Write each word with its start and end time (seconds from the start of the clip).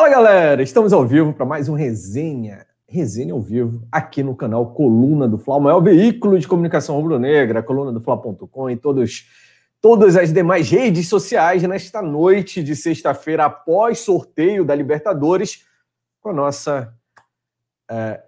Fala 0.00 0.08
galera, 0.08 0.62
estamos 0.62 0.94
ao 0.94 1.06
vivo 1.06 1.30
para 1.34 1.44
mais 1.44 1.68
um 1.68 1.74
resenha, 1.74 2.66
resenha 2.88 3.34
ao 3.34 3.40
vivo, 3.42 3.86
aqui 3.92 4.22
no 4.22 4.34
canal 4.34 4.72
Coluna 4.72 5.28
do 5.28 5.36
Fla, 5.36 5.56
o 5.56 5.60
maior 5.60 5.80
veículo 5.80 6.38
de 6.38 6.48
comunicação 6.48 6.96
rubro-negra, 6.96 7.62
coluna 7.62 7.92
do 7.92 8.00
Fla.com 8.00 8.70
e 8.70 8.78
todos, 8.78 9.26
todas 9.78 10.16
as 10.16 10.32
demais 10.32 10.70
redes 10.70 11.06
sociais 11.06 11.62
nesta 11.64 12.00
noite 12.00 12.62
de 12.62 12.74
sexta-feira, 12.74 13.44
após 13.44 13.98
sorteio 13.98 14.64
da 14.64 14.74
Libertadores, 14.74 15.66
com 16.22 16.30
a 16.30 16.32
nossa. 16.32 16.94
É, 17.90 18.22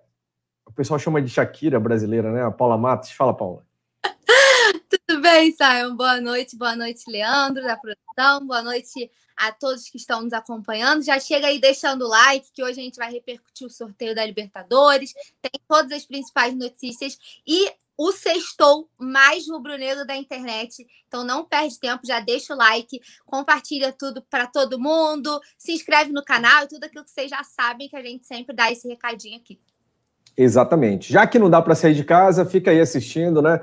o 0.66 0.72
pessoal 0.72 0.98
chama 1.00 1.22
de 1.22 1.30
Shakira 1.30 1.80
brasileira, 1.80 2.30
né? 2.30 2.44
A 2.44 2.50
Paula 2.50 2.76
Matos. 2.76 3.12
Fala, 3.12 3.32
Paula. 3.32 3.64
Tudo 4.90 5.22
bem, 5.22 5.50
Simon? 5.52 5.96
Boa 5.96 6.20
noite, 6.20 6.54
boa 6.54 6.76
noite, 6.76 7.10
Leandro, 7.10 7.62
da 7.62 7.78
produção, 7.78 8.01
boa 8.14 8.62
noite 8.62 9.10
a 9.36 9.50
todos 9.50 9.88
que 9.88 9.96
estão 9.96 10.22
nos 10.22 10.32
acompanhando. 10.32 11.02
Já 11.02 11.18
chega 11.18 11.46
aí 11.46 11.58
deixando 11.58 12.04
o 12.04 12.08
like, 12.08 12.52
que 12.52 12.62
hoje 12.62 12.80
a 12.80 12.84
gente 12.84 12.96
vai 12.96 13.10
repercutir 13.10 13.66
o 13.66 13.70
sorteio 13.70 14.14
da 14.14 14.24
Libertadores. 14.24 15.12
Tem 15.40 15.60
todas 15.66 15.92
as 15.92 16.04
principais 16.04 16.54
notícias 16.54 17.18
e 17.46 17.72
o 17.96 18.12
sextou 18.12 18.88
mais 18.98 19.48
rubro-negro 19.48 20.06
da 20.06 20.16
internet. 20.16 20.86
Então 21.08 21.24
não 21.24 21.44
perde 21.44 21.78
tempo, 21.78 22.06
já 22.06 22.20
deixa 22.20 22.54
o 22.54 22.56
like, 22.56 23.00
compartilha 23.24 23.92
tudo 23.92 24.22
para 24.22 24.46
todo 24.46 24.78
mundo, 24.78 25.40
se 25.56 25.72
inscreve 25.72 26.12
no 26.12 26.24
canal 26.24 26.64
e 26.64 26.68
tudo 26.68 26.84
aquilo 26.84 27.04
que 27.04 27.10
vocês 27.10 27.30
já 27.30 27.42
sabem 27.44 27.88
que 27.88 27.96
a 27.96 28.02
gente 28.02 28.26
sempre 28.26 28.54
dá 28.54 28.70
esse 28.70 28.88
recadinho 28.88 29.36
aqui. 29.36 29.60
Exatamente. 30.36 31.12
Já 31.12 31.26
que 31.26 31.38
não 31.38 31.50
dá 31.50 31.60
para 31.60 31.74
sair 31.74 31.94
de 31.94 32.04
casa, 32.04 32.46
fica 32.46 32.70
aí 32.70 32.80
assistindo, 32.80 33.42
né? 33.42 33.60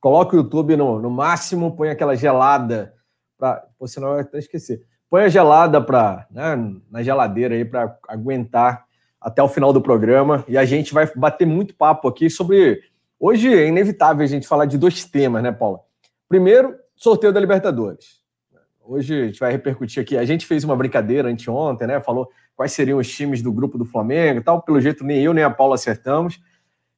Coloca 0.00 0.34
o 0.34 0.38
YouTube 0.38 0.76
no, 0.76 1.00
no 1.00 1.10
máximo, 1.10 1.76
põe 1.76 1.90
aquela 1.90 2.16
gelada 2.16 2.95
para, 3.38 3.66
eu 3.80 4.02
vai 4.02 4.20
até 4.20 4.38
esquecer 4.38 4.86
põe 5.10 5.22
a 5.22 5.28
gelada 5.28 5.80
para 5.80 6.26
né, 6.30 6.56
na 6.90 7.02
geladeira 7.02 7.54
aí 7.54 7.64
para 7.64 7.96
aguentar 8.08 8.84
até 9.20 9.42
o 9.42 9.48
final 9.48 9.72
do 9.72 9.80
programa 9.80 10.44
e 10.48 10.56
a 10.58 10.64
gente 10.64 10.92
vai 10.92 11.10
bater 11.14 11.46
muito 11.46 11.74
papo 11.74 12.08
aqui 12.08 12.28
sobre 12.28 12.80
hoje 13.18 13.52
é 13.52 13.66
inevitável 13.66 14.24
a 14.24 14.28
gente 14.28 14.46
falar 14.46 14.66
de 14.66 14.78
dois 14.78 15.04
temas, 15.04 15.42
né, 15.42 15.50
Paula? 15.50 15.80
Primeiro, 16.28 16.76
sorteio 16.94 17.32
da 17.32 17.40
Libertadores. 17.40 18.20
Hoje 18.84 19.22
a 19.22 19.26
gente 19.26 19.40
vai 19.40 19.50
repercutir 19.50 20.00
aqui. 20.00 20.16
A 20.16 20.24
gente 20.24 20.46
fez 20.46 20.62
uma 20.62 20.76
brincadeira 20.76 21.28
anteontem, 21.28 21.88
né? 21.88 22.00
Falou 22.00 22.28
quais 22.54 22.70
seriam 22.70 23.00
os 23.00 23.08
times 23.08 23.42
do 23.42 23.52
grupo 23.52 23.76
do 23.76 23.84
Flamengo 23.84 24.42
tal. 24.44 24.62
Pelo 24.62 24.80
jeito, 24.80 25.04
nem 25.04 25.20
eu 25.24 25.34
nem 25.34 25.42
a 25.42 25.50
Paula 25.50 25.74
acertamos. 25.74 26.40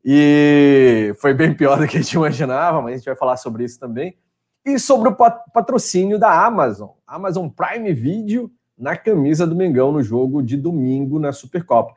E 0.05 1.14
foi 1.19 1.33
bem 1.33 1.55
pior 1.55 1.78
do 1.78 1.86
que 1.86 1.97
a 1.97 2.00
gente 2.00 2.12
imaginava, 2.12 2.83
mas 2.83 2.92
a 2.92 2.97
gente 2.97 3.06
vai 3.06 3.17
falar 3.17 3.39
sobre 3.39 3.64
isso 3.64 3.80
também. 3.80 4.19
E 4.64 4.78
sobre 4.78 5.09
o 5.09 5.14
patrocínio 5.14 6.19
da 6.19 6.45
Amazon. 6.45 6.91
Amazon 7.06 7.48
Prime 7.48 7.92
Video 7.92 8.51
na 8.78 8.97
camisa 8.97 9.47
do 9.47 9.56
Mengão 9.56 9.91
no 9.91 10.03
jogo 10.03 10.42
de 10.42 10.56
domingo 10.56 11.19
na 11.19 11.33
Supercopa. 11.33 11.92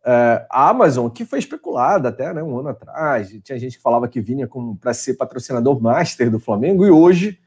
Uh, 0.00 0.40
a 0.50 0.68
Amazon, 0.70 1.08
que 1.08 1.24
foi 1.24 1.38
especulada 1.38 2.08
até 2.08 2.32
né, 2.32 2.42
um 2.42 2.58
ano 2.58 2.70
atrás, 2.70 3.28
tinha 3.42 3.58
gente 3.58 3.76
que 3.76 3.82
falava 3.82 4.08
que 4.08 4.20
vinha 4.20 4.48
para 4.80 4.94
ser 4.94 5.14
patrocinador 5.14 5.80
master 5.80 6.30
do 6.30 6.40
Flamengo, 6.40 6.86
e 6.86 6.90
hoje, 6.90 7.38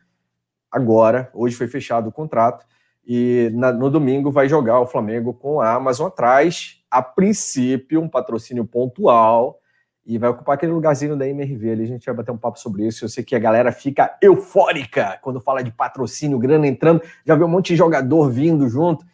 agora, 0.70 1.30
hoje 1.34 1.56
foi 1.56 1.68
fechado 1.68 2.10
o 2.10 2.12
contrato, 2.12 2.66
e 3.06 3.50
na, 3.54 3.72
no 3.72 3.90
domingo 3.90 4.32
vai 4.32 4.48
jogar 4.48 4.80
o 4.80 4.86
Flamengo 4.86 5.34
com 5.34 5.60
a 5.60 5.74
Amazon 5.74 6.08
atrás, 6.08 6.84
a 6.90 7.02
princípio, 7.02 8.02
um 8.02 8.08
patrocínio 8.08 8.66
pontual 8.66 9.61
e 10.06 10.18
vai 10.18 10.30
ocupar 10.30 10.56
aquele 10.56 10.72
lugarzinho 10.72 11.16
da 11.16 11.28
MRV 11.28 11.72
ali. 11.72 11.84
A 11.84 11.88
gente 11.88 12.06
vai 12.06 12.16
bater 12.16 12.32
um 12.32 12.38
papo 12.38 12.60
sobre 12.60 12.86
isso. 12.86 13.06
Eu 13.06 13.10
sei 13.10 13.24
que 13.24 13.36
a 13.36 13.40
galera 13.40 13.72
fica 13.72 14.18
eufórica 14.22 15.20
quando 15.22 15.40
fala 15.40 15.64
de 15.64 15.72
patrocínio, 15.72 16.40
grana 16.40 16.68
entrando. 16.68 17.02
Já 17.26 17.36
vê 17.36 17.44
um 17.44 17.48
monte 17.48 17.68
de 17.68 17.76
jogador 17.76 18.30
vindo 18.30 18.68
junto. 18.68 19.06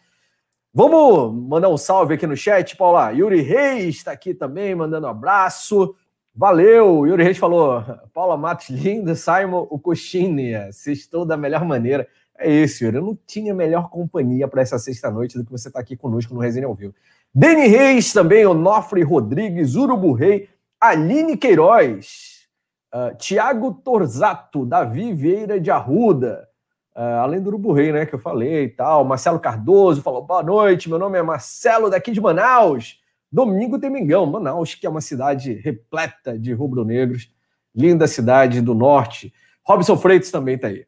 Vamos 0.72 1.34
mandar 1.48 1.68
um 1.68 1.76
salve 1.76 2.14
aqui 2.14 2.26
no 2.26 2.36
chat, 2.36 2.76
Paula. 2.76 3.10
Yuri 3.10 3.40
Reis 3.40 3.96
está 3.96 4.12
aqui 4.12 4.32
também, 4.32 4.74
mandando 4.74 5.06
um 5.06 5.10
abraço. 5.10 5.94
Valeu! 6.34 7.06
Yuri 7.06 7.24
Reis 7.24 7.38
falou: 7.38 7.82
Paula 8.14 8.36
Matos, 8.36 8.68
linda, 8.70 9.14
Simon, 9.14 9.66
o 9.70 9.78
Coxinha, 9.78 10.70
sextou 10.72 11.24
da 11.24 11.36
melhor 11.36 11.64
maneira. 11.64 12.06
É 12.38 12.48
isso, 12.48 12.84
Yuri. 12.84 12.96
Eu 12.96 13.02
não 13.02 13.18
tinha 13.26 13.52
melhor 13.52 13.90
companhia 13.90 14.46
para 14.46 14.62
essa 14.62 14.78
sexta-noite 14.78 15.36
do 15.36 15.44
que 15.44 15.50
você 15.50 15.68
estar 15.68 15.80
tá 15.80 15.82
aqui 15.82 15.96
conosco 15.96 16.32
no 16.32 16.40
Resenha 16.40 16.66
ao 16.66 16.74
Vivo. 16.74 16.94
Deni 17.34 17.66
Reis 17.66 18.12
também, 18.12 18.46
Onofre 18.46 19.02
Rodrigues, 19.02 19.74
Urubu 19.74 20.12
Rei, 20.12 20.48
Aline 20.80 21.36
Queiroz, 21.36 22.46
uh, 22.94 23.16
Tiago 23.16 23.74
Torzato, 23.74 24.64
Davi 24.64 25.12
Vieira 25.12 25.58
de 25.58 25.70
Arruda, 25.70 26.48
uh, 26.94 27.20
além 27.22 27.40
do 27.40 27.48
Urubu 27.48 27.72
Rei, 27.72 27.92
né, 27.92 28.06
que 28.06 28.14
eu 28.14 28.18
falei 28.18 28.64
e 28.64 28.68
tal. 28.68 29.04
Marcelo 29.04 29.40
Cardoso 29.40 30.02
falou: 30.02 30.22
boa 30.22 30.42
noite, 30.42 30.88
meu 30.88 30.98
nome 30.98 31.18
é 31.18 31.22
Marcelo, 31.22 31.90
daqui 31.90 32.12
de 32.12 32.20
Manaus. 32.20 33.00
Domingo 33.30 33.78
tem 33.78 33.90
Mengão, 33.90 34.24
Manaus, 34.24 34.74
que 34.74 34.86
é 34.86 34.90
uma 34.90 35.00
cidade 35.00 35.52
repleta 35.52 36.38
de 36.38 36.52
rubro-negros, 36.52 37.30
linda 37.74 38.06
cidade 38.06 38.60
do 38.60 38.74
norte. 38.74 39.34
Robson 39.64 39.96
Freitas 39.98 40.30
também 40.30 40.54
está 40.54 40.68
aí. 40.68 40.86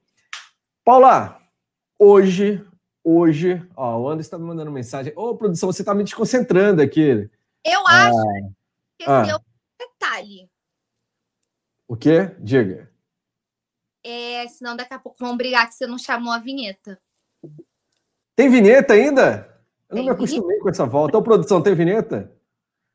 Paula, 0.84 1.39
hoje, 1.99 2.65
hoje, 3.05 3.62
ó, 3.77 3.99
o 3.99 4.09
Anderson 4.09 4.27
está 4.27 4.39
me 4.39 4.45
mandando 4.45 4.71
mensagem. 4.71 5.12
Ô, 5.15 5.37
produção, 5.37 5.71
você 5.71 5.83
está 5.83 5.95
me 5.95 6.03
desconcentrando 6.03 6.81
aqui. 6.81 7.29
Eu 7.62 7.87
acho 7.87 8.19
ah, 8.19 8.49
que 8.99 9.11
ah. 9.11 9.27
é 9.29 9.34
o 9.34 9.41
detalhe. 10.10 10.50
O 11.87 11.97
quê? 11.97 12.34
Diga. 12.41 12.91
É, 14.04 14.47
senão 14.48 14.76
daqui 14.76 14.94
a 14.94 14.98
pouco 14.98 15.19
vão 15.21 15.37
brigar 15.37 15.69
que 15.69 15.75
você 15.75 15.87
não 15.87 15.98
chamou 15.98 16.32
a 16.32 16.38
vinheta. 16.38 17.00
Tem 18.34 18.50
vinheta 18.50 18.94
ainda? 18.94 19.62
Eu 19.88 19.97
tem 19.97 19.99
não 19.99 20.04
me 20.04 20.10
acostumei 20.10 20.43
vinheta? 20.43 20.62
com 20.62 20.69
essa 20.69 20.87
volta. 20.87 21.19
Ô, 21.19 21.22
produção, 21.22 21.62
tem 21.62 21.75
vinheta? 21.75 22.34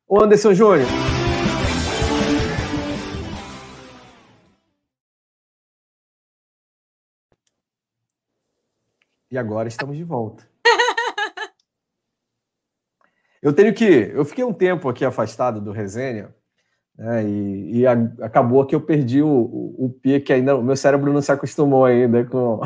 Ô, 0.08 0.24
Anderson 0.24 0.54
Júnior. 0.54 0.88
E 9.30 9.38
agora 9.38 9.68
estamos 9.68 9.98
de 9.98 10.04
volta. 10.04 10.50
eu 13.42 13.54
tenho 13.54 13.74
que. 13.74 13.84
Eu 13.84 14.24
fiquei 14.24 14.44
um 14.44 14.54
tempo 14.54 14.88
aqui 14.88 15.04
afastado 15.04 15.60
do 15.60 15.72
resenha 15.72 16.34
é, 16.98 17.24
e, 17.24 17.80
e 17.80 17.88
a, 17.88 17.92
acabou 18.22 18.66
que 18.66 18.74
eu 18.74 18.80
perdi 18.80 19.22
o, 19.22 19.28
o, 19.28 19.86
o 19.86 19.90
P, 19.90 20.22
que 20.22 20.32
ainda 20.32 20.56
o 20.56 20.64
meu 20.64 20.78
cérebro 20.78 21.12
não 21.12 21.22
se 21.22 21.32
acostumou 21.32 21.84
ainda 21.84 22.24
com 22.24 22.62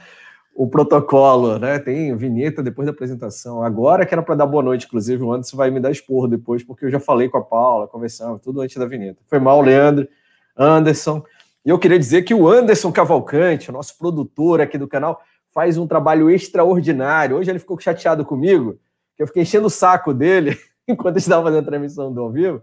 o 0.56 0.66
protocolo, 0.66 1.58
né? 1.58 1.78
Tem 1.78 2.16
vinheta 2.16 2.62
depois 2.62 2.86
da 2.86 2.92
apresentação. 2.92 3.62
Agora 3.62 4.06
que 4.06 4.14
era 4.14 4.22
para 4.22 4.36
dar 4.36 4.46
boa 4.46 4.62
noite, 4.62 4.86
inclusive, 4.86 5.22
o 5.22 5.32
Anderson 5.32 5.56
vai 5.56 5.70
me 5.70 5.80
dar 5.80 5.90
esporro 5.90 6.26
depois, 6.26 6.62
porque 6.62 6.86
eu 6.86 6.90
já 6.90 6.98
falei 6.98 7.28
com 7.28 7.36
a 7.36 7.42
Paula, 7.42 7.86
conversamos, 7.86 8.40
tudo 8.40 8.62
antes 8.62 8.76
da 8.76 8.86
vinheta. 8.86 9.20
Foi 9.26 9.38
mal, 9.38 9.60
Leandro, 9.60 10.08
Anderson. 10.56 11.22
E 11.64 11.68
eu 11.68 11.78
queria 11.78 11.98
dizer 11.98 12.22
que 12.22 12.32
o 12.32 12.48
Anderson 12.48 12.90
Cavalcante, 12.90 13.70
nosso 13.70 13.98
produtor 13.98 14.62
aqui 14.62 14.78
do 14.78 14.88
canal, 14.88 15.20
faz 15.52 15.76
um 15.76 15.86
trabalho 15.86 16.30
extraordinário. 16.30 17.36
Hoje 17.36 17.50
ele 17.50 17.58
ficou 17.58 17.78
chateado 17.78 18.24
comigo, 18.24 18.78
que 19.14 19.22
eu 19.22 19.26
fiquei 19.26 19.42
enchendo 19.42 19.66
o 19.66 19.70
saco 19.70 20.14
dele 20.14 20.58
enquanto 20.88 21.18
estava 21.18 21.42
fazendo 21.42 21.62
a 21.62 21.66
transmissão 21.66 22.12
do 22.12 22.22
ao 22.22 22.30
vivo 22.32 22.62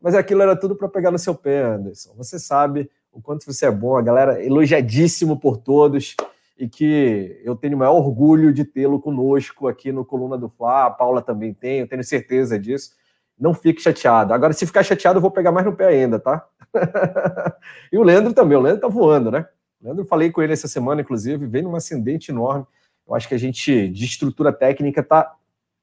mas 0.00 0.14
aquilo 0.14 0.42
era 0.42 0.54
tudo 0.54 0.76
para 0.76 0.88
pegar 0.88 1.10
no 1.10 1.18
seu 1.18 1.34
pé, 1.34 1.62
Anderson. 1.62 2.14
Você 2.16 2.38
sabe 2.38 2.90
o 3.12 3.20
quanto 3.20 3.44
você 3.44 3.66
é 3.66 3.70
bom, 3.70 3.96
a 3.96 4.02
galera 4.02 4.42
elogiadíssimo 4.42 5.38
por 5.38 5.56
todos 5.56 6.14
e 6.58 6.68
que 6.68 7.40
eu 7.44 7.54
tenho 7.54 7.76
o 7.76 7.78
maior 7.78 7.94
orgulho 7.94 8.52
de 8.52 8.64
tê-lo 8.64 9.00
conosco 9.00 9.68
aqui 9.68 9.92
no 9.92 10.04
Coluna 10.04 10.36
do 10.36 10.48
Fla. 10.48 10.86
A 10.86 10.90
Paula 10.90 11.22
também 11.22 11.54
tem, 11.54 11.80
eu 11.80 11.88
tenho 11.88 12.02
certeza 12.02 12.58
disso. 12.58 12.92
Não 13.38 13.54
fique 13.54 13.80
chateado. 13.80 14.34
Agora, 14.34 14.52
se 14.52 14.66
ficar 14.66 14.82
chateado, 14.82 15.18
eu 15.18 15.22
vou 15.22 15.30
pegar 15.30 15.52
mais 15.52 15.64
no 15.64 15.74
pé 15.74 15.86
ainda, 15.86 16.18
tá? 16.18 16.44
e 17.92 17.96
o 17.96 18.02
Leandro 18.02 18.32
também, 18.32 18.58
o 18.58 18.60
Leandro 18.60 18.82
tá 18.82 18.88
voando, 18.88 19.30
né? 19.30 19.46
O 19.80 19.84
Leandro, 19.84 20.04
falei 20.04 20.32
com 20.32 20.42
ele 20.42 20.52
essa 20.52 20.66
semana, 20.66 21.00
inclusive, 21.00 21.46
vem 21.46 21.62
num 21.62 21.76
ascendente 21.76 22.32
enorme. 22.32 22.66
Eu 23.06 23.14
acho 23.14 23.28
que 23.28 23.34
a 23.34 23.38
gente, 23.38 23.88
de 23.88 24.04
estrutura 24.04 24.52
técnica, 24.52 25.02
tá 25.02 25.32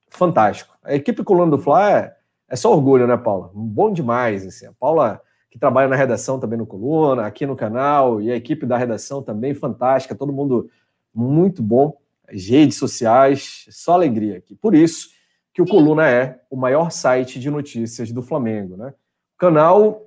fantástico. 0.09 0.75
A 0.83 0.93
equipe 0.93 1.23
Coluna 1.23 1.51
do 1.51 1.57
Fla 1.57 2.14
é 2.47 2.55
só 2.55 2.71
orgulho, 2.71 3.07
né, 3.07 3.17
Paula? 3.17 3.51
Bom 3.53 3.91
demais. 3.91 4.45
Assim. 4.45 4.67
A 4.67 4.73
Paula, 4.73 5.21
que 5.49 5.57
trabalha 5.57 5.87
na 5.87 5.95
redação 5.95 6.39
também 6.39 6.57
no 6.57 6.65
Coluna, 6.65 7.25
aqui 7.25 7.45
no 7.45 7.55
canal, 7.55 8.21
e 8.21 8.31
a 8.31 8.35
equipe 8.35 8.65
da 8.65 8.77
redação 8.77 9.21
também 9.21 9.53
fantástica, 9.53 10.15
todo 10.15 10.33
mundo 10.33 10.69
muito 11.13 11.63
bom. 11.63 11.97
As 12.27 12.47
redes 12.47 12.77
sociais, 12.77 13.65
só 13.69 13.93
alegria 13.93 14.37
aqui. 14.37 14.55
Por 14.55 14.75
isso 14.75 15.09
que 15.53 15.61
o 15.61 15.65
Coluna 15.65 16.09
é 16.09 16.41
o 16.49 16.55
maior 16.55 16.91
site 16.91 17.39
de 17.39 17.49
notícias 17.49 18.11
do 18.11 18.21
Flamengo, 18.21 18.75
né? 18.75 18.93
O 19.35 19.37
canal, 19.37 20.01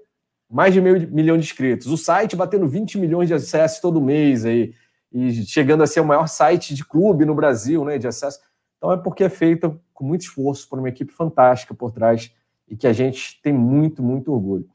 mais 0.50 0.75
de 0.75 0.81
meio 0.81 1.11
milhão 1.11 1.37
de 1.37 1.44
inscritos. 1.44 1.87
O 1.87 1.96
site 1.96 2.37
batendo 2.37 2.69
20 2.69 2.99
milhões 2.99 3.29
de 3.29 3.35
acessos 3.35 3.81
todo 3.81 4.00
mês 4.00 4.44
aí. 4.44 4.75
E 5.11 5.32
chegando 5.46 5.82
a 5.82 5.87
ser 5.87 6.00
o 6.00 6.05
maior 6.05 6.26
site 6.26 6.75
de 6.75 6.85
clube 6.85 7.25
no 7.25 7.35
Brasil, 7.35 7.85
né? 7.85 7.99
De 7.99 8.06
acesso. 8.06 8.40
Então 8.76 8.93
é 8.93 8.96
porque 8.96 9.25
é 9.25 9.29
feito 9.29 9.81
com 9.99 10.05
muito 10.05 10.21
esforço 10.21 10.69
por 10.69 10.79
uma 10.79 10.89
equipe 10.89 11.12
fantástica 11.12 11.75
por 11.75 11.91
trás 11.91 12.33
e 12.69 12.77
que 12.77 12.87
a 12.87 12.93
gente 12.93 13.41
tem 13.43 13.53
muito, 13.53 14.00
muito 14.00 14.33
orgulho. 14.33 14.71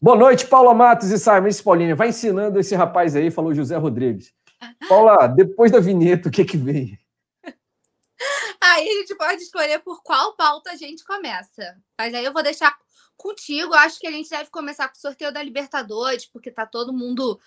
Boa 0.00 0.16
noite, 0.16 0.46
Paula 0.46 0.72
Matos 0.72 1.10
e 1.10 1.18
Simon 1.18 1.50
Paulinho. 1.62 1.94
Vai 1.94 2.08
ensinando 2.08 2.58
esse 2.58 2.74
rapaz 2.74 3.14
aí, 3.14 3.30
falou 3.30 3.54
José 3.54 3.76
Rodrigues. 3.76 4.32
Paula, 4.88 5.26
depois 5.26 5.70
da 5.70 5.78
vinheta, 5.78 6.30
o 6.30 6.32
que 6.32 6.42
que 6.42 6.56
vem? 6.56 6.98
aí 8.62 8.88
a 8.88 8.94
gente 9.00 9.14
pode 9.14 9.42
escolher 9.42 9.78
por 9.80 10.02
qual 10.02 10.34
pauta 10.36 10.70
a 10.70 10.76
gente 10.76 11.04
começa. 11.04 11.76
Mas 11.98 12.14
aí 12.14 12.24
eu 12.24 12.32
vou 12.32 12.42
deixar 12.42 12.74
contigo. 13.14 13.74
Acho 13.74 14.00
que 14.00 14.06
a 14.06 14.10
gente 14.10 14.30
deve 14.30 14.48
começar 14.48 14.88
com 14.88 14.96
o 14.96 15.00
sorteio 15.00 15.30
da 15.30 15.42
Libertadores, 15.42 16.24
porque 16.24 16.50
tá 16.50 16.64
todo 16.64 16.94
mundo 16.94 17.38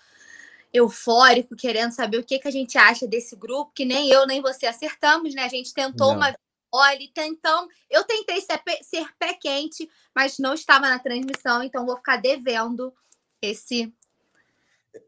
eufórico, 0.72 1.56
querendo 1.56 1.90
saber 1.90 2.18
o 2.18 2.24
que, 2.24 2.38
que 2.38 2.46
a 2.46 2.52
gente 2.52 2.78
acha 2.78 3.04
desse 3.08 3.34
grupo, 3.34 3.72
que 3.74 3.84
nem 3.84 4.10
eu 4.10 4.26
nem 4.26 4.40
você 4.40 4.66
acertamos, 4.66 5.34
né? 5.34 5.42
A 5.42 5.48
gente 5.48 5.74
tentou 5.74 6.10
não. 6.10 6.18
uma 6.18 6.36
vitória, 6.76 7.28
então 7.28 7.66
eu 7.90 8.04
tentei 8.04 8.40
ser 8.40 8.58
pé, 8.58 8.78
ser 8.82 9.06
pé 9.18 9.34
quente, 9.34 9.88
mas 10.14 10.38
não 10.38 10.54
estava 10.54 10.88
na 10.88 10.98
transmissão, 10.98 11.62
então 11.62 11.86
vou 11.86 11.96
ficar 11.96 12.16
devendo 12.18 12.92
esse. 13.40 13.92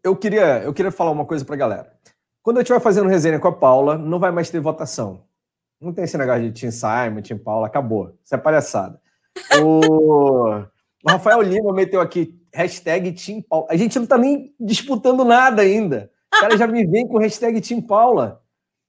Eu 0.03 0.17
queria, 0.17 0.63
eu 0.63 0.73
queria 0.73 0.93
falar 0.93 1.11
uma 1.11 1.25
coisa 1.25 1.45
para 1.45 1.55
a 1.55 1.59
galera. 1.59 1.99
Quando 2.43 2.59
eu 2.59 2.63
estiver 2.63 2.81
fazendo 2.81 3.09
resenha 3.09 3.39
com 3.39 3.49
a 3.49 3.53
Paula, 3.53 3.99
não 3.99 4.19
vai 4.19 4.31
mais 4.31 4.51
ter 4.51 4.61
votação. 4.61 5.25
Não 5.81 5.93
tem 5.93 6.05
esse 6.05 6.19
negócio 6.19 6.43
de 6.43 6.53
Tim 6.53 6.71
Simon, 6.71 7.23
Tim 7.23 7.39
Paula, 7.39 7.67
acabou. 7.67 8.17
Isso 8.25 8.35
é 8.35 8.39
palhaçada. 8.39 9.01
O, 9.63 10.65
o 11.05 11.11
Rafael 11.11 11.41
Lima 11.43 11.73
meteu 11.73 12.01
aqui 12.01 12.39
hashtag 12.53 13.13
Tim 13.13 13.41
Paula. 13.43 13.67
A 13.71 13.77
gente 13.77 13.99
não 13.99 14.07
tá 14.07 14.19
nem 14.19 14.55
disputando 14.59 15.25
nada 15.25 15.63
ainda. 15.63 16.11
O 16.35 16.41
cara 16.41 16.57
já 16.57 16.67
me 16.67 16.87
vem 16.87 17.07
com 17.07 17.19
hashtag 17.19 17.61
Tim 17.61 17.81
Paula. 17.81 18.43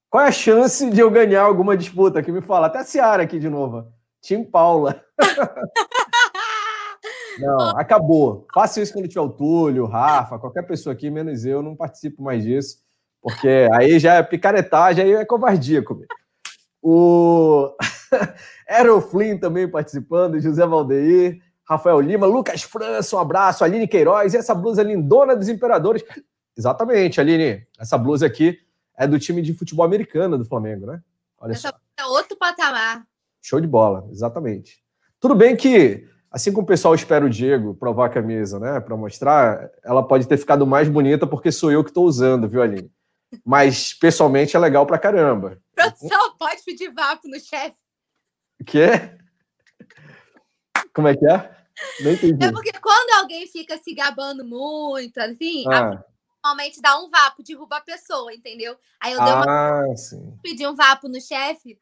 Qual 0.10 0.24
é 0.24 0.30
a 0.30 0.32
chance 0.32 0.90
de 0.90 1.00
eu 1.00 1.12
ganhar 1.12 1.44
alguma 1.44 1.78
disputa? 1.78 2.24
Que 2.24 2.32
me 2.32 2.42
fala. 2.42 2.66
Até 2.66 2.80
a 2.80 2.84
Ciara 2.84 3.24
aqui 3.24 3.38
de 3.38 3.48
novo. 3.48 3.86
Tim 4.20 4.44
Paula. 4.44 5.04
não, 7.38 7.78
acabou. 7.78 8.48
Faça 8.52 8.82
isso 8.82 8.92
quando 8.92 9.08
tiver 9.08 9.22
o 9.22 9.30
Túlio, 9.30 9.84
o 9.84 9.88
Rafa, 9.88 10.40
qualquer 10.40 10.64
pessoa 10.64 10.94
aqui, 10.94 11.12
menos 11.12 11.46
eu, 11.46 11.62
não 11.62 11.76
participo 11.76 12.24
mais 12.24 12.44
disso. 12.44 12.78
Porque 13.22 13.68
aí 13.74 14.00
já 14.00 14.16
é 14.16 14.24
picaretagem, 14.24 15.04
aí 15.04 15.14
é 15.14 15.26
covardia 15.26 15.84
comigo. 15.84 16.08
O 16.82 17.76
Errol 18.68 19.02
Flynn 19.02 19.38
também 19.38 19.70
participando, 19.70 20.40
José 20.40 20.66
Valdeir, 20.66 21.40
Rafael 21.70 22.00
Lima, 22.00 22.26
Lucas 22.26 22.64
França, 22.64 23.16
um 23.16 23.20
abraço, 23.20 23.64
Aline 23.64 23.88
Queiroz, 23.88 24.34
e 24.34 24.38
essa 24.38 24.56
blusa 24.56 24.82
lindona 24.82 25.36
dos 25.36 25.50
Imperadores. 25.50 26.04
Exatamente, 26.58 27.22
Aline, 27.22 27.68
essa 27.78 27.98
blusa 27.98 28.26
aqui 28.26 28.58
é 29.00 29.08
do 29.08 29.18
time 29.18 29.42
de 29.42 29.54
futebol 29.54 29.86
americano 29.86 30.38
do 30.38 30.44
Flamengo, 30.44 30.86
né? 30.86 31.02
Olha 31.40 31.54
essa 31.54 31.70
só. 31.70 31.80
é 31.98 32.06
outro 32.06 32.38
patamar. 32.38 33.08
Show 33.42 33.62
de 33.62 33.68
bola, 33.68 34.06
exatamente. 34.12 34.84
Tudo 35.22 35.34
bem 35.34 35.56
que, 35.56 36.06
assim 36.30 36.52
como 36.52 36.66
o 36.66 36.68
pessoal 36.68 36.94
espera 36.94 37.26
o 37.26 37.30
Diego 37.30 37.74
provar 37.74 38.08
a 38.08 38.10
camisa, 38.10 38.60
né, 38.60 38.78
para 38.82 38.98
mostrar, 38.98 39.72
ela 39.86 40.06
pode 40.06 40.28
ter 40.28 40.36
ficado 40.38 40.68
mais 40.68 40.90
bonita 40.90 41.26
porque 41.26 41.50
sou 41.50 41.72
eu 41.72 41.82
que 41.82 41.90
estou 41.90 42.06
usando, 42.06 42.50
viu, 42.50 42.62
Aline? 42.62 42.92
Mas 43.46 43.94
pessoalmente 43.94 44.58
é 44.58 44.60
legal 44.60 44.86
pra 44.86 45.00
caramba. 45.00 45.58
Produção, 45.74 46.36
pode 46.38 46.62
pedir 46.66 46.94
vapo 46.94 47.26
no 47.30 47.40
chefe. 47.40 47.76
O 48.60 48.66
quê? 48.66 48.90
Como 50.94 51.08
é 51.08 51.16
que 51.16 51.26
é? 51.26 51.56
Não 52.02 52.12
entendi. 52.12 52.44
É 52.44 52.52
porque 52.52 52.74
quando 52.82 53.22
alguém 53.22 53.48
fica 53.48 53.78
se 53.78 53.94
gabando 53.94 54.44
muito, 54.44 55.18
assim, 55.20 55.64
ah. 55.72 56.04
Normalmente 56.44 56.82
dá 56.82 57.00
um 57.00 57.10
vapo, 57.10 57.44
derruba 57.44 57.78
a 57.78 57.82
pessoa, 57.82 58.34
entendeu? 58.34 58.76
Aí 59.00 59.14
eu 59.14 59.24
dei 59.24 59.34
uma. 59.34 59.46
Ah, 59.48 59.96
sim. 59.96 60.38
Pedi 60.42 60.68
um 60.68 60.76
vapo 60.76 61.08
no 61.08 61.22
chefe, 61.22 61.78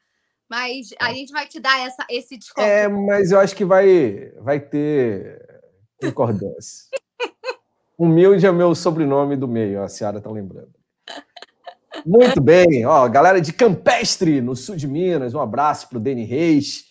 mas 0.50 0.90
a 1.00 1.12
é. 1.12 1.16
gente 1.16 1.32
vai 1.32 1.48
te 1.48 1.60
dar 1.60 1.80
essa, 1.80 2.06
esse 2.10 2.38
desconto. 2.38 2.66
É, 2.66 2.88
mas 2.88 3.32
eu 3.32 3.40
acho 3.40 3.56
que 3.56 3.66
vai, 3.66 4.32
vai 4.40 4.60
ter 4.60 5.62
concordância. 6.00 6.88
Humilde 7.98 8.46
é 8.46 8.52
meu 8.52 8.76
sobrenome 8.76 9.36
do 9.36 9.48
meio, 9.48 9.82
a 9.82 9.90
Ciara 9.90 10.22
tá 10.22 10.30
lembrando. 10.30 10.76
Muito 12.06 12.40
bem, 12.40 12.86
ó, 12.86 13.08
galera 13.08 13.42
de 13.42 13.52
Campestre, 13.52 14.40
no 14.40 14.56
sul 14.56 14.76
de 14.76 14.88
Minas, 14.88 15.34
um 15.34 15.42
abraço 15.42 15.90
para 15.90 15.98
o 15.98 16.02
Deni 16.02 16.24
Reis, 16.24 16.86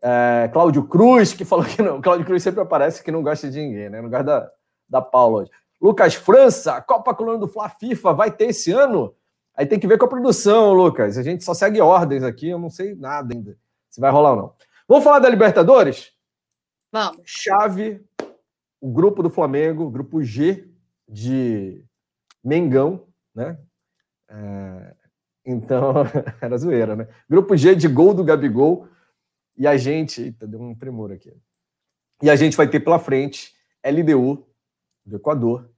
é, 0.00 0.48
Cláudio 0.50 0.88
Cruz, 0.88 1.34
que 1.34 1.44
falou 1.44 1.64
que 1.64 1.82
não, 1.82 2.00
Cláudio 2.00 2.24
Cruz 2.24 2.42
sempre 2.42 2.62
aparece 2.62 3.02
que 3.02 3.12
não 3.12 3.22
gosta 3.22 3.50
de 3.50 3.60
ninguém, 3.60 3.90
né? 3.90 4.00
Não 4.00 4.08
gosta 4.08 4.24
da, 4.24 4.50
da 4.88 5.02
Paula 5.02 5.42
hoje. 5.42 5.50
Lucas 5.86 6.16
França, 6.16 6.82
Copa 6.82 7.14
Colônia 7.14 7.38
do 7.38 7.46
Fla 7.46 7.68
FIFA 7.68 8.12
vai 8.12 8.30
ter 8.30 8.46
esse 8.46 8.72
ano? 8.72 9.14
Aí 9.54 9.64
tem 9.64 9.78
que 9.78 9.86
ver 9.86 9.96
com 9.98 10.04
a 10.04 10.08
produção, 10.08 10.72
Lucas. 10.72 11.16
A 11.16 11.22
gente 11.22 11.44
só 11.44 11.54
segue 11.54 11.80
ordens 11.80 12.24
aqui, 12.24 12.48
eu 12.48 12.58
não 12.58 12.68
sei 12.68 12.96
nada 12.96 13.32
ainda 13.32 13.56
se 13.88 14.00
vai 14.00 14.10
rolar 14.10 14.32
ou 14.32 14.36
não. 14.36 14.54
Vamos 14.88 15.04
falar 15.04 15.20
da 15.20 15.28
Libertadores? 15.28 16.12
Vamos. 16.90 17.22
Chave, 17.24 18.04
o 18.80 18.90
grupo 18.90 19.22
do 19.22 19.30
Flamengo, 19.30 19.88
grupo 19.88 20.24
G 20.24 20.68
de 21.08 21.84
Mengão, 22.42 23.06
né? 23.32 23.56
É, 24.28 24.94
então, 25.44 25.94
era 26.42 26.58
zoeira, 26.58 26.96
né? 26.96 27.08
Grupo 27.30 27.56
G 27.56 27.76
de 27.76 27.86
gol 27.86 28.12
do 28.12 28.24
Gabigol. 28.24 28.88
E 29.56 29.68
a 29.68 29.76
gente. 29.76 30.20
Eita, 30.20 30.48
deu 30.48 30.60
um 30.60 30.74
tremor 30.74 31.12
aqui. 31.12 31.32
E 32.20 32.28
a 32.28 32.34
gente 32.34 32.56
vai 32.56 32.68
ter 32.68 32.80
pela 32.80 32.98
frente 32.98 33.54
LDU 33.84 34.44
do 35.06 35.16
Equador, 35.16 35.70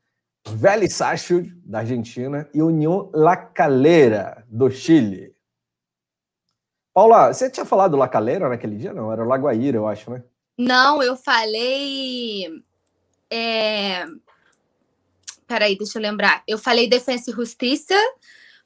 Vélez 0.46 0.94
Sarsfield 0.94 1.54
da 1.64 1.80
Argentina 1.80 2.48
e 2.54 2.62
União 2.62 3.10
La 3.12 3.36
Calera 3.36 4.44
do 4.48 4.70
Chile. 4.70 5.34
Paula, 6.92 7.32
você 7.32 7.50
tinha 7.50 7.66
falado 7.66 7.96
La 7.96 8.08
Calera 8.08 8.48
naquele 8.48 8.76
dia? 8.76 8.92
Não, 8.92 9.12
era 9.12 9.24
Lagoaíra, 9.24 9.76
eu 9.76 9.86
acho, 9.86 10.10
né? 10.10 10.22
Não, 10.56 11.02
eu 11.02 11.16
falei. 11.16 12.46
É... 13.30 14.04
Peraí, 15.46 15.76
deixa 15.76 15.98
eu 15.98 16.02
lembrar. 16.02 16.42
Eu 16.46 16.58
falei 16.58 16.88
Defensa 16.88 17.30
e 17.30 17.34
Justiça 17.34 17.94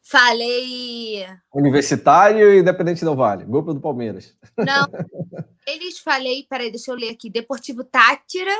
Falei. 0.02 1.24
Universitário 1.54 2.52
e 2.52 2.58
Independente 2.58 3.04
do 3.04 3.14
Vale, 3.14 3.44
grupo 3.44 3.72
do 3.72 3.80
Palmeiras. 3.80 4.36
Não. 4.58 4.86
Eles 5.64 6.00
falei, 6.00 6.44
peraí, 6.50 6.72
deixa 6.72 6.90
eu 6.90 6.96
ler 6.96 7.10
aqui. 7.10 7.30
Deportivo 7.30 7.84
Tátira. 7.84 8.52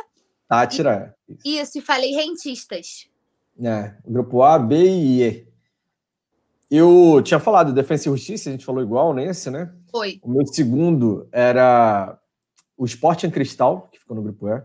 Tátira. 0.49 1.15
Isso, 1.44 1.79
e 1.79 1.81
falei 1.81 2.12
rentistas. 2.12 3.09
É, 3.62 3.94
grupo 4.06 4.43
A, 4.43 4.59
B 4.59 4.77
e 4.77 5.23
E. 5.23 5.49
Eu 6.71 7.21
tinha 7.23 7.39
falado 7.39 7.73
Defesa 7.73 8.09
e 8.09 8.12
Justiça, 8.12 8.49
a 8.49 8.53
gente 8.53 8.65
falou 8.65 8.83
igual 8.83 9.12
nesse, 9.12 9.50
né? 9.50 9.73
Foi. 9.91 10.19
O 10.23 10.31
meu 10.31 10.47
segundo 10.47 11.29
era 11.31 12.19
o 12.77 12.87
Sporting 12.87 13.31
Cristal, 13.31 13.89
que 13.93 13.99
ficou 13.99 14.17
no 14.17 14.23
grupo 14.23 14.49
E. 14.49 14.62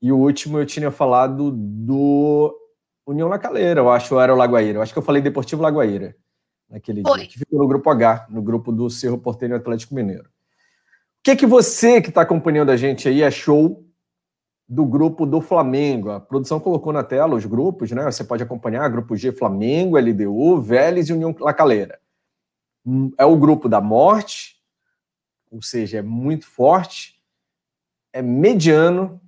E 0.00 0.12
o 0.12 0.16
último 0.16 0.58
eu 0.58 0.66
tinha 0.66 0.90
falado 0.90 1.50
do 1.52 2.58
União 3.06 3.28
La 3.28 3.38
Calera, 3.38 3.80
eu 3.80 3.90
acho, 3.90 4.14
ou 4.14 4.20
era 4.20 4.32
o 4.32 4.36
Lagoaíra. 4.36 4.78
Eu 4.78 4.82
acho 4.82 4.92
que 4.92 4.98
eu 4.98 5.02
falei 5.02 5.22
Deportivo 5.22 5.62
Lagoaíra 5.62 6.16
naquele 6.68 7.02
Foi. 7.02 7.18
dia, 7.18 7.28
que 7.28 7.38
ficou 7.38 7.58
no 7.58 7.68
grupo 7.68 7.88
H, 7.88 8.26
no 8.30 8.42
grupo 8.42 8.72
do 8.72 8.90
Cerro 8.90 9.18
Porteiro 9.18 9.54
Atlético 9.54 9.94
Mineiro. 9.94 10.24
O 10.24 10.28
que, 11.22 11.36
que 11.36 11.46
você 11.46 12.00
que 12.00 12.08
está 12.08 12.22
acompanhando 12.22 12.70
a 12.70 12.76
gente 12.76 13.08
aí 13.08 13.22
achou 13.22 13.85
do 14.68 14.84
grupo 14.84 15.24
do 15.24 15.40
Flamengo? 15.40 16.10
A 16.10 16.20
produção 16.20 16.58
colocou 16.58 16.92
na 16.92 17.04
tela 17.04 17.36
os 17.36 17.44
grupos, 17.44 17.90
né? 17.92 18.04
Você 18.04 18.24
pode 18.24 18.42
acompanhar, 18.42 18.88
grupo 18.88 19.16
G, 19.16 19.32
Flamengo, 19.32 19.98
LDU, 19.98 20.60
Vélez 20.60 21.08
e 21.08 21.12
União 21.12 21.34
La 21.40 21.52
Calera. 21.52 21.98
Hum, 22.84 23.12
é 23.18 23.24
o 23.24 23.36
grupo 23.36 23.68
da 23.68 23.80
morte, 23.80 24.56
ou 25.50 25.62
seja, 25.62 25.98
é 25.98 26.02
muito 26.02 26.46
forte, 26.46 27.20
é 28.12 28.22
mediano 28.22 29.20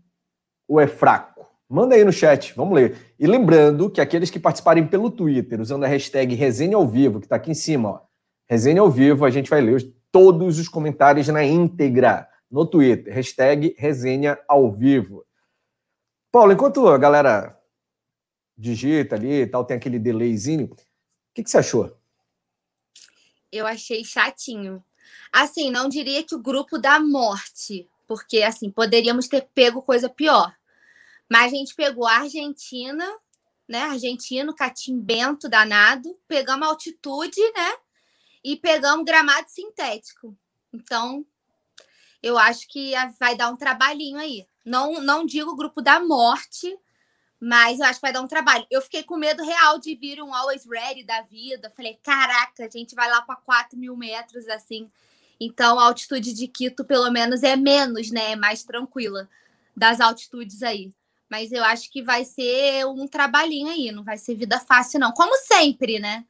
ou 0.66 0.80
é 0.80 0.86
fraco? 0.86 1.46
Manda 1.68 1.94
aí 1.94 2.02
no 2.02 2.12
chat, 2.12 2.54
vamos 2.56 2.74
ler. 2.74 3.14
E 3.18 3.26
lembrando 3.26 3.90
que 3.90 4.00
aqueles 4.00 4.30
que 4.30 4.40
participarem 4.40 4.86
pelo 4.86 5.10
Twitter, 5.10 5.60
usando 5.60 5.84
a 5.84 5.88
hashtag 5.88 6.34
Resenha 6.34 6.76
ao 6.76 6.88
Vivo, 6.88 7.20
que 7.20 7.26
está 7.26 7.36
aqui 7.36 7.50
em 7.50 7.54
cima, 7.54 7.90
ó, 7.90 8.00
Resenha 8.48 8.80
ao 8.80 8.90
Vivo, 8.90 9.26
a 9.26 9.30
gente 9.30 9.50
vai 9.50 9.60
ler 9.60 9.94
todos 10.10 10.58
os 10.58 10.68
comentários 10.68 11.28
na 11.28 11.44
íntegra 11.44 12.26
no 12.50 12.64
Twitter, 12.64 13.12
hashtag 13.12 13.74
Resenha 13.76 14.38
ao 14.48 14.72
Vivo. 14.72 15.24
Paulo, 16.30 16.52
enquanto 16.52 16.86
a 16.88 16.98
galera 16.98 17.58
digita 18.56 19.16
ali 19.16 19.42
e 19.42 19.46
tal, 19.46 19.64
tem 19.64 19.76
aquele 19.76 19.98
delayzinho, 19.98 20.66
o 20.66 20.76
que, 21.34 21.42
que 21.42 21.50
você 21.50 21.58
achou? 21.58 21.96
Eu 23.50 23.66
achei 23.66 24.04
chatinho. 24.04 24.84
Assim, 25.32 25.70
não 25.70 25.88
diria 25.88 26.22
que 26.22 26.34
o 26.34 26.42
grupo 26.42 26.78
da 26.78 26.98
morte, 27.00 27.88
porque 28.06 28.42
assim, 28.42 28.70
poderíamos 28.70 29.28
ter 29.28 29.48
pego 29.54 29.80
coisa 29.80 30.08
pior. 30.08 30.54
Mas 31.30 31.52
a 31.52 31.56
gente 31.56 31.74
pegou 31.74 32.06
a 32.06 32.18
Argentina, 32.18 33.06
né? 33.68 33.82
Argentino, 33.82 34.54
catimbento 34.54 35.48
danado, 35.48 36.18
pegamos 36.26 36.66
altitude, 36.66 37.40
né? 37.52 37.74
E 38.42 38.56
pegamos 38.56 39.04
gramado 39.04 39.48
sintético. 39.48 40.36
Então, 40.72 41.24
eu 42.22 42.38
acho 42.38 42.66
que 42.68 42.92
vai 43.20 43.36
dar 43.36 43.50
um 43.50 43.56
trabalhinho 43.56 44.18
aí. 44.18 44.47
Não, 44.64 45.00
não 45.00 45.24
digo 45.24 45.56
grupo 45.56 45.80
da 45.80 46.00
morte, 46.00 46.76
mas 47.40 47.78
eu 47.78 47.86
acho 47.86 48.00
que 48.00 48.06
vai 48.06 48.12
dar 48.12 48.20
um 48.20 48.28
trabalho. 48.28 48.66
Eu 48.70 48.82
fiquei 48.82 49.02
com 49.02 49.16
medo 49.16 49.42
real 49.42 49.78
de 49.78 49.94
vir 49.94 50.20
um 50.22 50.34
Always 50.34 50.66
Ready 50.66 51.04
da 51.04 51.22
vida. 51.22 51.72
Falei, 51.76 51.98
caraca, 52.02 52.64
a 52.64 52.70
gente 52.70 52.94
vai 52.94 53.10
lá 53.10 53.22
para 53.22 53.36
4 53.36 53.78
mil 53.78 53.96
metros 53.96 54.48
assim. 54.48 54.90
Então, 55.40 55.78
a 55.78 55.84
altitude 55.84 56.32
de 56.32 56.48
Quito, 56.48 56.84
pelo 56.84 57.10
menos, 57.10 57.42
é 57.42 57.54
menos, 57.54 58.10
né? 58.10 58.32
É 58.32 58.36
mais 58.36 58.64
tranquila 58.64 59.28
das 59.76 60.00
altitudes 60.00 60.62
aí. 60.62 60.90
Mas 61.30 61.52
eu 61.52 61.62
acho 61.62 61.90
que 61.92 62.02
vai 62.02 62.24
ser 62.24 62.86
um 62.86 63.06
trabalhinho 63.06 63.68
aí, 63.68 63.92
não 63.92 64.02
vai 64.02 64.18
ser 64.18 64.34
vida 64.34 64.58
fácil, 64.58 64.98
não. 64.98 65.12
Como 65.12 65.36
sempre, 65.36 65.98
né? 66.00 66.24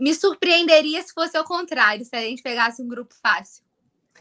Me 0.00 0.14
surpreenderia 0.14 1.00
se 1.02 1.12
fosse 1.12 1.36
ao 1.36 1.44
contrário, 1.44 2.04
se 2.04 2.14
a 2.16 2.20
gente 2.20 2.42
pegasse 2.42 2.82
um 2.82 2.88
grupo 2.88 3.14
fácil. 3.22 3.62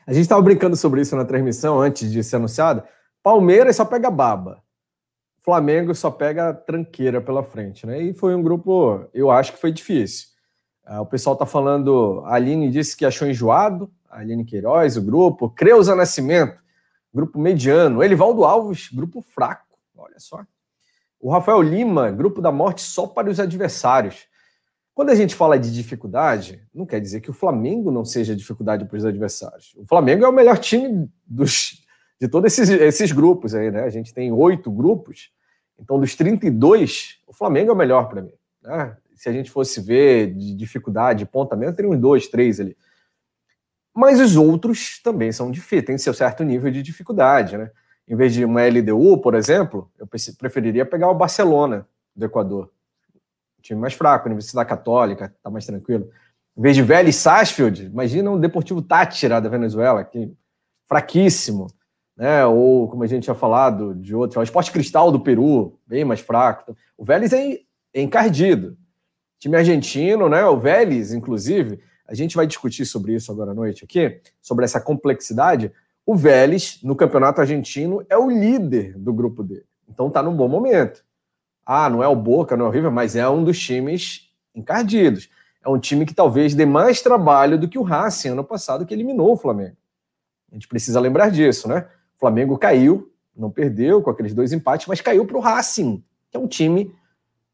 A 0.06 0.14
gente 0.14 0.24
estava 0.24 0.42
brincando 0.42 0.76
sobre 0.76 1.02
isso 1.02 1.16
na 1.16 1.26
transmissão 1.26 1.80
antes 1.80 2.12
de 2.12 2.24
ser 2.24 2.36
anunciado. 2.36 2.84
Palmeiras 3.22 3.76
só 3.76 3.86
pega 3.86 4.10
baba. 4.10 4.64
Flamengo 5.42 5.96
só 5.96 6.12
pega 6.12 6.54
tranqueira 6.54 7.22
pela 7.22 7.44
frente, 7.44 7.86
né? 7.86 8.02
E 8.02 8.14
foi 8.14 8.36
um 8.36 8.44
grupo, 8.44 9.08
eu 9.14 9.32
acho 9.32 9.54
que 9.54 9.60
foi 9.60 9.72
difícil. 9.72 10.28
Ah, 10.86 11.02
o 11.02 11.06
pessoal 11.06 11.34
está 11.34 11.46
falando, 11.46 12.22
a 12.26 12.36
Aline 12.36 12.70
disse 12.70 12.96
que 12.96 13.06
achou 13.06 13.28
enjoado, 13.28 13.92
a 14.10 14.20
Aline 14.20 14.44
Queiroz, 14.44 14.98
o 14.98 15.02
grupo, 15.02 15.50
Creuza 15.50 15.96
Nascimento, 15.96 16.60
grupo 17.14 17.40
mediano, 17.40 18.04
Elivaldo 18.04 18.44
Alves, 18.44 18.90
grupo 18.92 19.22
fraco, 19.22 19.78
olha 19.98 20.20
só. 20.20 20.44
O 21.20 21.32
Rafael 21.32 21.62
Lima, 21.62 22.12
grupo 22.12 22.42
da 22.42 22.52
morte 22.52 22.82
só 22.82 23.06
para 23.06 23.30
os 23.30 23.40
adversários. 23.40 24.28
Quando 24.94 25.12
a 25.12 25.16
gente 25.16 25.36
fala 25.36 25.58
de 25.58 25.74
dificuldade, 25.74 26.62
não 26.74 26.86
quer 26.86 27.00
dizer 27.00 27.22
que 27.22 27.30
o 27.30 27.34
Flamengo 27.34 27.92
não 27.92 28.04
seja 28.04 28.36
dificuldade 28.36 28.86
para 28.86 28.98
os 28.98 29.06
adversários. 29.06 29.74
O 29.78 29.86
Flamengo 29.86 30.26
é 30.26 30.28
o 30.28 30.34
melhor 30.34 30.58
time 30.58 31.10
dos, 31.26 31.79
de 32.20 32.28
todos 32.28 32.52
esses, 32.52 32.70
esses 32.70 33.12
grupos 33.12 33.56
aí, 33.56 33.72
né? 33.72 33.84
A 33.84 33.90
gente 33.90 34.14
tem 34.14 34.32
oito 34.32 34.72
grupos, 34.72 35.32
então 35.80 36.00
dos 36.00 36.16
32, 36.16 37.20
o 37.28 37.34
Flamengo 37.34 37.72
é 37.72 37.74
o 37.74 37.78
melhor 37.78 38.10
para 38.10 38.22
mim. 38.22 38.34
Né? 38.62 38.98
Se 39.16 39.30
a 39.30 39.32
gente 39.32 39.50
fosse 39.50 39.82
ver 39.82 40.34
de 40.34 40.54
dificuldade, 40.56 41.20
de 41.20 41.26
pontamento, 41.26 41.76
teria 41.76 41.92
uns 41.92 42.00
dois, 42.00 42.28
três 42.28 42.60
ali. 42.60 42.76
Mas 43.96 44.20
os 44.20 44.36
outros 44.36 45.02
também 45.02 45.32
são 45.32 45.52
difíceis, 45.52 45.86
tem 45.86 45.98
seu 45.98 46.14
certo 46.14 46.44
nível 46.44 46.72
de 46.72 46.82
dificuldade, 46.82 47.58
né? 47.58 47.72
Em 48.08 48.16
vez 48.16 48.34
de 48.34 48.44
uma 48.44 48.66
LDU, 48.66 49.20
por 49.20 49.36
exemplo, 49.36 49.92
eu 49.98 50.08
preferiria 50.38 50.86
pegar 50.86 51.10
o 51.10 51.16
Barcelona 51.16 51.88
do 52.16 52.26
Equador 52.26 52.72
time 53.62 53.80
mais 53.80 53.94
fraco, 53.94 54.28
Universidade 54.28 54.68
Católica, 54.68 55.34
tá 55.42 55.50
mais 55.50 55.66
tranquilo. 55.66 56.10
Em 56.58 56.62
vez 56.62 56.76
de 56.76 56.82
Vélez 56.82 57.16
Sarsfield, 57.16 57.86
imagina 57.86 58.30
um 58.30 58.40
Deportivo 58.40 58.82
Tátira 58.82 59.40
da 59.40 59.50
Venezuela, 59.50 60.04
que 60.04 60.34
fraquíssimo, 60.88 61.68
né? 62.20 62.46
Ou, 62.46 62.90
como 62.90 63.02
a 63.02 63.08
gente 63.08 63.24
tinha 63.24 63.34
falado, 63.34 63.96
de 63.96 64.14
outro, 64.14 64.42
o 64.42 64.44
Esporte 64.44 64.74
Cristal 64.74 65.10
do 65.10 65.22
Peru, 65.22 65.80
bem 65.88 66.04
mais 66.04 66.20
fraco. 66.20 66.76
O 66.98 67.06
Vélez 67.06 67.32
é 67.32 67.62
encardido. 67.96 68.78
Time 69.40 69.56
argentino, 69.56 70.28
né? 70.28 70.44
O 70.44 70.60
Vélez, 70.60 71.14
inclusive, 71.14 71.80
a 72.06 72.14
gente 72.14 72.36
vai 72.36 72.46
discutir 72.46 72.86
sobre 72.86 73.16
isso 73.16 73.32
agora 73.32 73.52
à 73.52 73.54
noite 73.54 73.86
aqui, 73.86 74.20
sobre 74.42 74.66
essa 74.66 74.82
complexidade. 74.82 75.72
O 76.06 76.14
Vélez, 76.14 76.82
no 76.84 76.94
campeonato 76.94 77.40
argentino, 77.40 78.06
é 78.10 78.18
o 78.18 78.30
líder 78.30 78.98
do 78.98 79.14
grupo 79.14 79.42
dele. 79.42 79.64
Então 79.88 80.10
tá 80.10 80.22
num 80.22 80.36
bom 80.36 80.50
momento. 80.50 81.06
Ah, 81.66 81.90
não 81.90 82.04
é 82.04 82.08
o 82.08 82.16
Boca, 82.18 82.58
não 82.58 82.66
é 82.66 82.68
o 82.68 82.72
River, 82.72 82.92
mas 82.92 83.16
é 83.16 83.30
um 83.30 83.46
dos 83.46 83.58
times 83.58 84.30
encardidos. 84.54 85.30
É 85.64 85.70
um 85.70 85.80
time 85.80 86.06
que 86.06 86.14
talvez 86.14 86.54
dê 86.54 86.66
mais 86.66 87.02
trabalho 87.02 87.58
do 87.58 87.68
que 87.70 87.80
o 87.80 87.84
Racing 87.84 88.30
ano 88.30 88.44
passado, 88.44 88.86
que 88.86 88.94
eliminou 88.94 89.32
o 89.32 89.38
Flamengo. 89.38 89.78
A 90.52 90.56
gente 90.56 90.68
precisa 90.68 91.00
lembrar 91.00 91.30
disso, 91.30 91.70
né? 91.70 91.86
Flamengo 92.20 92.58
caiu, 92.58 93.12
não 93.36 93.50
perdeu 93.50 94.02
com 94.02 94.10
aqueles 94.10 94.34
dois 94.34 94.52
empates, 94.52 94.88
mas 94.88 95.00
caiu 95.00 95.26
para 95.26 95.38
o 95.38 95.40
Racing, 95.40 96.04
que 96.30 96.38
é 96.38 96.40
um 96.40 96.48
time, 96.48 96.94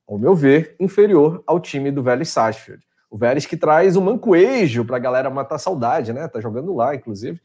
ao 0.07 0.17
meu 0.17 0.33
ver, 0.35 0.75
inferior 0.79 1.43
ao 1.45 1.59
time 1.59 1.91
do 1.91 2.01
Vélez 2.01 2.29
Sarsfield. 2.29 2.83
O 3.09 3.17
Vélez 3.17 3.45
que 3.45 3.55
traz 3.55 3.95
o 3.95 4.01
um 4.01 4.05
mancoejo 4.05 4.83
para 4.83 4.97
a 4.97 4.99
galera 4.99 5.29
matar 5.29 5.59
saudade, 5.59 6.11
né? 6.11 6.27
Tá 6.27 6.41
jogando 6.41 6.73
lá, 6.73 6.95
inclusive. 6.95 7.39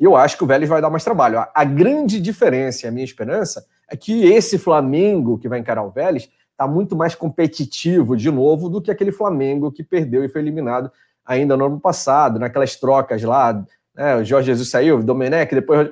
E 0.00 0.04
eu 0.04 0.16
acho 0.16 0.36
que 0.36 0.42
o 0.42 0.46
Vélez 0.46 0.68
vai 0.68 0.80
dar 0.80 0.90
mais 0.90 1.04
trabalho. 1.04 1.38
A, 1.38 1.50
a 1.54 1.64
grande 1.64 2.18
diferença, 2.18 2.88
a 2.88 2.90
minha 2.90 3.04
esperança, 3.04 3.64
é 3.88 3.96
que 3.96 4.24
esse 4.24 4.58
Flamengo 4.58 5.38
que 5.38 5.48
vai 5.48 5.58
encarar 5.58 5.84
o 5.84 5.90
Vélez 5.90 6.28
está 6.50 6.66
muito 6.66 6.96
mais 6.96 7.14
competitivo 7.14 8.16
de 8.16 8.30
novo 8.30 8.68
do 8.68 8.80
que 8.80 8.90
aquele 8.90 9.12
Flamengo 9.12 9.70
que 9.70 9.84
perdeu 9.84 10.24
e 10.24 10.28
foi 10.28 10.40
eliminado 10.40 10.90
ainda 11.24 11.56
no 11.56 11.66
ano 11.66 11.78
passado, 11.78 12.38
naquelas 12.38 12.76
trocas 12.76 13.22
lá. 13.22 13.64
Né, 13.94 14.16
o 14.16 14.24
Jorge 14.24 14.46
Jesus 14.46 14.70
saiu, 14.70 14.98
o 14.98 15.02
Domenech, 15.02 15.54
depois. 15.54 15.90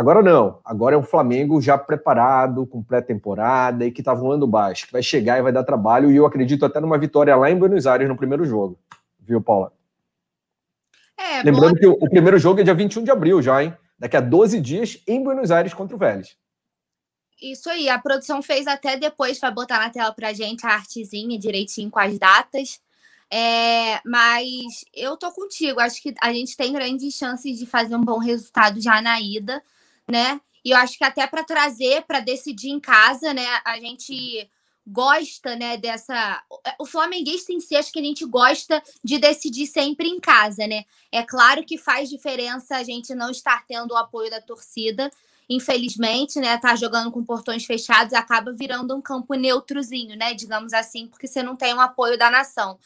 Agora 0.00 0.22
não. 0.22 0.58
Agora 0.64 0.94
é 0.94 0.98
um 0.98 1.02
Flamengo 1.02 1.60
já 1.60 1.76
preparado, 1.76 2.64
com 2.64 2.82
pré-temporada 2.82 3.84
e 3.84 3.92
que 3.92 4.00
está 4.00 4.14
voando 4.14 4.46
baixo, 4.46 4.86
que 4.86 4.94
vai 4.94 5.02
chegar 5.02 5.38
e 5.38 5.42
vai 5.42 5.52
dar 5.52 5.62
trabalho. 5.62 6.10
E 6.10 6.16
eu 6.16 6.24
acredito 6.24 6.64
até 6.64 6.80
numa 6.80 6.96
vitória 6.96 7.36
lá 7.36 7.50
em 7.50 7.58
Buenos 7.58 7.86
Aires 7.86 8.08
no 8.08 8.16
primeiro 8.16 8.46
jogo. 8.46 8.78
Viu, 9.18 9.42
Paula? 9.42 9.74
É, 11.18 11.42
Lembrando 11.42 11.78
que 11.78 11.86
o, 11.86 11.92
o, 12.00 12.08
primeiro 12.08 12.38
jogo 12.38 12.62
é 12.62 12.64
dia 12.64 12.72
21 12.72 13.04
de 13.04 13.10
abril 13.10 13.42
já, 13.42 13.62
hein? 13.62 13.74
Daqui 13.98 14.16
a 14.16 14.22
12 14.22 14.58
dias 14.58 15.02
em 15.06 15.22
Buenos 15.22 15.50
Aires 15.50 15.74
contra 15.74 15.94
o 15.94 15.98
Vélez. 15.98 16.34
Isso 17.38 17.68
aí, 17.68 17.90
a 17.90 17.98
produção 17.98 18.40
fez 18.40 18.66
até 18.66 18.96
depois, 18.96 19.38
vai 19.38 19.52
botar 19.52 19.80
na 19.80 19.90
tela 19.90 20.14
pra 20.14 20.32
gente 20.32 20.66
a 20.66 20.70
artezinha 20.70 21.38
direitinho 21.38 21.90
com 21.90 21.98
as 21.98 22.18
datas. 22.18 22.80
É, 23.30 24.00
mas 24.06 24.82
eu 24.94 25.14
tô 25.18 25.30
contigo, 25.30 25.78
acho 25.78 26.00
que 26.00 26.14
a 26.22 26.32
gente 26.32 26.56
tem 26.56 26.72
grandes 26.72 27.12
chances 27.12 27.58
de 27.58 27.66
fazer 27.66 27.94
um 27.94 28.02
bom 28.02 28.18
resultado 28.18 28.80
já 28.80 29.02
na 29.02 29.20
ida, 29.20 29.62
né? 30.10 30.40
E 30.64 30.70
eu 30.70 30.76
acho 30.76 30.98
que 30.98 31.04
até 31.04 31.26
para 31.26 31.44
trazer, 31.44 32.02
para 32.02 32.20
decidir 32.20 32.70
em 32.70 32.80
casa, 32.80 33.32
né? 33.32 33.46
A 33.64 33.78
gente 33.78 34.48
gosta, 34.86 35.56
né, 35.56 35.76
dessa. 35.76 36.42
O 36.78 36.84
flamenguista 36.84 37.52
em 37.52 37.60
si, 37.60 37.76
acho 37.76 37.92
que 37.92 38.00
a 38.00 38.02
gente 38.02 38.24
gosta 38.24 38.82
de 39.02 39.18
decidir 39.18 39.66
sempre 39.66 40.08
em 40.08 40.20
casa, 40.20 40.66
né? 40.66 40.84
É 41.12 41.22
claro 41.22 41.64
que 41.64 41.78
faz 41.78 42.08
diferença 42.08 42.76
a 42.76 42.82
gente 42.82 43.14
não 43.14 43.30
estar 43.30 43.64
tendo 43.66 43.92
o 43.92 43.96
apoio 43.96 44.30
da 44.30 44.40
torcida. 44.40 45.10
Infelizmente, 45.48 46.38
né, 46.38 46.56
tá 46.58 46.76
jogando 46.76 47.10
com 47.10 47.24
portões 47.24 47.64
fechados 47.64 48.12
acaba 48.12 48.52
virando 48.52 48.94
um 48.94 49.02
campo 49.02 49.34
neutrozinho, 49.34 50.16
né, 50.16 50.32
digamos 50.32 50.72
assim, 50.72 51.08
porque 51.08 51.26
você 51.26 51.42
não 51.42 51.56
tem 51.56 51.74
o 51.74 51.80
apoio 51.80 52.16
da 52.16 52.30
nação. 52.30 52.78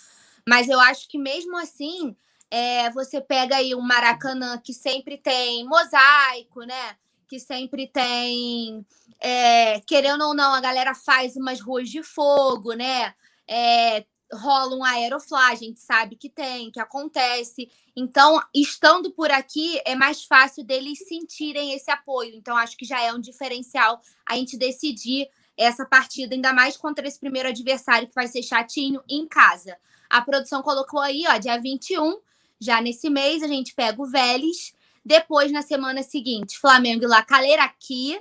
Mas 0.49 0.69
eu 0.71 0.81
acho 0.81 1.07
que 1.07 1.19
mesmo 1.19 1.59
assim, 1.59 2.17
é, 2.51 2.91
você 2.91 3.21
pega 3.21 3.57
aí 3.57 3.75
um 3.75 3.83
Maracanã 3.83 4.59
que 4.59 4.73
sempre 4.73 5.19
tem 5.19 5.67
mosaico, 5.67 6.63
né? 6.63 6.97
Que 7.29 7.41
sempre 7.41 7.87
tem 7.87 8.85
é, 9.21 9.81
querendo 9.81 10.23
ou 10.23 10.35
não, 10.35 10.53
a 10.53 10.61
galera 10.61 10.95
faz 10.95 11.35
umas 11.37 11.61
ruas 11.61 11.89
de 11.89 12.03
fogo, 12.03 12.75
né? 12.75 13.15
É, 13.49 14.05
rola 14.33 14.77
um 14.77 14.85
aeroflá, 14.85 15.49
a 15.49 15.55
gente 15.55 15.81
sabe 15.81 16.17
que 16.17 16.29
tem, 16.29 16.71
que 16.71 16.81
acontece. 16.81 17.71
Então, 17.97 18.43
estando 18.55 19.11
por 19.11 19.31
aqui, 19.31 19.81
é 19.85 19.95
mais 19.95 20.25
fácil 20.25 20.65
deles 20.65 20.99
sentirem 21.07 21.73
esse 21.73 21.91
apoio. 21.91 22.35
Então, 22.35 22.57
acho 22.57 22.77
que 22.77 22.85
já 22.85 23.01
é 23.01 23.13
um 23.13 23.21
diferencial 23.21 24.01
a 24.27 24.37
gente 24.37 24.57
decidir 24.57 25.29
essa 25.57 25.87
partida, 25.87 26.35
ainda 26.35 26.53
mais 26.53 26.77
contra 26.77 27.07
esse 27.07 27.19
primeiro 27.19 27.49
adversário 27.49 28.09
que 28.09 28.15
vai 28.15 28.27
ser 28.27 28.43
chatinho 28.43 29.01
em 29.09 29.27
casa. 29.27 29.77
A 30.11 30.21
produção 30.21 30.63
colocou 30.63 31.01
aí, 31.01 31.25
ó, 31.29 31.39
dia 31.39 31.59
21, 31.59 32.19
já 32.61 32.81
nesse 32.81 33.09
mês, 33.09 33.43
a 33.43 33.49
gente 33.49 33.75
pega 33.75 34.03
o 34.03 34.07
Vélez. 34.07 34.75
Depois, 35.05 35.53
na 35.53 35.63
semana 35.63 36.03
seguinte, 36.03 36.59
Flamengo 36.59 37.05
e 37.05 37.07
La 37.07 37.23
Calera 37.23 37.65
aqui, 37.65 38.19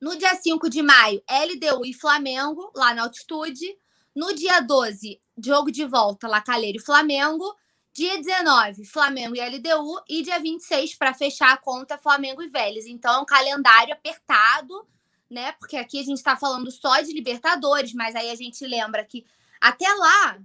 no 0.00 0.16
dia 0.16 0.34
5 0.34 0.70
de 0.70 0.80
maio, 0.80 1.22
LDU 1.28 1.84
e 1.84 1.92
Flamengo, 1.92 2.70
lá 2.74 2.94
na 2.94 3.02
altitude. 3.02 3.76
No 4.14 4.32
dia 4.34 4.60
12, 4.60 5.20
jogo 5.36 5.70
de 5.70 5.84
volta, 5.84 6.28
Lacalheira 6.28 6.78
e 6.78 6.84
Flamengo. 6.84 7.54
Dia 7.92 8.16
19, 8.16 8.84
Flamengo 8.84 9.34
e 9.36 9.40
LDU. 9.40 10.00
E 10.08 10.22
dia 10.22 10.38
26, 10.38 10.94
para 10.94 11.12
fechar 11.12 11.52
a 11.52 11.56
conta, 11.56 11.98
Flamengo 11.98 12.42
e 12.42 12.48
Vélez. 12.48 12.86
Então, 12.86 13.12
é 13.12 13.18
um 13.18 13.24
calendário 13.24 13.92
apertado, 13.92 14.86
né? 15.28 15.52
Porque 15.52 15.76
aqui 15.76 16.00
a 16.00 16.04
gente 16.04 16.18
está 16.18 16.36
falando 16.36 16.70
só 16.70 17.00
de 17.00 17.12
Libertadores, 17.12 17.92
mas 17.92 18.14
aí 18.14 18.30
a 18.30 18.36
gente 18.36 18.64
lembra 18.64 19.04
que 19.04 19.26
até 19.60 19.88
lá, 19.94 20.38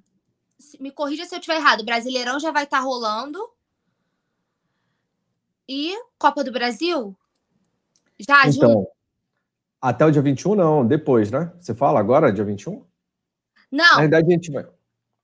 me 0.79 0.91
corrija 0.91 1.25
se 1.25 1.35
eu 1.35 1.39
estiver 1.39 1.57
errado, 1.57 1.85
Brasileirão 1.85 2.39
já 2.39 2.51
vai 2.51 2.63
estar 2.63 2.79
tá 2.79 2.83
rolando. 2.83 3.39
E 5.67 5.93
Copa 6.17 6.43
do 6.43 6.51
Brasil? 6.51 7.15
Já, 8.19 8.47
então, 8.47 8.69
junto? 8.69 8.87
Até 9.81 10.05
o 10.05 10.11
dia 10.11 10.21
21, 10.21 10.55
não, 10.55 10.85
depois, 10.85 11.29
né? 11.29 11.51
Você 11.59 11.73
fala 11.73 11.99
agora, 11.99 12.31
dia 12.31 12.43
21? 12.43 12.83
Não. 13.71 13.95
Na 13.95 13.99
verdade, 14.01 14.27
a 14.27 14.31
gente 14.31 14.51
vai. 14.51 14.65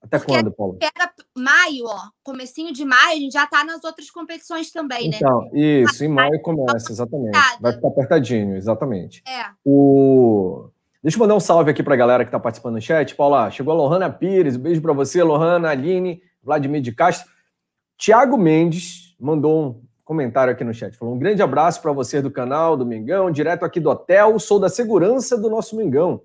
Até 0.02 0.20
quando, 0.20 0.52
Paulo? 0.52 0.78
Era 0.82 1.12
maio, 1.36 1.86
ó. 1.86 2.10
Comecinho 2.24 2.74
de 2.74 2.86
maio, 2.86 3.18
a 3.18 3.20
gente 3.20 3.34
já 3.34 3.46
tá 3.46 3.64
nas 3.64 3.84
outras 3.84 4.10
competições 4.10 4.72
também, 4.72 5.10
né? 5.10 5.18
Então, 5.18 5.50
isso, 5.54 6.04
em 6.04 6.08
maio 6.08 6.42
começa, 6.42 6.92
exatamente. 6.92 7.38
Vai 7.60 7.74
ficar 7.74 7.88
apertadinho, 7.90 8.56
exatamente. 8.56 9.22
É. 9.28 9.46
O... 9.64 10.70
Deixa 11.04 11.18
eu 11.18 11.20
mandar 11.20 11.36
um 11.36 11.40
salve 11.40 11.72
aqui 11.72 11.84
para 11.84 11.94
a 11.94 11.98
galera 11.98 12.24
que 12.24 12.30
está 12.30 12.40
participando 12.40 12.76
no 12.76 12.82
chat. 12.82 13.16
Paula, 13.16 13.52
chegou 13.52 13.74
a 13.74 13.78
Lohana 13.78 14.10
Pires, 14.10 14.56
um 14.56 14.60
beijo 14.60 14.82
para 14.82 14.94
você, 14.94 15.22
Lohana, 15.22 15.70
Aline, 15.70 16.22
Vladimir 16.42 16.82
de 16.82 16.92
Castro. 16.94 17.30
Tiago 17.98 18.38
Mendes 18.38 19.16
mandou 19.20 19.62
um 19.62 19.89
comentário 20.10 20.52
aqui 20.52 20.64
no 20.64 20.74
chat. 20.74 20.98
Falou: 20.98 21.14
um 21.14 21.20
grande 21.20 21.44
abraço 21.44 21.80
para 21.84 21.92
você 21.92 22.20
do 22.20 22.32
canal 22.32 22.76
do 22.76 22.84
Mengão, 22.84 23.30
direto 23.30 23.64
aqui 23.64 23.80
do 23.80 23.92
hotel. 23.92 24.40
Sou 24.40 24.60
da 24.60 24.68
segurança 24.68 25.38
do 25.38 25.52
nosso 25.52 25.76
Mengão. 25.76 26.24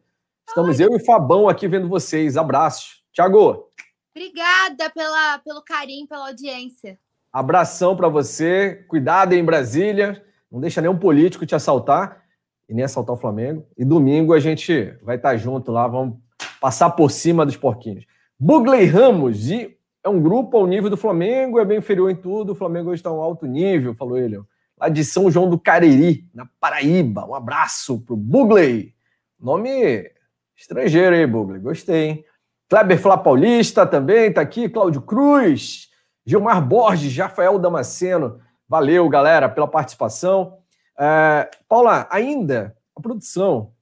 Estamos 0.48 0.80
Ai. 0.80 0.86
eu 0.86 0.96
e 0.96 1.04
Fabão 1.04 1.50
aqui 1.50 1.68
vendo 1.68 1.86
vocês. 1.86 2.38
Abraço. 2.38 3.02
Tiago. 3.12 3.68
Obrigada 4.16 4.88
pela, 4.88 5.38
pelo 5.40 5.62
carinho, 5.62 6.08
pela 6.08 6.28
audiência. 6.28 6.98
Abração 7.30 7.94
para 7.94 8.08
você. 8.08 8.86
Cuidado 8.88 9.34
em 9.34 9.44
Brasília. 9.44 10.24
Não 10.50 10.60
deixa 10.60 10.80
nenhum 10.80 10.98
político 10.98 11.44
te 11.44 11.54
assaltar 11.54 12.22
e 12.66 12.72
nem 12.72 12.86
assaltar 12.86 13.14
o 13.14 13.18
Flamengo. 13.18 13.66
E 13.76 13.84
domingo 13.84 14.32
a 14.32 14.40
gente 14.40 14.96
vai 15.02 15.16
estar 15.16 15.36
junto 15.36 15.70
lá. 15.70 15.86
Vamos 15.86 16.16
passar 16.58 16.88
por 16.90 17.10
cima 17.10 17.44
dos 17.44 17.58
porquinhos. 17.58 18.06
Bugley 18.40 18.86
Ramos, 18.86 19.40
de, 19.40 19.73
é 20.04 20.08
um 20.08 20.20
grupo 20.20 20.58
ao 20.58 20.66
nível 20.66 20.90
do 20.90 20.98
Flamengo, 20.98 21.58
é 21.58 21.64
bem 21.64 21.78
inferior 21.78 22.10
em 22.10 22.14
tudo, 22.14 22.52
o 22.52 22.54
Flamengo 22.54 22.90
hoje 22.90 23.00
está 23.00 23.10
um 23.10 23.22
alto 23.22 23.46
nível, 23.46 23.94
falou 23.94 24.18
ele. 24.18 24.38
Lá 24.78 24.90
de 24.90 25.02
São 25.02 25.30
João 25.30 25.48
do 25.48 25.58
Cariri, 25.58 26.28
na 26.34 26.46
Paraíba. 26.60 27.24
Um 27.26 27.34
abraço 27.34 28.00
pro 28.00 28.14
Bugley. 28.14 28.94
Nome 29.40 30.10
estrangeiro 30.54 31.16
aí, 31.16 31.26
Bugley. 31.26 31.58
Gostei, 31.58 32.04
hein? 32.04 32.24
Kleber 32.68 33.00
Flá 33.00 33.16
Paulista 33.16 33.86
também 33.86 34.30
tá 34.30 34.42
aqui, 34.42 34.68
Cláudio 34.68 35.00
Cruz, 35.00 35.88
Gilmar 36.26 36.66
Borges, 36.66 37.16
Rafael 37.16 37.58
Damasceno. 37.58 38.40
Valeu, 38.68 39.08
galera, 39.08 39.48
pela 39.48 39.68
participação. 39.68 40.58
É, 40.98 41.48
Paula, 41.66 42.06
ainda 42.10 42.76
a 42.94 43.00
produção, 43.00 43.72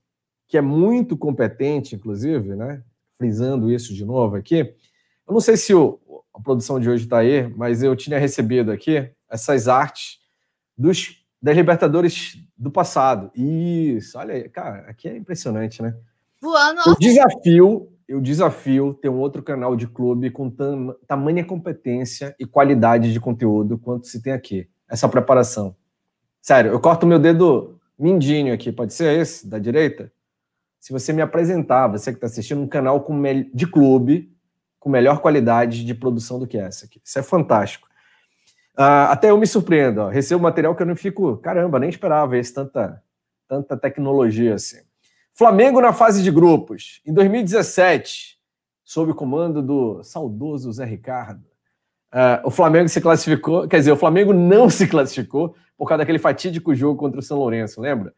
que 0.47 0.57
é 0.57 0.61
muito 0.61 1.17
competente, 1.17 1.97
inclusive, 1.97 2.55
né? 2.55 2.83
Frisando 3.19 3.73
isso 3.73 3.93
de 3.93 4.05
novo 4.05 4.37
aqui. 4.37 4.75
Eu 5.27 5.35
não 5.35 5.41
sei 5.41 5.57
se 5.57 5.75
o, 5.75 5.99
a 6.35 6.41
produção 6.41 6.81
de 6.81 6.89
hoje 6.89 7.05
está 7.05 7.19
aí, 7.19 7.49
mas 7.57 7.83
eu 7.83 7.95
tinha 7.97 8.19
recebido 8.19 8.71
aqui 8.73 9.11
essas 9.31 9.69
artes 9.69 10.19
dos, 10.77 11.25
das 11.41 11.57
Libertadores 11.57 12.37
do 12.57 12.71
passado. 12.71 13.31
Isso, 13.35 14.19
olha 14.19 14.35
aí, 14.35 14.49
cara, 14.49 14.87
aqui 14.89 15.09
é 15.09 15.17
impressionante, 15.17 15.83
né? 15.83 15.95
Voando. 16.41 16.81
O 16.87 16.99
desafio 16.99 17.93
eu 18.13 18.21
desafio 18.21 18.93
ter 18.93 19.09
um 19.09 19.19
outro 19.19 19.43
canal 19.43 19.75
de 19.75 19.87
clube 19.87 20.31
com 20.31 20.51
tam, 20.51 20.95
tamanha 21.07 21.45
competência 21.45 22.35
e 22.39 22.45
qualidade 22.45 23.13
de 23.13 23.19
conteúdo 23.19 23.79
quanto 23.79 24.07
se 24.07 24.23
tem 24.23 24.33
aqui. 24.33 24.69
Essa 24.89 25.09
preparação. 25.09 25.75
Sério, 26.41 26.73
eu 26.73 26.81
corto 26.81 27.07
meu 27.07 27.19
dedo 27.19 27.81
mindinho 27.99 28.53
aqui, 28.53 28.71
pode 28.71 28.93
ser 28.93 29.19
esse, 29.19 29.49
da 29.49 29.59
direita? 29.59 30.13
Se 30.79 30.93
você 30.93 31.13
me 31.13 31.23
apresentar, 31.23 31.87
você 31.87 32.11
que 32.11 32.17
está 32.17 32.27
assistindo, 32.27 32.61
um 32.61 32.69
canal 32.69 33.01
com 33.03 33.19
de 33.55 33.67
clube 33.67 34.32
com 34.83 34.91
melhor 34.91 35.21
qualidade 35.21 35.85
de 35.85 35.95
produção 35.95 36.41
do 36.41 36.47
que 36.47 36.59
essa 36.59 36.87
aqui. 36.87 37.01
Isso 37.05 37.17
é 37.17 37.23
fantástico. 37.23 37.87
Uh, 38.77 39.07
até 39.11 39.31
eu 39.31 39.39
me 39.39 39.47
surpreendo, 39.47 40.01
ó, 40.01 40.09
recebo 40.09 40.43
material 40.43 40.75
que 40.75 40.83
eu 40.83 40.87
não 40.87 40.97
fico, 40.97 41.37
caramba, 41.37 41.79
nem 41.79 41.89
esperava 41.89 42.37
esse 42.37 42.53
tanta, 42.53 43.01
tanta 43.47 43.77
tecnologia 43.77 44.57
assim. 44.57 44.81
Flamengo 45.33 45.81
na 45.81 45.93
fase 45.93 46.21
de 46.21 46.33
grupos. 46.33 47.01
Em 47.07 47.15
2017, 47.15 48.41
sob 48.83 49.13
o 49.13 49.15
comando 49.15 49.63
do 49.63 50.03
saudoso 50.03 50.73
Zé 50.73 50.85
Ricardo, 50.85 51.45
uh, 52.13 52.45
o 52.45 52.51
Flamengo 52.51 52.89
se 52.89 53.01
classificou. 53.01 53.69
Quer 53.69 53.79
dizer, 53.79 53.93
o 53.93 53.97
Flamengo 53.97 54.33
não 54.33 54.69
se 54.69 54.89
classificou 54.89 55.55
por 55.79 55.87
causa 55.87 55.99
daquele 55.99 56.19
fatídico 56.19 56.75
jogo 56.75 56.99
contra 56.99 57.21
o 57.21 57.23
São 57.23 57.39
Lourenço, 57.39 57.81
lembra? 57.81 58.13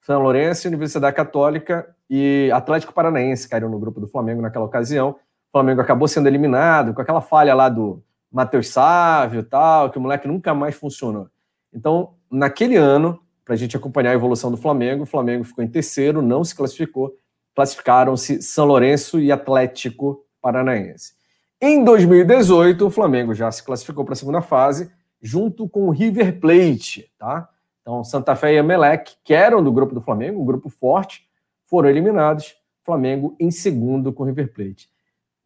São 0.00 0.22
Lourenço, 0.22 0.66
Universidade 0.66 1.14
Católica 1.14 1.94
e 2.08 2.50
Atlético 2.54 2.94
Paranaense 2.94 3.46
caíram 3.46 3.68
no 3.68 3.78
grupo 3.78 4.00
do 4.00 4.06
Flamengo 4.06 4.40
naquela 4.40 4.64
ocasião. 4.64 5.16
Flamengo 5.56 5.80
acabou 5.80 6.06
sendo 6.06 6.26
eliminado 6.26 6.92
com 6.92 7.00
aquela 7.00 7.22
falha 7.22 7.54
lá 7.54 7.70
do 7.70 8.02
Matheus 8.30 8.68
Sávio 8.68 9.42
tal, 9.42 9.90
que 9.90 9.96
o 9.96 10.00
moleque 10.00 10.28
nunca 10.28 10.52
mais 10.52 10.74
funcionou. 10.74 11.28
Então, 11.72 12.14
naquele 12.30 12.76
ano, 12.76 13.18
para 13.46 13.54
a 13.54 13.56
gente 13.56 13.76
acompanhar 13.76 14.10
a 14.10 14.14
evolução 14.14 14.50
do 14.50 14.56
Flamengo. 14.56 15.04
O 15.04 15.06
Flamengo 15.06 15.44
ficou 15.44 15.62
em 15.62 15.68
terceiro, 15.68 16.20
não 16.20 16.42
se 16.42 16.54
classificou. 16.54 17.16
Classificaram-se 17.54 18.42
São 18.42 18.66
Lourenço 18.66 19.20
e 19.20 19.30
Atlético 19.30 20.26
Paranaense. 20.42 21.14
Em 21.60 21.82
2018, 21.84 22.84
o 22.84 22.90
Flamengo 22.90 23.32
já 23.32 23.50
se 23.50 23.62
classificou 23.62 24.04
para 24.04 24.12
a 24.12 24.16
segunda 24.16 24.42
fase, 24.42 24.90
junto 25.22 25.68
com 25.68 25.86
o 25.86 25.90
River 25.90 26.40
Plate, 26.40 27.10
tá? 27.16 27.48
Então, 27.80 28.02
Santa 28.02 28.34
Fé 28.34 28.52
e 28.52 28.56
Emelec, 28.56 29.14
que 29.24 29.32
eram 29.32 29.62
do 29.62 29.72
grupo 29.72 29.94
do 29.94 30.00
Flamengo, 30.00 30.42
um 30.42 30.44
grupo 30.44 30.68
forte, 30.68 31.22
foram 31.64 31.88
eliminados. 31.88 32.56
Flamengo 32.84 33.34
em 33.40 33.50
segundo 33.50 34.12
com 34.12 34.24
o 34.24 34.26
River 34.26 34.52
Plate. 34.52 34.90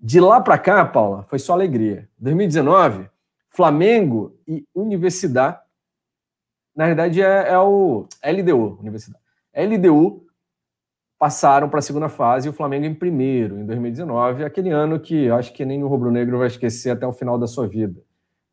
De 0.00 0.18
lá 0.18 0.40
para 0.40 0.58
cá, 0.58 0.84
Paula, 0.84 1.24
foi 1.24 1.38
só 1.38 1.52
alegria. 1.52 2.08
2019, 2.18 3.10
Flamengo 3.48 4.36
e 4.46 4.66
Universidade 4.74 5.58
na 6.74 6.86
verdade 6.86 7.20
é, 7.20 7.50
é 7.50 7.58
o 7.58 8.06
LDU, 8.24 8.78
Universidade. 8.80 9.22
LDU 9.54 10.24
passaram 11.18 11.68
para 11.68 11.80
a 11.80 11.82
segunda 11.82 12.08
fase 12.08 12.46
e 12.46 12.50
o 12.50 12.52
Flamengo 12.54 12.86
em 12.86 12.94
primeiro, 12.94 13.58
em 13.58 13.66
2019, 13.66 14.44
aquele 14.44 14.70
ano 14.70 14.98
que 14.98 15.28
acho 15.30 15.52
que 15.52 15.64
nem 15.64 15.82
o 15.84 15.88
rubro-negro 15.88 16.38
vai 16.38 16.46
esquecer 16.46 16.90
até 16.90 17.06
o 17.06 17.12
final 17.12 17.38
da 17.38 17.46
sua 17.46 17.68
vida. 17.68 18.00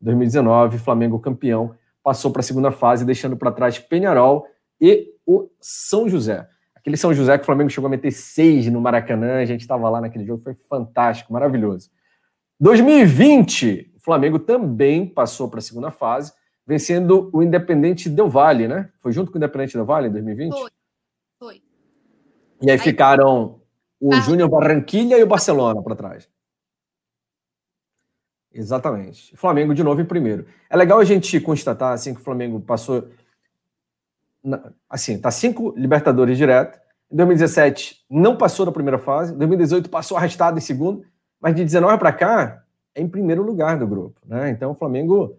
2019, 0.01 0.77
Flamengo 0.77 1.19
campeão, 1.19 1.73
passou 2.03 2.31
para 2.31 2.41
a 2.41 2.43
segunda 2.43 2.71
fase, 2.71 3.05
deixando 3.05 3.37
para 3.37 3.51
trás 3.51 3.79
Penharol 3.79 4.45
e 4.81 5.13
o 5.25 5.49
São 5.61 6.09
José. 6.09 6.47
Aquele 6.87 6.95
São 6.95 7.13
José 7.13 7.37
que 7.37 7.41
o 7.41 7.45
Flamengo 7.45 7.69
chegou 7.69 7.87
a 7.87 7.91
meter 7.91 8.11
seis 8.11 8.71
no 8.71 8.79
Maracanã, 8.79 9.39
a 9.39 9.45
gente 9.45 9.59
estava 9.59 9.89
lá 9.89 9.99
naquele 9.99 10.25
jogo, 10.25 10.41
foi 10.41 10.53
fantástico, 10.53 11.33
maravilhoso. 11.33 11.91
2020, 12.61 13.91
o 13.97 13.99
Flamengo 13.99 14.39
também 14.39 15.05
passou 15.05 15.49
para 15.49 15.59
a 15.59 15.61
segunda 15.61 15.91
fase, 15.91 16.31
vencendo 16.65 17.29
o 17.33 17.43
Independente 17.43 18.09
Del 18.09 18.29
Vale, 18.29 18.69
né? 18.69 18.89
Foi 19.01 19.11
junto 19.11 19.33
com 19.33 19.37
o 19.37 19.37
Independente 19.37 19.73
Del 19.73 19.85
Vale 19.85 20.07
em 20.07 20.11
2020? 20.13 20.53
Foi. 20.53 20.69
Foi. 21.37 21.61
E 22.61 22.71
aí, 22.71 22.71
aí 22.71 22.77
ficaram 22.77 23.59
o 23.99 24.13
ah. 24.13 24.21
Júnior 24.21 24.47
Barranquilha 24.47 25.17
e 25.17 25.23
o 25.23 25.27
Barcelona 25.27 25.83
para 25.83 25.93
trás. 25.93 26.29
Exatamente. 28.53 29.33
O 29.33 29.37
Flamengo 29.37 29.73
de 29.73 29.83
novo 29.83 29.99
em 29.99 30.05
primeiro. 30.05 30.45
É 30.69 30.77
legal 30.77 30.99
a 30.99 31.03
gente 31.03 31.37
constatar 31.41 31.91
assim 31.91 32.13
que 32.13 32.21
o 32.21 32.23
Flamengo 32.23 32.61
passou 32.61 33.09
assim, 34.89 35.19
tá 35.19 35.31
cinco 35.31 35.73
Libertadores 35.77 36.37
direto. 36.37 36.79
Em 37.11 37.15
2017 37.15 38.05
não 38.09 38.35
passou 38.35 38.65
da 38.65 38.71
primeira 38.71 38.97
fase, 38.97 39.33
em 39.33 39.37
2018 39.37 39.89
passou 39.89 40.17
arrastado 40.17 40.57
em 40.57 40.61
segundo, 40.61 41.03
mas 41.39 41.55
de 41.55 41.63
19 41.63 41.97
para 41.97 42.11
cá 42.11 42.63
é 42.93 43.01
em 43.01 43.07
primeiro 43.07 43.43
lugar 43.43 43.77
do 43.77 43.87
grupo, 43.87 44.19
né? 44.25 44.49
Então 44.49 44.71
o 44.71 44.75
Flamengo 44.75 45.37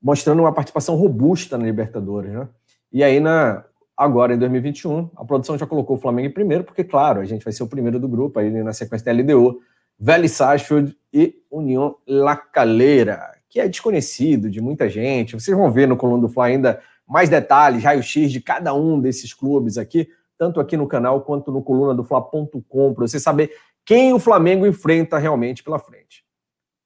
mostrando 0.00 0.40
uma 0.40 0.52
participação 0.52 0.94
robusta 0.94 1.58
na 1.58 1.64
Libertadores, 1.64 2.32
né? 2.32 2.48
E 2.92 3.02
aí, 3.02 3.18
na, 3.18 3.64
agora 3.96 4.34
em 4.34 4.38
2021, 4.38 5.10
a 5.16 5.24
produção 5.24 5.58
já 5.58 5.66
colocou 5.66 5.96
o 5.96 6.00
Flamengo 6.00 6.28
em 6.28 6.32
primeiro, 6.32 6.64
porque, 6.64 6.84
claro, 6.84 7.20
a 7.20 7.24
gente 7.24 7.42
vai 7.42 7.52
ser 7.52 7.62
o 7.62 7.66
primeiro 7.66 7.98
do 7.98 8.08
grupo, 8.08 8.38
aí 8.38 8.50
na 8.62 8.72
sequência 8.72 9.04
da 9.04 9.20
LDU, 9.20 9.60
Vélez 9.98 10.32
Sarsfield 10.32 10.96
e 11.12 11.42
União 11.50 11.96
La 12.06 12.36
Calera, 12.36 13.32
que 13.48 13.58
é 13.58 13.66
desconhecido 13.66 14.50
de 14.50 14.60
muita 14.60 14.88
gente. 14.88 15.34
Vocês 15.34 15.56
vão 15.56 15.70
ver 15.70 15.88
no 15.88 15.96
Coluna 15.96 16.22
do 16.22 16.28
Fla 16.28 16.46
ainda 16.46 16.80
mais 17.06 17.28
detalhes, 17.28 17.84
raio-x 17.84 18.32
de 18.32 18.40
cada 18.40 18.74
um 18.74 19.00
desses 19.00 19.32
clubes 19.32 19.78
aqui, 19.78 20.08
tanto 20.36 20.60
aqui 20.60 20.76
no 20.76 20.88
canal 20.88 21.22
quanto 21.22 21.52
no 21.52 21.62
coluna 21.62 21.94
do 21.94 22.04
Fla.com, 22.04 22.94
para 22.94 23.06
você 23.06 23.20
saber 23.20 23.56
quem 23.84 24.12
o 24.12 24.18
Flamengo 24.18 24.66
enfrenta 24.66 25.16
realmente 25.16 25.62
pela 25.62 25.78
frente. 25.78 26.24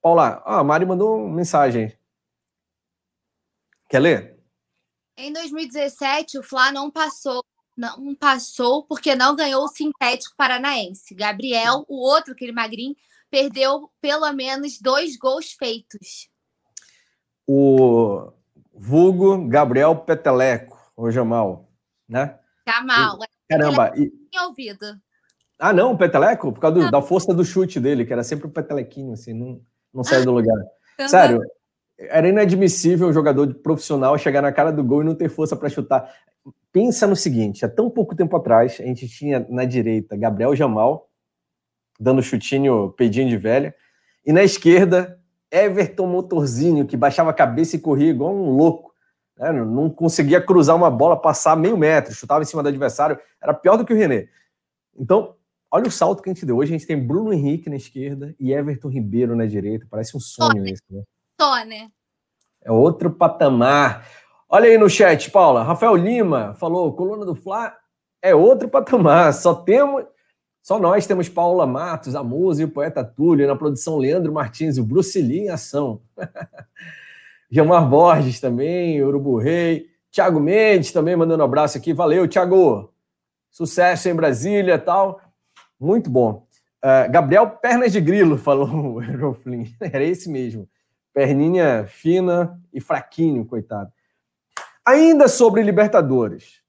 Paula, 0.02 0.42
ah, 0.44 0.61
a 0.61 0.64
Mari 0.64 0.85
mandou 0.85 1.24
uma 1.24 1.35
mensagem. 1.35 1.96
Quer 3.88 3.98
ler? 4.00 4.38
Em 5.16 5.33
2017, 5.33 6.38
o 6.38 6.42
Fla 6.42 6.70
não 6.70 6.90
passou, 6.90 7.42
não 7.76 8.14
passou 8.14 8.85
porque 8.85 9.14
não 9.14 9.35
ganhou 9.35 9.64
o 9.64 9.68
sintético 9.68 10.37
paranaense. 10.37 11.14
Gabriel, 11.14 11.85
o 11.88 11.96
outro, 11.96 12.33
aquele 12.33 12.52
magrinho, 12.52 12.94
perdeu 13.30 13.90
pelo 14.00 14.30
menos 14.33 14.78
dois 14.80 15.16
gols 15.16 15.52
feitos. 15.52 16.28
O 17.46 18.33
vulgo 18.81 19.47
Gabriel 19.47 19.95
Peteleco, 19.95 20.79
ou 20.97 21.11
Jamal, 21.11 21.69
né? 22.09 22.38
Jamal. 22.66 23.19
E, 23.23 23.53
caramba. 23.53 23.93
E... 23.95 24.11
ouvido. 24.43 24.87
Ah, 25.59 25.73
não, 25.73 25.93
o 25.93 25.99
Peteleco? 25.99 26.51
Por 26.51 26.61
causa 26.61 26.81
do, 26.81 26.90
da 26.90 27.03
força 27.03 27.35
do 27.35 27.45
chute 27.45 27.79
dele, 27.79 28.07
que 28.07 28.12
era 28.12 28.25
sempre 28.25 28.47
o 28.47 28.51
Petelequinho, 28.51 29.12
assim, 29.12 29.35
não, 29.35 29.61
não 29.93 30.03
saiu 30.03 30.25
do 30.25 30.33
lugar. 30.33 30.57
Sério, 31.07 31.43
era 31.99 32.27
inadmissível 32.27 33.09
um 33.09 33.12
jogador 33.12 33.53
profissional 33.57 34.16
chegar 34.16 34.40
na 34.40 34.51
cara 34.51 34.73
do 34.73 34.83
gol 34.83 35.03
e 35.03 35.05
não 35.05 35.14
ter 35.14 35.29
força 35.29 35.55
para 35.55 35.69
chutar. 35.69 36.11
Pensa 36.73 37.07
no 37.07 37.14
seguinte: 37.14 37.66
há 37.66 37.69
tão 37.69 37.90
pouco 37.90 38.16
tempo 38.16 38.35
atrás, 38.35 38.79
a 38.81 38.85
gente 38.85 39.07
tinha 39.07 39.47
na 39.51 39.66
direita 39.66 40.16
Gabriel 40.16 40.57
Jamal, 40.57 41.11
dando 41.99 42.23
chutinho, 42.23 42.95
pedinho 42.97 43.29
de 43.29 43.37
velha, 43.37 43.75
e 44.25 44.33
na 44.33 44.43
esquerda, 44.43 45.19
Everton 45.50 46.06
Motorzinho, 46.06 46.86
que 46.86 46.96
baixava 46.96 47.30
a 47.30 47.34
cabeça 47.34 47.76
e 47.76 47.80
corria 47.80 48.10
igual 48.10 48.34
um 48.34 48.50
louco. 48.50 48.94
Né? 49.36 49.52
Não 49.52 49.90
conseguia 49.90 50.40
cruzar 50.40 50.76
uma 50.76 50.90
bola, 50.90 51.20
passar 51.20 51.56
meio 51.56 51.76
metro, 51.76 52.14
chutava 52.14 52.42
em 52.42 52.46
cima 52.46 52.62
do 52.62 52.68
adversário, 52.68 53.18
era 53.42 53.54
pior 53.54 53.76
do 53.76 53.84
que 53.84 53.92
o 53.92 53.96
René. 53.96 54.28
Então, 54.96 55.34
olha 55.70 55.88
o 55.88 55.90
salto 55.90 56.22
que 56.22 56.30
a 56.30 56.32
gente 56.32 56.44
deu. 56.44 56.58
Hoje 56.58 56.74
a 56.74 56.78
gente 56.78 56.86
tem 56.86 56.98
Bruno 56.98 57.32
Henrique 57.32 57.70
na 57.70 57.76
esquerda 57.76 58.34
e 58.38 58.52
Everton 58.52 58.88
Ribeiro 58.88 59.34
na 59.34 59.46
direita. 59.46 59.86
Parece 59.90 60.16
um 60.16 60.20
sonho 60.20 60.66
isso, 60.66 60.82
né? 60.90 61.02
só, 61.40 61.64
né? 61.64 61.90
É 62.62 62.70
outro 62.70 63.10
patamar. 63.10 64.06
Olha 64.46 64.68
aí 64.68 64.76
no 64.76 64.90
chat, 64.90 65.30
Paula. 65.30 65.62
Rafael 65.62 65.96
Lima 65.96 66.54
falou: 66.54 66.92
coluna 66.92 67.24
do 67.24 67.34
Fla 67.34 67.74
é 68.20 68.34
outro 68.34 68.68
patamar. 68.68 69.32
Só 69.32 69.54
temos. 69.54 70.04
Só 70.70 70.78
nós 70.78 71.04
temos 71.04 71.28
Paula 71.28 71.66
Matos, 71.66 72.14
a 72.14 72.22
musa 72.22 72.62
e 72.62 72.64
o 72.64 72.70
poeta 72.70 73.02
Túlio, 73.02 73.44
na 73.44 73.56
produção 73.56 73.98
Leandro 73.98 74.33
Martins, 74.33 74.78
o 74.78 74.85
Bruce 74.85 75.20
Lee 75.20 75.40
em 75.40 75.48
ação. 75.48 76.00
Gilmar 77.50 77.88
Borges 77.88 78.38
também, 78.38 79.02
Urubu 79.02 79.37
Rei. 79.37 79.88
Tiago 80.12 80.38
Mendes 80.38 80.92
também 80.92 81.16
mandando 81.16 81.42
um 81.42 81.44
abraço 81.44 81.76
aqui. 81.76 81.92
Valeu, 81.92 82.28
Tiago. 82.28 82.94
Sucesso 83.50 84.09
em 84.09 84.14
Brasília 84.14 84.78
tal. 84.78 85.20
Muito 85.76 86.09
bom. 86.09 86.46
Uh, 86.85 87.11
Gabriel 87.11 87.50
Pernas 87.50 87.90
de 87.90 88.00
Grilo, 88.00 88.38
falou 88.38 88.94
o 88.94 89.02
Euroflin. 89.02 89.74
Era 89.80 90.04
esse 90.04 90.30
mesmo. 90.30 90.68
Perninha 91.12 91.85
fina 91.88 92.62
e 92.72 92.80
fraquinho, 92.80 93.44
coitado. 93.44 93.90
Ainda 94.87 95.26
sobre 95.26 95.64
Libertadores. 95.64 96.60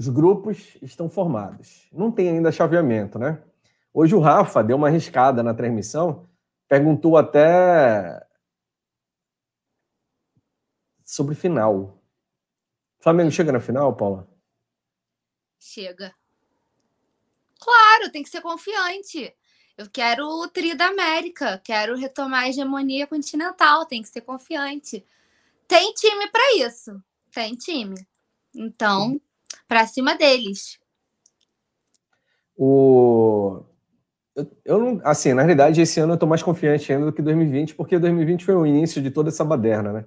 Os 0.00 0.08
grupos 0.08 0.78
estão 0.80 1.10
formados. 1.10 1.86
Não 1.92 2.10
tem 2.10 2.30
ainda 2.30 2.50
chaveamento, 2.50 3.18
né? 3.18 3.44
Hoje 3.92 4.14
o 4.14 4.18
Rafa 4.18 4.64
deu 4.64 4.78
uma 4.78 4.88
arriscada 4.88 5.42
na 5.42 5.52
transmissão, 5.52 6.26
perguntou 6.66 7.18
até 7.18 8.26
sobre 11.04 11.34
final. 11.34 12.02
Flamengo 12.98 13.30
chega 13.30 13.52
na 13.52 13.60
final, 13.60 13.94
Paula? 13.94 14.26
Chega. 15.58 16.14
Claro, 17.60 18.10
tem 18.10 18.22
que 18.22 18.30
ser 18.30 18.40
confiante. 18.40 19.36
Eu 19.76 19.90
quero 19.90 20.26
o 20.26 20.48
Tri 20.48 20.74
da 20.74 20.86
América, 20.86 21.60
quero 21.62 21.94
retomar 21.94 22.44
a 22.44 22.48
hegemonia 22.48 23.06
continental, 23.06 23.84
tem 23.84 24.00
que 24.00 24.08
ser 24.08 24.22
confiante. 24.22 25.04
Tem 25.68 25.92
time 25.92 26.26
para 26.30 26.56
isso, 26.56 27.04
tem 27.30 27.54
time. 27.54 27.96
Então, 28.54 29.20
para 29.68 29.86
cima 29.86 30.16
deles. 30.16 30.78
O 32.56 33.64
eu, 34.64 34.78
não, 34.78 35.00
assim, 35.04 35.32
na 35.32 35.42
realidade, 35.42 35.80
esse 35.80 36.00
ano 36.00 36.14
eu 36.14 36.18
tô 36.18 36.26
mais 36.26 36.42
confiante 36.42 36.92
ainda 36.92 37.06
do 37.06 37.12
que 37.12 37.22
2020, 37.22 37.74
porque 37.74 37.98
2020 37.98 38.44
foi 38.44 38.54
o 38.54 38.66
início 38.66 39.02
de 39.02 39.10
toda 39.10 39.28
essa 39.28 39.44
baderna, 39.44 39.92
né? 39.92 40.04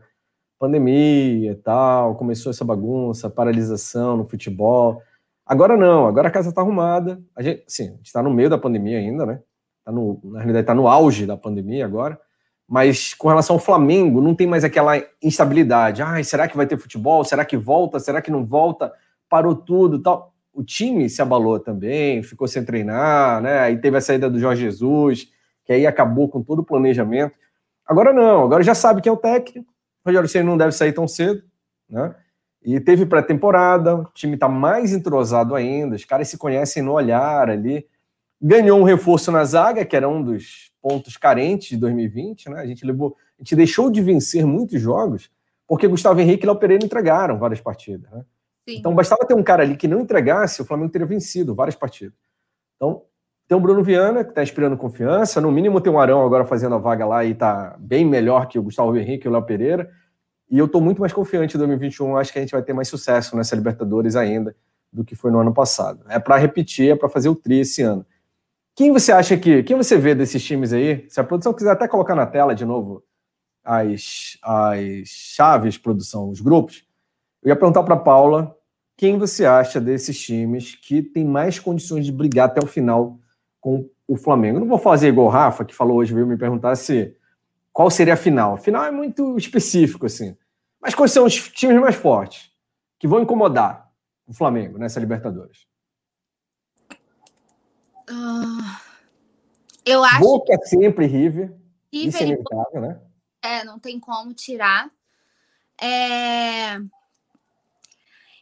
Pandemia 0.60 1.52
e 1.52 1.56
tal, 1.56 2.16
começou 2.16 2.50
essa 2.50 2.64
bagunça, 2.64 3.30
paralisação 3.30 4.18
no 4.18 4.28
futebol. 4.28 5.02
Agora 5.46 5.76
não, 5.76 6.08
agora 6.08 6.30
a 6.30 6.32
casa 6.32 6.50
está 6.50 6.62
arrumada. 6.62 7.22
A 7.36 7.42
gente, 7.42 7.64
sim, 7.68 7.90
a 7.90 7.96
gente 7.96 8.06
está 8.06 8.24
no 8.24 8.34
meio 8.34 8.50
da 8.50 8.58
pandemia 8.58 8.98
ainda, 8.98 9.26
né? 9.26 9.42
Tá 9.84 9.92
no, 9.92 10.20
na 10.24 10.40
realidade, 10.40 10.64
está 10.64 10.74
no 10.74 10.88
auge 10.88 11.26
da 11.26 11.36
pandemia 11.36 11.86
agora. 11.86 12.20
Mas 12.68 13.14
com 13.14 13.28
relação 13.28 13.58
ao 13.58 13.62
Flamengo, 13.62 14.22
não 14.22 14.34
tem 14.34 14.48
mais 14.48 14.64
aquela 14.64 14.94
instabilidade. 15.22 16.02
Ai, 16.02 16.24
será 16.24 16.48
que 16.48 16.56
vai 16.56 16.66
ter 16.66 16.78
futebol? 16.78 17.26
Será 17.26 17.44
que 17.44 17.58
volta? 17.58 18.00
Será 18.00 18.22
que 18.22 18.32
não 18.32 18.46
volta? 18.46 18.94
Parou 19.34 19.56
tudo 19.56 19.98
tal. 19.98 20.32
O 20.54 20.64
time 20.64 21.10
se 21.10 21.20
abalou 21.20 21.60
também, 21.60 22.22
ficou 22.22 22.48
sem 22.48 22.64
treinar, 22.64 23.42
né? 23.42 23.62
Aí 23.62 23.82
teve 23.82 23.98
a 23.98 24.02
saída 24.02 24.30
do 24.30 24.38
Jorge 24.40 24.62
Jesus, 24.62 25.28
que 25.66 25.74
aí 25.74 25.88
acabou 25.88 26.30
com 26.30 26.44
todo 26.44 26.60
o 26.60 26.64
planejamento. 26.64 27.34
Agora 27.84 28.14
não, 28.14 28.44
agora 28.44 28.62
já 28.62 28.76
sabe 28.76 29.02
quem 29.02 29.10
é 29.10 29.14
o 29.14 29.18
técnico. 29.18 29.68
O 30.06 30.10
Rogério 30.10 30.30
Ceni 30.30 30.46
não 30.46 30.56
deve 30.56 30.72
sair 30.74 30.94
tão 30.94 31.08
cedo, 31.08 31.42
né? 31.90 32.14
E 32.64 32.80
teve 32.80 33.08
pré-temporada, 33.08 33.96
o 33.96 34.04
time 34.14 34.36
está 34.36 34.48
mais 34.48 34.94
entrosado 34.94 35.56
ainda, 35.56 35.96
os 35.96 36.06
caras 36.06 36.28
se 36.28 36.38
conhecem 36.38 36.84
no 36.84 36.92
olhar 36.92 37.50
ali. 37.50 37.88
Ganhou 38.40 38.80
um 38.80 38.84
reforço 38.84 39.32
na 39.32 39.44
zaga, 39.44 39.84
que 39.84 39.96
era 39.96 40.08
um 40.08 40.22
dos 40.22 40.72
pontos 40.80 41.18
carentes 41.18 41.70
de 41.70 41.78
2020, 41.78 42.52
né? 42.52 42.60
A 42.60 42.68
gente 42.68 42.86
levou, 42.86 43.18
a 43.40 43.42
gente 43.42 43.56
deixou 43.56 43.90
de 43.90 44.00
vencer 44.00 44.46
muitos 44.46 44.80
jogos 44.80 45.32
porque 45.68 45.88
Gustavo 45.88 46.20
Henrique 46.20 46.46
e 46.46 46.48
Léo 46.48 46.60
Pereira 46.60 46.86
entregaram 46.86 47.40
várias 47.40 47.60
partidas, 47.60 48.12
né? 48.12 48.24
Então 48.68 48.96
bastava 48.96 49.26
ter 49.26 49.34
um 49.34 49.44
cara 49.44 49.64
ali 49.64 49.76
que 49.76 49.88
não 49.88 50.00
entregasse, 50.00 50.62
o 50.62 50.66
Flamengo 50.66 50.92
teria 50.92 51.08
vencido 51.08 51.54
várias 51.54 51.76
partidas. 51.76 52.18
Então, 52.76 53.04
tem 53.48 53.58
o 53.58 53.62
Bruno 53.62 53.84
Viana, 53.84 54.24
que 54.24 54.30
está 54.30 54.42
inspirando 54.42 54.78
confiança, 54.78 55.42
no 55.42 55.52
mínimo 55.52 55.82
tem 55.82 55.92
o 55.92 56.00
Arão 56.00 56.26
agora 56.26 56.46
fazendo 56.46 56.76
a 56.76 56.78
vaga 56.78 57.06
lá 57.06 57.26
e 57.26 57.32
está 57.32 57.76
bem 57.78 58.06
melhor 58.06 58.48
que 58.48 58.58
o 58.58 58.64
Gustavo 58.64 58.96
Henrique 58.96 59.28
e 59.28 59.30
o 59.30 59.34
Léo 59.34 59.44
Pereira. 59.44 59.92
E 60.50 60.58
eu 60.58 60.66
estou 60.66 60.80
muito 60.80 61.00
mais 61.00 61.12
confiante 61.12 61.56
em 61.56 61.58
2021. 61.58 62.16
Acho 62.18 62.32
que 62.32 62.40
a 62.40 62.42
gente 62.42 62.52
vai 62.52 62.62
ter 62.62 62.74
mais 62.74 62.88
sucesso 62.88 63.36
nessa 63.36 63.56
Libertadores 63.56 64.16
ainda 64.16 64.56
do 64.92 65.04
que 65.04 65.16
foi 65.16 65.32
no 65.32 65.40
ano 65.40 65.54
passado. 65.54 66.06
É 66.08 66.20
para 66.20 66.38
repetir, 66.38 66.92
é 66.92 66.96
para 66.96 67.10
fazer 67.10 67.28
o 67.28 67.36
tri 67.36 67.60
esse 67.60 67.82
ano. 67.82 68.06
Quem 68.76 68.92
você 68.92 69.12
acha 69.12 69.38
que. 69.38 69.64
Quem 69.64 69.76
você 69.76 69.98
vê 69.98 70.16
desses 70.16 70.44
times 70.44 70.72
aí? 70.72 71.06
Se 71.10 71.20
a 71.20 71.24
produção 71.24 71.54
quiser 71.54 71.72
até 71.72 71.88
colocar 71.88 72.16
na 72.16 72.26
tela 72.26 72.56
de 72.56 72.66
novo 72.66 73.04
as, 73.64 74.38
as 74.44 75.08
chaves, 75.08 75.78
produção, 75.78 76.30
os 76.30 76.42
grupos, 76.42 76.86
eu 77.44 77.50
ia 77.50 77.56
perguntar 77.56 77.84
para 77.84 77.98
Paula 77.98 78.56
quem 78.96 79.18
você 79.18 79.46
acha 79.46 79.82
desses 79.82 80.20
times 80.20 80.76
que 80.76 81.02
tem 81.02 81.26
mais 81.26 81.60
condições 81.60 82.06
de 82.06 82.12
brigar 82.12 82.48
até 82.48 82.64
o 82.64 82.68
final 82.68 83.20
com 83.60 83.90
o 84.08 84.16
Flamengo. 84.16 84.58
Eu 84.58 84.62
não 84.62 84.68
vou 84.68 84.78
fazer 84.78 85.10
igual 85.10 85.28
o 85.28 85.30
Rafa, 85.30 85.66
que 85.66 85.74
falou 85.74 85.98
hoje, 85.98 86.14
veio 86.14 86.28
me 86.28 86.38
perguntar 86.38 86.76
se 86.76 87.16
qual 87.72 87.90
seria 87.90 88.14
a 88.14 88.18
final. 88.18 88.54
A 88.54 88.58
final 88.58 88.84
é 88.86 88.92
muito 88.92 89.38
específico, 89.38 90.06
assim. 90.06 90.38
Mas 90.82 90.94
quais 90.94 91.12
são 91.12 91.26
os 91.26 91.36
times 91.50 91.80
mais 91.80 91.96
fortes 91.96 92.52
que 93.00 93.08
vão 93.08 93.22
incomodar 93.22 93.92
o 94.28 94.34
Flamengo 94.34 94.78
nessa 94.78 95.00
Libertadores? 95.00 95.68
Uh, 98.10 98.94
eu 99.86 100.04
acho. 100.04 100.20
Boca 100.20 100.58
que... 100.58 100.68
sempre 100.68 101.06
River. 101.06 101.54
River 101.92 102.10
Isso 102.10 102.18
é 102.18 102.26
inevitável, 102.26 102.82
né? 102.82 103.02
É, 103.42 103.64
não 103.64 103.80
tem 103.80 104.00
como 104.00 104.34
tirar. 104.34 104.90
É... 105.82 106.78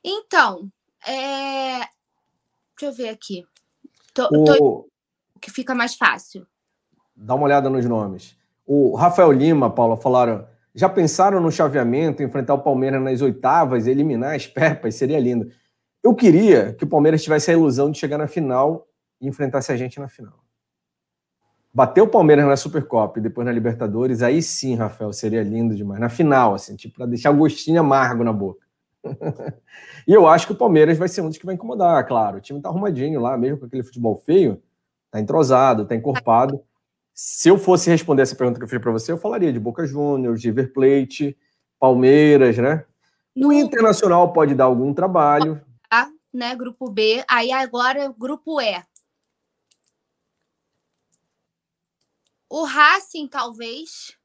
Então, 0.04 0.70
é... 1.08 1.80
deixa 1.80 2.84
eu 2.84 2.94
ver 2.94 3.10
aqui. 3.10 3.46
Tô, 4.14 4.28
o... 4.28 4.44
tô... 4.46 4.90
que 5.40 5.52
fica 5.52 5.76
mais 5.76 5.96
fácil. 5.96 6.46
Dá 7.16 7.36
uma 7.36 7.46
olhada 7.46 7.70
nos 7.70 7.86
nomes. 7.86 8.38
O 8.66 8.96
Rafael 8.96 9.32
Lima, 9.32 9.70
Paula, 9.70 9.98
falaram 9.98 10.48
já 10.74 10.88
pensaram 10.88 11.42
no 11.42 11.52
chaveamento, 11.52 12.24
enfrentar 12.24 12.54
o 12.54 12.60
Palmeiras 12.60 13.02
nas 13.02 13.22
oitavas, 13.22 13.88
eliminar 13.88 14.36
as 14.36 14.48
Pepas? 14.48 14.96
Seria 14.96 15.20
lindo. 15.20 15.52
Eu 16.02 16.16
queria 16.16 16.74
que 16.74 16.84
o 16.84 16.88
Palmeiras 16.88 17.22
tivesse 17.22 17.52
a 17.52 17.54
ilusão 17.54 17.92
de 17.92 18.00
chegar 18.00 18.18
na 18.18 18.28
final 18.28 18.88
e 19.20 19.28
enfrentasse 19.28 19.72
a 19.72 19.78
gente 19.78 20.00
na 20.00 20.08
final. 20.08 20.40
Bater 21.74 22.02
o 22.02 22.08
Palmeiras 22.08 22.46
na 22.46 22.58
Supercopa 22.58 23.20
e 23.20 23.22
depois 23.22 23.46
na 23.46 23.52
Libertadores, 23.52 24.22
aí 24.22 24.42
sim, 24.42 24.76
Rafael, 24.76 25.14
seria 25.14 25.44
lindo 25.44 25.76
demais. 25.76 26.02
Na 26.02 26.10
final, 26.10 26.54
assim, 26.54 26.76
tipo, 26.76 26.96
para 26.96 27.06
deixar 27.06 27.32
o 27.32 27.38
gostinho 27.38 27.80
amargo 27.80 28.24
na 28.24 28.34
boca. 28.34 28.66
e 30.08 30.14
eu 30.14 30.28
acho 30.28 30.48
que 30.48 30.54
o 30.54 30.58
Palmeiras 30.58 30.98
vai 30.98 31.08
ser 31.08 31.22
um 31.22 31.28
dos 31.28 31.38
que 31.38 31.46
vai 31.46 31.56
incomodar, 31.56 32.08
claro. 32.08 32.38
O 32.38 32.42
time 32.42 32.62
tá 32.62 32.70
arrumadinho 32.70 33.20
lá, 33.20 33.38
mesmo 33.38 33.60
com 33.60 33.66
aquele 33.66 33.84
futebol 33.84 34.16
feio, 34.16 34.62
tá 35.10 35.20
entrosado, 35.20 35.86
tá 35.86 35.96
encorpado 35.96 36.64
se 37.14 37.50
eu 37.50 37.58
fosse 37.58 37.90
responder 37.90 38.24
essa 38.24 38.36
pergunta 38.36 38.60
que 38.60 38.64
eu 38.64 38.70
fiz 38.70 38.80
para 38.80 38.92
você, 38.92 39.12
eu 39.12 39.18
falaria 39.18 39.52
de 39.52 39.60
Boca 39.60 39.86
Juniors, 39.86 40.44
River 40.44 40.74
Plate, 40.74 41.38
Palmeiras, 41.80 42.58
né? 42.58 42.86
No 43.36 43.50
o 43.50 43.54
Internacional 43.54 44.34
pode 44.34 44.56
dar 44.56 44.66
algum 44.66 44.94
trabalho. 44.94 45.62
A, 45.90 46.10
né? 46.34 46.56
Grupo 46.56 46.90
B. 46.90 47.24
Aí 47.30 47.52
agora 47.52 48.14
grupo 48.18 48.60
E. 48.60 48.82
O 52.50 52.66
Racing, 52.66 53.28
talvez, 53.28 54.18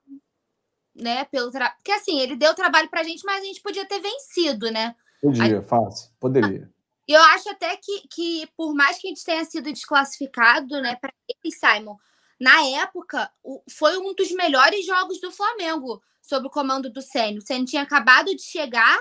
né? 0.97 1.25
Pelo 1.27 1.51
tra... 1.51 1.71
Porque 1.71 1.93
assim, 1.93 2.21
ele 2.21 2.37
deu 2.37 2.55
trabalho 2.55 2.89
pra 2.89 3.03
gente, 3.03 3.25
mas 3.25 3.43
a 3.43 3.47
gente 3.47 3.61
podia 3.61 3.87
ter 3.87 4.01
vencido, 4.01 4.71
né? 4.71 4.95
Podia, 5.21 5.63
fácil, 5.63 6.11
poderia. 6.19 6.71
E 7.09 7.13
eu 7.13 7.23
acho 7.23 7.49
até 7.51 7.77
que, 7.77 8.09
que, 8.09 8.49
por 8.57 8.75
mais 8.75 8.99
que 8.99 9.07
a 9.07 9.11
gente 9.11 9.25
tenha 9.25 9.45
sido 9.45 9.73
desclassificado, 9.73 10.81
né, 10.83 10.97
para 10.97 11.13
ele, 11.29 11.55
Simon, 11.55 11.97
na 12.39 12.67
época, 12.81 13.31
foi 13.71 13.97
um 13.97 14.15
dos 14.15 14.31
melhores 14.33 14.85
jogos 14.85 15.21
do 15.21 15.31
Flamengo 15.31 16.03
sob 16.21 16.49
o 16.49 16.51
comando 16.51 16.91
do 16.91 17.01
Sênio. 17.01 17.39
O 17.39 17.47
Sênio 17.47 17.67
tinha 17.67 17.83
acabado 17.83 18.35
de 18.35 18.43
chegar, 18.43 19.01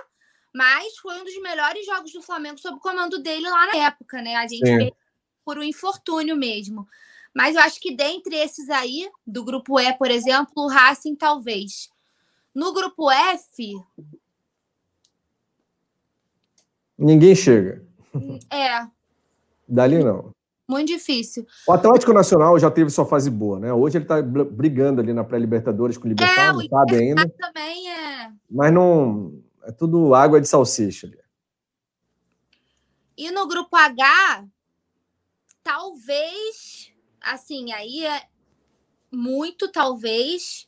mas 0.54 0.96
foi 0.98 1.20
um 1.20 1.24
dos 1.24 1.38
melhores 1.42 1.86
jogos 1.86 2.14
do 2.14 2.22
Flamengo 2.22 2.60
sob 2.60 2.78
o 2.78 2.80
comando 2.80 3.20
dele 3.20 3.50
lá 3.50 3.66
na 3.68 3.78
época, 3.88 4.22
né? 4.22 4.36
A 4.36 4.48
gente 4.48 4.94
por 5.44 5.60
um 5.60 5.64
infortúnio 5.64 6.36
mesmo. 6.36 6.88
Mas 7.36 7.56
eu 7.56 7.62
acho 7.62 7.82
que 7.82 7.94
dentre 7.94 8.34
esses 8.36 8.70
aí, 8.70 9.10
do 9.28 9.44
grupo 9.44 9.78
E, 9.78 9.92
por 9.98 10.10
exemplo, 10.10 10.54
o 10.56 10.70
Racing 10.70 11.16
talvez. 11.16 11.90
No 12.54 12.74
grupo 12.74 13.12
F. 13.12 13.74
Ninguém 16.98 17.36
chega. 17.36 17.86
É. 18.50 18.88
Dali 19.68 20.02
não. 20.02 20.34
Muito 20.66 20.88
difícil. 20.88 21.46
O 21.68 21.74
Atlético 21.74 22.14
Nacional 22.14 22.58
já 22.58 22.72
teve 22.72 22.90
sua 22.90 23.06
fase 23.06 23.30
boa, 23.30 23.60
né? 23.60 23.74
Hoje 23.74 23.98
ele 23.98 24.06
está 24.06 24.22
brigando 24.22 25.02
ali 25.02 25.12
na 25.12 25.24
pré-Libertadores 25.24 25.98
com 25.98 26.06
o 26.06 26.08
Libertad, 26.08 26.38
é, 26.38 26.54
não 26.54 26.68
sabe 26.68 26.96
ainda. 26.96 27.30
também 27.38 27.92
é. 27.92 28.32
Mas 28.50 28.74
não. 28.74 29.44
É 29.64 29.72
tudo 29.72 30.16
água 30.16 30.40
de 30.40 30.48
salsicha 30.48 31.08
ali. 31.08 31.20
E 33.18 33.30
no 33.32 33.48
grupo 33.48 33.76
H, 33.76 34.46
talvez, 35.64 36.92
assim, 37.26 37.72
aí 37.74 38.06
é 38.06 38.24
muito 39.12 39.72
talvez 39.72 40.68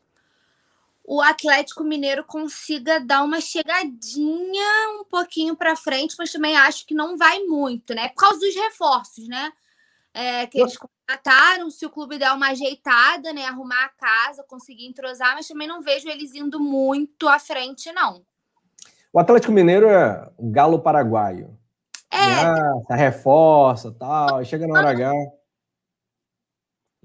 o 1.03 1.21
Atlético 1.21 1.83
Mineiro 1.83 2.23
consiga 2.23 2.99
dar 2.99 3.23
uma 3.23 3.39
chegadinha 3.39 4.99
um 4.99 5.05
pouquinho 5.05 5.55
para 5.55 5.75
frente, 5.75 6.15
mas 6.17 6.31
também 6.31 6.57
acho 6.57 6.85
que 6.85 6.93
não 6.93 7.17
vai 7.17 7.43
muito, 7.43 7.93
né? 7.93 8.09
Por 8.09 8.15
causa 8.15 8.39
dos 8.39 8.53
reforços, 8.55 9.27
né? 9.27 9.53
é, 10.17 10.47
que 10.47 10.59
eles 10.59 10.75
contrataram, 10.75 11.69
se 11.69 11.85
o 11.85 11.91
clube 11.91 12.17
der 12.17 12.31
uma 12.31 12.49
ajeitada, 12.49 13.31
né, 13.31 13.45
arrumar 13.45 13.85
a 13.85 13.89
casa, 13.89 14.43
conseguir 14.43 14.87
entrosar, 14.87 15.35
mas 15.35 15.47
também 15.47 15.67
não 15.67 15.79
vejo 15.79 16.09
eles 16.09 16.33
indo 16.33 16.59
muito 16.59 17.29
à 17.29 17.37
frente, 17.37 17.91
não. 17.91 18.23
O 19.13 19.19
Atlético 19.19 19.53
Mineiro 19.53 19.87
é 19.87 20.27
o 20.35 20.49
galo 20.49 20.79
paraguaio. 20.79 21.55
É. 22.11 22.17
Ah, 22.17 22.95
reforça, 22.95 23.91
tal, 23.91 24.43
chega 24.43 24.65
na 24.65 24.79
hora 24.79 24.89
H. 24.89 25.11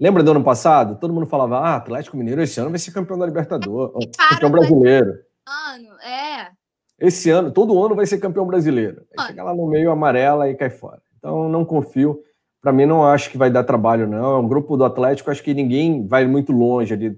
Lembra 0.03 0.21
do 0.21 0.31
ano 0.31 0.43
passado? 0.43 0.99
Todo 0.99 1.13
mundo 1.13 1.25
falava, 1.25 1.59
ah, 1.59 1.77
Atlético 1.77 2.17
Mineiro 2.17 2.41
esse 2.41 2.59
ano 2.59 2.69
vai 2.69 2.77
ser 2.77 2.91
campeão 2.91 3.17
da 3.17 3.25
Libertadores, 3.25 4.11
campeão 4.31 4.51
brasileiro. 4.51 5.13
Ano, 5.47 5.97
é. 6.01 6.51
Esse 6.99 7.29
ano, 7.29 7.51
todo 7.51 7.81
ano 7.81 7.95
vai 7.95 8.05
ser 8.05 8.17
campeão 8.17 8.45
brasileiro. 8.45 9.05
Aí 9.17 9.27
chega 9.27 9.41
lá 9.41 9.55
no 9.55 9.65
meio 9.65 9.89
amarela 9.91 10.49
e 10.49 10.55
cai 10.55 10.69
fora. 10.69 11.01
Então, 11.17 11.47
não 11.47 11.63
confio. 11.63 12.19
Para 12.61 12.73
mim, 12.73 12.85
não 12.85 13.05
acho 13.07 13.31
que 13.31 13.37
vai 13.37 13.49
dar 13.49 13.63
trabalho, 13.63 14.05
não. 14.05 14.35
É 14.35 14.37
um 14.39 14.47
grupo 14.47 14.75
do 14.75 14.83
Atlético, 14.83 15.31
acho 15.31 15.41
que 15.41 15.53
ninguém 15.53 16.05
vai 16.05 16.27
muito 16.27 16.51
longe 16.51 16.93
ali 16.93 17.17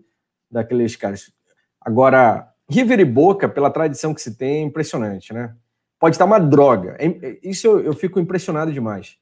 daqueles 0.51 0.95
caras. 0.95 1.31
Agora, 1.81 2.47
River 2.69 2.99
e 2.99 3.05
Boca, 3.05 3.49
pela 3.49 3.71
tradição 3.71 4.13
que 4.13 4.21
se 4.21 4.37
tem, 4.37 4.57
é 4.57 4.61
impressionante, 4.61 5.33
né? 5.33 5.55
Pode 5.99 6.13
estar 6.13 6.25
uma 6.25 6.37
droga. 6.37 6.95
É, 6.99 7.39
isso 7.41 7.65
eu, 7.65 7.79
eu 7.79 7.93
fico 7.93 8.19
impressionado 8.19 8.71
demais. 8.71 9.17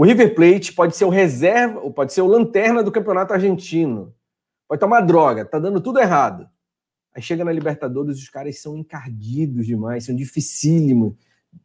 O 0.00 0.04
River 0.06 0.34
Plate 0.34 0.72
pode 0.72 0.96
ser 0.96 1.04
o 1.04 1.10
reserva, 1.10 1.90
pode 1.90 2.14
ser 2.14 2.22
o 2.22 2.26
lanterna 2.26 2.82
do 2.82 2.90
campeonato 2.90 3.34
argentino. 3.34 4.14
Pode 4.66 4.82
uma 4.82 5.02
droga, 5.02 5.44
tá 5.44 5.58
dando 5.58 5.78
tudo 5.78 5.98
errado. 5.98 6.48
Aí 7.14 7.20
chega 7.20 7.44
na 7.44 7.52
Libertadores, 7.52 8.16
os 8.16 8.30
caras 8.30 8.58
são 8.58 8.78
encardidos 8.78 9.66
demais, 9.66 10.06
são 10.06 10.16
dificílimos, 10.16 11.12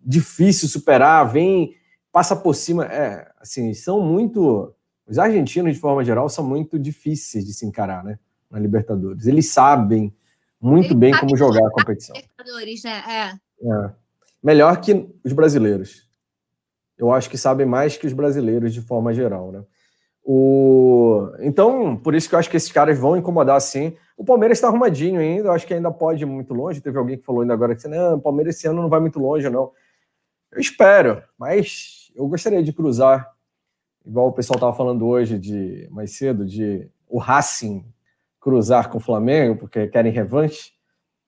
difícil 0.02 0.68
superar, 0.68 1.32
vem, 1.32 1.78
passa 2.12 2.36
por 2.36 2.54
cima. 2.54 2.84
É, 2.88 3.26
assim, 3.40 3.74
são 3.74 4.02
muito. 4.02 4.76
Os 5.08 5.18
argentinos, 5.18 5.74
de 5.74 5.80
forma 5.80 6.04
geral, 6.04 6.28
são 6.28 6.46
muito 6.46 6.78
difíceis 6.78 7.46
de 7.46 7.54
se 7.54 7.66
encarar, 7.66 8.04
né? 8.04 8.20
Na 8.52 8.60
Libertadores. 8.60 9.28
Eles 9.28 9.48
sabem 9.54 10.14
muito 10.60 10.88
Eles 10.88 10.98
bem 10.98 11.18
como 11.18 11.38
jogar 11.38 11.66
a 11.66 11.72
competição. 11.72 12.14
Libertadores, 12.14 12.84
né? 12.84 13.02
É. 13.08 13.66
é. 13.66 13.94
Melhor 14.44 14.82
que 14.82 15.08
os 15.24 15.32
brasileiros. 15.32 16.05
Eu 16.98 17.12
acho 17.12 17.30
que 17.30 17.38
sabem 17.38 17.66
mais 17.66 17.98
que 17.98 18.08
os 18.08 18.14
brasileiros, 18.14 18.74
de 18.74 18.82
forma 18.82 19.14
geral, 19.14 19.52
né? 19.52 19.64
O... 20.24 21.30
Então, 21.40 21.96
por 21.96 22.16
isso 22.16 22.28
que 22.28 22.34
eu 22.34 22.40
acho 22.40 22.50
que 22.50 22.58
esses 22.58 22.72
caras 22.72 22.98
vão 22.98 23.16
incomodar 23.16 23.62
sim. 23.62 23.96
O 24.18 24.26
Palmeiras 24.26 24.58
está 24.58 24.68
arrumadinho 24.68 25.20
ainda, 25.20 25.50
eu 25.50 25.52
acho 25.52 25.68
que 25.68 25.74
ainda 25.74 25.92
pode 25.92 26.24
ir 26.24 26.26
muito 26.26 26.54
longe. 26.54 26.82
Teve 26.82 26.98
alguém 26.98 27.18
que 27.18 27.24
falou 27.24 27.42
ainda 27.42 27.54
agora 27.54 27.76
que 27.76 27.88
não, 27.88 28.16
o 28.16 28.22
Palmeiras 28.22 28.56
esse 28.56 28.68
ano 28.68 28.82
não 28.82 28.90
vai 28.90 29.00
muito 29.00 29.20
longe, 29.20 29.48
não. 29.50 29.72
Eu 30.52 30.60
espero, 30.60 31.22
mas 31.38 32.12
eu 32.16 32.28
gostaria 32.28 32.64
de 32.64 32.74
cruzar, 32.74 33.30
igual 34.06 34.30
o 34.30 34.34
pessoal 34.34 34.56
estava 34.56 34.74
falando 34.74 35.06
hoje, 35.06 35.38
de 35.38 35.88
mais 35.92 36.18
cedo, 36.18 36.46
de 36.46 36.90
o 37.08 37.20
Racing 37.20 37.86
cruzar 38.40 38.90
com 38.90 38.98
o 38.98 39.02
Flamengo, 39.02 39.58
porque 39.58 39.88
querem 39.88 40.12
revanche. 40.12 40.72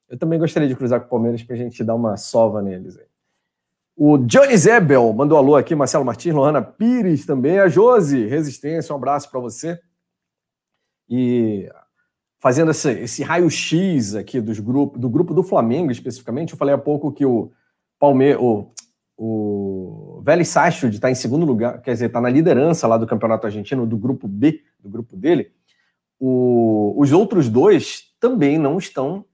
Eu 0.10 0.18
também 0.18 0.40
gostaria 0.40 0.68
de 0.68 0.76
cruzar 0.76 1.02
com 1.02 1.08
o 1.08 1.10
Palmeiras 1.10 1.44
para 1.44 1.56
a 1.56 1.58
gente 1.58 1.84
dar 1.84 1.94
uma 1.94 2.16
sova 2.16 2.62
neles 2.62 2.98
aí. 2.98 3.06
O 4.00 4.20
Johnny 4.20 4.56
Zebel 4.56 5.12
mandou 5.12 5.40
alô 5.40 5.56
aqui, 5.56 5.74
Marcelo 5.74 6.06
Martins, 6.06 6.32
Lohana 6.32 6.62
Pires 6.62 7.26
também, 7.26 7.58
a 7.58 7.68
Josi, 7.68 8.28
Resistência, 8.28 8.94
um 8.94 8.96
abraço 8.96 9.28
para 9.32 9.40
você. 9.40 9.80
E 11.10 11.68
fazendo 12.38 12.70
esse, 12.70 12.92
esse 12.92 13.24
raio-x 13.24 14.14
aqui 14.14 14.40
dos 14.40 14.60
grupo, 14.60 15.00
do 15.00 15.10
grupo 15.10 15.34
do 15.34 15.42
Flamengo, 15.42 15.92
especificamente, 15.92 16.52
eu 16.52 16.60
falei 16.60 16.76
há 16.76 16.78
pouco 16.78 17.12
que 17.12 17.26
o 17.26 17.52
Palmeiras, 17.98 18.40
o, 18.40 18.72
o 19.18 20.22
Vélez 20.24 20.50
Sarsfield 20.50 20.96
está 20.96 21.10
em 21.10 21.16
segundo 21.16 21.44
lugar, 21.44 21.82
quer 21.82 21.94
dizer, 21.94 22.06
está 22.06 22.22
na 22.22 22.30
liderança 22.30 22.86
lá 22.86 23.00
do 23.00 23.08
Campeonato 23.08 23.48
Argentino, 23.48 23.88
do 23.88 23.98
grupo 23.98 24.28
B, 24.28 24.62
do 24.80 24.92
grupo 24.92 25.18
dele. 25.18 25.52
O, 26.20 26.94
os 26.98 27.12
outros 27.12 27.50
dois 27.50 28.14
também 28.20 28.60
não 28.60 28.78
estão 28.78 29.26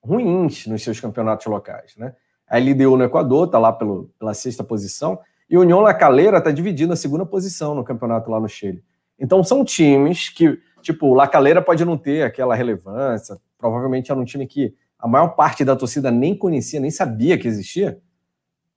ruins 0.00 0.64
nos 0.68 0.80
seus 0.84 1.00
campeonatos 1.00 1.46
locais, 1.46 1.96
né? 1.96 2.14
A 2.52 2.58
LDU 2.58 2.98
no 2.98 3.04
Equador 3.04 3.46
está 3.46 3.58
lá 3.58 3.72
pelo, 3.72 4.10
pela 4.18 4.34
sexta 4.34 4.62
posição 4.62 5.18
e 5.48 5.56
União 5.56 5.80
La 5.80 5.94
Calera 5.94 6.36
está 6.36 6.50
dividido 6.50 6.90
na 6.90 6.96
segunda 6.96 7.24
posição 7.24 7.74
no 7.74 7.82
campeonato 7.82 8.30
lá 8.30 8.38
no 8.38 8.46
Chile. 8.46 8.84
Então 9.18 9.42
são 9.42 9.64
times 9.64 10.28
que, 10.28 10.60
tipo, 10.82 11.06
o 11.06 11.14
La 11.14 11.26
Calera 11.26 11.62
pode 11.62 11.82
não 11.82 11.96
ter 11.96 12.24
aquela 12.24 12.54
relevância, 12.54 13.38
provavelmente 13.56 14.12
era 14.12 14.20
um 14.20 14.24
time 14.26 14.46
que 14.46 14.74
a 14.98 15.08
maior 15.08 15.28
parte 15.28 15.64
da 15.64 15.74
torcida 15.74 16.10
nem 16.10 16.36
conhecia, 16.36 16.78
nem 16.78 16.90
sabia 16.90 17.38
que 17.38 17.48
existia, 17.48 17.98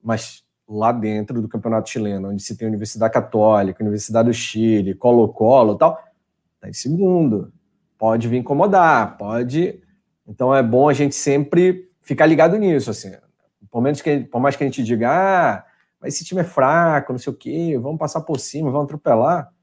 mas 0.02 0.46
lá 0.66 0.94
dentro 0.94 1.42
do 1.42 1.50
campeonato 1.50 1.90
chileno, 1.90 2.30
onde 2.30 2.42
se 2.42 2.56
tem 2.56 2.70
Universidade 2.70 3.12
Católica, 3.12 3.84
Universidade 3.84 4.30
do 4.30 4.34
Chile, 4.34 4.96
Colo-Colo 4.96 5.76
tal, 5.76 6.02
está 6.56 6.70
em 6.70 6.74
segundo. 6.74 7.52
Pode 7.98 8.30
vir 8.30 8.38
incomodar, 8.38 9.18
pode. 9.18 9.82
Então 10.26 10.56
é 10.56 10.64
bom 10.64 10.88
a 10.88 10.94
gente 10.94 11.14
sempre 11.14 11.90
ficar 12.02 12.26
ligado 12.26 12.58
nisso, 12.58 12.90
assim. 12.90 13.12
Por, 13.76 13.82
menos 13.82 14.02
que, 14.02 14.22
por 14.22 14.40
mais 14.40 14.56
que 14.56 14.64
a 14.64 14.68
gente 14.68 14.82
diga, 14.82 15.10
ah, 15.12 15.66
mas 16.00 16.14
esse 16.14 16.24
time 16.24 16.40
é 16.40 16.46
fraco, 16.46 17.12
não 17.12 17.20
sei 17.20 17.34
o 17.34 17.36
quê, 17.36 17.78
vamos 17.78 18.00
passar 18.00 18.22
por 18.22 18.40
cima, 18.40 18.72
vamos 18.72 18.86
atropelar. 18.86 19.54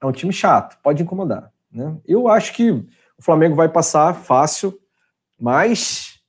É 0.00 0.06
um 0.06 0.12
time 0.12 0.32
chato, 0.32 0.78
pode 0.82 1.02
incomodar. 1.02 1.52
Né? 1.70 1.94
Eu 2.06 2.28
acho 2.28 2.54
que 2.54 2.70
o 2.70 2.86
Flamengo 3.20 3.54
vai 3.54 3.68
passar 3.68 4.14
fácil, 4.14 4.80
mas 5.38 6.22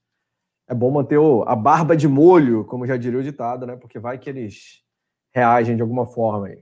é 0.68 0.76
bom 0.76 0.92
manter 0.92 1.18
o, 1.18 1.44
a 1.44 1.56
barba 1.56 1.96
de 1.96 2.06
molho, 2.06 2.66
como 2.66 2.86
já 2.86 2.98
diria 2.98 3.20
o 3.20 3.24
ditado, 3.24 3.66
né? 3.66 3.78
Porque 3.78 3.98
vai 3.98 4.20
que 4.20 4.30
eles 4.30 4.84
reagem 5.32 5.78
de 5.78 5.82
alguma 5.82 6.06
forma 6.06 6.48
aí. 6.48 6.62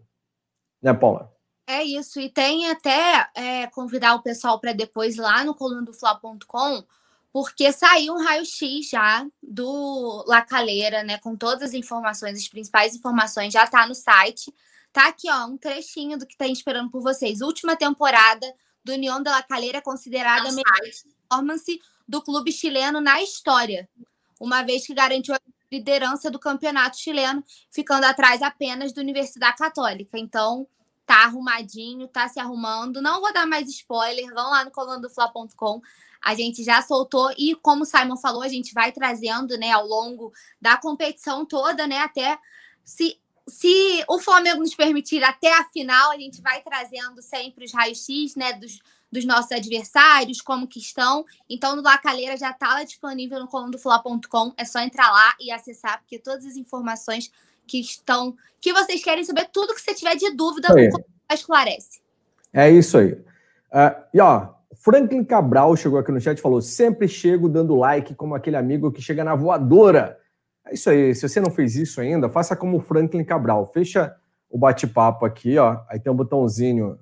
Né, 0.84 0.94
Paula? 0.94 1.34
É 1.68 1.82
isso, 1.82 2.20
e 2.20 2.30
tem 2.30 2.70
até 2.70 3.28
é, 3.36 3.66
convidar 3.72 4.14
o 4.14 4.22
pessoal 4.22 4.60
para 4.60 4.72
depois 4.72 5.18
lá 5.18 5.44
no 5.44 5.56
colunadofla.com 5.56 6.84
porque 7.32 7.72
saiu 7.72 8.14
um 8.14 8.24
raio-x 8.24 8.90
já 8.90 9.26
do 9.42 10.24
La 10.28 10.42
Calera, 10.42 11.04
né, 11.04 11.18
com 11.20 11.36
todas 11.36 11.70
as 11.70 11.74
informações, 11.74 12.38
as 12.38 12.48
principais 12.48 12.96
informações, 12.96 13.54
já 13.54 13.68
tá 13.68 13.86
no 13.86 13.96
site. 13.96 14.54
Tá 14.92 15.08
aqui, 15.08 15.30
ó, 15.30 15.46
um 15.46 15.58
trechinho 15.58 16.18
do 16.18 16.26
que 16.26 16.38
tá 16.38 16.48
esperando 16.48 16.90
por 16.90 17.02
vocês. 17.02 17.42
Última 17.42 17.76
temporada 17.76 18.46
do 18.84 18.94
União 18.94 19.22
de 19.22 19.30
La 19.30 19.44
Calera 19.44 19.78
é 19.78 19.82
considerada 19.82 20.50
a 20.50 20.52
melhor 20.52 20.80
performance 21.30 21.80
do 22.08 22.22
clube 22.22 22.52
chileno 22.52 23.02
na 23.02 23.22
história, 23.22 23.88
uma 24.40 24.64
vez 24.64 24.88
que 24.88 24.94
garantiu 24.94 25.36
a 25.36 25.40
liderança 25.72 26.32
do 26.32 26.40
campeonato 26.40 26.98
chileno, 26.98 27.44
ficando 27.70 28.06
atrás 28.06 28.42
apenas 28.42 28.94
da 28.94 29.02
Universidade 29.02 29.58
Católica. 29.58 30.18
Então, 30.18 30.66
tá 31.06 31.26
arrumadinho, 31.26 32.08
tá 32.08 32.28
se 32.28 32.40
arrumando. 32.40 33.02
Não 33.02 33.20
vou 33.20 33.34
dar 33.34 33.46
mais 33.46 33.68
spoiler, 33.70 34.34
vão 34.34 34.50
lá 34.50 34.64
no 34.64 34.72
colandofla.com 34.72 35.82
a 36.24 36.36
gente 36.36 36.64
já 36.64 36.82
soltou 36.82 37.32
e 37.38 37.56
como 37.56 37.84
o 37.84 37.86
Simon 37.86 38.18
falou, 38.18 38.42
a 38.42 38.48
gente 38.48 38.74
vai 38.74 38.92
trazendo, 38.92 39.58
né, 39.58 39.72
ao 39.72 39.86
longo 39.86 40.32
da 40.62 40.78
competição 40.78 41.46
toda, 41.46 41.88
né, 41.88 42.00
até 42.00 42.38
se 42.84 43.20
se 43.50 44.04
o 44.10 44.20
Flamengo 44.20 44.60
nos 44.60 44.76
permitir 44.76 45.24
até 45.24 45.54
a 45.58 45.64
final, 45.70 46.12
a 46.12 46.18
gente 46.18 46.42
vai 46.42 46.62
trazendo 46.62 47.22
sempre 47.22 47.64
os 47.64 47.74
raios-x, 47.74 48.36
né, 48.36 48.54
dos, 48.54 48.80
dos 49.12 49.26
nossos 49.26 49.52
adversários, 49.54 50.42
como 50.42 50.68
que 50.68 50.80
estão. 50.80 51.26
Então, 51.50 51.76
no 51.76 51.82
Lacaleira 51.82 52.36
já 52.36 52.52
está 52.52 52.74
lá 52.74 52.84
disponível 52.84 53.40
no 53.40 53.48
colundofla.com. 53.48 54.54
É 54.58 54.66
só 54.66 54.80
entrar 54.80 55.10
lá 55.10 55.34
e 55.40 55.50
acessar, 55.50 56.00
porque 56.00 56.20
todas 56.20 56.46
as 56.46 56.58
informações 56.58 57.32
que 57.66 57.80
estão, 57.80 58.36
que 58.60 58.74
vocês 58.74 59.02
querem 59.02 59.24
saber, 59.24 59.50
tudo 59.52 59.74
que 59.74 59.82
você 59.82 59.94
tiver 59.94 60.16
de 60.16 60.30
dúvida, 60.32 60.68
esclarece. 61.32 62.02
É 62.54 62.70
isso 62.70 62.98
aí. 62.98 63.14
Uh, 63.14 64.08
e 64.14 64.20
ó, 64.20 64.50
Franklin 64.78 65.24
Cabral 65.24 65.76
chegou 65.76 66.00
aqui 66.00 66.12
no 66.12 66.20
chat 66.20 66.38
e 66.38 66.42
falou: 66.42 66.62
sempre 66.62 67.08
chego 67.08 67.50
dando 67.50 67.76
like 67.76 68.16
como 68.16 68.36
aquele 68.36 68.56
amigo 68.56 68.92
que 68.92 69.02
chega 69.02 69.24
na 69.24 69.36
voadora. 69.36 70.18
É 70.66 70.74
isso 70.74 70.90
aí. 70.90 71.14
Se 71.16 71.28
você 71.28 71.40
não 71.40 71.52
fez 71.52 71.76
isso 71.76 72.00
ainda, 72.00 72.30
faça 72.30 72.56
como 72.56 72.78
o 72.78 72.82
Franklin 72.82 73.24
Cabral. 73.24 73.66
Fecha 73.72 74.16
o 74.50 74.58
bate-papo 74.58 75.26
aqui, 75.26 75.58
ó. 75.58 75.82
Aí 75.90 76.00
tem 76.00 76.12
um 76.12 76.16
botãozinho 76.16 77.00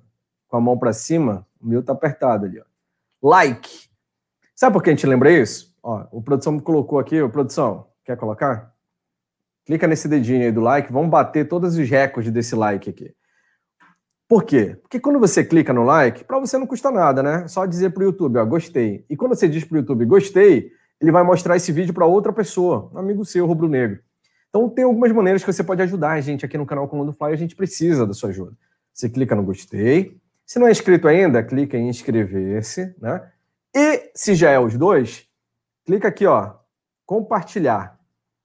com 0.48 0.56
a 0.56 0.60
mão 0.60 0.78
para 0.78 0.92
cima. 0.92 1.46
O 1.60 1.66
meu 1.66 1.82
tá 1.82 1.92
apertado 1.92 2.46
ali, 2.46 2.60
ó. 2.60 2.64
Like. 3.22 3.86
Sabe 4.54 4.72
por 4.72 4.82
que 4.82 4.88
a 4.88 4.92
gente 4.94 5.06
lembra 5.06 5.30
isso? 5.30 5.76
Ó, 5.82 6.06
o 6.10 6.22
produção 6.22 6.58
colocou 6.58 6.98
aqui, 6.98 7.20
o 7.20 7.28
produção, 7.28 7.86
quer 8.04 8.16
colocar? 8.16 8.74
Clica 9.66 9.86
nesse 9.86 10.08
dedinho 10.08 10.42
aí 10.42 10.50
do 10.50 10.60
like, 10.60 10.92
vamos 10.92 11.10
bater 11.10 11.46
todos 11.46 11.76
os 11.76 11.88
recordes 11.88 12.32
desse 12.32 12.54
like 12.54 12.88
aqui. 12.88 13.14
Por 14.28 14.42
quê? 14.42 14.76
Porque 14.82 14.98
quando 14.98 15.20
você 15.20 15.44
clica 15.44 15.72
no 15.72 15.84
like, 15.84 16.24
para 16.24 16.40
você 16.40 16.58
não 16.58 16.66
custa 16.66 16.90
nada, 16.90 17.22
né? 17.22 17.46
Só 17.46 17.64
dizer 17.64 17.90
para 17.90 18.02
o 18.02 18.06
YouTube, 18.06 18.38
ó, 18.38 18.44
gostei. 18.44 19.04
E 19.08 19.16
quando 19.16 19.36
você 19.36 19.48
diz 19.48 19.64
para 19.64 19.76
o 19.76 19.78
YouTube, 19.78 20.04
gostei, 20.04 20.72
ele 21.00 21.12
vai 21.12 21.22
mostrar 21.22 21.56
esse 21.56 21.70
vídeo 21.70 21.94
para 21.94 22.06
outra 22.06 22.32
pessoa, 22.32 22.90
um 22.92 22.98
amigo 22.98 23.24
seu, 23.24 23.46
rubro-negro. 23.46 24.00
Então 24.48 24.68
tem 24.68 24.84
algumas 24.84 25.12
maneiras 25.12 25.44
que 25.44 25.52
você 25.52 25.62
pode 25.62 25.80
ajudar 25.82 26.12
a 26.12 26.20
gente 26.20 26.44
aqui 26.44 26.58
no 26.58 26.66
canal 26.66 26.88
Comando 26.88 27.12
Fly, 27.12 27.32
a 27.32 27.36
gente 27.36 27.54
precisa 27.54 28.04
da 28.04 28.12
sua 28.12 28.30
ajuda. 28.30 28.56
Você 28.92 29.08
clica 29.08 29.36
no 29.36 29.44
gostei. 29.44 30.16
Se 30.44 30.58
não 30.58 30.66
é 30.66 30.72
inscrito 30.72 31.06
ainda, 31.06 31.42
clica 31.42 31.76
em 31.76 31.88
inscrever-se, 31.88 32.94
né? 33.00 33.30
E 33.74 34.10
se 34.14 34.34
já 34.34 34.50
é 34.50 34.58
os 34.58 34.76
dois, 34.76 35.26
clica 35.84 36.08
aqui, 36.08 36.26
ó, 36.26 36.54
compartilhar. 37.04 37.96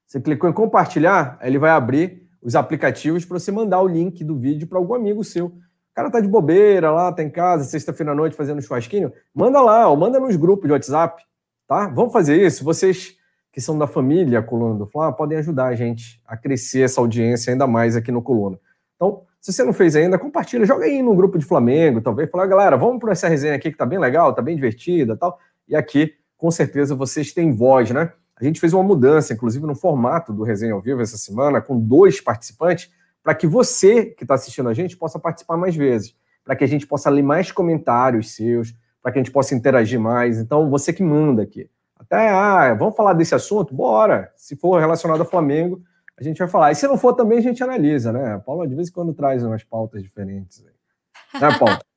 Você 0.06 0.20
clicou 0.20 0.48
em 0.48 0.52
compartilhar, 0.52 1.38
ele 1.42 1.58
vai 1.58 1.70
abrir 1.70 2.28
os 2.40 2.54
aplicativos 2.54 3.24
para 3.24 3.38
você 3.38 3.50
mandar 3.50 3.80
o 3.80 3.88
link 3.88 4.22
do 4.22 4.38
vídeo 4.38 4.68
para 4.68 4.78
algum 4.78 4.94
amigo 4.94 5.24
seu 5.24 5.52
o 5.92 5.94
cara 5.94 6.10
tá 6.10 6.20
de 6.20 6.28
bobeira 6.28 6.90
lá, 6.90 7.12
tá 7.12 7.22
em 7.22 7.28
casa, 7.28 7.64
sexta-feira 7.64 8.12
à 8.12 8.14
noite 8.14 8.34
fazendo 8.34 8.62
churrasquinho. 8.62 9.12
Manda 9.34 9.60
lá, 9.60 9.88
ou 9.88 9.96
manda 9.96 10.18
nos 10.18 10.36
grupos 10.36 10.66
de 10.66 10.72
WhatsApp, 10.72 11.22
tá? 11.68 11.86
Vamos 11.88 12.12
fazer 12.12 12.36
isso. 12.36 12.64
Vocês 12.64 13.16
que 13.52 13.60
são 13.60 13.76
da 13.76 13.86
família 13.86 14.42
Coluna 14.42 14.78
do 14.78 14.86
Fla 14.86 15.12
podem 15.12 15.36
ajudar 15.36 15.66
a 15.66 15.74
gente 15.74 16.22
a 16.26 16.34
crescer 16.34 16.80
essa 16.80 16.98
audiência 16.98 17.52
ainda 17.52 17.66
mais 17.66 17.94
aqui 17.94 18.10
no 18.10 18.22
Coluna. 18.22 18.58
Então, 18.96 19.24
se 19.38 19.52
você 19.52 19.62
não 19.62 19.74
fez 19.74 19.94
ainda, 19.94 20.18
compartilha, 20.18 20.64
joga 20.64 20.86
aí 20.86 21.02
no 21.02 21.14
grupo 21.14 21.38
de 21.38 21.44
Flamengo, 21.44 22.00
talvez, 22.00 22.30
fala, 22.30 22.46
galera, 22.46 22.76
vamos 22.78 22.98
para 22.98 23.12
essa 23.12 23.28
resenha 23.28 23.54
aqui 23.54 23.70
que 23.70 23.76
tá 23.76 23.84
bem 23.84 23.98
legal, 23.98 24.32
tá 24.32 24.40
bem 24.40 24.56
divertida 24.56 25.14
tal. 25.14 25.38
E 25.68 25.76
aqui, 25.76 26.14
com 26.38 26.50
certeza, 26.50 26.94
vocês 26.94 27.32
têm 27.32 27.52
voz, 27.52 27.90
né? 27.90 28.12
A 28.40 28.44
gente 28.44 28.58
fez 28.58 28.72
uma 28.72 28.82
mudança, 28.82 29.34
inclusive, 29.34 29.66
no 29.66 29.74
formato 29.74 30.32
do 30.32 30.42
Resenha 30.42 30.72
ao 30.72 30.80
Vivo 30.80 31.02
essa 31.02 31.18
semana, 31.18 31.60
com 31.60 31.78
dois 31.78 32.20
participantes, 32.20 32.90
para 33.22 33.34
que 33.34 33.46
você 33.46 34.06
que 34.06 34.24
está 34.24 34.34
assistindo 34.34 34.68
a 34.68 34.74
gente 34.74 34.96
possa 34.96 35.18
participar 35.18 35.56
mais 35.56 35.76
vezes, 35.76 36.14
para 36.44 36.56
que 36.56 36.64
a 36.64 36.66
gente 36.66 36.86
possa 36.86 37.08
ler 37.08 37.22
mais 37.22 37.52
comentários 37.52 38.34
seus, 38.34 38.74
para 39.02 39.12
que 39.12 39.18
a 39.18 39.22
gente 39.22 39.32
possa 39.32 39.54
interagir 39.54 40.00
mais. 40.00 40.38
Então, 40.38 40.68
você 40.70 40.92
que 40.92 41.02
manda 41.02 41.42
aqui. 41.42 41.68
Até, 41.98 42.30
ah, 42.30 42.74
vamos 42.74 42.96
falar 42.96 43.12
desse 43.12 43.34
assunto? 43.34 43.74
Bora! 43.74 44.32
Se 44.36 44.56
for 44.56 44.78
relacionado 44.78 45.20
ao 45.20 45.26
Flamengo, 45.26 45.80
a 46.18 46.22
gente 46.22 46.38
vai 46.38 46.48
falar. 46.48 46.72
E 46.72 46.74
se 46.74 46.86
não 46.86 46.98
for 46.98 47.14
também, 47.14 47.38
a 47.38 47.42
gente 47.42 47.62
analisa, 47.62 48.12
né? 48.12 48.34
A 48.34 48.38
Paula 48.38 48.66
de 48.66 48.74
vez 48.74 48.88
em 48.88 48.92
quando 48.92 49.14
traz 49.14 49.44
umas 49.44 49.64
pautas 49.64 50.02
diferentes. 50.02 50.64
Né, 51.40 51.58
Paulo? 51.58 51.78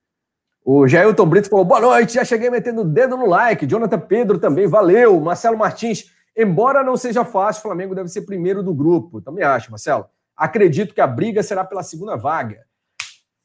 O 0.68 0.88
Jailton 0.88 1.28
Brito 1.28 1.48
falou: 1.48 1.64
boa 1.64 1.80
noite, 1.80 2.16
já 2.16 2.26
cheguei 2.26 2.50
metendo 2.50 2.82
o 2.82 2.86
dedo 2.86 3.16
no 3.16 3.28
like. 3.28 3.68
Jonathan 3.68 4.00
Pedro 4.00 4.40
também, 4.40 4.66
valeu. 4.66 5.20
Marcelo 5.20 5.56
Martins, 5.56 6.12
embora 6.36 6.84
não 6.84 6.98
seja 6.98 7.24
fácil, 7.24 7.60
o 7.60 7.62
Flamengo 7.62 7.94
deve 7.94 8.10
ser 8.10 8.24
primeiro 8.24 8.64
do 8.64 8.74
grupo. 8.74 9.22
Também 9.22 9.44
acho, 9.44 9.70
Marcelo. 9.70 10.08
Acredito 10.36 10.94
que 10.94 11.02
a 11.02 11.08
briga 11.08 11.42
será 11.42 11.64
pela 11.64 11.84
segunda 11.84 12.16
vaga. 12.16 12.66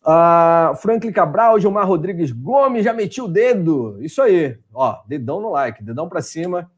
Uh, 0.03 0.75
Franklin 0.77 1.13
Cabral, 1.13 1.61
Gilmar 1.61 1.87
Rodrigues 1.87 2.33
Gomes, 2.33 2.85
já 2.85 2.93
meti 2.93 3.21
o 3.21 3.29
dedo. 3.29 4.03
Isso 4.03 4.23
aí. 4.23 4.59
Ó, 4.73 5.03
dedão 5.07 5.41
no 5.41 5.51
like, 5.51 5.85
dedão 5.85 6.09
para 6.09 6.23
cima. 6.23 6.71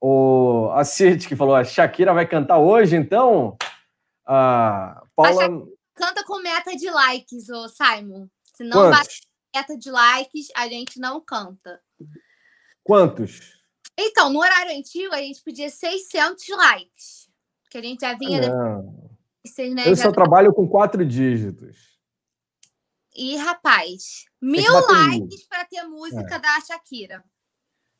O 0.00 0.70
a 0.72 0.82
Cid 0.82 1.28
que 1.28 1.36
falou, 1.36 1.54
a 1.54 1.62
Shakira 1.62 2.14
vai 2.14 2.26
cantar 2.26 2.58
hoje, 2.58 2.96
então. 2.96 3.56
Uh, 4.24 5.06
Paula... 5.14 5.66
canta 5.94 6.24
com 6.24 6.40
meta 6.40 6.74
de 6.74 6.90
likes, 6.90 7.50
ô 7.50 7.68
Simon. 7.68 8.28
Se 8.54 8.64
não 8.64 8.90
bater 8.90 9.20
meta 9.54 9.76
de 9.76 9.90
likes, 9.90 10.48
a 10.56 10.66
gente 10.68 10.98
não 10.98 11.20
canta. 11.20 11.80
Quantos? 12.82 13.60
Então, 13.98 14.32
no 14.32 14.40
horário 14.40 14.76
antigo, 14.76 15.14
a 15.14 15.18
gente 15.18 15.42
pedia 15.42 15.68
600 15.68 16.48
likes. 16.48 17.28
Que 17.70 17.78
a 17.78 17.82
gente 17.82 18.00
já 18.00 18.14
vinha. 18.14 18.48
Não. 18.48 18.50
Depois, 18.50 19.09
né, 19.74 19.88
Eu 19.88 19.96
só 19.96 20.12
trabalho 20.12 20.52
com 20.52 20.68
quatro 20.68 21.04
dígitos. 21.04 21.90
E, 23.16 23.36
rapaz, 23.36 24.24
mil 24.40 24.72
likes 24.72 25.46
para 25.48 25.64
ter 25.64 25.82
música 25.82 26.36
é. 26.36 26.38
da 26.38 26.60
Shakira. 26.60 27.24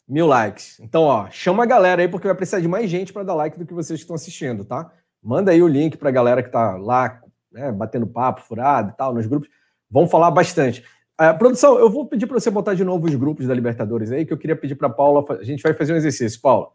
Mil 0.09 0.27
likes. 0.27 0.79
Então, 0.81 1.03
ó, 1.03 1.31
chama 1.31 1.63
a 1.63 1.67
galera 1.67 2.03
aí, 2.03 2.09
porque 2.09 2.27
vai 2.27 2.37
precisar 2.37 2.61
de 2.61 2.69
mais 2.69 2.91
gente 2.91 3.13
para 3.13 3.23
dar 3.23 3.35
like 3.35 3.59
do 3.59 3.67
que 3.67 3.75
vocês 3.75 3.99
que 3.99 4.05
estão 4.05 4.17
assistindo, 4.17 4.65
tá? 4.65 4.91
Manda 5.23 5.53
aí 5.53 5.63
o 5.63 5.69
link 5.69 5.97
para 5.97 6.09
a 6.09 6.13
galera 6.13 6.43
que 6.43 6.49
tá 6.49 6.77
lá, 6.77 7.21
né, 7.53 7.71
batendo 7.71 8.07
papo, 8.07 8.41
furado 8.41 8.91
e 8.91 8.97
tal, 8.97 9.15
nos 9.15 9.27
grupos. 9.27 9.49
Vamos 9.91 10.11
falar 10.11 10.31
bastante. 10.31 10.85
Uh, 11.21 11.37
produção, 11.39 11.79
eu 11.79 11.91
vou 11.91 12.07
pedir 12.07 12.27
para 12.27 12.41
você 12.41 12.51
botar 12.51 12.75
de 12.75 12.83
novo 12.83 13.07
os 13.07 13.15
grupos 13.15 13.47
da 13.47 13.55
Libertadores 13.55 14.11
aí, 14.11 14.25
que 14.25 14.33
eu 14.33 14.39
queria 14.39 14.57
pedir 14.57 14.75
para 14.75 14.89
Paula. 14.89 15.25
A 15.39 15.45
gente 15.45 15.63
vai 15.63 15.75
fazer 15.75 15.93
um 15.93 15.97
exercício. 15.97 16.41
Paula, 16.41 16.71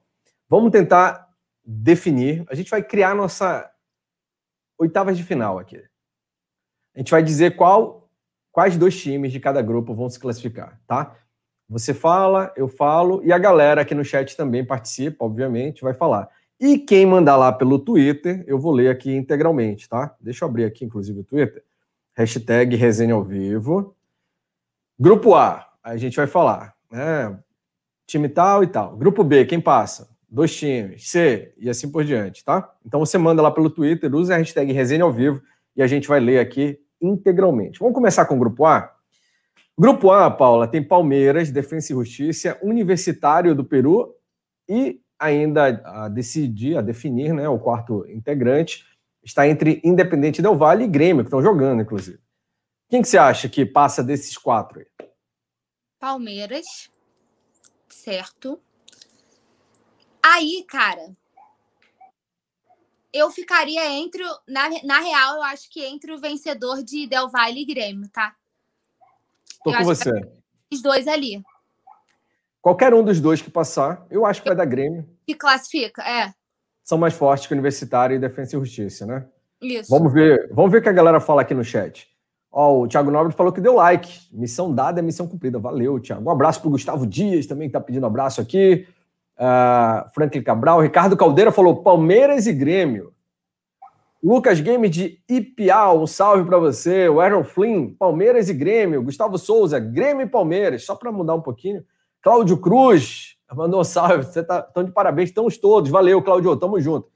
vamos 0.48 0.72
tentar 0.72 1.28
definir. 1.66 2.46
A 2.50 2.54
gente 2.54 2.70
vai 2.70 2.84
criar 2.84 3.16
nossa 3.16 3.70
oitavas 4.78 5.18
de 5.18 5.24
final 5.24 5.60
aqui. 5.60 5.82
A 6.96 7.00
gente 7.00 7.12
vai 7.12 7.24
dizer 7.24 7.56
qual 7.56 8.06
quais 8.52 8.78
dois 8.78 8.98
times 9.02 9.34
de 9.34 9.40
cada 9.40 9.62
grupo 9.62 9.94
vão 9.94 10.10
se 10.10 10.18
classificar, 10.18 10.80
tá? 10.88 11.14
Você 11.68 11.94
fala, 11.94 12.54
eu 12.56 12.70
falo, 12.70 13.22
e 13.24 13.34
a 13.34 13.38
galera 13.38 13.82
aqui 13.82 13.94
no 13.94 14.06
chat 14.06 14.38
também 14.38 14.64
participa, 14.64 15.26
obviamente, 15.26 15.82
vai 15.82 15.94
falar. 15.94 16.30
E 16.58 16.78
quem 16.78 17.06
mandar 17.06 17.36
lá 17.36 17.52
pelo 17.52 17.78
Twitter, 17.78 18.46
eu 18.48 18.58
vou 18.58 18.72
ler 18.72 18.90
aqui 18.90 19.14
integralmente, 19.14 19.90
tá? 19.90 20.16
Deixa 20.22 20.46
eu 20.46 20.50
abrir 20.50 20.64
aqui, 20.64 20.86
inclusive, 20.86 21.20
o 21.20 21.24
Twitter. 21.24 21.62
Hashtag 22.14 22.78
resenha 22.78 23.14
ao 23.14 23.24
vivo. 23.26 23.94
Grupo 24.98 25.36
A, 25.36 25.70
a 25.84 25.98
gente 25.98 26.16
vai 26.16 26.28
falar, 26.28 26.74
né? 26.90 27.38
Time 28.08 28.30
tal 28.30 28.64
e 28.64 28.68
tal. 28.68 28.96
Grupo 28.96 29.22
B, 29.22 29.44
quem 29.44 29.60
passa? 29.60 30.15
Dois 30.36 30.54
times. 30.54 31.10
C, 31.10 31.54
e 31.58 31.70
assim 31.70 31.90
por 31.90 32.04
diante, 32.04 32.44
tá? 32.44 32.70
Então 32.86 33.00
você 33.00 33.18
manda 33.18 33.42
lá 33.42 33.50
pelo 33.50 33.70
Twitter, 33.70 34.14
usa 34.14 34.36
a 34.36 34.38
hashtag 34.38 34.74
resenha 34.74 35.06
ao 35.06 35.14
vivo 35.14 35.42
e 35.74 35.82
a 35.82 35.88
gente 35.88 36.10
vai 36.10 36.20
ler 36.20 36.40
aqui 36.40 36.78
integralmente. 37.02 37.80
Vamos 37.80 37.96
começar 37.96 38.26
com 38.26 38.36
o 38.36 38.40
grupo 38.40 38.66
A? 38.66 38.94
Grupo 39.80 40.12
A, 40.12 40.30
Paula, 40.30 40.68
tem 40.68 40.84
Palmeiras, 40.84 41.52
Defensa 41.52 41.94
e 41.94 41.96
Justiça, 41.96 42.60
Universitário 42.62 43.56
do 43.56 43.64
Peru 43.64 44.14
e 44.68 45.00
ainda 45.18 45.82
a 45.86 46.10
decidir, 46.10 46.76
a 46.78 46.82
definir, 46.82 47.34
né, 47.34 47.48
o 47.48 47.58
quarto 47.58 48.06
integrante, 48.10 48.84
está 49.24 49.48
entre 49.48 49.80
Independente 49.86 50.42
Del 50.42 50.58
Vale 50.58 50.84
e 50.84 50.88
Grêmio, 50.88 51.24
que 51.24 51.30
estão 51.30 51.42
jogando, 51.42 51.82
inclusive. 51.82 52.20
Quem 52.90 53.02
que 53.02 53.08
você 53.08 53.18
acha 53.18 53.48
que 53.48 53.66
passa 53.66 54.04
desses 54.04 54.38
quatro 54.38 54.82
aí? 54.82 55.08
Palmeiras, 55.98 56.90
certo. 57.88 58.60
Aí, 60.28 60.66
cara, 60.68 61.16
eu 63.14 63.30
ficaria 63.30 63.88
entre. 63.92 64.24
Na, 64.48 64.70
na 64.84 65.00
real, 65.00 65.36
eu 65.36 65.44
acho 65.44 65.70
que 65.70 65.86
entre 65.86 66.12
o 66.12 66.20
vencedor 66.20 66.84
de 66.84 67.06
Del 67.06 67.30
Valle 67.30 67.62
e 67.62 67.66
Grêmio, 67.66 68.10
tá? 68.10 68.34
Tô 69.64 69.72
eu 69.72 69.78
com 69.78 69.84
você. 69.84 70.12
Os 70.74 70.82
dois 70.82 71.08
ali. 71.08 71.44
Qualquer 72.60 72.92
um 72.96 73.04
dos 73.04 73.22
dois 73.22 73.40
que 73.40 73.52
passar, 73.52 74.04
eu 74.10 74.26
acho 74.26 74.42
que 74.42 74.48
vai 74.48 74.58
dar 74.58 74.66
Grêmio. 74.66 75.08
Que 75.28 75.36
classifica, 75.36 76.02
é. 76.02 76.34
São 76.84 76.98
mais 76.98 77.14
fortes 77.14 77.46
que 77.46 77.54
o 77.54 77.56
Universitário 77.56 78.16
e 78.16 78.20
Defensa 78.20 78.56
e 78.56 78.60
Justiça, 78.60 79.06
né? 79.06 79.28
Isso. 79.62 79.92
Vamos 79.92 80.12
ver, 80.12 80.50
vamos 80.52 80.72
ver 80.72 80.80
o 80.80 80.82
que 80.82 80.90
a 80.90 80.94
galera 80.94 81.20
fala 81.20 81.44
aqui 81.44 81.54
no 81.54 81.64
chat. 81.64 82.10
Ó, 82.52 82.82
o 82.82 82.88
Thiago 82.88 83.12
Nobre 83.12 83.34
falou 83.36 83.54
que 83.54 83.62
deu 83.62 83.76
like. 83.76 84.28
Missão 84.32 84.74
dada 84.74 85.00
é 85.00 85.04
missão 85.04 85.28
cumprida. 85.28 85.60
Valeu, 85.60 86.00
Thiago. 86.00 86.28
Um 86.28 86.32
abraço 86.32 86.62
pro 86.62 86.72
Gustavo 86.72 87.06
Dias 87.06 87.46
também, 87.46 87.70
que 87.70 87.74
tá 87.74 87.82
pedindo 87.82 88.08
abraço 88.08 88.42
aqui 88.42 88.88
uh, 89.38 90.10
Franklin 90.14 90.42
Cabral, 90.42 90.82
Ricardo 90.82 91.18
Caldeira 91.18 91.52
falou 91.52 91.84
Palmeiras 91.84 92.48
e 92.48 92.54
Grêmio. 92.54 93.14
Lucas 94.24 94.60
Games 94.60 94.90
de 94.90 95.20
Ipial, 95.30 96.02
um 96.02 96.08
salve 96.08 96.44
para 96.46 96.58
você. 96.58 97.08
O 97.08 97.22
Aaron 97.22 97.44
Flynn, 97.44 97.94
Palmeiras 97.94 98.50
e 98.50 98.54
Grêmio. 98.54 99.04
Gustavo 99.04 99.38
Souza, 99.38 99.80
Grêmio 99.80 100.26
e 100.26 100.30
Palmeiras. 100.30 100.84
Só 100.84 100.96
para 100.96 101.12
mudar 101.12 101.36
um 101.36 101.42
pouquinho. 101.42 101.86
Cláudio 102.24 102.58
Cruz, 102.58 103.36
mandou 103.54 103.82
um 103.82 103.84
salve. 103.84 104.24
Você 104.24 104.42
tá 104.44 104.64
tão 104.64 104.84
de 104.84 104.92
parabéns, 104.92 105.30
estamos 105.30 105.58
todos. 105.60 105.92
Valeu, 105.92 106.24
Cláudio, 106.24 106.56
tamo 106.58 106.82
junto. 106.82 107.08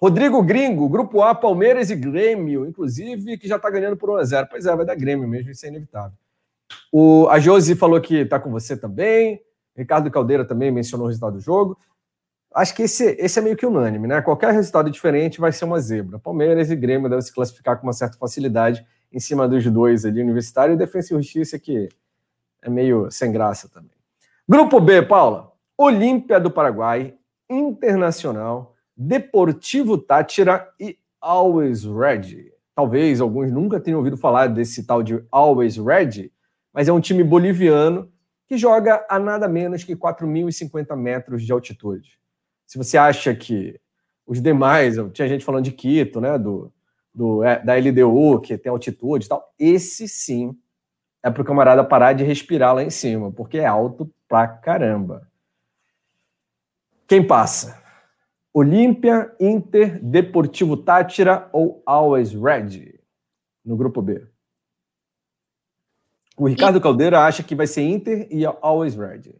Rodrigo 0.00 0.42
Gringo, 0.42 0.88
Grupo 0.88 1.22
A, 1.22 1.34
Palmeiras 1.34 1.90
e 1.90 1.96
Grêmio, 1.96 2.66
inclusive, 2.66 3.38
que 3.38 3.48
já 3.48 3.56
está 3.56 3.70
ganhando 3.70 3.96
por 3.96 4.10
1x0. 4.10 4.48
Pois 4.48 4.66
é, 4.66 4.76
vai 4.76 4.86
dar 4.86 4.94
Grêmio 4.94 5.28
mesmo, 5.28 5.50
isso 5.50 5.66
é 5.66 5.68
inevitável. 5.68 6.16
O, 6.92 7.28
a 7.28 7.38
Josi 7.38 7.74
falou 7.74 8.00
que 8.00 8.16
está 8.16 8.38
com 8.38 8.50
você 8.50 8.76
também. 8.76 9.40
Ricardo 9.76 10.10
Caldeira 10.10 10.44
também 10.44 10.70
mencionou 10.70 11.06
o 11.06 11.08
resultado 11.08 11.34
do 11.34 11.40
jogo. 11.40 11.78
Acho 12.54 12.74
que 12.74 12.82
esse, 12.82 13.16
esse 13.18 13.38
é 13.38 13.42
meio 13.42 13.56
que 13.56 13.64
unânime, 13.64 14.06
né? 14.06 14.20
Qualquer 14.20 14.52
resultado 14.52 14.90
diferente 14.90 15.40
vai 15.40 15.52
ser 15.52 15.64
uma 15.64 15.80
zebra. 15.80 16.18
Palmeiras 16.18 16.70
e 16.70 16.76
Grêmio 16.76 17.08
devem 17.08 17.22
se 17.22 17.32
classificar 17.32 17.78
com 17.78 17.86
uma 17.86 17.94
certa 17.94 18.18
facilidade 18.18 18.84
em 19.10 19.18
cima 19.18 19.48
dos 19.48 19.64
dois 19.70 20.04
ali, 20.04 20.20
Universitário 20.20 20.74
e 20.74 20.76
Defensa 20.76 21.14
e 21.14 21.16
Justiça, 21.16 21.58
que 21.58 21.88
é 22.60 22.68
meio 22.68 23.10
sem 23.10 23.32
graça 23.32 23.68
também. 23.68 23.96
Grupo 24.46 24.80
B, 24.80 25.02
Paula. 25.02 25.52
Olímpia 25.78 26.38
do 26.38 26.50
Paraguai, 26.50 27.14
Internacional, 27.48 28.74
Deportivo 28.94 29.96
Tátira 29.96 30.68
e 30.78 30.98
Always 31.20 31.84
Red. 31.84 32.52
Talvez 32.74 33.20
alguns 33.20 33.50
nunca 33.50 33.80
tenham 33.80 33.98
ouvido 33.98 34.16
falar 34.16 34.48
desse 34.48 34.86
tal 34.86 35.02
de 35.02 35.24
Always 35.30 35.76
Red, 35.76 36.30
mas 36.72 36.88
é 36.88 36.92
um 36.92 37.00
time 37.00 37.24
boliviano 37.24 38.11
que 38.52 38.58
joga 38.58 39.02
a 39.08 39.18
nada 39.18 39.48
menos 39.48 39.82
que 39.82 39.96
4.050 39.96 40.94
metros 40.94 41.42
de 41.42 41.50
altitude. 41.50 42.18
Se 42.66 42.76
você 42.76 42.98
acha 42.98 43.34
que 43.34 43.80
os 44.26 44.42
demais, 44.42 44.96
tinha 45.14 45.26
gente 45.26 45.42
falando 45.42 45.64
de 45.64 45.72
Quito, 45.72 46.20
né, 46.20 46.36
do, 46.36 46.70
do, 47.14 47.42
é, 47.42 47.64
da 47.64 47.74
LDU, 47.76 48.42
que 48.42 48.58
tem 48.58 48.68
altitude 48.68 49.24
e 49.24 49.28
tal, 49.30 49.50
esse 49.58 50.06
sim 50.06 50.54
é 51.22 51.30
para 51.30 51.40
o 51.40 51.44
camarada 51.46 51.82
parar 51.82 52.12
de 52.12 52.24
respirar 52.24 52.74
lá 52.74 52.82
em 52.82 52.90
cima, 52.90 53.32
porque 53.32 53.56
é 53.56 53.64
alto 53.64 54.12
pra 54.28 54.46
caramba. 54.46 55.26
Quem 57.08 57.26
passa? 57.26 57.82
Olímpia, 58.52 59.34
Inter, 59.40 59.98
Deportivo 60.04 60.76
Tátira 60.76 61.48
ou 61.54 61.82
Always 61.86 62.34
Red 62.34 63.00
no 63.64 63.78
grupo 63.78 64.02
B? 64.02 64.26
O 66.36 66.48
Ricardo 66.48 66.78
e... 66.78 66.80
Caldeira 66.80 67.20
acha 67.24 67.42
que 67.42 67.54
vai 67.54 67.66
ser 67.66 67.82
Inter 67.82 68.26
e 68.30 68.44
Always 68.44 68.94
Red. 68.94 69.34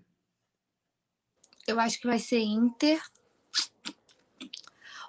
Eu 1.66 1.78
acho 1.80 2.00
que 2.00 2.06
vai 2.06 2.18
ser 2.18 2.40
Inter. 2.40 3.00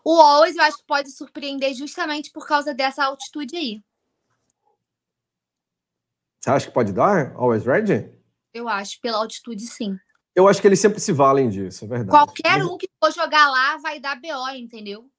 O 0.04 0.20
Always 0.20 0.56
eu 0.56 0.64
acho 0.64 0.78
que 0.78 0.86
pode 0.86 1.12
surpreender 1.12 1.74
justamente 1.74 2.32
por 2.32 2.48
causa 2.48 2.74
dessa 2.74 3.06
altitude 3.06 3.56
aí. 3.56 3.84
Você 6.40 6.50
acha 6.50 6.68
que 6.68 6.74
pode 6.74 6.92
dar 6.92 7.34
Always 7.36 7.66
Red? 7.66 8.12
Eu 8.54 8.68
acho, 8.68 9.00
pela 9.02 9.18
altitude, 9.18 9.66
sim. 9.66 9.98
Eu 10.36 10.48
acho 10.48 10.60
que 10.60 10.68
eles 10.68 10.80
sempre 10.80 11.00
se 11.00 11.12
valem 11.12 11.50
disso, 11.50 11.86
é 11.86 11.88
verdade. 11.88 12.10
Qualquer 12.10 12.64
um 12.64 12.78
que 12.78 12.90
for 13.00 13.12
jogar 13.12 13.50
lá 13.50 13.78
vai 13.78 14.00
dar 14.00 14.20
BO, 14.20 14.50
entendeu? 14.56 15.10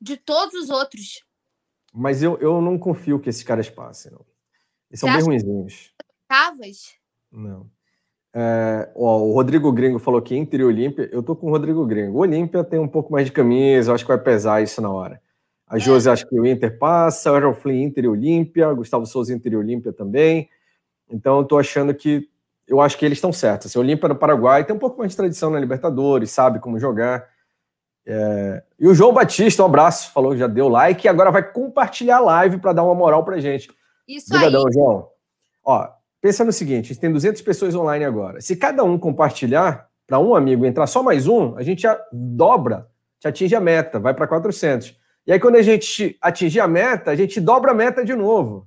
De 0.00 0.16
todos 0.16 0.54
os 0.54 0.68
outros. 0.68 1.24
Mas 1.92 2.22
eu, 2.22 2.36
eu 2.38 2.60
não 2.60 2.78
confio 2.78 3.18
que 3.18 3.30
esses 3.30 3.42
caras 3.42 3.70
passem, 3.70 4.12
não. 4.12 4.24
Eles 4.90 5.00
são 5.00 5.12
bem 5.12 5.22
ruinzinhos. 5.22 5.92
Tavas? 6.26 6.94
Não. 7.30 7.66
É, 8.34 8.90
ó, 8.94 9.18
o 9.18 9.32
Rodrigo 9.32 9.72
Gringo 9.72 9.98
falou 9.98 10.20
que 10.20 10.36
Inter 10.36 10.60
e 10.60 10.64
Olímpia. 10.64 11.08
Eu 11.12 11.22
tô 11.22 11.34
com 11.34 11.48
o 11.48 11.50
Rodrigo 11.50 11.84
Gringo. 11.86 12.18
O 12.18 12.20
Olímpia 12.20 12.62
tem 12.62 12.78
um 12.78 12.88
pouco 12.88 13.12
mais 13.12 13.26
de 13.26 13.32
camisa, 13.32 13.90
eu 13.90 13.94
acho 13.94 14.04
que 14.04 14.08
vai 14.08 14.18
pesar 14.18 14.62
isso 14.62 14.80
na 14.80 14.90
hora. 14.90 15.20
A 15.66 15.76
é. 15.76 15.80
Josi 15.80 16.08
acha 16.08 16.26
que 16.26 16.38
o 16.38 16.46
Inter 16.46 16.78
passa, 16.78 17.32
o 17.32 17.54
Flynn 17.54 17.82
Inter 17.82 18.04
e 18.04 18.08
Olímpia, 18.08 18.72
Gustavo 18.72 19.06
Souza 19.06 19.34
Inter 19.34 19.52
e 19.52 19.56
Olímpia 19.56 19.92
também. 19.92 20.48
Então 21.10 21.38
eu 21.38 21.44
tô 21.44 21.58
achando 21.58 21.94
que. 21.94 22.28
Eu 22.66 22.82
acho 22.82 22.98
que 22.98 23.04
eles 23.04 23.16
estão 23.16 23.32
certos. 23.32 23.68
Assim, 23.68 23.78
o 23.78 23.82
Olímpia 23.82 24.08
no 24.08 24.16
Paraguai 24.16 24.62
tem 24.62 24.76
um 24.76 24.78
pouco 24.78 24.98
mais 24.98 25.12
de 25.12 25.16
tradição 25.16 25.48
na 25.48 25.58
Libertadores, 25.58 26.30
sabe 26.30 26.60
como 26.60 26.78
jogar. 26.78 27.26
É... 28.06 28.62
E 28.78 28.86
o 28.86 28.94
João 28.94 29.12
Batista, 29.12 29.62
um 29.62 29.66
abraço, 29.66 30.12
falou 30.12 30.32
que 30.32 30.38
já 30.38 30.46
deu 30.46 30.68
like 30.68 31.06
e 31.06 31.08
agora 31.08 31.30
vai 31.30 31.42
compartilhar 31.42 32.18
a 32.18 32.20
live 32.20 32.58
para 32.58 32.74
dar 32.74 32.84
uma 32.84 32.94
moral 32.94 33.24
pra 33.24 33.38
gente. 33.38 33.70
Isso 34.08 34.34
Obrigadão, 34.34 34.66
aí. 34.66 34.72
João. 34.72 35.08
Ó, 35.62 35.88
pensa 36.20 36.44
no 36.44 36.52
seguinte: 36.52 36.86
a 36.86 36.88
gente 36.88 37.00
tem 37.00 37.12
200 37.12 37.42
pessoas 37.42 37.74
online 37.74 38.04
agora. 38.04 38.40
Se 38.40 38.56
cada 38.56 38.82
um 38.82 38.98
compartilhar 38.98 39.88
para 40.06 40.18
um 40.18 40.34
amigo 40.34 40.64
entrar 40.64 40.86
só 40.86 41.02
mais 41.02 41.28
um, 41.28 41.54
a 41.56 41.62
gente 41.62 41.82
já 41.82 42.00
dobra, 42.10 42.88
te 43.20 43.28
atinge 43.28 43.54
a 43.54 43.60
meta, 43.60 44.00
vai 44.00 44.14
para 44.14 44.26
400. 44.26 44.96
E 45.26 45.32
aí, 45.32 45.38
quando 45.38 45.56
a 45.56 45.62
gente 45.62 46.16
atingir 46.22 46.60
a 46.60 46.66
meta, 46.66 47.10
a 47.10 47.14
gente 47.14 47.38
dobra 47.38 47.72
a 47.72 47.74
meta 47.74 48.02
de 48.02 48.14
novo. 48.14 48.66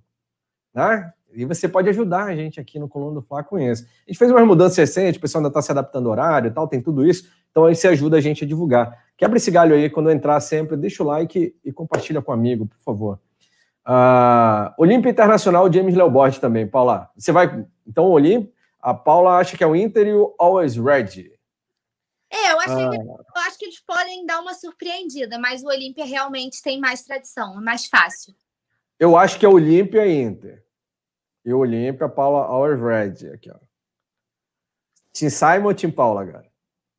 Né? 0.72 1.12
E 1.34 1.46
você 1.46 1.68
pode 1.68 1.90
ajudar 1.90 2.26
a 2.26 2.36
gente 2.36 2.60
aqui 2.60 2.78
no 2.78 2.88
Coluna 2.88 3.16
do 3.16 3.22
Fla 3.22 3.44
com 3.44 3.58
isso. 3.58 3.84
A 3.84 4.12
gente 4.12 4.20
fez 4.20 4.30
uma 4.30 4.46
mudança 4.46 4.82
recente, 4.82 5.18
o 5.18 5.22
pessoal 5.22 5.40
ainda 5.40 5.48
está 5.50 5.62
se 5.62 5.72
adaptando 5.72 6.06
ao 6.06 6.12
horário 6.12 6.50
e 6.50 6.52
tal, 6.52 6.68
tem 6.68 6.82
tudo 6.82 7.06
isso. 7.06 7.28
Então 7.50 7.66
aí 7.66 7.76
você 7.76 7.88
ajuda 7.88 8.18
a 8.18 8.22
gente 8.22 8.44
a 8.44 8.48
divulgar. 8.48 9.06
Quebra 9.18 9.38
esse 9.38 9.50
galho 9.50 9.74
aí 9.74 9.90
quando 9.90 10.12
entrar 10.12 10.40
sempre, 10.40 10.78
deixa 10.78 11.02
o 11.02 11.06
like 11.06 11.56
e 11.64 11.72
compartilha 11.72 12.22
com 12.22 12.32
o 12.32 12.34
amigo, 12.34 12.68
por 12.68 12.80
favor. 12.84 13.20
Uh, 13.88 14.74
Olímpia 14.78 15.10
Internacional, 15.10 15.72
James 15.72 15.96
Leoborte 15.96 16.40
também, 16.40 16.68
Paula. 16.68 17.10
Você 17.16 17.32
vai. 17.32 17.66
Então, 17.86 18.06
Olímpia, 18.06 18.52
a 18.80 18.94
Paula 18.94 19.38
acha 19.38 19.58
que 19.58 19.64
é 19.64 19.68
o 19.68 19.76
Inter 19.76 20.08
e 20.08 20.14
o 20.14 20.36
Always 20.40 20.76
Red. 20.76 21.32
É, 22.30 22.52
eu, 22.54 22.60
achei 22.60 22.90
que, 22.90 22.96
eu 22.96 23.42
acho 23.46 23.58
que 23.58 23.66
eles 23.66 23.80
podem 23.82 24.26
dar 24.26 24.40
uma 24.40 24.54
surpreendida, 24.54 25.38
mas 25.38 25.64
o 25.64 25.68
Olímpia 25.68 26.06
realmente 26.06 26.62
tem 26.62 26.80
mais 26.80 27.04
tradição, 27.04 27.58
é 27.58 27.62
mais 27.62 27.88
fácil. 27.88 28.34
Eu 28.98 29.18
acho 29.18 29.38
que 29.38 29.46
é 29.46 29.50
Olímpia 29.50 30.06
e 30.06 30.22
Inter. 30.22 30.64
E 31.44 31.54
o 31.54 31.60
Olímpia, 31.60 32.08
Paula 32.08 32.46
Always 32.46 32.80
Red. 32.80 33.34
Aqui, 33.34 33.52
ó. 33.52 33.58
Tim 35.12 35.30
Simon 35.30 35.66
ou 35.66 35.74
Tim 35.74 35.92
Paula, 35.92 36.22
agora? 36.22 36.50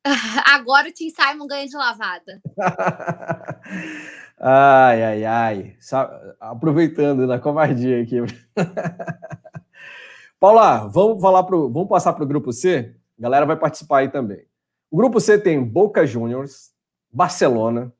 agora 0.45 0.89
o 0.89 0.91
Tim 0.91 1.09
Simon 1.09 1.47
ganha 1.47 1.65
de 1.65 1.75
lavada. 1.75 2.41
Ai, 4.39 5.03
ai, 5.03 5.25
ai. 5.25 5.77
Aproveitando 6.39 7.25
na 7.27 7.39
covardia 7.39 8.01
aqui. 8.01 8.17
Paula, 10.39 10.87
vamos 10.87 11.21
falar 11.21 11.43
pro, 11.43 11.69
vamos 11.69 11.87
passar 11.87 12.13
para 12.13 12.23
o 12.23 12.27
grupo 12.27 12.51
C? 12.51 12.95
A 13.17 13.21
galera 13.21 13.45
vai 13.45 13.55
participar 13.55 13.99
aí 13.99 14.09
também. 14.09 14.45
O 14.91 14.97
grupo 14.97 15.19
C 15.19 15.39
tem 15.39 15.63
Boca 15.63 16.05
Juniors, 16.05 16.71
Barcelona, 17.11 17.93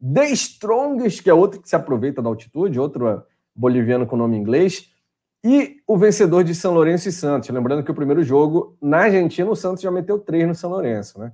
The 0.00 0.30
Strongest, 0.30 1.22
que 1.22 1.28
é 1.28 1.34
outro 1.34 1.60
que 1.60 1.68
se 1.68 1.76
aproveita 1.76 2.22
da 2.22 2.28
altitude, 2.28 2.78
outro 2.78 3.22
boliviano 3.54 4.06
com 4.06 4.16
nome 4.16 4.36
inglês, 4.36 4.90
e 5.42 5.82
o 5.86 5.96
vencedor 5.96 6.44
de 6.44 6.54
São 6.54 6.72
Lourenço 6.72 7.08
e 7.08 7.12
Santos. 7.12 7.48
Lembrando 7.48 7.82
que 7.82 7.90
o 7.90 7.94
primeiro 7.94 8.22
jogo 8.22 8.76
na 8.80 8.98
Argentina, 8.98 9.50
o 9.50 9.56
Santos 9.56 9.82
já 9.82 9.90
meteu 9.90 10.18
três 10.18 10.46
no 10.46 10.54
São 10.54 10.70
Lourenço, 10.70 11.18
né? 11.18 11.32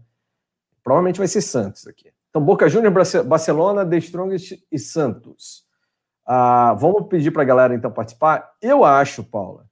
Provavelmente 0.83 1.19
vai 1.19 1.29
ser 1.29 1.43
Santos 1.43 1.87
aqui. 1.87 2.16
Então, 2.37 2.45
Boca 2.45 2.69
Juniors, 2.69 3.15
Barcelona, 3.25 3.87
The 3.87 3.97
Strongest 3.97 4.63
e 4.71 4.79
Santos. 4.79 5.65
Ah, 6.27 6.75
vamos 6.79 7.09
pedir 7.09 7.31
para 7.31 7.41
a 7.41 7.47
galera 7.47 7.75
então 7.75 7.91
participar. 7.91 8.53
Eu 8.61 8.85
acho, 8.85 9.25
Paula. 9.25 9.65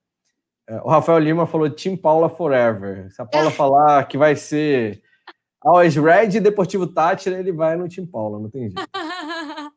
É, 0.67 0.81
o 0.81 0.89
Rafael 0.89 1.19
Lima 1.19 1.47
falou 1.47 1.69
Team 1.69 1.95
Paula 1.95 2.31
Forever. 2.31 3.13
Se 3.13 3.21
a 3.21 3.27
Paula 3.27 3.51
falar 3.53 4.09
que 4.09 4.17
vai 4.17 4.35
ser 4.35 5.03
Always 5.61 5.95
Red 5.97 6.39
e 6.39 6.41
Deportivo 6.41 6.87
Tátira, 6.87 7.39
ele 7.39 7.53
vai 7.53 7.77
no 7.77 7.87
Team 7.87 8.07
Paula, 8.07 8.41
não 8.41 8.49
tem 8.49 8.71
jeito. 8.71 8.77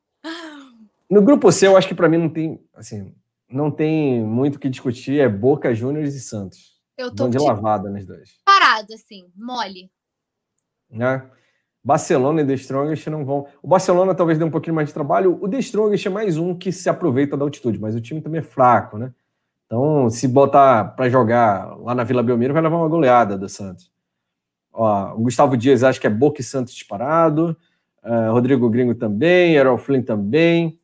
No 1.10 1.22
grupo 1.22 1.50
C, 1.54 1.66
eu 1.66 1.78
acho 1.78 1.88
que 1.88 1.96
para 1.96 2.10
mim 2.10 2.18
não 2.18 2.28
tem, 2.28 2.62
assim, 2.74 3.16
não 3.50 3.72
tem 3.72 4.22
muito 4.22 4.56
o 4.58 4.60
que 4.60 4.68
discutir. 4.68 5.22
É 5.22 5.30
Boca 5.30 5.74
Juniors 5.74 6.14
e 6.14 6.20
Santos. 6.20 6.78
Eu 6.98 7.16
tô 7.16 7.30
de 7.30 7.38
lavada 7.38 7.90
nos 7.90 8.06
dois. 8.06 8.42
Parado, 8.44 8.94
assim, 8.94 9.32
mole. 9.34 9.90
Né? 10.90 11.26
Barcelona 11.88 12.42
e 12.42 12.46
The 12.46 12.56
Strongest 12.56 13.08
não 13.08 13.24
vão. 13.24 13.48
O 13.64 13.68
Barcelona 13.70 14.14
talvez 14.14 14.38
dê 14.38 14.44
um 14.44 14.52
pouquinho 14.52 14.76
mais 14.76 14.90
de 14.90 14.94
trabalho. 14.94 15.40
O 15.42 15.48
The 15.48 15.60
Strongest 15.60 16.06
é 16.06 16.10
mais 16.10 16.36
um 16.36 16.54
que 16.54 16.70
se 16.70 16.90
aproveita 16.90 17.38
da 17.38 17.46
altitude, 17.46 17.80
mas 17.80 17.96
o 17.96 18.02
time 18.02 18.20
também 18.20 18.40
é 18.40 18.44
fraco, 18.44 18.98
né? 18.98 19.14
Então, 19.66 20.10
se 20.10 20.28
botar 20.28 20.84
para 20.98 21.10
jogar 21.10 21.78
lá 21.78 21.96
na 21.96 22.04
Vila 22.04 22.22
Belmiro, 22.22 22.54
vai 22.54 22.62
levar 22.62 22.76
uma 22.76 22.90
goleada 22.90 23.38
do 23.38 23.48
Santos. 23.48 23.90
Ó, 24.74 25.14
o 25.14 25.22
Gustavo 25.22 25.56
Dias 25.56 25.82
acho 25.82 26.02
que 26.02 26.08
é 26.08 26.10
Boca 26.10 26.42
e 26.42 26.44
Santos 26.44 26.74
disparado. 26.74 27.56
Uh, 28.04 28.34
Rodrigo 28.34 28.70
Gringo 28.70 28.94
também. 28.94 29.56
Errol 29.56 29.78
Flynn 29.78 30.02
também. 30.02 30.78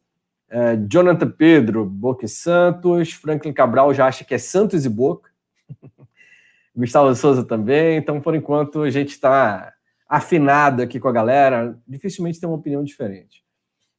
Uh, 0.50 0.88
Jonathan 0.90 1.30
Pedro, 1.30 1.86
Boca 1.86 2.24
e 2.24 2.30
Santos. 2.30 3.12
Franklin 3.12 3.52
Cabral 3.52 3.94
já 3.94 4.08
acha 4.08 4.24
que 4.24 4.34
é 4.34 4.38
Santos 4.38 4.86
e 4.86 4.90
Boca. 4.90 5.30
Gustavo 6.74 7.14
Souza 7.14 7.44
também. 7.44 7.98
Então, 7.98 8.22
por 8.22 8.34
enquanto, 8.34 8.84
a 8.84 8.90
gente 8.90 9.10
está 9.10 9.73
afinado 10.14 10.84
aqui 10.84 11.00
com 11.00 11.08
a 11.08 11.12
galera, 11.12 11.76
dificilmente 11.88 12.40
tem 12.40 12.48
uma 12.48 12.58
opinião 12.58 12.84
diferente. 12.84 13.44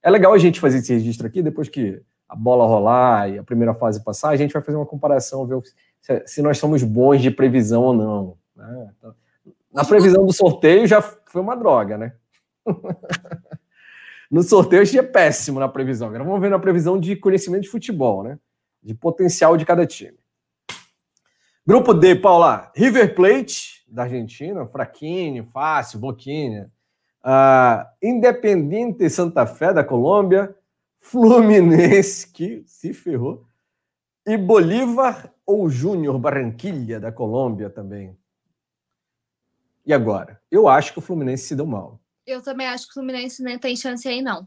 É 0.00 0.08
legal 0.08 0.32
a 0.32 0.38
gente 0.38 0.60
fazer 0.60 0.78
esse 0.78 0.92
registro 0.92 1.26
aqui, 1.26 1.42
depois 1.42 1.68
que 1.68 2.00
a 2.28 2.36
bola 2.36 2.64
rolar 2.64 3.28
e 3.30 3.36
a 3.36 3.42
primeira 3.42 3.74
fase 3.74 4.04
passar, 4.04 4.28
a 4.28 4.36
gente 4.36 4.52
vai 4.52 4.62
fazer 4.62 4.78
uma 4.78 4.86
comparação, 4.86 5.44
ver 5.44 5.60
se, 6.24 6.40
nós 6.40 6.56
somos 6.56 6.84
bons 6.84 7.20
de 7.20 7.32
previsão 7.32 7.82
ou 7.82 7.92
não. 7.92 8.38
Né? 8.54 8.92
Então, 8.96 9.14
na 9.72 9.84
previsão 9.84 10.24
do 10.24 10.32
sorteio 10.32 10.86
já 10.86 11.02
foi 11.02 11.42
uma 11.42 11.56
droga, 11.56 11.98
né? 11.98 12.12
no 14.30 14.44
sorteio 14.44 14.82
a 14.82 14.84
gente 14.84 14.98
é 14.98 15.02
péssimo 15.02 15.58
na 15.58 15.68
previsão. 15.68 16.06
Agora 16.06 16.22
vamos 16.22 16.40
ver 16.40 16.50
na 16.50 16.60
previsão 16.60 16.96
de 16.96 17.16
conhecimento 17.16 17.62
de 17.62 17.70
futebol, 17.70 18.22
né? 18.22 18.38
De 18.80 18.94
potencial 18.94 19.56
de 19.56 19.64
cada 19.64 19.84
time. 19.84 20.16
Grupo 21.66 21.92
D, 21.92 22.14
Paula, 22.14 22.70
River 22.76 23.16
Plate, 23.16 23.73
da 23.94 24.02
Argentina, 24.02 24.66
fraquinho, 24.66 25.44
fácil, 25.44 26.00
boquinha. 26.00 26.70
Uh, 27.24 27.86
Independente 28.02 29.08
Santa 29.08 29.46
Fé 29.46 29.72
da 29.72 29.84
Colômbia, 29.84 30.54
Fluminense, 30.98 32.30
que 32.30 32.64
se 32.66 32.92
ferrou, 32.92 33.46
e 34.26 34.36
Bolívar 34.36 35.32
ou 35.46 35.70
Júnior 35.70 36.18
Barranquilha 36.18 36.98
da 36.98 37.12
Colômbia 37.12 37.70
também. 37.70 38.16
E 39.86 39.92
agora? 39.92 40.40
Eu 40.50 40.66
acho 40.66 40.92
que 40.92 40.98
o 40.98 41.02
Fluminense 41.02 41.44
se 41.44 41.54
deu 41.54 41.66
mal. 41.66 42.00
Eu 42.26 42.42
também 42.42 42.66
acho 42.66 42.86
que 42.86 42.90
o 42.90 42.94
Fluminense 42.94 43.42
nem 43.42 43.58
tem 43.58 43.76
chance 43.76 44.08
aí, 44.08 44.22
não. 44.22 44.46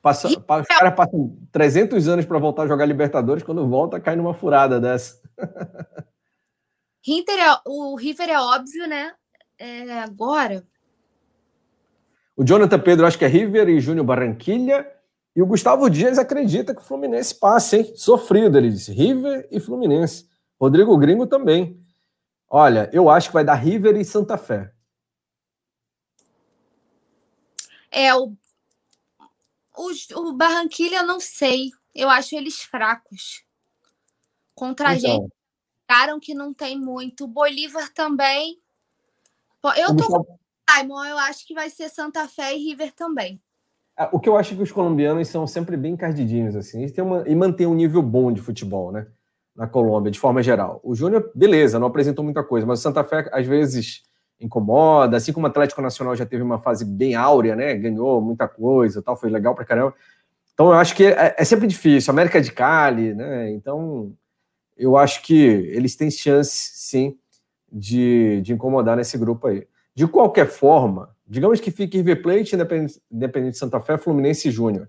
Passa, 0.00 0.28
e... 0.28 0.36
Os 0.36 0.66
caras 0.66 0.94
passam 0.94 1.36
300 1.52 2.08
anos 2.08 2.24
para 2.24 2.38
voltar 2.38 2.62
a 2.62 2.66
jogar 2.66 2.86
Libertadores, 2.86 3.42
quando 3.42 3.68
volta, 3.68 4.00
cai 4.00 4.16
numa 4.16 4.34
furada 4.34 4.80
dessa. 4.80 5.20
Inter 7.06 7.38
é, 7.38 7.60
o 7.66 7.96
River 7.96 8.30
é 8.30 8.40
óbvio, 8.40 8.86
né? 8.86 9.14
É, 9.58 10.00
agora. 10.00 10.66
O 12.36 12.44
Jonathan 12.44 12.80
Pedro 12.80 13.06
acho 13.06 13.18
que 13.18 13.24
é 13.24 13.28
River 13.28 13.68
e 13.68 13.80
Júnior 13.80 14.06
Barranquilha. 14.06 14.90
E 15.36 15.42
o 15.42 15.46
Gustavo 15.46 15.90
Dias 15.90 16.18
acredita 16.18 16.74
que 16.74 16.80
o 16.80 16.84
Fluminense 16.84 17.34
passe, 17.34 17.76
hein? 17.76 17.92
Sofrido, 17.96 18.56
ele 18.56 18.70
disse. 18.70 18.92
River 18.92 19.48
e 19.50 19.60
Fluminense. 19.60 20.28
Rodrigo 20.60 20.96
Gringo 20.96 21.26
também. 21.26 21.84
Olha, 22.48 22.88
eu 22.92 23.10
acho 23.10 23.28
que 23.28 23.34
vai 23.34 23.44
dar 23.44 23.54
River 23.54 23.96
e 23.96 24.04
Santa 24.04 24.38
Fé. 24.38 24.72
É, 27.90 28.14
o, 28.14 28.32
o, 29.76 30.18
o 30.20 30.32
Barranquilha, 30.32 31.02
não 31.02 31.20
sei. 31.20 31.70
Eu 31.94 32.08
acho 32.08 32.34
eles 32.34 32.60
fracos. 32.60 33.44
Contra 34.54 34.94
então, 34.94 35.10
a 35.10 35.14
gente 35.14 35.33
mostraram 35.84 36.18
que 36.18 36.34
não 36.34 36.52
tem 36.52 36.78
muito. 36.78 37.26
Bolívar 37.26 37.92
também. 37.94 38.58
Eu 39.76 39.96
tô 39.96 40.06
com 40.06 40.38
Simon, 40.68 41.04
eu 41.04 41.18
acho 41.18 41.46
que 41.46 41.54
vai 41.54 41.70
ser 41.70 41.88
Santa 41.88 42.26
Fé 42.28 42.54
e 42.54 42.68
River 42.68 42.92
também. 42.92 43.40
É, 43.98 44.08
o 44.12 44.18
que 44.18 44.28
eu 44.28 44.36
acho 44.36 44.52
é 44.52 44.56
que 44.56 44.62
os 44.62 44.72
colombianos 44.72 45.28
são 45.28 45.46
sempre 45.46 45.76
bem 45.76 45.96
cardidinhos, 45.96 46.56
assim, 46.56 46.80
eles 46.80 46.92
têm 46.92 47.04
uma, 47.04 47.22
e 47.28 47.34
mantêm 47.34 47.66
um 47.66 47.74
nível 47.74 48.02
bom 48.02 48.32
de 48.32 48.40
futebol, 48.40 48.90
né? 48.90 49.06
Na 49.54 49.68
Colômbia, 49.68 50.10
de 50.10 50.18
forma 50.18 50.42
geral. 50.42 50.80
O 50.82 50.96
Júnior, 50.96 51.30
beleza, 51.32 51.78
não 51.78 51.86
apresentou 51.86 52.24
muita 52.24 52.42
coisa, 52.42 52.66
mas 52.66 52.80
o 52.80 52.82
Santa 52.82 53.04
Fé, 53.04 53.30
às 53.32 53.46
vezes, 53.46 54.02
incomoda, 54.40 55.16
assim 55.16 55.32
como 55.32 55.46
o 55.46 55.50
Atlético 55.50 55.80
Nacional 55.80 56.16
já 56.16 56.26
teve 56.26 56.42
uma 56.42 56.58
fase 56.58 56.84
bem 56.84 57.14
áurea, 57.14 57.54
né? 57.54 57.74
Ganhou 57.74 58.20
muita 58.20 58.48
coisa 58.48 59.00
tal, 59.00 59.16
foi 59.16 59.30
legal 59.30 59.54
pra 59.54 59.64
caramba. 59.64 59.94
Então, 60.52 60.66
eu 60.66 60.74
acho 60.74 60.94
que 60.94 61.04
é, 61.04 61.36
é 61.38 61.44
sempre 61.44 61.68
difícil. 61.68 62.10
América 62.10 62.40
de 62.40 62.50
Cali, 62.50 63.14
né? 63.14 63.52
Então, 63.52 64.12
eu 64.76 64.96
acho 64.96 65.22
que 65.22 65.34
eles 65.34 65.96
têm 65.96 66.10
chance, 66.10 66.70
sim, 66.74 67.16
de, 67.70 68.40
de 68.42 68.52
incomodar 68.52 68.96
nesse 68.96 69.16
grupo 69.18 69.46
aí. 69.46 69.66
De 69.94 70.06
qualquer 70.06 70.46
forma, 70.46 71.14
digamos 71.26 71.60
que 71.60 71.70
fique 71.70 71.96
River 71.96 72.22
Plate, 72.22 72.54
Independente, 72.54 73.00
Independente 73.10 73.58
Santa 73.58 73.80
Fé, 73.80 73.96
Fluminense 73.96 74.48
e 74.48 74.50
Júnior. 74.50 74.88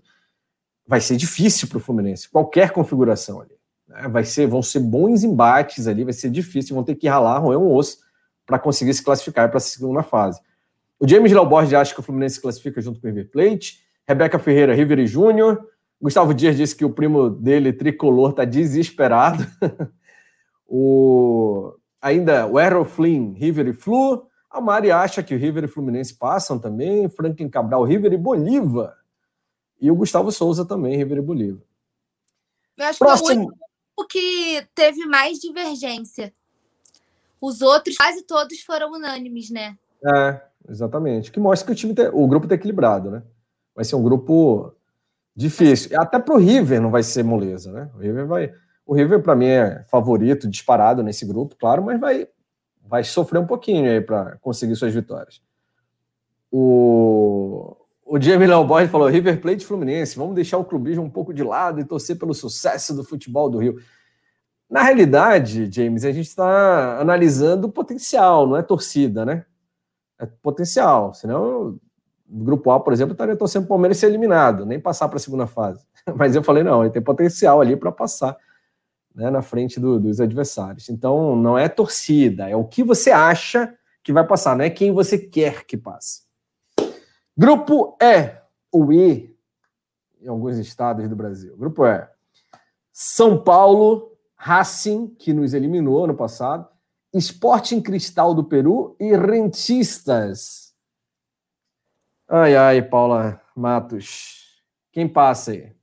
Vai 0.86 1.00
ser 1.00 1.16
difícil 1.16 1.68
para 1.68 1.78
o 1.78 1.80
Fluminense, 1.80 2.28
qualquer 2.28 2.70
configuração 2.70 3.40
ali. 3.40 3.54
Né? 3.88 4.08
Vai 4.08 4.24
ser, 4.24 4.46
vão 4.46 4.62
ser 4.62 4.80
bons 4.80 5.24
embates 5.24 5.86
ali, 5.86 6.04
vai 6.04 6.12
ser 6.12 6.30
difícil, 6.30 6.74
vão 6.74 6.84
ter 6.84 6.94
que 6.94 7.08
ralar, 7.08 7.38
roer 7.38 7.58
um 7.58 7.72
osso 7.72 7.98
para 8.44 8.58
conseguir 8.58 8.94
se 8.94 9.02
classificar 9.02 9.48
para 9.48 9.58
a 9.58 9.60
segunda 9.60 10.02
fase. 10.02 10.40
O 10.98 11.06
James 11.06 11.32
Leobordi 11.32 11.74
acha 11.76 11.92
que 11.92 12.00
o 12.00 12.02
Fluminense 12.02 12.36
se 12.36 12.40
classifica 12.40 12.80
junto 12.80 13.00
com 13.00 13.06
o 13.06 13.10
River 13.10 13.30
Plate. 13.30 13.80
Rebeca 14.06 14.38
Ferreira, 14.38 14.74
River 14.74 15.00
e 15.00 15.06
Júnior. 15.06 15.60
Gustavo 16.00 16.34
Dias 16.34 16.56
disse 16.56 16.76
que 16.76 16.84
o 16.84 16.92
primo 16.92 17.30
dele, 17.30 17.72
tricolor, 17.72 18.30
está 18.30 18.44
desesperado. 18.44 19.46
o... 20.66 21.74
Ainda 22.00 22.46
o 22.46 22.60
Errol 22.60 22.84
Flynn, 22.84 23.32
River 23.32 23.68
e 23.68 23.72
Flu. 23.72 24.28
A 24.50 24.60
Mari 24.60 24.90
acha 24.90 25.22
que 25.22 25.34
o 25.34 25.38
River 25.38 25.64
e 25.64 25.68
Fluminense 25.68 26.14
passam 26.14 26.58
também. 26.58 27.08
Franklin 27.08 27.48
Cabral, 27.48 27.84
River 27.84 28.12
e 28.12 28.18
Bolívar. 28.18 28.96
E 29.80 29.90
o 29.90 29.96
Gustavo 29.96 30.30
Souza 30.30 30.64
também, 30.64 30.96
River 30.96 31.18
e 31.18 31.22
Bolívar. 31.22 31.62
Eu 32.76 32.84
acho 32.86 32.98
Próximo... 32.98 33.48
que 33.48 33.54
é 33.54 33.66
o 33.96 34.04
que 34.04 34.68
teve 34.74 35.06
mais 35.06 35.38
divergência. 35.38 36.32
Os 37.40 37.62
outros, 37.62 37.96
quase 37.96 38.22
todos 38.22 38.60
foram 38.60 38.92
unânimes, 38.92 39.50
né? 39.50 39.76
É, 40.04 40.40
exatamente. 40.68 41.32
Que 41.32 41.40
mostra 41.40 41.66
que 41.66 41.72
o 41.72 41.74
time, 41.74 41.94
tem, 41.94 42.08
o 42.08 42.26
grupo 42.26 42.46
está 42.46 42.54
equilibrado, 42.54 43.10
né? 43.10 43.22
Vai 43.74 43.84
ser 43.84 43.96
um 43.96 44.02
grupo 44.02 44.75
difícil. 45.36 46.00
Até 46.00 46.18
para 46.18 46.34
o 46.34 46.38
River 46.38 46.80
não 46.80 46.90
vai 46.90 47.02
ser 47.02 47.22
moleza, 47.22 47.70
né? 47.70 47.90
O 47.94 47.98
River 47.98 48.26
vai. 48.26 48.52
O 48.86 48.94
River, 48.94 49.22
para 49.22 49.34
mim, 49.34 49.46
é 49.46 49.84
favorito, 49.88 50.48
disparado 50.48 51.02
nesse 51.02 51.26
grupo, 51.26 51.56
claro, 51.58 51.82
mas 51.82 52.00
vai, 52.00 52.28
vai 52.86 53.02
sofrer 53.02 53.40
um 53.40 53.46
pouquinho 53.46 53.90
aí 53.90 54.00
para 54.00 54.36
conseguir 54.36 54.76
suas 54.76 54.94
vitórias. 54.94 55.42
O, 56.50 57.76
o 58.04 58.20
Jamie 58.20 58.46
Leoboy 58.46 58.86
falou: 58.86 59.08
River 59.08 59.40
Plate 59.40 59.66
Fluminense, 59.66 60.16
vamos 60.16 60.34
deixar 60.34 60.56
o 60.58 60.64
clubismo 60.64 61.02
um 61.02 61.10
pouco 61.10 61.34
de 61.34 61.42
lado 61.42 61.80
e 61.80 61.84
torcer 61.84 62.16
pelo 62.16 62.32
sucesso 62.32 62.94
do 62.94 63.04
futebol 63.04 63.50
do 63.50 63.58
Rio. 63.58 63.76
Na 64.70 64.82
realidade, 64.82 65.70
James, 65.70 66.04
a 66.04 66.12
gente 66.12 66.26
está 66.26 67.00
analisando 67.00 67.66
o 67.66 67.72
potencial, 67.72 68.46
não 68.46 68.56
é 68.56 68.62
torcida, 68.62 69.24
né? 69.24 69.44
É 70.18 70.26
potencial. 70.26 71.12
Senão, 71.14 71.78
o 72.28 72.44
grupo 72.44 72.70
A, 72.70 72.80
por 72.80 72.92
exemplo, 72.92 73.12
estaria 73.12 73.36
torcendo 73.36 73.64
o 73.64 73.68
Palmeiras 73.68 73.98
ser 73.98 74.06
eliminado, 74.06 74.66
nem 74.66 74.80
passar 74.80 75.08
para 75.08 75.16
a 75.16 75.20
segunda 75.20 75.46
fase. 75.46 75.84
Mas 76.16 76.34
eu 76.34 76.42
falei, 76.42 76.62
não, 76.62 76.82
ele 76.82 76.92
tem 76.92 77.02
potencial 77.02 77.60
ali 77.60 77.76
para 77.76 77.92
passar 77.92 78.36
né, 79.14 79.30
na 79.30 79.42
frente 79.42 79.80
do, 79.80 79.98
dos 79.98 80.20
adversários. 80.20 80.88
Então, 80.88 81.36
não 81.36 81.56
é 81.56 81.68
torcida, 81.68 82.48
é 82.48 82.56
o 82.56 82.64
que 82.64 82.82
você 82.82 83.10
acha 83.10 83.74
que 84.02 84.12
vai 84.12 84.26
passar, 84.26 84.56
não 84.56 84.64
é 84.64 84.70
quem 84.70 84.92
você 84.92 85.18
quer 85.18 85.64
que 85.64 85.76
passe. 85.76 86.22
Grupo 87.36 87.96
E, 88.00 88.32
o 88.72 88.92
E, 88.92 89.36
em 90.20 90.28
alguns 90.28 90.58
estados 90.58 91.08
do 91.08 91.16
Brasil. 91.16 91.56
Grupo 91.56 91.86
E, 91.86 92.06
São 92.92 93.42
Paulo, 93.42 94.12
Racing, 94.36 95.08
que 95.18 95.32
nos 95.32 95.54
eliminou 95.54 96.04
ano 96.04 96.14
passado, 96.14 96.68
Sporting 97.14 97.80
Cristal 97.80 98.34
do 98.34 98.44
Peru 98.44 98.94
e 99.00 99.16
Rentistas. 99.16 100.65
Ai, 102.28 102.56
ai, 102.56 102.82
Paula 102.82 103.40
Matos. 103.54 104.62
Quem 104.92 105.08
passa 105.08 105.52
aí? 105.52 105.74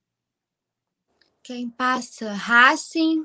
Quem 1.41 1.69
passa? 1.69 2.33
Racing. 2.33 3.23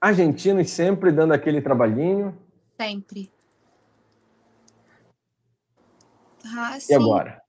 Argentinos 0.00 0.70
sempre 0.70 1.10
dando 1.10 1.32
aquele 1.32 1.60
trabalhinho. 1.60 2.36
Sempre. 2.80 3.30
Racing. 6.44 6.92
E 6.92 6.96
agora? 6.96 7.42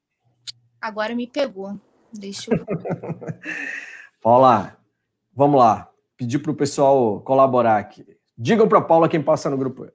Agora 0.79 1.15
me 1.15 1.27
pegou. 1.27 1.79
Deixa 2.13 2.53
eu. 2.53 2.65
Paula, 4.21 4.77
Vamos 5.38 5.59
lá, 5.59 5.91
pedir 6.15 6.39
para 6.39 6.51
o 6.51 6.55
pessoal 6.55 7.19
colaborar 7.19 7.77
aqui. 7.77 8.05
Digam 8.38 8.69
para 8.69 8.79
Paula 8.79 9.09
quem 9.09 9.21
passa 9.21 9.49
no 9.49 9.57
grupo. 9.57 9.86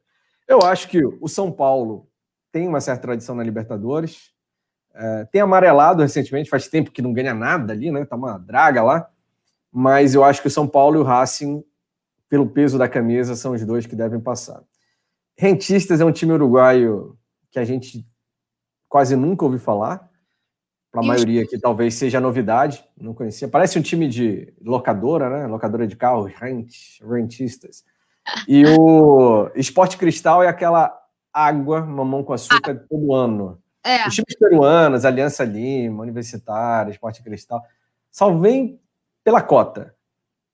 Eu 0.47 0.61
acho 0.61 0.87
que 0.87 1.03
o 1.03 1.27
São 1.29 1.51
Paulo 1.51 2.10
tem 2.53 2.69
uma 2.69 2.81
certa 2.81 3.03
tradição 3.03 3.35
na 3.35 3.43
Libertadores. 3.43 4.31
É, 4.95 5.25
tem 5.27 5.41
amarelado 5.41 6.03
recentemente, 6.03 6.51
faz 6.51 6.69
tempo 6.69 6.91
que 6.91 7.03
não 7.03 7.13
ganha 7.13 7.35
nada 7.35 7.73
ali, 7.73 7.91
né? 7.91 8.05
Tá 8.05 8.17
uma 8.17 8.39
draga 8.39 8.83
lá. 8.83 9.09
Mas 9.73 10.15
eu 10.15 10.25
acho 10.25 10.43
que 10.43 10.49
o 10.49 10.51
São 10.51 10.67
Paulo 10.67 10.97
e 10.97 11.01
o 11.01 11.05
Racing, 11.05 11.65
pelo 12.29 12.49
peso 12.49 12.77
da 12.77 12.89
camisa, 12.89 13.37
são 13.37 13.53
os 13.53 13.65
dois 13.65 13.87
que 13.87 13.95
devem 13.95 14.21
passar. 14.21 14.63
Rentistas 15.37 16.01
é 16.01 16.05
um 16.05 16.13
time 16.13 16.33
uruguaio 16.33 17.17
que 17.51 17.59
a 17.59 17.65
gente 17.65 18.07
quase 18.89 19.15
nunca 19.15 19.45
ouviu 19.45 19.61
falar 19.61 20.11
para 20.91 21.03
a 21.03 21.05
maioria 21.07 21.43
aqui 21.43 21.57
talvez 21.59 21.95
seja 21.95 22.21
novidade, 22.21 22.85
não 23.01 23.15
conhecia. 23.15 23.47
Parece 23.47 23.79
um 23.79 23.83
time 23.83 24.09
de 24.09 24.53
locadora, 24.61 25.31
né? 25.31 25.47
Locadora 25.47 25.87
de 25.87 25.95
carro, 25.95 26.25
rent, 26.25 27.01
rentistas. 27.09 27.85
E 28.47 28.65
o 28.67 29.49
Esporte 29.55 29.97
Cristal 29.97 30.43
é 30.43 30.49
aquela 30.49 31.00
água, 31.33 31.81
mamão 31.81 32.23
com 32.23 32.33
açúcar 32.33 32.73
ah. 32.73 32.87
todo 32.89 33.15
ano. 33.15 33.61
É. 33.85 34.07
Os 34.07 34.15
times 34.15 34.37
peruanos, 34.39 35.05
Aliança 35.05 35.45
Lima, 35.45 36.03
Universitária, 36.03 36.91
Esporte 36.91 37.23
Cristal, 37.23 37.63
só 38.11 38.31
pela 39.25 39.41
cota, 39.41 39.95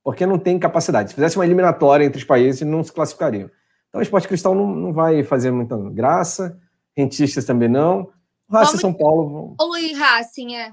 porque 0.05 0.25
não 0.25 0.39
tem 0.39 0.59
capacidade. 0.59 1.11
Se 1.11 1.15
fizesse 1.15 1.37
uma 1.37 1.45
eliminatória 1.45 2.05
entre 2.05 2.19
os 2.19 2.25
países, 2.25 2.63
não 2.63 2.85
se 2.85 2.93
classificariam. 2.93 3.51
Então 3.89 3.99
o 3.99 4.03
Esporte 4.03 4.29
Cristal 4.29 4.55
não, 4.55 4.67
não 4.69 4.93
vai 4.93 5.25
fazer 5.25 5.51
muita 5.51 5.77
graça, 5.91 6.59
rentistas 6.97 7.45
também 7.45 7.69
não. 7.69 8.11
Racing 8.49 8.79
São 8.79 8.93
Paulo. 8.93 9.57
Ou 9.59 9.77
e 9.77 9.93
Racing, 9.93 10.55
é. 10.55 10.73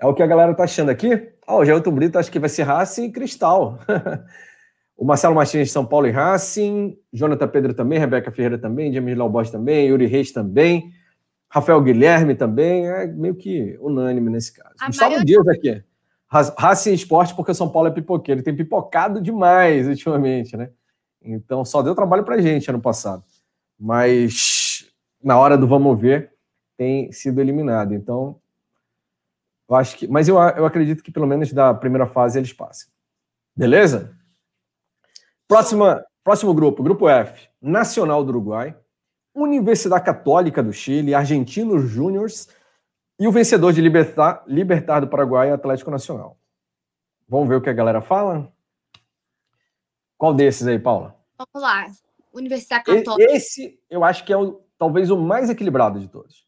É 0.00 0.06
o 0.06 0.14
que 0.14 0.22
a 0.22 0.26
galera 0.26 0.54
tá 0.54 0.64
achando 0.64 0.90
aqui. 0.90 1.32
Oh, 1.46 1.58
o 1.58 1.64
Gelton 1.64 1.92
Brito 1.92 2.18
acho 2.18 2.30
que 2.30 2.40
vai 2.40 2.48
ser 2.48 2.64
Racing 2.64 3.04
e 3.04 3.12
Cristal. 3.12 3.78
o 5.02 5.04
Marcelo 5.04 5.34
Martins 5.34 5.66
de 5.66 5.72
São 5.72 5.84
Paulo 5.84 6.06
e 6.06 6.12
Racing. 6.12 6.96
Jonathan 7.12 7.48
Pedro 7.48 7.74
também, 7.74 7.98
Rebeca 7.98 8.30
Ferreira 8.30 8.56
também, 8.56 8.92
Jamie 8.92 9.16
Laubos 9.16 9.50
também, 9.50 9.88
Yuri 9.88 10.06
Reis 10.06 10.30
também. 10.30 10.92
Rafael 11.48 11.82
Guilherme 11.82 12.36
também. 12.36 12.86
É 12.86 13.08
meio 13.08 13.34
que 13.34 13.76
unânime 13.80 14.30
nesse 14.30 14.52
caso. 14.52 14.76
A 14.78 14.86
Gustavo 14.86 15.10
maioria... 15.10 15.26
Dias 15.26 15.48
aqui. 15.48 15.82
Racing 16.56 16.92
Esporte, 16.92 17.34
porque 17.34 17.50
o 17.50 17.54
São 17.54 17.68
Paulo 17.68 17.88
é 17.88 17.90
pipoqueiro. 17.90 18.38
Ele 18.38 18.44
tem 18.44 18.54
pipocado 18.54 19.20
demais 19.20 19.88
ultimamente, 19.88 20.56
né? 20.56 20.70
Então 21.20 21.64
só 21.64 21.82
deu 21.82 21.96
trabalho 21.96 22.22
pra 22.22 22.40
gente 22.40 22.70
ano 22.70 22.80
passado. 22.80 23.24
Mas 23.76 24.86
na 25.20 25.36
hora 25.36 25.58
do 25.58 25.66
vamos 25.66 26.00
ver, 26.00 26.30
tem 26.76 27.10
sido 27.10 27.40
eliminado. 27.40 27.92
Então, 27.92 28.36
eu 29.68 29.74
acho 29.74 29.96
que. 29.96 30.06
Mas 30.06 30.28
eu, 30.28 30.36
eu 30.36 30.64
acredito 30.64 31.02
que 31.02 31.10
pelo 31.10 31.26
menos 31.26 31.52
da 31.52 31.74
primeira 31.74 32.06
fase 32.06 32.38
eles 32.38 32.52
passem. 32.52 32.86
Beleza? 33.56 34.21
Próxima, 35.52 36.02
próximo 36.24 36.54
grupo, 36.54 36.82
grupo 36.82 37.06
F. 37.06 37.46
Nacional 37.60 38.24
do 38.24 38.30
Uruguai, 38.30 38.74
Universidade 39.34 40.02
Católica 40.02 40.62
do 40.62 40.72
Chile, 40.72 41.14
Argentinos 41.14 41.90
Júniors 41.90 42.48
e 43.20 43.28
o 43.28 43.30
vencedor 43.30 43.70
de 43.70 43.82
Libertar, 43.82 44.42
Libertar 44.46 45.00
do 45.00 45.08
Paraguai, 45.08 45.50
Atlético 45.50 45.90
Nacional. 45.90 46.38
Vamos 47.28 47.50
ver 47.50 47.56
o 47.56 47.60
que 47.60 47.68
a 47.68 47.74
galera 47.74 48.00
fala? 48.00 48.50
Qual 50.16 50.32
desses 50.32 50.66
aí, 50.66 50.78
Paula? 50.78 51.14
Vamos 51.36 51.68
lá. 51.68 51.86
Universidade 52.32 52.84
Católica. 52.84 53.30
Esse 53.30 53.78
eu 53.90 54.02
acho 54.02 54.24
que 54.24 54.32
é 54.32 54.36
o, 54.38 54.64
talvez 54.78 55.10
o 55.10 55.18
mais 55.18 55.50
equilibrado 55.50 56.00
de 56.00 56.08
todos. 56.08 56.46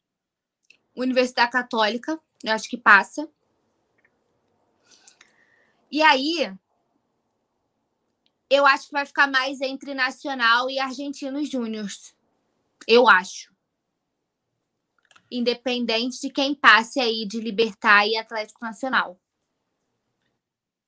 Universidade 0.97 1.53
Católica, 1.53 2.19
eu 2.43 2.53
acho 2.55 2.71
que 2.71 2.79
passa. 2.79 3.29
E 5.93 6.03
aí, 6.03 6.51
eu 8.55 8.67
acho 8.67 8.87
que 8.87 8.93
vai 8.93 9.05
ficar 9.05 9.27
mais 9.27 9.61
entre 9.61 9.95
Nacional 9.95 10.71
e 10.71 10.79
Argentinos 10.79 11.51
Júniors. 11.51 12.15
Eu 12.87 13.09
acho. 13.09 13.53
Independente 15.31 16.21
de 16.21 16.31
quem 16.31 16.55
passe 16.55 17.01
aí 17.01 17.27
de 17.27 17.41
Libertar 17.41 18.07
e 18.07 18.17
Atlético 18.17 18.65
Nacional. 18.65 19.19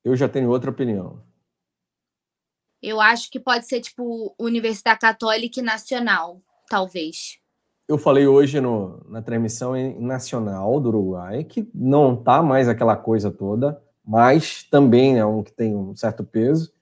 Eu 0.05 0.15
já 0.15 0.29
tenho 0.29 0.51
outra 0.51 0.71
opinião. 0.71 1.25
Eu 2.81 3.01
acho 3.01 3.31
que 3.31 3.41
pode 3.41 3.67
ser 3.67 3.81
tipo 3.81 4.35
Universidade 4.39 5.01
Católica 5.01 5.59
e 5.59 5.63
Nacional, 5.63 6.41
talvez 6.69 7.41
eu 7.89 7.97
falei 7.97 8.27
hoje 8.27 8.61
no, 8.61 9.01
na 9.09 9.23
transmissão 9.23 9.73
nacional 10.01 10.81
do 10.81 10.89
Uruguai, 10.89 11.45
que 11.45 11.69
não 11.73 12.15
está 12.15 12.43
mais 12.43 12.69
aquela 12.69 12.97
coisa 12.97 13.31
toda, 13.31 13.81
mas 14.05 14.65
também 14.65 15.19
é 15.19 15.25
um 15.25 15.43
que 15.43 15.53
tem 15.53 15.75
um 15.75 15.95
certo 15.95 16.25
peso. 16.25 16.73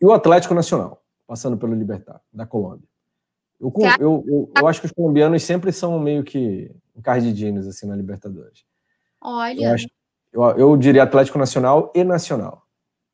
E 0.00 0.06
o 0.06 0.12
Atlético 0.12 0.54
Nacional, 0.54 1.02
passando 1.26 1.56
pelo 1.56 1.74
Libertar, 1.74 2.20
da 2.32 2.46
Colômbia. 2.46 2.88
Eu, 3.60 3.72
eu, 4.00 4.24
eu, 4.26 4.52
eu, 4.56 4.66
acho 4.66 4.80
que 4.80 4.86
os 4.86 4.92
colombianos 4.92 5.42
sempre 5.42 5.70
são 5.70 5.98
meio 6.00 6.24
que 6.24 6.74
encardidinos 6.96 7.66
assim 7.66 7.86
na 7.86 7.94
Libertadores. 7.94 8.64
Olha. 9.20 9.66
Eu, 9.66 9.74
acho, 9.74 9.86
eu, 10.32 10.42
eu 10.58 10.76
diria 10.78 11.02
Atlético 11.02 11.38
Nacional 11.38 11.92
e 11.94 12.02
Nacional. 12.02 12.66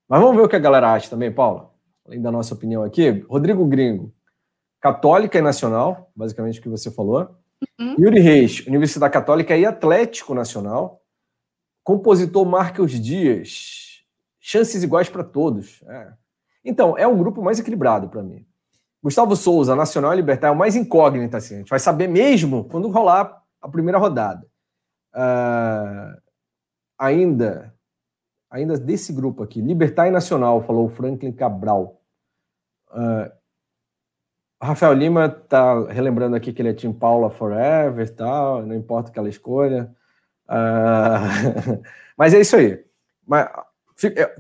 Mas 0.09 0.21
vamos 0.21 0.37
ver 0.37 0.43
o 0.43 0.49
que 0.49 0.55
a 0.55 0.61
galera 0.61 0.93
acha 0.93 1.11
também, 1.11 1.33
Paula. 1.33 1.73
além 2.07 2.23
da 2.23 2.31
nossa 2.31 2.55
opinião 2.55 2.85
aqui, 2.85 3.25
Rodrigo 3.29 3.67
Gringo, 3.67 4.15
Católica 4.81 5.37
e 5.37 5.43
Nacional, 5.43 6.13
basicamente 6.15 6.61
o 6.61 6.63
que 6.63 6.69
você 6.69 6.93
falou. 6.93 7.37
Uhum. 7.81 7.97
Yuri 7.99 8.21
Reis, 8.21 8.65
Universidade 8.69 9.13
Católica 9.13 9.57
e 9.57 9.67
Atlético 9.67 10.33
Nacional. 10.33 11.03
Compositor 11.83 12.45
Marcos 12.45 12.93
Dias, 13.01 14.05
chances 14.41 14.83
iguais 14.83 15.09
para 15.09 15.25
todos. 15.25 15.83
É. 15.87 16.13
Então, 16.67 16.99
é 16.99 17.07
um 17.07 17.17
grupo 17.17 17.41
mais 17.41 17.61
equilibrado 17.61 18.09
para 18.09 18.23
mim. 18.23 18.45
Gustavo 19.03 19.37
Souza, 19.37 19.77
Nacional 19.77 20.13
e 20.13 20.17
Libertar, 20.17 20.49
é 20.49 20.51
o 20.51 20.57
mais 20.57 20.75
incógnito, 20.75 21.37
assim. 21.37 21.55
A 21.55 21.59
gente 21.59 21.71
vai 21.71 21.79
saber 21.79 22.09
mesmo 22.09 22.65
quando 22.65 22.89
rolar 22.89 23.41
a 23.63 23.69
primeira 23.69 23.99
rodada. 23.99 24.45
Uh, 25.15 26.21
ainda, 26.99 27.73
ainda 28.51 28.77
desse 28.77 29.13
grupo 29.13 29.45
aqui, 29.45 29.61
Libertar 29.61 30.09
e 30.09 30.11
Nacional, 30.11 30.63
falou 30.65 30.87
o 30.87 30.91
Franklin 30.91 31.33
Cabral. 31.33 32.01
Uh, 32.91 33.31
Rafael 34.61 34.93
Lima 34.95 35.29
tá 35.29 35.87
relembrando 35.87 36.35
aqui 36.35 36.53
que 36.53 36.61
ele 36.61 36.71
é 36.71 36.75
Team 36.75 36.93
Paula 36.93 37.31
Forever 37.31 38.13
tal, 38.15 38.67
não 38.67 38.75
importa 38.75 39.13
que 39.13 39.19
ela 39.19 39.29
escolha. 39.29 39.95
Uh, 40.49 41.81
mas 42.19 42.35
é 42.35 42.41
isso 42.41 42.57
aí. 42.57 42.85
Mas, 43.25 43.49
é, 44.17 44.37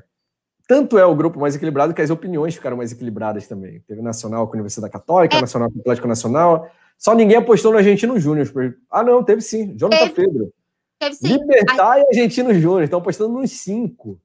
tanto 0.66 0.98
é 0.98 1.06
o 1.06 1.14
grupo 1.14 1.38
mais 1.38 1.54
equilibrado 1.54 1.94
que 1.94 2.02
as 2.02 2.10
opiniões 2.10 2.54
ficaram 2.54 2.76
mais 2.76 2.90
equilibradas 2.90 3.46
também. 3.46 3.80
Teve 3.80 4.02
Nacional 4.02 4.46
com 4.46 4.54
a 4.54 4.56
Universidade 4.56 4.92
Católica, 4.92 5.36
é. 5.36 5.40
Nacional 5.40 5.70
com 5.70 5.78
o 5.78 5.80
Atlético 5.80 6.08
Nacional. 6.08 6.70
Só 6.98 7.14
ninguém 7.14 7.36
apostou 7.36 7.72
no 7.72 7.78
Argentino 7.78 8.18
Júnior. 8.18 8.46
Ah, 8.90 9.02
não, 9.02 9.22
teve 9.22 9.42
sim. 9.42 9.76
Jonathan 9.76 10.08
teve. 10.08 10.14
Pedro. 10.14 10.52
Teve 10.98 11.14
sim. 11.14 11.28
Libertar 11.28 11.98
e 11.98 12.06
Argentino 12.08 12.52
Júnior. 12.54 12.82
Estão 12.82 12.98
apostando 12.98 13.38
nos 13.38 13.50
cinco. 13.52 14.20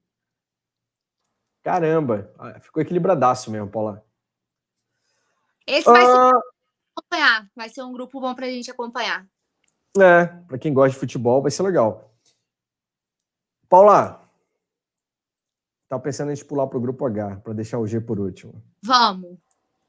Caramba. 1.62 2.32
Ah, 2.40 2.60
ficou 2.60 2.82
equilibradaço 2.82 3.52
mesmo, 3.52 3.68
Paula. 3.68 4.04
Esse 5.68 5.86
vai 5.86 6.04
ah, 6.04 6.08
ser 6.08 6.42
acompanhar. 6.98 7.48
Vai 7.56 7.70
ser 7.70 7.84
um 7.84 7.94
grupo 7.94 8.20
bom 8.20 8.34
para 8.34 8.48
a 8.48 8.50
gente 8.50 8.72
acompanhar. 8.72 9.28
É, 10.00 10.26
para 10.48 10.58
quem 10.58 10.74
gosta 10.74 10.94
de 10.94 11.00
futebol, 11.00 11.42
vai 11.42 11.52
ser 11.52 11.64
legal. 11.64 12.12
Paula, 13.70 14.21
Tá 15.92 16.00
pensando 16.00 16.30
em 16.30 16.32
a 16.32 16.36
gente 16.36 16.46
pular 16.46 16.68
para 16.68 16.78
o 16.78 16.82
grupo 16.82 17.06
H, 17.06 17.42
para 17.44 17.52
deixar 17.52 17.78
o 17.78 17.86
G 17.86 18.00
por 18.00 18.18
último. 18.18 18.64
Vamos. 18.82 19.38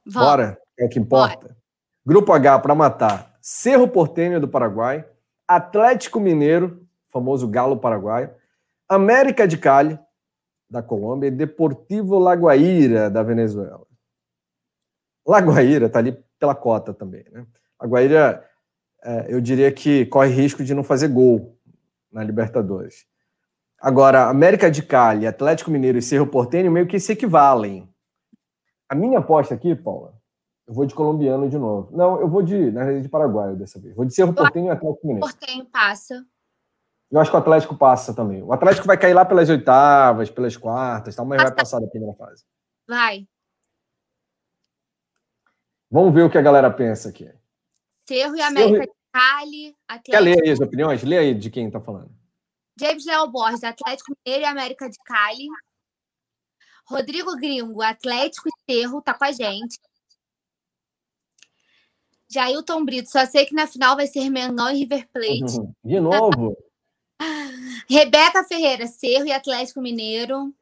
Vamos. 0.05 0.29
Bora, 0.29 0.59
é 0.77 0.85
o 0.85 0.89
que 0.89 0.99
importa. 0.99 1.47
Bora. 1.47 1.57
Grupo 2.05 2.33
H 2.33 2.59
para 2.59 2.75
matar: 2.75 3.37
Cerro 3.41 3.87
Porteño 3.87 4.41
do 4.41 4.49
Paraguai, 4.49 5.09
Atlético 5.47 6.19
Mineiro, 6.19 6.85
famoso 7.07 7.47
Galo 7.47 7.77
Paraguaio, 7.77 8.35
América 8.89 9.47
de 9.47 9.57
Cali, 9.57 9.97
da 10.69 10.83
Colômbia, 10.83 11.29
e 11.29 11.31
Deportivo 11.31 12.19
Laguaira, 12.19 13.09
da 13.09 13.23
Venezuela. 13.23 13.87
Laguaira 15.25 15.89
tá 15.89 16.01
ali 16.01 16.21
pela 16.37 16.57
cota 16.57 16.93
também, 16.93 17.25
né? 17.31 17.47
Laguaira, 17.81 18.45
é, 19.05 19.27
eu 19.29 19.41
diria 19.41 19.71
que 19.71 20.05
corre 20.07 20.31
risco 20.31 20.65
de 20.65 20.75
não 20.75 20.83
fazer 20.83 21.07
gol 21.07 21.57
na 22.11 22.25
Libertadores. 22.25 23.07
Agora, 23.83 24.29
América 24.29 24.71
de 24.71 24.81
Cali, 24.81 25.27
Atlético 25.27 25.69
Mineiro 25.69 25.99
e 25.99 26.03
Cerro 26.03 26.25
Porteño 26.25 26.71
meio 26.71 26.87
que 26.87 27.01
se 27.01 27.15
equivalem. 27.15 27.93
A 28.89 28.95
minha 28.95 29.19
aposta 29.19 29.57
aqui, 29.57 29.75
Paula, 29.75 30.15
eu 30.69 30.73
vou 30.73 30.87
de 30.87 30.95
colombiano 30.95 31.51
de 31.51 31.59
novo. 31.59 31.91
Não, 31.91 32.21
eu 32.21 32.29
vou 32.29 32.43
de, 32.43 32.71
na 32.71 32.83
realidade, 32.83 33.03
de 33.03 33.09
Paraguai 33.09 33.57
dessa 33.57 33.81
vez. 33.81 33.93
Vou 33.97 34.05
de 34.05 34.15
Cerro 34.15 34.33
Porteño 34.33 34.69
e 34.69 34.71
Atlético 34.71 35.05
Mineiro. 35.05 35.27
Porteño 35.27 35.65
passa. 35.65 36.25
Eu 37.11 37.19
acho 37.19 37.29
que 37.29 37.37
o 37.37 37.41
Atlético 37.41 37.77
passa 37.77 38.15
também. 38.15 38.41
O 38.45 38.53
Atlético 38.53 38.87
vai 38.87 38.97
cair 38.97 39.15
lá 39.15 39.25
pelas 39.25 39.49
oitavas, 39.49 40.31
pelas 40.31 40.57
quartas, 40.57 41.17
tal, 41.17 41.27
mas 41.27 41.43
vai 41.43 41.53
passar 41.53 41.81
da 41.81 41.89
primeira 41.89 42.15
fase. 42.15 42.45
Vai. 42.89 43.27
Vamos 45.91 46.15
ver 46.15 46.23
o 46.23 46.31
que 46.31 46.39
a 46.39 46.43
galera 46.43 46.71
pensa 46.71 47.09
aqui. 47.09 47.29
Cerro 48.09 48.37
e 48.37 48.41
América 48.41 48.85
Cerro... 48.85 48.93
de 48.93 48.93
Cali. 49.13 49.77
Atlético... 49.89 50.11
Quer 50.13 50.21
ler 50.21 50.41
aí 50.45 50.51
as 50.53 50.61
opiniões? 50.61 51.03
Lê 51.03 51.19
aí 51.19 51.35
de 51.35 51.51
quem 51.51 51.67
está 51.67 51.81
falando. 51.81 52.22
James 52.79 53.05
Léo 53.05 53.29
Borges, 53.31 53.65
Atlético 53.65 54.15
Mineiro 54.25 54.45
e 54.45 54.47
América 54.47 54.89
de 54.89 54.99
Cali. 55.05 55.47
Rodrigo 56.87 57.37
Gringo, 57.37 57.81
Atlético 57.83 58.49
e 58.49 58.73
Cerro, 58.73 59.01
tá 59.01 59.15
com 59.15 59.25
a 59.25 59.33
gente. 59.33 59.79
Jailton 62.29 62.85
Brito, 62.85 63.11
só 63.11 63.27
sei 63.27 63.45
que 63.45 63.55
na 63.55 63.67
final 63.67 63.95
vai 63.95 64.07
ser 64.07 64.31
Mengão 64.31 64.71
e 64.71 64.79
River 64.79 65.09
Plate. 65.13 65.61
De 65.85 66.01
novo. 66.01 66.57
Rebeca 67.89 68.43
Ferreira, 68.45 68.87
Cerro 68.87 69.27
e 69.27 69.33
Atlético 69.33 69.81
Mineiro. 69.81 70.53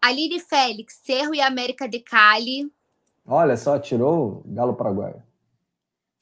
Aline 0.00 0.40
Félix, 0.40 1.00
Cerro 1.02 1.34
e 1.34 1.40
América 1.40 1.88
de 1.88 2.00
Cali. 2.00 2.70
Olha 3.26 3.56
só, 3.56 3.78
tirou 3.78 4.42
o 4.44 4.52
Galo 4.52 4.74
Paraguai. 4.74 5.14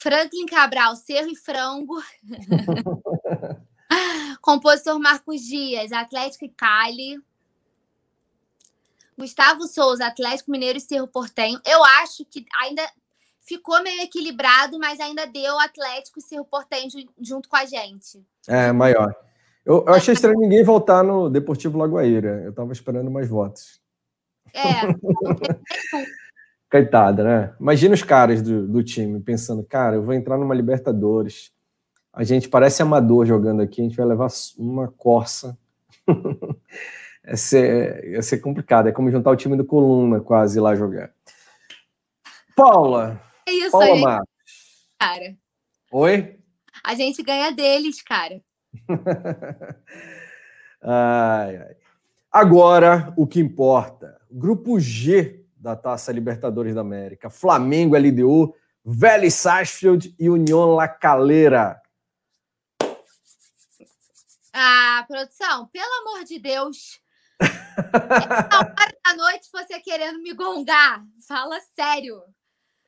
Franklin 0.03 0.47
Cabral, 0.47 0.97
Cerro 0.97 1.31
e 1.31 1.37
Frango. 1.37 2.03
Compositor 4.43 4.99
Marcos 4.99 5.43
Dias, 5.43 5.93
Atlético 5.93 6.45
e 6.45 6.49
Cali. 6.49 7.23
Gustavo 9.17 9.69
Souza, 9.69 10.07
Atlético 10.07 10.51
Mineiro 10.51 10.79
e 10.79 10.81
Cerro 10.81 11.07
Portenho. 11.07 11.61
Eu 11.65 11.85
acho 11.85 12.25
que 12.25 12.45
ainda 12.61 12.83
ficou 13.47 13.81
meio 13.83 14.03
equilibrado, 14.03 14.79
mas 14.79 14.99
ainda 14.99 15.27
deu 15.27 15.59
Atlético 15.61 16.19
e 16.19 16.23
Cerro 16.23 16.45
Portenho 16.45 16.89
junto 17.21 17.49
com 17.49 17.57
a 17.57 17.65
gente. 17.65 18.21
É, 18.49 18.73
maior. 18.73 19.15
Eu, 19.65 19.85
eu 19.87 19.95
achei 19.95 20.15
estranho 20.15 20.41
ninguém 20.41 20.65
voltar 20.65 21.05
no 21.05 21.31
Deportivo 21.31 21.79
Lagoaíra. 21.79 22.43
Eu 22.43 22.51
estava 22.51 22.73
esperando 22.73 23.11
mais 23.11 23.29
votos. 23.29 23.81
É. 24.53 24.83
Coitada, 26.73 27.23
né? 27.23 27.55
Imagina 27.61 27.93
os 27.93 28.03
caras 28.03 28.41
do, 28.41 28.67
do 28.67 28.83
time 28.83 29.21
pensando, 29.21 29.63
cara, 29.63 29.97
eu 29.97 30.03
vou 30.03 30.15
entrar 30.15 30.39
numa 30.39 30.55
Libertadores. 30.55 31.53
A 32.11 32.25
gente 32.25 32.49
parece 32.49 32.81
amador 32.81 33.27
jogando 33.27 33.61
aqui, 33.61 33.83
a 33.83 33.85
gente 33.85 33.97
vai 33.99 34.07
levar 34.07 34.29
uma 34.57 34.89
corça. 34.89 35.59
ia, 37.29 37.37
ser, 37.37 38.13
ia 38.13 38.23
ser 38.23 38.39
complicado. 38.39 38.89
É 38.89 38.93
como 38.93 39.11
juntar 39.11 39.31
o 39.31 39.37
time 39.37 39.55
do 39.55 39.67
Coluna 39.67 40.21
quase 40.21 40.59
lá 40.59 40.75
jogar. 40.75 41.13
Paula. 42.57 43.21
É 43.47 43.53
isso 43.53 43.73
Paula 43.73 44.17
aí, 44.17 44.27
cara. 44.99 45.37
Oi? 45.93 46.39
A 46.83 46.95
gente 46.95 47.23
ganha 47.23 47.53
deles, 47.53 48.01
cara. 48.01 48.41
ai, 50.81 51.55
ai. 51.55 51.77
Agora, 52.33 53.13
o 53.15 53.27
que 53.27 53.41
importa. 53.41 54.19
Grupo 54.31 54.81
G 54.81 55.42
da 55.63 55.77
Taça 55.77 56.11
Libertadores 56.11 56.75
da 56.75 56.81
América. 56.81 57.31
Flamengo, 57.31 57.97
LDU, 57.97 58.53
Vélez 58.85 59.35
Sarsfield 59.35 60.13
e 60.19 60.29
União 60.29 60.75
La 60.75 60.89
Calera. 60.89 61.81
Ah, 64.53 65.05
produção, 65.07 65.69
pelo 65.69 65.93
amor 66.03 66.25
de 66.25 66.41
Deus. 66.41 67.01
Essa 67.41 68.59
hora 68.59 68.95
da 69.05 69.15
noite 69.17 69.49
você 69.53 69.79
querendo 69.79 70.21
me 70.21 70.35
gongar. 70.35 71.03
Fala 71.27 71.59
sério. 71.75 72.23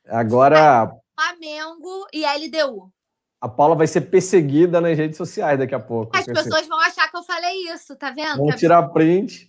Agora. 0.07 0.91
Flamengo 1.17 2.07
e 2.13 2.25
LDU. 2.25 2.91
A 3.39 3.47
Paula 3.47 3.75
vai 3.75 3.87
ser 3.87 4.01
perseguida 4.01 4.81
nas 4.81 4.97
redes 4.97 5.17
sociais 5.17 5.57
daqui 5.57 5.73
a 5.73 5.79
pouco. 5.79 6.15
As 6.15 6.25
pessoas 6.25 6.67
vão 6.67 6.79
achar 6.79 7.09
que 7.09 7.15
eu 7.15 7.23
falei 7.23 7.69
isso, 7.71 7.95
tá 7.95 8.11
vendo? 8.11 8.37
Vão 8.37 8.55
tirar 8.55 8.83
print. 8.89 9.47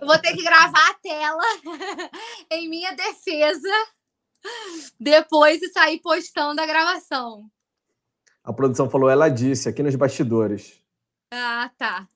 Eu 0.00 0.06
vou 0.06 0.18
ter 0.18 0.34
que 0.34 0.42
gravar 0.42 0.90
a 0.90 0.94
tela 0.94 1.42
em 2.50 2.68
minha 2.68 2.92
defesa 2.92 3.68
depois 4.98 5.62
e 5.62 5.68
sair 5.68 6.00
postando 6.00 6.60
a 6.60 6.66
gravação. 6.66 7.44
A 8.42 8.52
produção 8.52 8.88
falou, 8.88 9.10
ela 9.10 9.28
disse, 9.28 9.68
aqui 9.68 9.82
nos 9.82 9.96
bastidores. 9.96 10.80
Ah, 11.32 11.70
tá. 11.76 12.06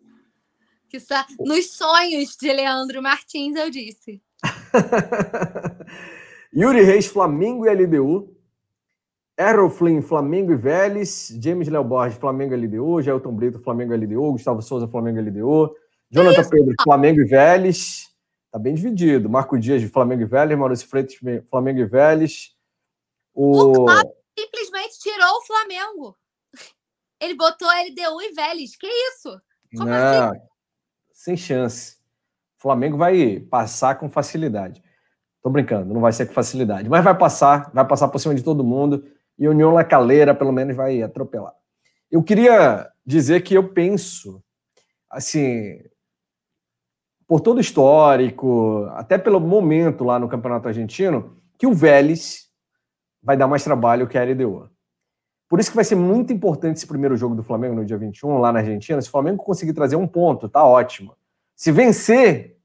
Que 0.89 1.01
sa... 1.01 1.27
Nos 1.39 1.73
sonhos 1.73 2.37
de 2.37 2.53
Leandro 2.53 3.03
Martins, 3.03 3.57
eu 3.57 3.71
disse. 3.71 4.23
Yuri 6.55 6.83
Reis, 6.83 7.07
Flamengo 7.07 7.67
e 7.67 7.75
LDU. 7.75 8.37
Errol 9.39 9.71
Flynn, 9.71 10.03
Flamengo 10.03 10.53
e 10.53 10.57
Vélez. 10.57 11.37
James 11.43 11.69
Léo 11.69 11.83
Borges, 11.83 12.19
Flamengo 12.19 12.55
e 12.55 12.57
LDU. 12.57 13.03
Gelton 13.03 13.33
Brito, 13.33 13.59
Flamengo 13.59 13.95
e 13.95 13.97
LDU. 13.97 14.33
Gustavo 14.33 14.63
Souza, 14.63 14.87
Flamengo 14.87 15.19
e 15.19 15.23
LDU. 15.23 15.75
Jonathan 16.11 16.49
Pedro, 16.49 16.75
Flamengo 16.83 17.21
e 17.21 17.25
Vélez. 17.25 18.11
Tá 18.51 18.59
bem 18.59 18.75
dividido. 18.75 19.31
Marco 19.31 19.59
Dias 19.59 19.81
de 19.81 19.89
Flamengo 19.89 20.23
e 20.23 20.27
Vélez, 20.27 20.59
Maurício 20.59 20.89
Freitas, 20.89 21.17
Flamengo 21.49 21.81
e 21.81 21.85
Vélez. 21.85 22.55
O, 23.33 23.85
o 23.85 23.87
simplesmente 24.39 24.99
tirou 24.99 25.37
o 25.37 25.43
Flamengo. 25.43 26.19
Ele 27.21 27.35
botou 27.35 27.69
LDU 27.69 28.23
e 28.23 28.33
Vélez. 28.33 28.77
Que 28.77 28.87
isso? 28.87 29.41
Como 29.77 29.89
não, 29.89 30.31
assim? 30.31 30.41
Sem 31.13 31.37
chance. 31.37 31.97
O 32.59 32.63
Flamengo 32.63 32.97
vai 32.97 33.41
passar 33.41 33.95
com 33.97 34.11
facilidade. 34.11 34.83
Tô 35.43 35.49
brincando, 35.49 35.95
não 35.95 36.01
vai 36.01 36.13
ser 36.13 36.27
com 36.27 36.35
facilidade, 36.35 36.89
mas 36.89 37.03
vai 37.03 37.17
passar, 37.17 37.71
vai 37.73 37.87
passar 37.87 38.09
por 38.09 38.19
cima 38.19 38.35
de 38.35 38.43
todo 38.43 38.63
mundo 38.63 39.07
e 39.39 39.47
a 39.47 39.51
União 39.51 39.73
La 39.73 39.83
Calera, 39.83 40.35
pelo 40.35 40.53
menos, 40.53 40.77
vai 40.77 41.03
atropelar. 41.03 41.55
Eu 42.11 42.23
queria 42.23 42.91
dizer 43.07 43.41
que 43.41 43.55
eu 43.55 43.73
penso, 43.73 44.45
assim, 45.09 45.81
por 47.31 47.41
todo 47.41 47.59
o 47.59 47.61
histórico, 47.61 48.89
até 48.91 49.17
pelo 49.17 49.39
momento 49.39 50.03
lá 50.03 50.19
no 50.19 50.29
Campeonato 50.29 50.67
Argentino, 50.67 51.37
que 51.57 51.65
o 51.65 51.73
Vélez 51.73 52.49
vai 53.23 53.37
dar 53.37 53.47
mais 53.47 53.63
trabalho 53.63 54.09
que 54.09 54.19
a 54.19 54.25
LDU. 54.25 54.69
Por 55.49 55.61
isso 55.61 55.71
que 55.71 55.77
vai 55.77 55.85
ser 55.85 55.95
muito 55.95 56.33
importante 56.33 56.79
esse 56.79 56.89
primeiro 56.89 57.17
jogo 57.17 57.37
do 57.37 57.45
Flamengo 57.45 57.77
no 57.77 57.85
dia 57.85 57.97
21, 57.97 58.39
lá 58.39 58.53
na 58.53 58.59
Argentina. 58.59 59.01
Se 59.01 59.07
o 59.07 59.13
Flamengo 59.13 59.45
conseguir 59.45 59.73
trazer 59.73 59.95
um 59.95 60.09
ponto, 60.09 60.49
tá 60.49 60.65
ótimo. 60.65 61.17
Se 61.55 61.71
vencer, 61.71 62.57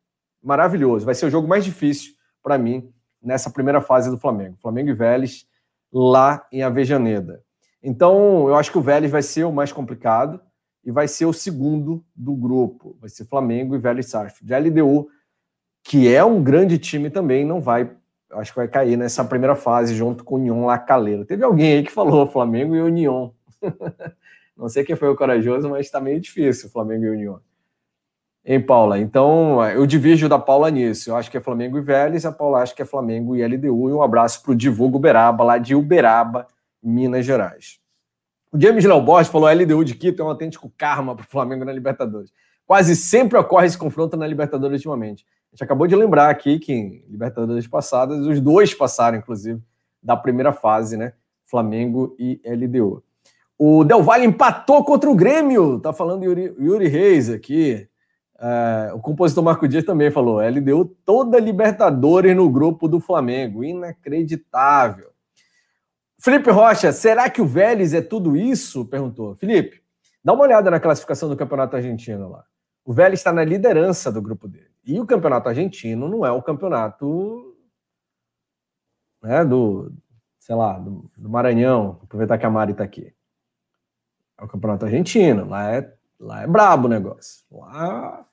maravilhoso. 0.41 1.05
Vai 1.05 1.13
ser 1.13 1.27
o 1.27 1.29
jogo 1.29 1.47
mais 1.47 1.63
difícil 1.63 2.13
para 2.41 2.57
mim 2.57 2.91
nessa 3.21 3.51
primeira 3.51 3.81
fase 3.81 4.09
do 4.09 4.17
Flamengo. 4.17 4.57
Flamengo 4.59 4.89
e 4.89 4.93
Vélez 4.95 5.45
lá 5.93 6.43
em 6.51 6.63
Avejaneda. 6.63 7.43
Então, 7.83 8.49
eu 8.49 8.55
acho 8.55 8.71
que 8.71 8.79
o 8.79 8.81
Vélez 8.81 9.11
vai 9.11 9.21
ser 9.21 9.43
o 9.43 9.53
mais 9.53 9.71
complicado 9.71 10.41
e 10.85 10.91
vai 10.91 11.07
ser 11.07 11.25
o 11.25 11.33
segundo 11.33 12.05
do 12.15 12.33
grupo. 12.33 12.95
Vai 13.01 13.09
ser 13.09 13.25
Flamengo 13.25 13.75
e 13.75 13.79
Vélez 13.79 14.07
Sarsfield. 14.07 14.53
A 14.53 14.59
LDU, 14.59 15.09
que 15.83 16.13
é 16.13 16.23
um 16.23 16.43
grande 16.43 16.77
time 16.77 17.09
também, 17.09 17.43
não 17.43 17.59
vai, 17.59 17.89
acho 18.33 18.51
que 18.51 18.57
vai 18.57 18.67
cair 18.67 18.95
nessa 18.95 19.25
primeira 19.25 19.55
fase 19.55 19.95
junto 19.95 20.23
com 20.23 20.35
o 20.35 20.37
União 20.37 20.65
Lacaleira. 20.65 21.25
Teve 21.25 21.43
alguém 21.43 21.73
aí 21.73 21.83
que 21.83 21.91
falou 21.91 22.27
Flamengo 22.27 22.75
e 22.75 22.81
União. 22.81 23.33
não 24.55 24.69
sei 24.69 24.83
quem 24.83 24.95
foi 24.95 25.09
o 25.09 25.15
corajoso, 25.15 25.67
mas 25.69 25.87
está 25.87 25.99
meio 25.99 26.21
difícil 26.21 26.69
Flamengo 26.69 27.05
e 27.05 27.09
União. 27.09 27.39
Em 28.47 28.61
Paula? 28.61 28.99
Então, 28.99 29.65
eu 29.69 29.87
divido 29.87 30.29
da 30.29 30.37
Paula 30.37 30.69
nisso. 30.69 31.09
Eu 31.09 31.15
acho 31.15 31.31
que 31.31 31.37
é 31.37 31.41
Flamengo 31.41 31.79
e 31.79 31.81
Vélez, 31.81 32.27
a 32.27 32.31
Paula 32.31 32.61
acha 32.61 32.75
que 32.75 32.81
é 32.83 32.85
Flamengo 32.85 33.35
e 33.35 33.43
LDU. 33.43 33.89
E 33.89 33.93
um 33.93 34.03
abraço 34.03 34.43
para 34.43 34.51
o 34.51 34.55
Divulgo 34.55 34.97
Uberaba, 34.97 35.43
lá 35.43 35.57
de 35.57 35.73
Uberaba, 35.73 36.45
Minas 36.81 37.25
Gerais. 37.25 37.83
O 38.55 38.61
James 38.61 38.85
Léo 38.85 39.01
Borges 39.01 39.29
falou: 39.29 39.49
a 39.49 39.53
LDU 39.53 39.83
de 39.83 39.95
Quito 39.95 40.21
é 40.21 40.25
um 40.25 40.29
autêntico 40.29 40.71
karma 40.77 41.13
para 41.13 41.25
o 41.25 41.27
Flamengo 41.27 41.65
na 41.65 41.73
Libertadores. 41.73 42.31
Quase 42.65 42.95
sempre 42.95 43.37
ocorre 43.37 43.67
esse 43.67 43.77
confronto 43.77 44.15
na 44.15 44.25
Libertadores 44.25 44.77
ultimamente. 44.77 45.25
A 45.51 45.55
gente 45.55 45.63
acabou 45.65 45.85
de 45.85 45.95
lembrar 45.95 46.29
aqui 46.29 46.57
que 46.57 46.71
em 46.71 47.03
Libertadores 47.09 47.67
passadas, 47.67 48.25
os 48.25 48.39
dois 48.39 48.73
passaram, 48.73 49.17
inclusive, 49.17 49.61
da 50.01 50.15
primeira 50.15 50.53
fase, 50.53 50.95
né? 50.95 51.11
Flamengo 51.43 52.15
e 52.17 52.39
LDU. 52.45 53.03
O 53.59 53.83
Del 53.83 54.01
Valle 54.01 54.25
empatou 54.25 54.85
contra 54.85 55.09
o 55.09 55.15
Grêmio, 55.15 55.77
tá 55.81 55.91
falando 55.91 56.23
Yuri, 56.23 56.55
Yuri 56.57 56.87
Reis 56.87 57.29
aqui. 57.29 57.85
É, 58.39 58.91
o 58.93 58.99
compositor 58.99 59.43
Marco 59.43 59.67
Dias 59.67 59.83
também 59.83 60.09
falou: 60.11 60.39
LDU 60.39 60.95
toda 61.05 61.39
Libertadores 61.39 62.33
no 62.33 62.49
grupo 62.49 62.87
do 62.87 63.01
Flamengo. 63.01 63.65
Inacreditável. 63.65 65.14
Felipe 66.25 66.49
Rocha, 66.49 66.91
será 66.91 67.29
que 67.29 67.39
o 67.39 67.45
Vélez 67.45 67.93
é 67.93 68.01
tudo 68.01 68.35
isso? 68.35 68.83
Perguntou. 68.83 69.35
Felipe, 69.35 69.83
dá 70.23 70.33
uma 70.33 70.41
olhada 70.41 70.71
na 70.71 70.79
classificação 70.79 71.29
do 71.29 71.37
Campeonato 71.37 71.75
Argentino 71.75 72.27
lá. 72.27 72.43
O 72.83 72.91
Vélez 72.91 73.19
está 73.19 73.31
na 73.31 73.43
liderança 73.43 74.11
do 74.11 74.19
grupo 74.23 74.47
dele. 74.47 74.71
E 74.83 74.99
o 74.99 75.05
Campeonato 75.05 75.49
Argentino 75.49 76.09
não 76.09 76.25
é 76.25 76.31
o 76.31 76.41
campeonato 76.41 77.55
né, 79.21 79.45
do, 79.45 79.93
sei 80.39 80.55
lá, 80.55 80.79
do, 80.79 81.11
do 81.15 81.29
Maranhão. 81.29 81.99
Aproveitar 82.01 82.39
que 82.39 82.45
a 82.47 82.49
Mari 82.49 82.71
está 82.71 82.83
aqui. 82.83 83.13
É 84.39 84.43
o 84.43 84.47
Campeonato 84.47 84.85
Argentino. 84.85 85.47
Lá 85.47 85.75
é, 85.75 85.93
lá 86.19 86.41
é 86.41 86.47
brabo 86.47 86.87
o 86.87 86.89
negócio. 86.89 87.45
Lá, 87.51 88.25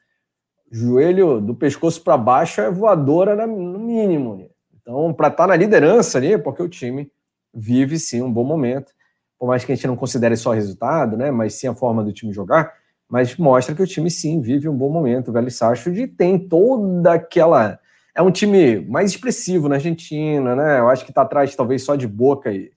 joelho 0.70 1.42
do 1.42 1.54
pescoço 1.54 2.02
para 2.02 2.16
baixo 2.16 2.62
é 2.62 2.70
voadora 2.70 3.46
no 3.46 3.78
mínimo. 3.78 4.50
Então, 4.80 5.12
para 5.12 5.28
estar 5.28 5.42
tá 5.42 5.48
na 5.48 5.56
liderança 5.56 6.16
ali, 6.16 6.32
é 6.32 6.38
porque 6.38 6.62
o 6.62 6.70
time 6.70 7.12
vive 7.54 7.98
sim 7.98 8.22
um 8.22 8.32
bom 8.32 8.44
momento, 8.44 8.92
por 9.38 9.46
mais 9.46 9.64
que 9.64 9.72
a 9.72 9.74
gente 9.74 9.86
não 9.86 9.96
considere 9.96 10.36
só 10.36 10.52
resultado, 10.52 11.16
né, 11.16 11.30
mas 11.30 11.54
sim 11.54 11.66
a 11.66 11.74
forma 11.74 12.02
do 12.04 12.12
time 12.12 12.32
jogar, 12.32 12.72
mas 13.12 13.36
mostra 13.36 13.74
que 13.74 13.82
o 13.82 13.86
time 13.86 14.10
sim 14.10 14.40
vive 14.40 14.70
um 14.70 14.74
bom 14.74 14.88
momento. 14.88 15.28
O 15.28 15.32
Velho 15.32 15.50
Sarsfield 15.50 16.06
tem 16.08 16.38
toda 16.38 17.12
aquela. 17.12 17.78
É 18.14 18.22
um 18.22 18.30
time 18.30 18.80
mais 18.86 19.10
expressivo 19.10 19.68
na 19.68 19.74
Argentina, 19.74 20.56
né? 20.56 20.78
Eu 20.78 20.88
acho 20.88 21.04
que 21.04 21.10
está 21.10 21.20
atrás 21.20 21.54
talvez 21.54 21.82
só 21.82 21.94
de 21.94 22.08
Boca 22.08 22.50
e, 22.50 22.72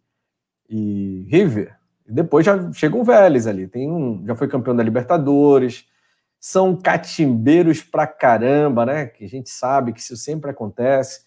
e 0.69 1.25
River. 1.29 1.77
E 2.05 2.11
depois 2.11 2.45
já 2.45 2.69
chega 2.73 2.97
um 2.97 3.03
Vélez 3.03 3.47
ali. 3.47 3.65
Tem 3.65 3.89
um, 3.89 4.25
já 4.27 4.35
foi 4.35 4.49
campeão 4.49 4.75
da 4.75 4.83
Libertadores. 4.83 5.85
São 6.37 6.75
catimbeiros 6.75 7.81
pra 7.81 8.05
caramba, 8.05 8.85
né? 8.85 9.05
Que 9.05 9.23
a 9.23 9.29
gente 9.29 9.49
sabe 9.49 9.93
que 9.93 10.01
isso 10.01 10.17
sempre 10.17 10.51
acontece. 10.51 11.21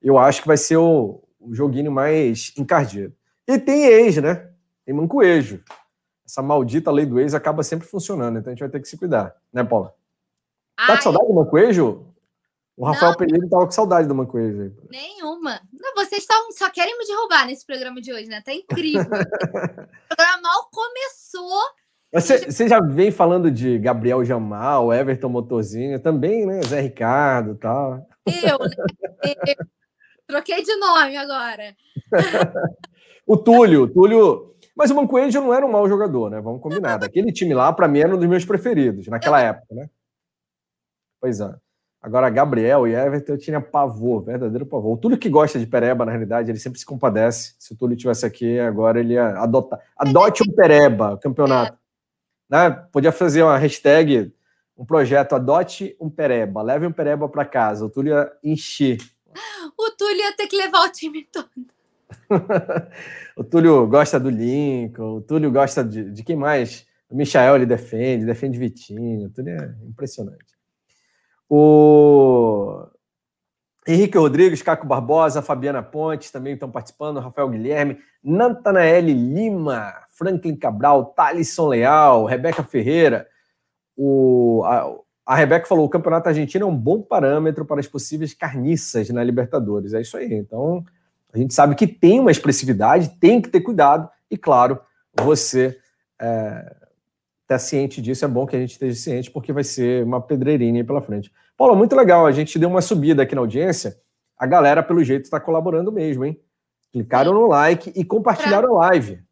Eu 0.00 0.16
acho 0.16 0.42
que 0.42 0.46
vai 0.46 0.56
ser 0.56 0.76
o, 0.76 1.23
o 1.44 1.54
joguinho 1.54 1.92
mais 1.92 2.52
encardido. 2.56 3.14
E 3.46 3.58
tem 3.58 3.84
ex, 3.86 4.16
né? 4.16 4.50
Tem 4.84 4.94
mancoejo. 4.94 5.62
Essa 6.26 6.42
maldita 6.42 6.90
lei 6.90 7.04
do 7.04 7.20
ex 7.20 7.34
acaba 7.34 7.62
sempre 7.62 7.86
funcionando, 7.86 8.38
então 8.38 8.50
a 8.50 8.54
gente 8.54 8.60
vai 8.60 8.70
ter 8.70 8.80
que 8.80 8.88
se 8.88 8.96
cuidar, 8.96 9.34
né, 9.52 9.62
Paula? 9.62 9.94
Ai. 10.76 10.86
Tá 10.86 10.96
com 10.96 11.02
saudade 11.02 11.26
do 11.26 11.34
mancoejo? 11.34 12.14
O 12.76 12.84
Rafael 12.84 13.12
não, 13.12 13.18
Pereira 13.18 13.48
tava 13.48 13.66
com 13.66 13.70
saudade 13.70 14.08
do 14.08 14.14
mancoejo. 14.14 14.74
Nenhuma. 14.90 15.60
Não, 15.72 15.94
vocês 15.94 16.26
tão, 16.26 16.50
só 16.52 16.68
querem 16.70 16.98
me 16.98 17.06
derrubar 17.06 17.46
nesse 17.46 17.64
programa 17.64 18.00
de 18.00 18.12
hoje, 18.12 18.26
né? 18.26 18.42
Tá 18.44 18.52
incrível. 18.52 19.02
o 19.04 20.16
programa 20.16 20.42
mal 20.42 20.68
começou. 20.72 21.62
Você, 22.12 22.50
você, 22.50 22.68
já 22.68 22.80
vem 22.80 23.10
falando 23.10 23.50
de 23.50 23.78
Gabriel 23.78 24.24
Jamal, 24.24 24.92
Everton 24.92 25.28
Motorzinho, 25.28 26.00
também, 26.00 26.46
né? 26.46 26.60
Zé 26.62 26.80
Ricardo 26.80 27.52
e 27.52 27.56
tal. 27.56 28.06
Eu, 28.26 28.58
né? 28.58 28.76
Eu. 29.58 29.66
Troquei 30.26 30.62
de 30.62 30.74
nome 30.76 31.16
agora. 31.16 31.76
o 33.26 33.36
Túlio, 33.36 33.88
Túlio. 33.88 34.54
Mas 34.76 34.90
o 34.90 34.94
Mancoejo 34.94 35.40
não 35.40 35.54
era 35.54 35.64
um 35.64 35.70
mau 35.70 35.88
jogador, 35.88 36.30
né? 36.30 36.40
Vamos 36.40 36.60
combinar. 36.60 37.02
Aquele 37.02 37.32
time 37.32 37.54
lá, 37.54 37.72
para 37.72 37.86
mim, 37.86 38.00
era 38.00 38.14
um 38.14 38.18
dos 38.18 38.28
meus 38.28 38.44
preferidos 38.44 39.06
naquela 39.06 39.40
época, 39.40 39.74
né? 39.74 39.88
Pois 41.20 41.40
é. 41.40 41.54
Agora, 42.04 42.28
Gabriel 42.28 42.86
e 42.86 42.94
Everton 42.94 43.32
eu 43.32 43.38
tinha 43.38 43.60
pavor, 43.62 44.22
verdadeiro 44.22 44.66
pavor. 44.66 44.92
O 44.92 44.96
Túlio 44.98 45.16
que 45.16 45.30
gosta 45.30 45.58
de 45.58 45.66
Pereba, 45.66 46.04
na 46.04 46.10
realidade, 46.10 46.50
ele 46.50 46.58
sempre 46.58 46.78
se 46.78 46.84
compadece. 46.84 47.54
Se 47.58 47.72
o 47.72 47.76
Túlio 47.76 47.96
tivesse 47.96 48.26
aqui, 48.26 48.58
agora 48.58 49.00
ele 49.00 49.14
ia 49.14 49.38
adotar. 49.38 49.80
Adote 49.96 50.42
um 50.42 50.52
Pereba, 50.52 51.16
campeonato. 51.16 51.78
É. 52.52 52.68
Né? 52.68 52.70
Podia 52.92 53.10
fazer 53.10 53.42
uma 53.42 53.56
hashtag, 53.56 54.34
um 54.76 54.84
projeto, 54.84 55.34
adote 55.34 55.96
um 55.98 56.10
Pereba, 56.10 56.60
leve 56.60 56.86
um 56.86 56.92
Pereba 56.92 57.26
para 57.26 57.46
casa. 57.46 57.86
O 57.86 57.88
Túlio 57.88 58.12
ia 58.12 58.30
encher 58.42 58.98
o 59.78 59.90
Túlio 59.90 60.20
ia 60.20 60.36
ter 60.36 60.46
que 60.46 60.56
levar 60.56 60.86
o 60.86 60.92
time 60.92 61.26
todo. 61.30 61.48
o 63.36 63.44
Túlio 63.44 63.86
gosta 63.86 64.18
do 64.18 64.30
Lincoln, 64.30 65.16
o 65.16 65.20
Túlio 65.20 65.50
gosta 65.50 65.84
de, 65.84 66.10
de 66.10 66.22
quem 66.22 66.36
mais? 66.36 66.86
O 67.08 67.16
Michael 67.16 67.56
ele 67.56 67.66
defende, 67.66 68.24
defende 68.24 68.58
Vitinho, 68.58 69.26
o 69.26 69.30
Túlio 69.30 69.54
é 69.54 69.86
impressionante. 69.86 70.54
O 71.48 72.86
Henrique 73.86 74.16
Rodrigues, 74.16 74.62
Caco 74.62 74.86
Barbosa, 74.86 75.42
Fabiana 75.42 75.82
Pontes 75.82 76.30
também 76.30 76.54
estão 76.54 76.70
participando, 76.70 77.20
Rafael 77.20 77.50
Guilherme, 77.50 77.98
Natanael 78.22 79.04
Lima, 79.04 79.94
Franklin 80.10 80.56
Cabral, 80.56 81.06
Thalisson 81.06 81.68
Leal, 81.68 82.24
Rebeca 82.24 82.64
Ferreira, 82.64 83.28
o, 83.96 84.62
a, 84.64 84.90
a 85.26 85.34
Rebeca 85.34 85.66
falou: 85.66 85.86
o 85.86 85.90
campeonato 85.90 86.28
argentino 86.28 86.66
é 86.66 86.68
um 86.68 86.76
bom 86.76 87.00
parâmetro 87.00 87.64
para 87.64 87.80
as 87.80 87.86
possíveis 87.86 88.34
carniças 88.34 89.08
na 89.10 89.24
Libertadores. 89.24 89.94
É 89.94 90.00
isso 90.00 90.16
aí. 90.16 90.32
Então, 90.34 90.84
a 91.32 91.38
gente 91.38 91.54
sabe 91.54 91.74
que 91.74 91.86
tem 91.86 92.20
uma 92.20 92.30
expressividade, 92.30 93.16
tem 93.18 93.40
que 93.40 93.48
ter 93.48 93.60
cuidado, 93.60 94.08
e 94.30 94.36
claro, 94.36 94.78
você 95.18 95.78
é, 96.20 96.76
tá 97.46 97.58
ciente 97.58 98.02
disso. 98.02 98.24
É 98.24 98.28
bom 98.28 98.46
que 98.46 98.56
a 98.56 98.60
gente 98.60 98.72
esteja 98.72 99.00
ciente, 99.00 99.30
porque 99.30 99.52
vai 99.52 99.64
ser 99.64 100.04
uma 100.04 100.20
pedreirinha 100.20 100.80
aí 100.80 100.86
pela 100.86 101.00
frente. 101.00 101.32
Paulo, 101.56 101.74
muito 101.74 101.96
legal. 101.96 102.26
A 102.26 102.32
gente 102.32 102.58
deu 102.58 102.68
uma 102.68 102.82
subida 102.82 103.22
aqui 103.22 103.34
na 103.34 103.40
audiência. 103.40 103.98
A 104.36 104.46
galera, 104.46 104.82
pelo 104.82 105.02
jeito, 105.02 105.24
está 105.24 105.40
colaborando 105.40 105.90
mesmo, 105.90 106.24
hein? 106.24 106.38
Clicaram 106.92 107.32
no 107.32 107.46
like 107.46 107.92
e 107.96 108.04
compartilharam 108.04 108.76
a 108.76 108.86
live. 108.90 109.22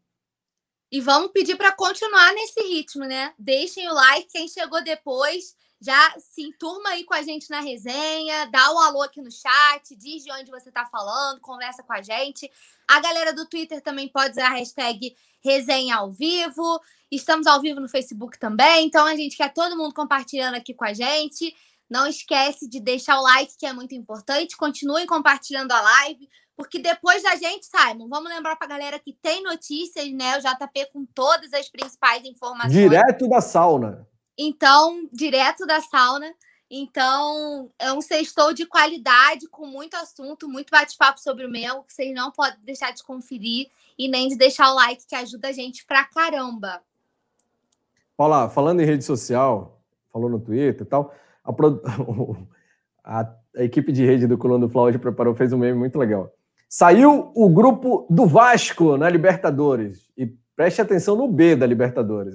E 0.90 1.00
vamos 1.00 1.30
pedir 1.32 1.56
para 1.56 1.72
continuar 1.72 2.32
nesse 2.34 2.60
ritmo, 2.60 3.04
né? 3.04 3.32
Deixem 3.38 3.88
o 3.88 3.94
like, 3.94 4.28
quem 4.30 4.46
chegou 4.48 4.82
depois 4.84 5.54
já 5.82 6.14
se 6.16 6.42
enturma 6.42 6.90
aí 6.90 7.02
com 7.02 7.12
a 7.12 7.22
gente 7.22 7.50
na 7.50 7.60
resenha, 7.60 8.46
dá 8.46 8.72
um 8.72 8.78
alô 8.78 9.02
aqui 9.02 9.20
no 9.20 9.32
chat, 9.32 9.96
diz 9.96 10.22
de 10.22 10.30
onde 10.30 10.48
você 10.48 10.68
está 10.68 10.86
falando, 10.86 11.40
conversa 11.40 11.82
com 11.82 11.92
a 11.92 12.00
gente. 12.00 12.48
A 12.86 13.00
galera 13.00 13.32
do 13.32 13.48
Twitter 13.48 13.82
também 13.82 14.08
pode 14.08 14.30
usar 14.30 14.46
a 14.46 14.54
hashtag 14.54 15.16
resenha 15.44 15.96
ao 15.96 16.12
vivo. 16.12 16.80
Estamos 17.10 17.48
ao 17.48 17.60
vivo 17.60 17.80
no 17.80 17.88
Facebook 17.88 18.38
também, 18.38 18.86
então 18.86 19.04
a 19.04 19.16
gente 19.16 19.36
quer 19.36 19.52
todo 19.52 19.76
mundo 19.76 19.92
compartilhando 19.92 20.54
aqui 20.54 20.72
com 20.72 20.84
a 20.84 20.94
gente. 20.94 21.52
Não 21.90 22.06
esquece 22.06 22.68
de 22.68 22.78
deixar 22.78 23.18
o 23.18 23.22
like, 23.22 23.58
que 23.58 23.66
é 23.66 23.72
muito 23.72 23.94
importante. 23.94 24.56
Continue 24.56 25.04
compartilhando 25.04 25.72
a 25.72 25.80
live, 25.80 26.28
porque 26.56 26.78
depois 26.78 27.24
da 27.24 27.34
gente, 27.34 27.66
Simon, 27.66 28.08
vamos 28.08 28.30
lembrar 28.30 28.54
para 28.54 28.66
a 28.66 28.70
galera 28.70 28.98
que 29.00 29.12
tem 29.20 29.42
notícias, 29.42 30.10
né? 30.12 30.38
O 30.38 30.40
JP 30.40 30.90
com 30.92 31.04
todas 31.04 31.52
as 31.52 31.68
principais 31.68 32.24
informações. 32.24 32.72
Direto 32.72 33.28
da 33.28 33.40
sauna. 33.40 34.08
Então, 34.38 35.08
direto 35.12 35.66
da 35.66 35.80
sauna. 35.80 36.32
Então, 36.74 37.70
é 37.78 37.92
um 37.92 38.00
sextou 38.00 38.54
de 38.54 38.64
qualidade, 38.64 39.46
com 39.48 39.66
muito 39.66 39.94
assunto, 39.94 40.48
muito 40.48 40.70
bate-papo 40.70 41.20
sobre 41.20 41.44
o 41.44 41.50
Mel, 41.50 41.82
que 41.82 41.92
vocês 41.92 42.14
não 42.14 42.30
podem 42.32 42.58
deixar 42.64 42.92
de 42.92 43.02
conferir 43.02 43.68
e 43.98 44.08
nem 44.08 44.28
de 44.28 44.36
deixar 44.36 44.70
o 44.70 44.74
like, 44.74 45.06
que 45.06 45.14
ajuda 45.14 45.48
a 45.48 45.52
gente 45.52 45.84
pra 45.84 46.04
caramba. 46.04 46.80
Olá, 48.16 48.48
falando 48.48 48.80
em 48.80 48.86
rede 48.86 49.04
social, 49.04 49.82
falou 50.10 50.30
no 50.30 50.40
Twitter 50.40 50.86
e 50.86 50.88
tal, 50.88 51.14
a, 51.44 51.52
a, 53.04 53.20
a, 53.56 53.64
equipe 53.64 53.92
de 53.92 54.06
rede 54.06 54.26
do 54.26 54.38
Coluna 54.38 54.66
do 54.66 54.72
Fla 54.72 54.82
hoje 54.82 54.98
preparou, 54.98 55.34
fez 55.34 55.52
um 55.52 55.58
meme 55.58 55.78
muito 55.78 55.98
legal. 55.98 56.32
Saiu 56.68 57.32
o 57.34 57.50
grupo 57.50 58.06
do 58.08 58.26
Vasco 58.26 58.96
na 58.96 59.10
Libertadores. 59.10 60.10
E 60.16 60.26
preste 60.56 60.80
atenção 60.80 61.16
no 61.16 61.28
B 61.28 61.54
da 61.54 61.66
Libertadores. 61.66 62.34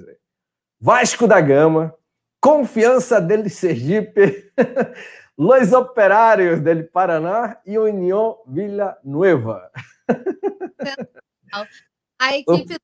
Vasco 0.80 1.26
da 1.26 1.40
Gama, 1.40 1.92
Confiança 2.40 3.20
dele 3.20 3.50
Sergipe, 3.50 4.52
Los 5.36 5.72
Operários 5.72 6.60
dele 6.60 6.84
Paraná 6.84 7.60
e 7.66 7.76
União 7.76 8.38
Vila 8.46 8.96
Nueva. 9.04 9.70
A 12.20 12.36
equipe, 12.36 12.76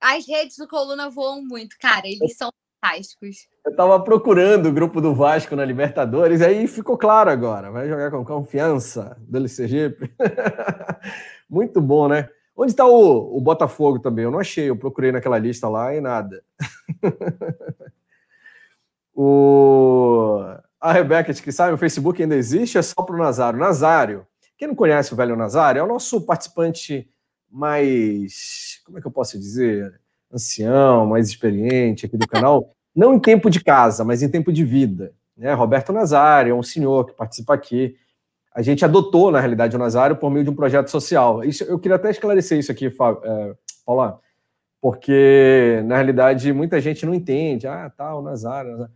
as 0.00 0.26
redes 0.26 0.56
do 0.56 0.66
Coluna 0.66 1.10
voam 1.10 1.42
muito, 1.42 1.76
cara. 1.80 2.06
Eles 2.06 2.36
são 2.36 2.50
fantásticos. 2.80 3.48
Eu 3.64 3.70
estava 3.70 4.02
procurando 4.02 4.66
o 4.66 4.72
grupo 4.72 5.00
do 5.00 5.14
Vasco 5.14 5.54
na 5.54 5.64
Libertadores, 5.64 6.40
aí 6.40 6.66
ficou 6.66 6.98
claro 6.98 7.30
agora. 7.30 7.70
Vai 7.70 7.88
jogar 7.88 8.10
com 8.10 8.24
confiança 8.24 9.16
do 9.20 9.48
Sergipe. 9.48 10.12
Muito 11.48 11.80
bom, 11.80 12.08
né? 12.08 12.28
Onde 12.60 12.72
está 12.72 12.84
o, 12.84 13.36
o 13.36 13.40
Botafogo 13.40 14.00
também? 14.00 14.24
Eu 14.24 14.32
não 14.32 14.40
achei, 14.40 14.68
eu 14.68 14.74
procurei 14.74 15.12
naquela 15.12 15.38
lista 15.38 15.68
lá 15.68 15.94
e 15.94 16.00
nada. 16.00 16.42
o... 19.14 20.40
A 20.80 20.92
Rebeca 20.92 21.32
que 21.32 21.52
sabe, 21.52 21.74
o 21.74 21.78
Facebook 21.78 22.20
ainda 22.20 22.34
existe, 22.34 22.76
é 22.76 22.82
só 22.82 23.00
para 23.00 23.14
o 23.14 23.18
Nazário. 23.18 23.60
Nazário, 23.60 24.26
quem 24.56 24.66
não 24.66 24.74
conhece 24.74 25.12
o 25.12 25.16
velho 25.16 25.36
Nazário, 25.36 25.78
é 25.78 25.82
o 25.84 25.86
nosso 25.86 26.20
participante 26.22 27.08
mais, 27.48 28.80
como 28.84 28.98
é 28.98 29.00
que 29.00 29.06
eu 29.06 29.12
posso 29.12 29.38
dizer, 29.38 30.00
ancião, 30.32 31.06
mais 31.06 31.28
experiente 31.28 32.06
aqui 32.06 32.16
do 32.16 32.26
canal, 32.26 32.74
não 32.94 33.14
em 33.14 33.20
tempo 33.20 33.48
de 33.48 33.62
casa, 33.62 34.04
mas 34.04 34.20
em 34.20 34.28
tempo 34.28 34.52
de 34.52 34.64
vida. 34.64 35.12
Né? 35.36 35.52
Roberto 35.54 35.92
Nazário 35.92 36.50
é 36.50 36.54
um 36.54 36.62
senhor 36.64 37.06
que 37.06 37.12
participa 37.12 37.54
aqui. 37.54 37.96
A 38.54 38.62
gente 38.62 38.84
adotou, 38.84 39.30
na 39.30 39.40
realidade, 39.40 39.76
o 39.76 39.78
Nazário 39.78 40.16
por 40.16 40.30
meio 40.30 40.44
de 40.44 40.50
um 40.50 40.54
projeto 40.54 40.88
social. 40.88 41.44
Isso, 41.44 41.64
eu 41.64 41.78
queria 41.78 41.96
até 41.96 42.10
esclarecer 42.10 42.58
isso 42.58 42.72
aqui, 42.72 42.86
é, 42.86 43.54
Paula, 43.84 44.20
porque, 44.80 45.82
na 45.86 45.96
realidade, 45.96 46.52
muita 46.52 46.80
gente 46.80 47.04
não 47.04 47.14
entende. 47.14 47.66
Ah, 47.66 47.90
tá, 47.94 48.14
o 48.14 48.22
Nazário. 48.22 48.72
Nazário. 48.72 48.92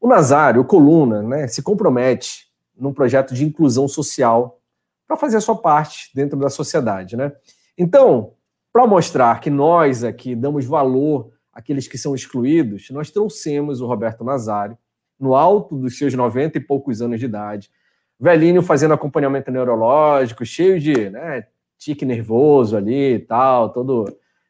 O 0.00 0.08
Nazário, 0.08 0.60
o 0.60 0.64
Coluna, 0.64 1.22
né, 1.22 1.48
se 1.48 1.62
compromete 1.62 2.46
num 2.76 2.92
projeto 2.92 3.34
de 3.34 3.44
inclusão 3.44 3.88
social 3.88 4.60
para 5.06 5.16
fazer 5.16 5.36
a 5.36 5.40
sua 5.40 5.56
parte 5.56 6.10
dentro 6.14 6.38
da 6.38 6.50
sociedade, 6.50 7.16
né? 7.16 7.32
Então, 7.78 8.32
para 8.72 8.86
mostrar 8.86 9.40
que 9.40 9.48
nós 9.48 10.04
aqui 10.04 10.34
damos 10.34 10.66
valor 10.66 11.30
àqueles 11.52 11.88
que 11.88 11.96
são 11.96 12.14
excluídos, 12.14 12.90
nós 12.90 13.10
trouxemos 13.10 13.80
o 13.80 13.86
Roberto 13.86 14.22
Nazário, 14.22 14.76
no 15.18 15.34
alto 15.34 15.76
dos 15.76 15.96
seus 15.96 16.12
90 16.12 16.58
e 16.58 16.60
poucos 16.60 17.00
anos 17.00 17.18
de 17.18 17.24
idade, 17.24 17.70
velhinho 18.18 18.62
fazendo 18.62 18.94
acompanhamento 18.94 19.50
neurológico, 19.50 20.44
cheio 20.44 20.80
de 20.80 21.10
né, 21.10 21.46
tique 21.78 22.04
nervoso 22.04 22.76
ali 22.76 23.14
e 23.14 23.18
tal, 23.18 23.70
todo. 23.70 24.04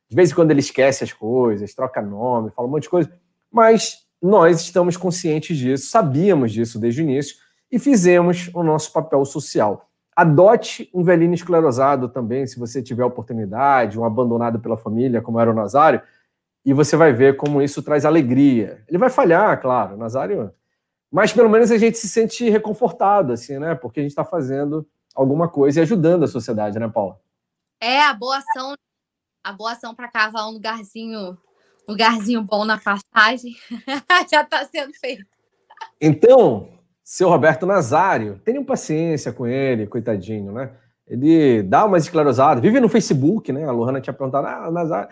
De 0.09 0.15
vez 0.15 0.31
em 0.31 0.35
quando 0.35 0.53
ele 0.53 0.61
esquece 0.61 1.03
as 1.03 1.13
coisas, 1.13 1.75
troca 1.75 2.01
nome, 2.01 2.51
fala 2.51 2.69
um 2.69 2.71
monte 2.71 2.85
de 2.85 2.91
coisa, 2.91 3.11
mas 3.51 4.07
nós 4.23 4.61
estamos 4.61 4.97
conscientes 4.97 5.57
disso, 5.59 5.89
sabíamos 5.89 6.53
disso 6.53 6.79
desde 6.79 7.03
o 7.03 7.05
início 7.05 7.37
e 7.71 7.79
fizemos 7.79 8.51
o 8.55 8.63
nosso 8.63 8.93
papel 8.93 9.25
social. 9.25 9.89
Adote 10.15 10.89
um 10.95 11.03
velhinho 11.03 11.35
esclerosado 11.35 12.09
também, 12.09 12.47
se 12.47 12.59
você 12.59 12.83
tiver 12.83 13.05
oportunidade, 13.05 13.99
um 13.99 14.05
abandonado 14.05 14.59
pela 14.61 14.77
família, 14.77 15.21
como 15.21 15.39
era 15.39 15.51
o 15.51 15.55
Nazário, 15.55 16.01
e 16.65 16.73
você 16.73 16.97
vai 16.97 17.13
ver 17.13 17.37
como 17.37 17.61
isso 17.61 17.83
traz 17.83 18.05
alegria. 18.05 18.83
Ele 18.89 18.99
vai 18.99 19.11
falhar, 19.11 19.61
claro, 19.61 19.95
o 19.95 19.99
Nazário, 19.99 20.51
mas 21.17 21.33
pelo 21.33 21.49
menos 21.49 21.71
a 21.71 21.79
gente 21.79 21.97
se 21.97 22.11
sente 22.11 22.47
reconfortado, 22.51 23.33
assim, 23.33 23.59
né? 23.59 23.75
Porque 23.75 24.01
a 24.01 24.03
gente 24.03 24.13
está 24.13 24.23
fazendo 24.23 24.87
alguma 25.15 25.49
coisa 25.49 25.81
e 25.81 25.83
ajudando 25.83 26.25
a 26.25 26.29
sociedade, 26.29 26.79
né, 26.79 26.87
Paula? 26.89 27.19
É, 27.81 28.03
a 28.03 28.13
boa 28.13 28.37
ação, 28.37 28.75
a 29.43 29.51
boa 29.51 29.73
ação 29.73 29.95
para 29.95 30.09
cavar 30.09 30.47
um 30.47 30.51
lugarzinho, 30.51 31.39
lugarzinho 31.89 32.43
bom 32.43 32.67
na 32.67 32.79
passagem 32.79 33.57
já 34.31 34.43
está 34.43 34.63
sendo 34.67 34.93
feito. 34.93 35.25
Então, 35.99 36.69
seu 37.03 37.31
Roberto 37.31 37.65
Nazário, 37.65 38.39
tenham 38.45 38.63
paciência 38.63 39.33
com 39.33 39.47
ele, 39.47 39.87
coitadinho, 39.87 40.53
né? 40.53 40.71
Ele 41.07 41.63
dá 41.63 41.87
umas 41.87 42.05
esclerosadas, 42.05 42.61
vive 42.61 42.79
no 42.79 42.91
Facebook, 42.91 43.51
né? 43.55 43.65
A 43.65 43.73
Lohana 43.73 44.03
tinha 44.03 44.13
perguntado, 44.13 44.49
ah, 44.49 44.71
Nazário. 44.71 45.09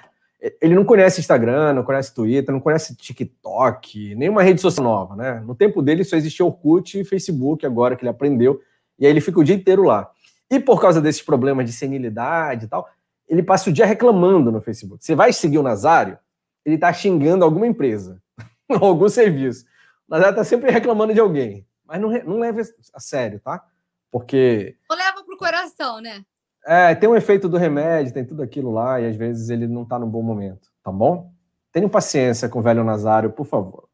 Ele 0.61 0.75
não 0.75 0.85
conhece 0.85 1.21
Instagram, 1.21 1.73
não 1.73 1.83
conhece 1.83 2.15
Twitter, 2.15 2.53
não 2.53 2.61
conhece 2.61 2.95
TikTok, 2.95 4.15
nenhuma 4.15 4.43
rede 4.43 4.61
social 4.61 4.85
nova, 4.85 5.17
né? 5.17 5.41
No 5.41 5.55
tempo 5.55 5.81
dele 5.81 6.05
só 6.05 6.17
existia 6.17 6.45
Orkut 6.45 7.01
e 7.01 7.05
Facebook, 7.05 7.65
agora 7.65 7.97
que 7.97 8.03
ele 8.03 8.11
aprendeu, 8.11 8.61
e 8.99 9.07
aí 9.07 9.13
ele 9.13 9.23
fica 9.23 9.41
o 9.41 9.45
dia 9.45 9.55
inteiro 9.55 9.85
lá. 9.85 10.11
E 10.51 10.61
por 10.61 10.81
causa 10.81 11.01
desses 11.01 11.23
problemas 11.23 11.65
de 11.65 11.73
senilidade 11.73 12.67
e 12.67 12.69
tal, 12.69 12.87
ele 13.27 13.43
passa 13.43 13.71
o 13.71 13.73
dia 13.73 13.87
reclamando 13.87 14.53
no 14.53 14.61
Facebook. 14.61 15.03
Você 15.03 15.15
vai 15.15 15.33
seguir 15.33 15.59
o 15.59 15.63
Nazário, 15.63 16.19
ele 16.63 16.77
tá 16.77 16.93
xingando 16.93 17.43
alguma 17.43 17.67
empresa, 17.67 18.21
algum 18.69 19.09
serviço. 19.09 19.65
O 20.07 20.15
Nazário 20.15 20.37
tá 20.37 20.45
sempre 20.45 20.71
reclamando 20.71 21.15
de 21.15 21.21
alguém. 21.21 21.67
Mas 21.87 22.01
não, 22.01 22.11
não 22.25 22.39
leve 22.39 22.61
a 22.93 23.01
sério, 23.01 23.41
tá? 23.41 23.65
Porque. 24.11 24.77
Não 24.89 24.97
leva 24.97 25.25
pro 25.25 25.37
coração, 25.37 26.01
né? 26.01 26.23
É, 26.67 26.95
tem 26.95 27.09
um 27.09 27.17
efeito 27.17 27.49
do 27.49 27.59
remédio, 27.59 28.13
tem 28.13 28.25
tudo 28.25 28.43
aquilo 28.43 28.71
lá, 28.73 29.01
e 29.01 29.07
às 29.07 29.17
vezes 29.17 29.51
ele 29.51 29.67
não 29.67 29.85
tá 29.85 29.99
no 29.99 30.07
bom 30.07 30.23
momento, 30.23 30.71
tá 30.83 30.91
bom? 30.91 31.33
Tenham 31.71 31.89
paciência 31.89 32.49
com 32.49 32.61
o 32.61 32.63
velho 32.63 32.83
Nazário, 32.83 33.33
por 33.33 33.45
favor. 33.45 33.89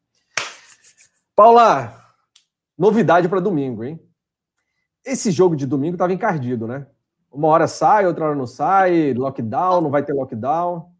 Paula, 1.35 2.01
novidade 2.79 3.29
para 3.29 3.41
domingo, 3.41 3.83
hein? 3.83 4.01
Esse 5.05 5.31
jogo 5.31 5.57
de 5.57 5.67
domingo 5.67 5.95
estava 5.95 6.13
encardido, 6.13 6.67
né? 6.67 6.87
Uma 7.33 7.49
hora 7.49 7.67
sai, 7.67 8.07
outra 8.07 8.27
hora 8.27 8.35
não 8.35 8.47
sai, 8.47 9.15
lockdown, 9.15 9.81
não 9.81 9.91
vai 9.91 10.05
ter 10.05 10.13
lockdown. 10.13 10.93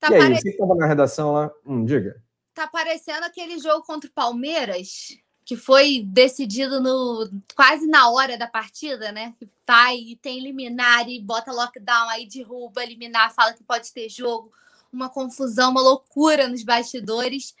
Tá 0.00 0.10
e 0.10 0.14
aí, 0.14 0.20
pare... 0.20 0.40
você 0.40 0.50
estava 0.50 0.74
na 0.74 0.86
redação 0.86 1.32
lá? 1.32 1.50
Hum, 1.64 1.84
diga. 1.84 2.20
Tá 2.52 2.66
parecendo 2.66 3.24
aquele 3.24 3.58
jogo 3.58 3.86
contra 3.86 4.08
o 4.08 4.12
Palmeiras, 4.12 5.16
que 5.50 5.56
foi 5.56 6.04
decidido 6.06 6.80
no 6.80 7.28
quase 7.56 7.84
na 7.88 8.08
hora 8.08 8.38
da 8.38 8.46
partida, 8.46 9.10
né? 9.10 9.34
Tá 9.66 9.92
e 9.92 10.14
tem 10.14 10.38
liminar 10.38 11.08
e 11.08 11.20
bota 11.20 11.50
lockdown, 11.50 12.08
aí 12.08 12.28
derruba, 12.28 12.84
eliminar, 12.84 13.34
fala 13.34 13.52
que 13.52 13.64
pode 13.64 13.92
ter 13.92 14.08
jogo, 14.08 14.52
uma 14.92 15.08
confusão, 15.08 15.72
uma 15.72 15.80
loucura 15.80 16.46
nos 16.46 16.62
bastidores. 16.62 17.52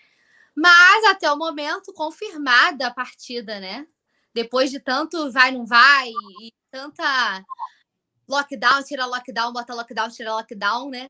Mas 0.54 1.04
até 1.06 1.28
o 1.32 1.36
momento 1.36 1.92
confirmada 1.92 2.86
a 2.86 2.94
partida, 2.94 3.58
né? 3.58 3.84
Depois 4.32 4.70
de 4.70 4.78
tanto 4.78 5.28
vai 5.32 5.50
não 5.50 5.66
vai 5.66 6.10
e 6.42 6.52
tanta 6.70 7.44
lockdown, 8.28 8.84
tira 8.84 9.04
lockdown, 9.04 9.52
bota 9.52 9.74
lockdown, 9.74 10.10
tira 10.10 10.32
lockdown, 10.32 10.90
né? 10.90 11.08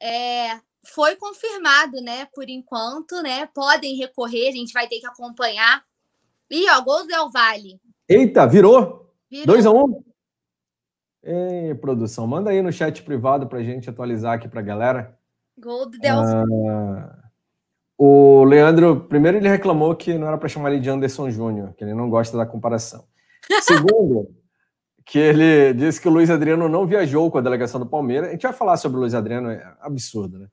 É, 0.00 0.58
foi 0.82 1.14
confirmado, 1.14 2.00
né? 2.00 2.24
Por 2.34 2.48
enquanto, 2.48 3.20
né? 3.20 3.44
Podem 3.48 3.96
recorrer, 3.96 4.48
a 4.48 4.52
gente 4.52 4.72
vai 4.72 4.88
ter 4.88 4.98
que 4.98 5.06
acompanhar 5.06 5.84
Ih, 6.52 6.68
ó, 6.68 6.82
gol 6.82 7.00
do 7.00 7.06
Del 7.06 7.30
Valle. 7.30 7.80
Eita, 8.06 8.46
virou? 8.46 9.10
2x1? 9.32 9.72
Um. 9.74 10.02
Ei, 11.24 11.74
produção, 11.76 12.26
manda 12.26 12.50
aí 12.50 12.60
no 12.60 12.70
chat 12.70 13.02
privado 13.02 13.46
pra 13.46 13.62
gente 13.62 13.88
atualizar 13.88 14.34
aqui 14.34 14.46
pra 14.46 14.60
galera. 14.60 15.16
Gol 15.58 15.88
do 15.88 15.98
Del 15.98 16.18
ah, 16.18 17.18
O 17.96 18.44
Leandro, 18.44 19.00
primeiro 19.08 19.38
ele 19.38 19.48
reclamou 19.48 19.96
que 19.96 20.18
não 20.18 20.28
era 20.28 20.36
para 20.36 20.48
chamar 20.48 20.72
ele 20.72 20.80
de 20.80 20.90
Anderson 20.90 21.30
Júnior, 21.30 21.72
que 21.72 21.84
ele 21.84 21.94
não 21.94 22.10
gosta 22.10 22.36
da 22.36 22.44
comparação. 22.44 23.06
Segundo, 23.62 24.28
que 25.06 25.18
ele 25.18 25.72
disse 25.72 26.02
que 26.02 26.08
o 26.08 26.12
Luiz 26.12 26.28
Adriano 26.28 26.68
não 26.68 26.86
viajou 26.86 27.30
com 27.30 27.38
a 27.38 27.42
delegação 27.42 27.80
do 27.80 27.86
Palmeiras. 27.86 28.28
A 28.28 28.32
gente 28.32 28.42
vai 28.42 28.52
falar 28.52 28.76
sobre 28.76 28.98
o 28.98 29.00
Luiz 29.00 29.14
Adriano, 29.14 29.50
é 29.50 29.74
absurdo, 29.80 30.38
né? 30.38 30.48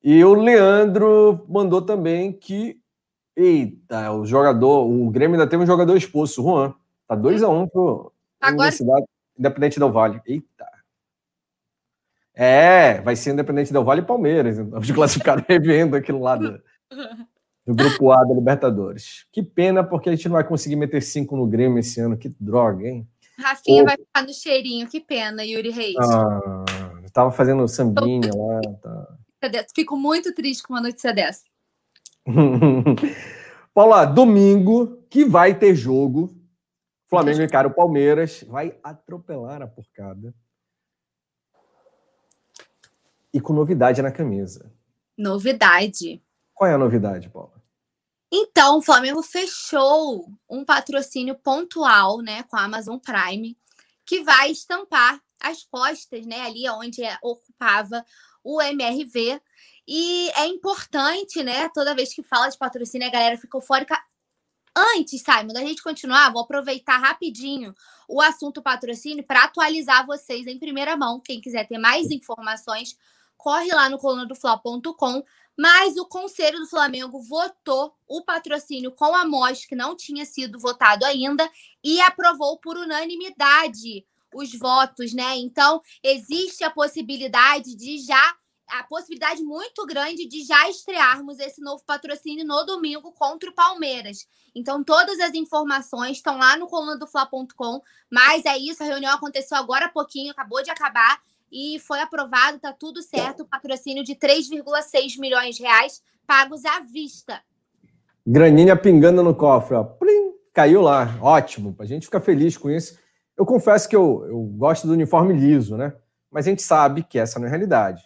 E 0.00 0.22
o 0.22 0.34
Leandro 0.34 1.44
mandou 1.48 1.82
também 1.82 2.32
que 2.32 2.83
Eita, 3.36 4.12
o 4.12 4.24
jogador, 4.24 4.86
o 4.86 5.10
Grêmio 5.10 5.34
ainda 5.34 5.48
teve 5.48 5.62
um 5.62 5.66
jogador 5.66 5.96
expulso, 5.96 6.42
Juan. 6.42 6.74
Tá 7.08 7.16
2x1 7.16 7.62
um 7.62 7.68
pro 7.68 8.12
Agora... 8.40 8.68
Universidade 8.68 9.06
Independente 9.36 9.80
do 9.80 9.90
Vale. 9.90 10.20
Eita. 10.26 10.66
É, 12.34 13.00
vai 13.00 13.16
ser 13.16 13.32
Independente 13.32 13.72
do 13.72 13.84
Vale 13.84 14.00
e 14.00 14.04
Palmeiras. 14.04 14.58
Então, 14.58 14.78
os 14.80 14.90
classificados 14.90 15.44
revendo 15.48 15.96
aquilo 15.96 16.20
lá 16.20 16.36
do, 16.36 16.60
do 17.66 17.74
grupo 17.74 18.12
A 18.12 18.22
da 18.24 18.34
Libertadores. 18.34 19.26
Que 19.32 19.42
pena, 19.42 19.82
porque 19.82 20.08
a 20.08 20.12
gente 20.14 20.28
não 20.28 20.34
vai 20.34 20.44
conseguir 20.44 20.76
meter 20.76 21.02
cinco 21.02 21.36
no 21.36 21.46
Grêmio 21.46 21.78
esse 21.78 22.00
ano. 22.00 22.16
Que 22.16 22.28
droga, 22.40 22.86
hein? 22.86 23.08
Rafinha 23.38 23.84
vai 23.84 23.96
ficar 23.96 24.22
no 24.22 24.32
cheirinho. 24.32 24.88
Que 24.88 25.00
pena, 25.00 25.44
Yuri 25.44 25.70
Reis. 25.70 25.96
Ah, 25.98 26.64
tava 27.12 27.32
fazendo 27.32 27.66
sambinha 27.66 28.30
lá. 28.32 28.60
Tá. 28.80 29.18
Fico 29.74 29.96
muito 29.96 30.32
triste 30.32 30.62
com 30.62 30.72
uma 30.74 30.80
notícia 30.80 31.12
dessa. 31.12 31.42
Paula, 33.74 34.04
domingo 34.04 35.04
que 35.10 35.24
vai 35.24 35.58
ter 35.58 35.74
jogo. 35.74 36.34
Flamengo 37.06 37.42
encara 37.42 37.68
o 37.68 37.74
Palmeiras, 37.74 38.42
vai 38.48 38.78
atropelar 38.82 39.62
a 39.62 39.66
porcada. 39.66 40.34
E 43.32 43.40
com 43.40 43.52
novidade 43.52 44.00
na 44.00 44.10
camisa. 44.10 44.72
Novidade. 45.16 46.22
Qual 46.52 46.70
é 46.70 46.74
a 46.74 46.78
novidade, 46.78 47.28
Paula? 47.28 47.62
Então, 48.32 48.78
o 48.78 48.82
Flamengo 48.82 49.22
fechou 49.22 50.28
um 50.50 50.64
patrocínio 50.64 51.36
pontual, 51.36 52.20
né, 52.20 52.42
com 52.44 52.56
a 52.56 52.64
Amazon 52.64 52.98
Prime, 52.98 53.56
que 54.04 54.24
vai 54.24 54.50
estampar 54.50 55.20
as 55.40 55.64
costas, 55.64 56.26
né, 56.26 56.40
ali 56.40 56.68
onde 56.68 57.04
é, 57.04 57.16
ocupava 57.22 58.04
o 58.42 58.60
MRV. 58.60 59.40
E 59.86 60.30
é 60.36 60.46
importante, 60.46 61.42
né, 61.42 61.68
toda 61.68 61.94
vez 61.94 62.14
que 62.14 62.22
fala 62.22 62.48
de 62.48 62.56
patrocínio, 62.56 63.06
a 63.06 63.10
galera 63.10 63.36
fica 63.36 63.56
eufórica. 63.56 64.00
Antes, 64.76 65.22
Simon, 65.22 65.52
da 65.52 65.60
gente 65.60 65.82
continuar, 65.82 66.32
vou 66.32 66.42
aproveitar 66.42 66.98
rapidinho 66.98 67.74
o 68.08 68.20
assunto 68.20 68.60
patrocínio 68.60 69.24
para 69.24 69.44
atualizar 69.44 70.04
vocês 70.04 70.46
em 70.46 70.58
primeira 70.58 70.96
mão. 70.96 71.20
Quem 71.20 71.40
quiser 71.40 71.68
ter 71.68 71.78
mais 71.78 72.10
informações, 72.10 72.96
corre 73.36 73.72
lá 73.72 73.88
no 73.88 73.98
colunadofla.com. 73.98 75.22
Mas 75.56 75.96
o 75.96 76.06
Conselho 76.06 76.58
do 76.58 76.66
Flamengo 76.66 77.20
votou 77.22 77.94
o 78.08 78.22
patrocínio 78.22 78.90
com 78.90 79.14
a 79.14 79.24
MOS, 79.24 79.64
que 79.64 79.76
não 79.76 79.94
tinha 79.94 80.24
sido 80.24 80.58
votado 80.58 81.04
ainda, 81.04 81.48
e 81.82 82.00
aprovou 82.00 82.58
por 82.58 82.76
unanimidade 82.76 84.04
os 84.34 84.52
votos, 84.58 85.14
né? 85.14 85.36
Então, 85.36 85.80
existe 86.02 86.64
a 86.64 86.70
possibilidade 86.70 87.76
de 87.76 87.98
já 87.98 88.36
a 88.68 88.82
possibilidade 88.84 89.42
muito 89.42 89.84
grande 89.86 90.26
de 90.26 90.44
já 90.44 90.68
estrearmos 90.68 91.38
esse 91.38 91.60
novo 91.60 91.82
patrocínio 91.84 92.44
no 92.46 92.64
domingo 92.64 93.12
contra 93.12 93.50
o 93.50 93.54
Palmeiras. 93.54 94.26
Então, 94.54 94.82
todas 94.82 95.18
as 95.20 95.34
informações 95.34 96.16
estão 96.16 96.38
lá 96.38 96.56
no 96.56 96.66
coluna 96.66 96.98
do 96.98 97.06
Fla.com. 97.06 97.80
Mas 98.10 98.44
é 98.44 98.56
isso, 98.56 98.82
a 98.82 98.86
reunião 98.86 99.14
aconteceu 99.14 99.56
agora 99.56 99.86
há 99.86 99.88
pouquinho, 99.88 100.30
acabou 100.30 100.62
de 100.62 100.70
acabar 100.70 101.18
e 101.52 101.78
foi 101.80 102.00
aprovado, 102.00 102.58
tá 102.58 102.72
tudo 102.72 103.02
certo, 103.02 103.42
o 103.42 103.46
patrocínio 103.46 104.02
de 104.02 104.14
3,6 104.14 105.18
milhões 105.18 105.56
de 105.56 105.62
reais 105.62 106.02
pagos 106.26 106.64
à 106.64 106.80
vista. 106.80 107.40
Graninha 108.26 108.74
pingando 108.74 109.22
no 109.22 109.34
cofre, 109.34 109.76
ó. 109.76 109.84
Plim, 109.84 110.32
caiu 110.52 110.80
lá. 110.80 111.16
Ótimo, 111.20 111.76
a 111.78 111.84
gente 111.84 112.06
fica 112.06 112.20
feliz 112.20 112.56
com 112.56 112.70
isso. 112.70 112.98
Eu 113.36 113.44
confesso 113.44 113.88
que 113.88 113.94
eu, 113.94 114.24
eu 114.26 114.40
gosto 114.56 114.86
do 114.86 114.92
uniforme 114.92 115.34
liso, 115.34 115.76
né? 115.76 115.92
Mas 116.30 116.46
a 116.46 116.50
gente 116.50 116.62
sabe 116.62 117.02
que 117.02 117.18
essa 117.18 117.38
não 117.38 117.46
é 117.46 117.48
a 117.48 117.50
realidade. 117.50 118.02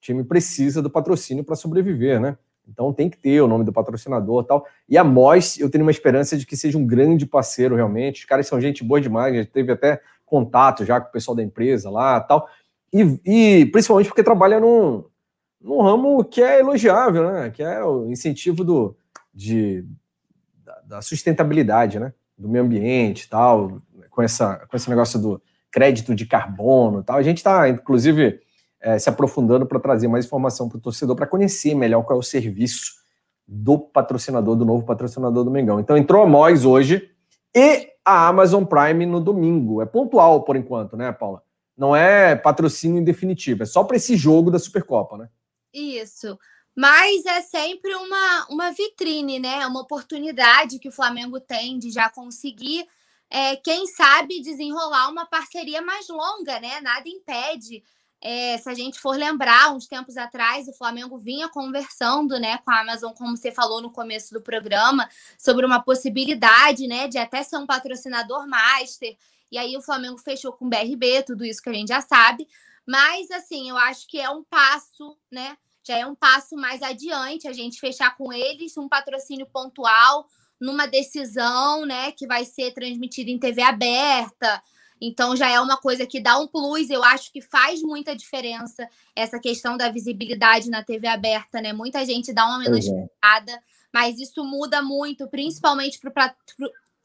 O 0.00 0.02
time 0.02 0.24
precisa 0.24 0.80
do 0.80 0.88
patrocínio 0.88 1.44
para 1.44 1.54
sobreviver, 1.54 2.18
né? 2.18 2.38
Então 2.66 2.90
tem 2.92 3.10
que 3.10 3.18
ter 3.18 3.40
o 3.42 3.48
nome 3.48 3.64
do 3.64 3.72
patrocinador 3.72 4.44
tal. 4.44 4.64
E 4.88 4.96
a 4.96 5.04
Mois, 5.04 5.58
eu 5.58 5.68
tenho 5.68 5.84
uma 5.84 5.90
esperança 5.90 6.38
de 6.38 6.46
que 6.46 6.56
seja 6.56 6.78
um 6.78 6.86
grande 6.86 7.26
parceiro 7.26 7.76
realmente. 7.76 8.20
Os 8.20 8.24
caras 8.24 8.46
são 8.46 8.60
gente 8.60 8.82
boa 8.82 9.00
demais, 9.00 9.36
já 9.36 9.44
teve 9.44 9.72
até 9.72 10.00
contato 10.24 10.84
já 10.84 11.00
com 11.00 11.08
o 11.08 11.12
pessoal 11.12 11.34
da 11.34 11.42
empresa 11.42 11.90
lá 11.90 12.18
tal. 12.20 12.48
E, 12.90 13.20
e 13.24 13.66
principalmente 13.66 14.06
porque 14.06 14.22
trabalha 14.22 14.58
num, 14.58 15.04
num 15.60 15.82
ramo 15.82 16.24
que 16.24 16.40
é 16.40 16.60
elogiável, 16.60 17.30
né? 17.30 17.50
Que 17.50 17.62
é 17.62 17.84
o 17.84 18.06
incentivo 18.06 18.64
do, 18.64 18.96
de, 19.34 19.84
da, 20.64 20.80
da 20.86 21.02
sustentabilidade, 21.02 21.98
né? 21.98 22.14
Do 22.38 22.48
meio 22.48 22.64
ambiente 22.64 23.28
tal, 23.28 23.82
com, 24.08 24.22
essa, 24.22 24.64
com 24.66 24.76
esse 24.76 24.88
negócio 24.88 25.20
do 25.20 25.42
crédito 25.70 26.14
de 26.14 26.24
carbono 26.24 27.02
tal. 27.02 27.16
A 27.16 27.22
gente 27.22 27.38
está, 27.38 27.68
inclusive, 27.68 28.40
é, 28.80 28.98
se 28.98 29.08
aprofundando 29.08 29.66
para 29.66 29.78
trazer 29.78 30.08
mais 30.08 30.24
informação 30.24 30.68
para 30.68 30.78
o 30.78 30.80
torcedor, 30.80 31.14
para 31.14 31.26
conhecer 31.26 31.74
melhor 31.74 32.02
qual 32.02 32.18
é 32.18 32.20
o 32.20 32.22
serviço 32.22 33.00
do 33.46 33.78
patrocinador, 33.78 34.56
do 34.56 34.64
novo 34.64 34.86
patrocinador 34.86 35.44
do 35.44 35.50
Mengão. 35.50 35.80
Então 35.80 35.96
entrou 35.96 36.22
a 36.22 36.26
Mois 36.26 36.64
hoje 36.64 37.10
e 37.54 37.88
a 38.04 38.28
Amazon 38.28 38.64
Prime 38.64 39.04
no 39.06 39.20
domingo. 39.20 39.82
É 39.82 39.86
pontual 39.86 40.42
por 40.42 40.56
enquanto, 40.56 40.96
né, 40.96 41.12
Paula? 41.12 41.42
Não 41.76 41.94
é 41.94 42.36
patrocínio 42.36 43.04
definitivo, 43.04 43.62
é 43.62 43.66
só 43.66 43.82
para 43.84 43.96
esse 43.96 44.16
jogo 44.16 44.50
da 44.50 44.58
Supercopa, 44.58 45.16
né? 45.16 45.28
Isso. 45.72 46.38
Mas 46.76 47.26
é 47.26 47.42
sempre 47.42 47.94
uma, 47.94 48.46
uma 48.48 48.70
vitrine, 48.72 49.38
né? 49.38 49.66
Uma 49.66 49.80
oportunidade 49.80 50.78
que 50.78 50.88
o 50.88 50.92
Flamengo 50.92 51.40
tem 51.40 51.78
de 51.78 51.90
já 51.90 52.08
conseguir, 52.08 52.86
é, 53.28 53.56
quem 53.56 53.86
sabe, 53.86 54.40
desenrolar 54.40 55.08
uma 55.08 55.26
parceria 55.26 55.82
mais 55.82 56.08
longa, 56.08 56.60
né? 56.60 56.80
Nada 56.80 57.08
impede. 57.08 57.82
É, 58.22 58.58
se 58.58 58.68
a 58.68 58.74
gente 58.74 59.00
for 59.00 59.16
lembrar, 59.16 59.72
uns 59.72 59.86
tempos 59.86 60.16
atrás, 60.16 60.68
o 60.68 60.74
Flamengo 60.74 61.16
vinha 61.16 61.48
conversando 61.48 62.38
né, 62.38 62.58
com 62.58 62.70
a 62.70 62.80
Amazon, 62.80 63.12
como 63.12 63.36
você 63.36 63.50
falou 63.50 63.80
no 63.80 63.90
começo 63.90 64.34
do 64.34 64.42
programa, 64.42 65.08
sobre 65.38 65.64
uma 65.64 65.82
possibilidade 65.82 66.86
né, 66.86 67.08
de 67.08 67.16
até 67.16 67.42
ser 67.42 67.56
um 67.56 67.66
patrocinador 67.66 68.46
master. 68.46 69.16
E 69.50 69.56
aí 69.56 69.76
o 69.76 69.82
Flamengo 69.82 70.18
fechou 70.18 70.52
com 70.52 70.66
o 70.66 70.68
BRB, 70.68 71.22
tudo 71.22 71.44
isso 71.44 71.62
que 71.62 71.70
a 71.70 71.74
gente 71.74 71.88
já 71.88 72.00
sabe. 72.00 72.46
Mas, 72.86 73.30
assim, 73.30 73.70
eu 73.70 73.76
acho 73.76 74.06
que 74.06 74.20
é 74.20 74.28
um 74.28 74.44
passo, 74.44 75.16
né? 75.30 75.56
Já 75.86 75.96
é 75.98 76.06
um 76.06 76.14
passo 76.14 76.56
mais 76.56 76.82
adiante 76.82 77.48
a 77.48 77.52
gente 77.52 77.80
fechar 77.80 78.16
com 78.16 78.32
eles 78.32 78.76
um 78.76 78.88
patrocínio 78.88 79.46
pontual 79.46 80.26
numa 80.60 80.86
decisão, 80.86 81.86
né, 81.86 82.12
que 82.12 82.26
vai 82.26 82.44
ser 82.44 82.72
transmitida 82.74 83.30
em 83.30 83.38
TV 83.38 83.62
aberta. 83.62 84.62
Então 85.00 85.34
já 85.34 85.48
é 85.50 85.60
uma 85.60 85.76
coisa 85.76 86.06
que 86.06 86.20
dá 86.20 86.38
um 86.38 86.46
plus, 86.46 86.90
eu 86.90 87.02
acho 87.02 87.32
que 87.32 87.40
faz 87.40 87.82
muita 87.82 88.14
diferença 88.14 88.88
essa 89.16 89.38
questão 89.38 89.76
da 89.76 89.90
visibilidade 89.90 90.68
na 90.68 90.84
TV 90.84 91.06
aberta, 91.06 91.60
né? 91.60 91.72
Muita 91.72 92.04
gente 92.04 92.32
dá 92.32 92.46
uma 92.46 92.58
menosprezada, 92.58 93.52
é. 93.52 93.60
mas 93.92 94.18
isso 94.18 94.44
muda 94.44 94.82
muito, 94.82 95.26
principalmente 95.28 95.98
para 95.98 96.34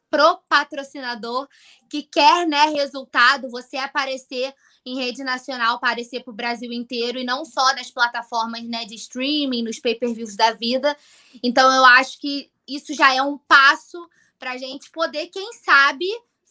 pro 0.10 0.38
patrocinador 0.48 1.48
que 1.89 2.04
quer 2.04 2.48
né, 2.48 2.66
resultado, 2.68 3.50
você 3.50 3.76
aparecer 3.76 4.54
em 4.86 4.96
rede 4.98 5.24
nacional, 5.24 5.76
aparecer 5.76 6.24
para 6.24 6.32
o 6.32 6.36
Brasil 6.36 6.72
inteiro 6.72 7.20
e 7.20 7.24
não 7.24 7.43
só 7.43 7.74
nas 7.76 7.91
plataformas 7.91 8.64
né, 8.64 8.86
de 8.86 8.96
streaming, 8.96 9.64
nos 9.64 9.80
pay-per-views 9.80 10.36
da 10.36 10.54
vida. 10.54 10.96
Então, 11.43 11.70
eu 11.74 11.84
acho 11.84 12.20
que 12.20 12.50
isso 12.68 12.93
já 12.93 13.14
é 13.14 13.22
um 13.22 13.38
passo 13.38 14.08
para 14.38 14.52
a 14.52 14.58
gente 14.58 14.91
poder, 14.91 15.28
quem 15.28 15.52
sabe, 15.54 16.06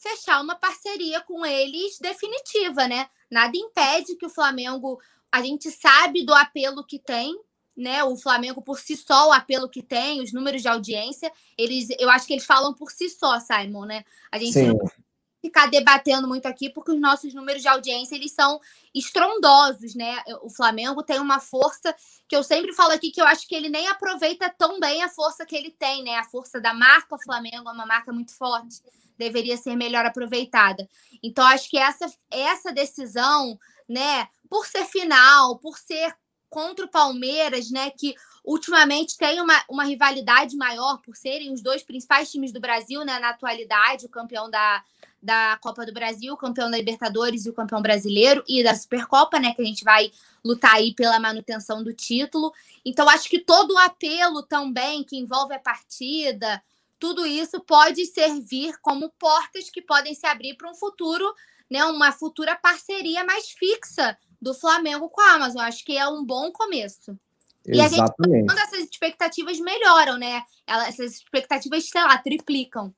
fechar 0.05 0.42
uma 0.42 0.55
parceria 0.55 1.22
com 1.22 1.46
eles 1.46 1.98
definitiva, 1.98 2.86
né? 2.86 3.09
Nada 3.30 3.57
impede 3.57 4.16
que 4.16 4.26
o 4.26 4.30
Flamengo, 4.30 5.00
a 5.32 5.40
gente 5.40 5.70
sabe 5.70 6.26
do 6.26 6.34
apelo 6.34 6.84
que 6.84 6.98
tem, 6.98 7.34
né, 7.74 8.05
o 8.05 8.16
Flamengo 8.16 8.62
por 8.62 8.78
si 8.78 8.96
só, 8.96 9.28
o 9.28 9.32
apelo 9.32 9.68
que 9.68 9.82
tem, 9.82 10.20
os 10.20 10.32
números 10.32 10.62
de 10.62 10.68
audiência, 10.68 11.32
eles, 11.59 11.88
eu 11.98 12.09
acho 12.09 12.26
que 12.26 12.34
eles 12.34 12.44
falam 12.44 12.72
por 12.72 12.92
si 12.92 13.09
só, 13.09 13.40
Simon, 13.40 13.86
né? 13.86 14.05
A 14.30 14.38
gente 14.38 14.52
Sim. 14.52 14.68
não 14.68 14.78
ficar 15.40 15.66
debatendo 15.66 16.26
muito 16.26 16.46
aqui 16.46 16.70
porque 16.70 16.92
os 16.92 17.00
nossos 17.00 17.34
números 17.34 17.61
de 17.61 17.68
audiência 17.68 18.14
eles 18.14 18.32
são 18.32 18.59
estrondosos, 18.94 19.94
né? 19.94 20.22
O 20.42 20.48
Flamengo 20.48 21.02
tem 21.02 21.18
uma 21.18 21.38
força 21.38 21.94
que 22.26 22.34
eu 22.34 22.42
sempre 22.42 22.72
falo 22.72 22.92
aqui 22.92 23.11
que 23.11 23.20
eu 23.20 23.26
acho 23.26 23.46
que 23.46 23.55
ele 23.55 23.68
nem 23.68 23.86
aproveita 23.88 24.48
tão 24.57 24.80
bem 24.80 25.02
a 25.02 25.09
força 25.09 25.44
que 25.44 25.55
ele 25.55 25.70
tem, 25.70 26.02
né? 26.02 26.16
A 26.16 26.24
força 26.24 26.61
da 26.61 26.72
marca 26.72 27.18
Flamengo 27.18 27.68
é 27.68 27.72
uma 27.72 27.84
marca 27.84 28.11
muito 28.11 28.34
forte, 28.34 28.80
deveria 29.18 29.56
ser 29.56 29.76
melhor 29.76 30.04
aproveitada. 30.04 30.88
Então 31.22 31.46
acho 31.46 31.68
que 31.68 31.78
essa 31.78 32.06
essa 32.30 32.72
decisão, 32.72 33.58
né, 33.88 34.28
por 34.48 34.66
ser 34.66 34.84
final, 34.84 35.58
por 35.58 35.78
ser 35.78 36.14
contra 36.54 36.84
o 36.84 36.88
Palmeiras, 36.88 37.68
né? 37.68 37.90
Que 37.90 38.14
ultimamente 38.44 39.18
tem 39.18 39.40
uma, 39.40 39.60
uma 39.68 39.82
rivalidade 39.82 40.56
maior 40.56 40.98
por 40.98 41.16
serem 41.16 41.52
os 41.52 41.60
dois 41.60 41.82
principais 41.82 42.30
times 42.30 42.52
do 42.52 42.60
Brasil, 42.60 43.04
né? 43.04 43.18
Na 43.18 43.30
atualidade, 43.30 44.06
o 44.06 44.08
campeão 44.08 44.48
da, 44.48 44.84
da 45.20 45.58
Copa 45.60 45.84
do 45.84 45.92
Brasil, 45.92 46.32
o 46.32 46.36
campeão 46.36 46.70
da 46.70 46.76
Libertadores 46.76 47.44
e 47.44 47.50
o 47.50 47.52
campeão 47.52 47.82
brasileiro 47.82 48.44
e 48.46 48.62
da 48.62 48.72
Supercopa, 48.72 49.40
né? 49.40 49.52
Que 49.52 49.62
a 49.62 49.64
gente 49.64 49.82
vai 49.82 50.12
lutar 50.44 50.76
aí 50.76 50.94
pela 50.94 51.18
manutenção 51.18 51.82
do 51.82 51.92
título. 51.92 52.52
Então, 52.84 53.08
acho 53.08 53.28
que 53.28 53.40
todo 53.40 53.74
o 53.74 53.78
apelo 53.78 54.44
também 54.44 55.02
que 55.02 55.16
envolve 55.16 55.54
a 55.54 55.58
partida, 55.58 56.62
tudo 57.05 57.26
isso 57.26 57.61
pode 57.61 58.07
servir 58.07 58.72
como 58.80 59.12
portas 59.18 59.68
que 59.68 59.82
podem 59.82 60.14
se 60.14 60.26
abrir 60.26 60.57
para 60.57 60.70
um 60.70 60.74
futuro, 60.74 61.26
né? 61.70 61.84
Uma 61.84 62.11
futura 62.12 62.57
parceria 62.57 63.22
mais 63.26 63.50
fixa 63.50 64.16
do 64.40 64.55
Flamengo 64.55 65.11
com 65.11 65.20
a 65.20 65.34
Amazon. 65.34 65.61
Acho 65.61 65.84
que 65.84 65.98
é 65.98 66.09
um 66.09 66.24
bom 66.24 66.50
começo. 66.50 67.14
E 67.66 67.78
Exatamente. 67.78 68.14
a 68.20 68.38
gente, 68.38 68.46
quando 68.46 68.59
essas 68.59 68.84
expectativas 68.84 69.61
melhoram, 69.61 70.16
né? 70.16 70.40
essas 70.66 71.16
expectativas, 71.16 71.86
sei 71.90 72.00
lá, 72.00 72.16
triplicam. 72.16 72.90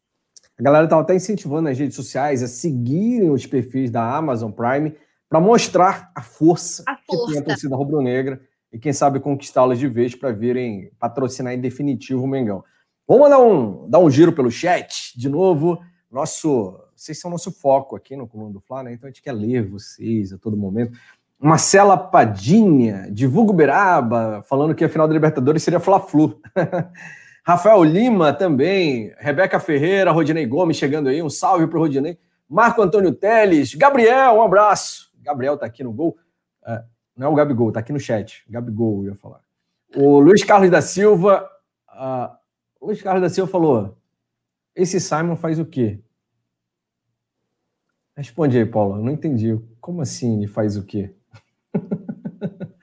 A 0.57 0.63
galera 0.63 0.85
estava 0.85 1.03
até 1.03 1.17
incentivando 1.17 1.63
nas 1.63 1.77
redes 1.77 1.97
sociais 1.97 2.45
a 2.45 2.47
seguirem 2.47 3.33
os 3.33 3.45
perfis 3.45 3.91
da 3.91 4.17
Amazon 4.17 4.53
Prime 4.53 4.95
para 5.29 5.41
mostrar 5.41 6.13
a 6.15 6.23
força, 6.23 6.85
a 6.87 6.97
força, 6.97 7.27
que 7.27 7.33
tem 7.33 7.43
a 7.43 7.45
torcida 7.45 7.75
rubro-negra 7.75 8.41
e 8.73 8.79
quem 8.79 8.93
sabe 8.93 9.19
conquistá-las 9.19 9.81
de 9.81 9.89
vez 9.89 10.15
para 10.15 10.31
virem 10.31 10.93
patrocinar 10.97 11.55
em 11.55 11.61
definitivo 11.61 12.23
o 12.23 12.29
Mengão. 12.29 12.63
Vamos 13.09 13.31
dar 13.31 13.39
um, 13.39 13.89
dar 13.89 13.99
um 14.01 14.11
giro 14.11 14.33
pelo 14.33 14.51
chat 14.51 15.17
de 15.17 15.29
novo. 15.29 15.81
Nosso, 16.11 16.77
vocês 16.95 17.21
são 17.21 17.31
nosso 17.31 17.53
foco 17.53 17.95
aqui 17.95 18.17
no 18.17 18.27
Coluna 18.27 18.53
do 18.53 18.61
Fla, 18.61 18.83
né? 18.83 18.93
Então 18.93 19.07
a 19.07 19.11
gente 19.11 19.23
quer 19.23 19.33
ler 19.33 19.69
vocês 19.69 20.33
a 20.33 20.39
todo 20.39 20.57
momento. 20.57 20.99
Marcela 21.39 21.97
Padinha, 21.97 23.09
divulga 23.11 23.53
Uberaba, 23.53 24.43
falando 24.49 24.75
que 24.75 24.85
a 24.85 24.89
final 24.89 25.07
da 25.07 25.15
Libertadores 25.15 25.63
seria 25.63 25.79
Fla-Flu. 25.79 26.41
Rafael 27.45 27.85
Lima 27.85 28.33
também, 28.33 29.13
Rebeca 29.19 29.61
Ferreira, 29.61 30.11
Rodinei 30.11 30.45
Gomes 30.45 30.77
chegando 30.77 31.09
aí, 31.09 31.23
um 31.23 31.31
salve 31.31 31.69
para 31.69 31.79
o 31.79 31.83
Rodinei. 31.83 32.19
Marco 32.49 32.83
Antônio 32.83 33.13
Teles, 33.13 33.75
Gabriel, 33.75 34.35
um 34.35 34.43
abraço. 34.43 35.13
Gabriel 35.23 35.57
tá 35.57 35.67
aqui 35.67 35.85
no 35.85 35.93
gol. 35.93 36.17
É, 36.67 36.83
não 37.17 37.29
é 37.29 37.31
o 37.31 37.35
Gabigol, 37.35 37.71
tá 37.71 37.81
aqui 37.81 37.93
no 37.93 38.01
chat. 38.01 38.45
Gabigol, 38.49 39.05
eu 39.05 39.11
ia 39.11 39.15
falar. 39.17 39.41
O 39.95 40.19
Luiz 40.19 40.43
Carlos 40.43 40.71
da 40.71 40.83
Silva, 40.83 41.49
uh, 41.91 42.35
O 42.81 42.87
Luiz 42.87 43.03
Carlos 43.03 43.23
da 43.23 43.29
Silva 43.29 43.51
falou: 43.51 43.97
esse 44.77 45.01
Simon 45.01 45.37
faz 45.37 45.59
o 45.59 45.65
quê? 45.65 45.99
Responde 48.15 48.59
aí, 48.59 48.67
Paula. 48.67 48.99
Não 48.99 49.11
entendi. 49.11 49.59
Como 49.81 50.03
assim 50.03 50.37
ele 50.37 50.47
faz 50.47 50.77
o 50.77 50.85
quê? 50.85 51.15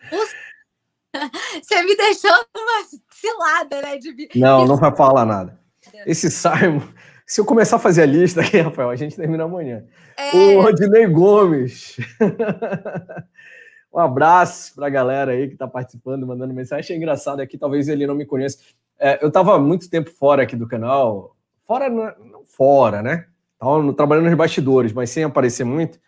Você 1.62 1.84
me 1.84 1.96
deixou 1.96 2.32
numa 2.56 2.84
cilada, 3.12 3.82
né? 3.82 3.98
De... 3.98 4.30
Não, 4.36 4.66
não 4.66 4.76
vai 4.78 4.96
falar 4.96 5.26
nada. 5.26 5.60
Esse 6.08 6.32
Simon, 6.32 6.82
se 7.26 7.40
eu 7.40 7.46
começar 7.46 7.76
a 7.76 7.80
fazer 7.80 8.02
a 8.04 8.08
lista 8.08 8.42
aqui, 8.42 8.58
Rafael, 8.62 8.90
a 8.90 8.96
gente 8.96 9.16
termina 9.16 9.44
amanhã. 9.44 9.86
É... 10.18 10.58
O 10.58 10.62
Rodinei 10.62 11.06
Gomes. 11.06 11.98
um 13.94 14.00
abraço 14.00 14.74
para 14.74 14.88
a 14.88 14.90
galera 14.90 15.34
aí 15.34 15.48
que 15.48 15.54
está 15.54 15.68
participando, 15.68 16.26
mandando 16.26 16.54
mensagem. 16.54 16.80
Achei 16.80 16.98
engraçado 16.98 17.40
aqui, 17.40 17.56
talvez 17.58 17.88
ele 17.88 18.08
não 18.08 18.16
me 18.16 18.26
conheça. 18.26 18.58
É, 19.04 19.22
eu 19.22 19.28
estava 19.28 19.60
muito 19.60 19.90
tempo 19.90 20.10
fora 20.10 20.44
aqui 20.44 20.56
do 20.56 20.66
canal. 20.66 21.36
Fora, 21.66 21.90
não 21.90 22.46
fora, 22.46 23.02
né? 23.02 23.28
Estava 23.52 23.94
trabalhando 23.94 24.28
nos 24.28 24.38
bastidores, 24.38 24.94
mas 24.94 25.10
sem 25.10 25.26
aparecer 25.26 25.66
muito, 25.66 26.00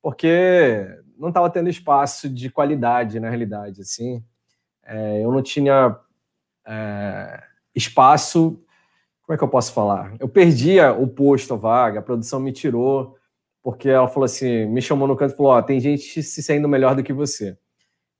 porque 0.00 0.88
não 1.18 1.28
estava 1.28 1.50
tendo 1.50 1.68
espaço 1.68 2.26
de 2.26 2.48
qualidade, 2.48 3.20
na 3.20 3.28
realidade. 3.28 3.82
Assim, 3.82 4.24
é, 4.82 5.22
eu 5.22 5.30
não 5.30 5.42
tinha 5.42 5.94
é, 6.66 7.42
espaço. 7.74 8.58
Como 9.20 9.34
é 9.34 9.36
que 9.36 9.44
eu 9.44 9.48
posso 9.48 9.74
falar? 9.74 10.14
Eu 10.18 10.26
perdia 10.26 10.94
o 10.94 11.06
posto, 11.06 11.52
a 11.52 11.56
vaga, 11.58 11.98
a 11.98 12.02
produção 12.02 12.40
me 12.40 12.50
tirou, 12.50 13.14
porque 13.62 13.90
ela 13.90 14.08
falou 14.08 14.24
assim: 14.24 14.64
me 14.64 14.80
chamou 14.80 15.06
no 15.06 15.16
canto 15.16 15.34
e 15.34 15.36
falou: 15.36 15.52
Ó, 15.52 15.60
tem 15.60 15.78
gente 15.80 16.22
se 16.22 16.42
saindo 16.42 16.66
melhor 16.66 16.94
do 16.94 17.02
que 17.02 17.12
você. 17.12 17.58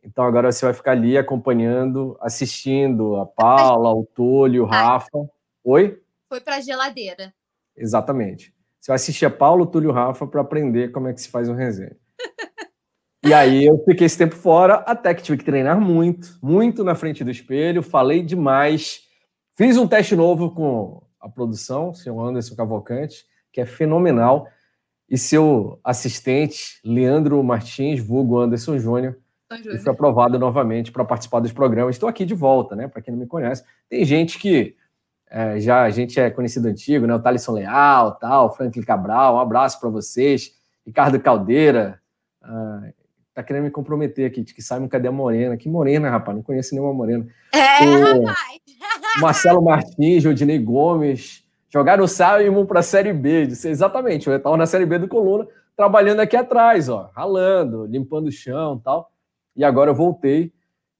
Então 0.08 0.24
agora 0.24 0.50
você 0.50 0.64
vai 0.64 0.72
ficar 0.72 0.92
ali 0.92 1.18
acompanhando, 1.18 2.16
assistindo 2.22 3.16
a 3.16 3.26
Paula, 3.26 3.92
o 3.92 4.06
Túlio, 4.06 4.62
o 4.62 4.66
Rafa. 4.66 5.18
Oi? 5.62 6.00
Foi 6.30 6.40
para 6.40 6.56
a 6.56 6.60
geladeira. 6.62 7.34
Exatamente. 7.76 8.54
Você 8.80 8.90
vai 8.90 8.96
assistir 8.96 9.26
a 9.26 9.30
Paulo, 9.30 9.66
Túlio 9.66 9.92
Rafa 9.92 10.26
para 10.26 10.40
aprender 10.40 10.92
como 10.92 11.08
é 11.08 11.12
que 11.12 11.20
se 11.20 11.28
faz 11.28 11.50
um 11.50 11.54
resenha. 11.54 11.94
e 13.22 13.34
aí 13.34 13.66
eu 13.66 13.84
fiquei 13.84 14.06
esse 14.06 14.16
tempo 14.16 14.34
fora, 14.34 14.76
até 14.86 15.12
que 15.12 15.22
tive 15.22 15.36
que 15.36 15.44
treinar 15.44 15.78
muito, 15.78 16.38
muito 16.42 16.82
na 16.82 16.94
frente 16.94 17.22
do 17.22 17.30
espelho, 17.30 17.82
falei 17.82 18.22
demais. 18.22 19.02
Fiz 19.58 19.76
um 19.76 19.86
teste 19.86 20.16
novo 20.16 20.54
com 20.54 21.02
a 21.20 21.28
produção, 21.28 21.90
o 21.90 21.94
senhor 21.94 22.18
Anderson 22.18 22.56
Cavalcante, 22.56 23.26
que 23.52 23.60
é 23.60 23.66
fenomenal, 23.66 24.48
e 25.06 25.18
seu 25.18 25.78
assistente, 25.84 26.80
Leandro 26.82 27.42
Martins, 27.44 28.00
vulgo 28.00 28.38
Anderson 28.38 28.78
Júnior, 28.78 29.18
e 29.50 29.78
foi 29.78 29.92
aprovado 29.92 30.38
novamente 30.38 30.92
para 30.92 31.04
participar 31.04 31.40
dos 31.40 31.52
programas. 31.52 31.96
Estou 31.96 32.08
aqui 32.08 32.24
de 32.24 32.34
volta, 32.34 32.76
né? 32.76 32.86
Para 32.86 33.00
quem 33.00 33.12
não 33.12 33.20
me 33.20 33.26
conhece. 33.26 33.64
Tem 33.88 34.04
gente 34.04 34.38
que 34.38 34.76
é, 35.30 35.58
já 35.58 35.82
a 35.82 35.90
gente 35.90 36.20
é 36.20 36.30
conhecido 36.30 36.68
antigo, 36.68 37.06
né? 37.06 37.14
O 37.14 37.20
Thalisson 37.20 37.52
Leal, 37.52 38.12
tal, 38.16 38.54
Franklin 38.54 38.82
Cabral, 38.82 39.36
um 39.36 39.40
abraço 39.40 39.80
para 39.80 39.88
vocês. 39.88 40.52
Ricardo 40.86 41.20
Caldeira, 41.20 42.00
ah, 42.42 42.90
tá 43.34 43.42
querendo 43.42 43.64
me 43.64 43.70
comprometer 43.70 44.26
aqui, 44.26 44.42
de 44.42 44.54
que 44.54 44.62
Simon, 44.62 44.88
cadê 44.88 45.08
a 45.08 45.12
Morena? 45.12 45.56
Que 45.56 45.68
Morena, 45.68 46.10
rapaz, 46.10 46.36
não 46.36 46.42
conheço 46.42 46.74
nenhuma 46.74 46.92
Morena. 46.92 47.26
É, 47.52 47.84
o, 47.84 48.24
rapaz! 48.24 48.58
Marcelo 49.20 49.62
Martins, 49.62 50.22
Jodinei 50.22 50.58
Gomes, 50.58 51.44
jogaram 51.72 52.04
o 52.04 52.08
Simon 52.08 52.66
para 52.66 52.80
a 52.80 52.82
Série 52.82 53.12
B. 53.12 53.46
Disse, 53.46 53.68
exatamente, 53.68 54.28
eu 54.28 54.36
estava 54.36 54.56
na 54.56 54.66
Série 54.66 54.86
B 54.86 54.98
do 54.98 55.08
Coluna, 55.08 55.46
trabalhando 55.76 56.20
aqui 56.20 56.36
atrás, 56.36 56.88
ó, 56.88 57.10
ralando, 57.14 57.86
limpando 57.86 58.28
o 58.28 58.32
chão 58.32 58.78
tal. 58.78 59.10
E 59.58 59.64
agora 59.64 59.90
eu 59.90 59.94
voltei 59.94 60.52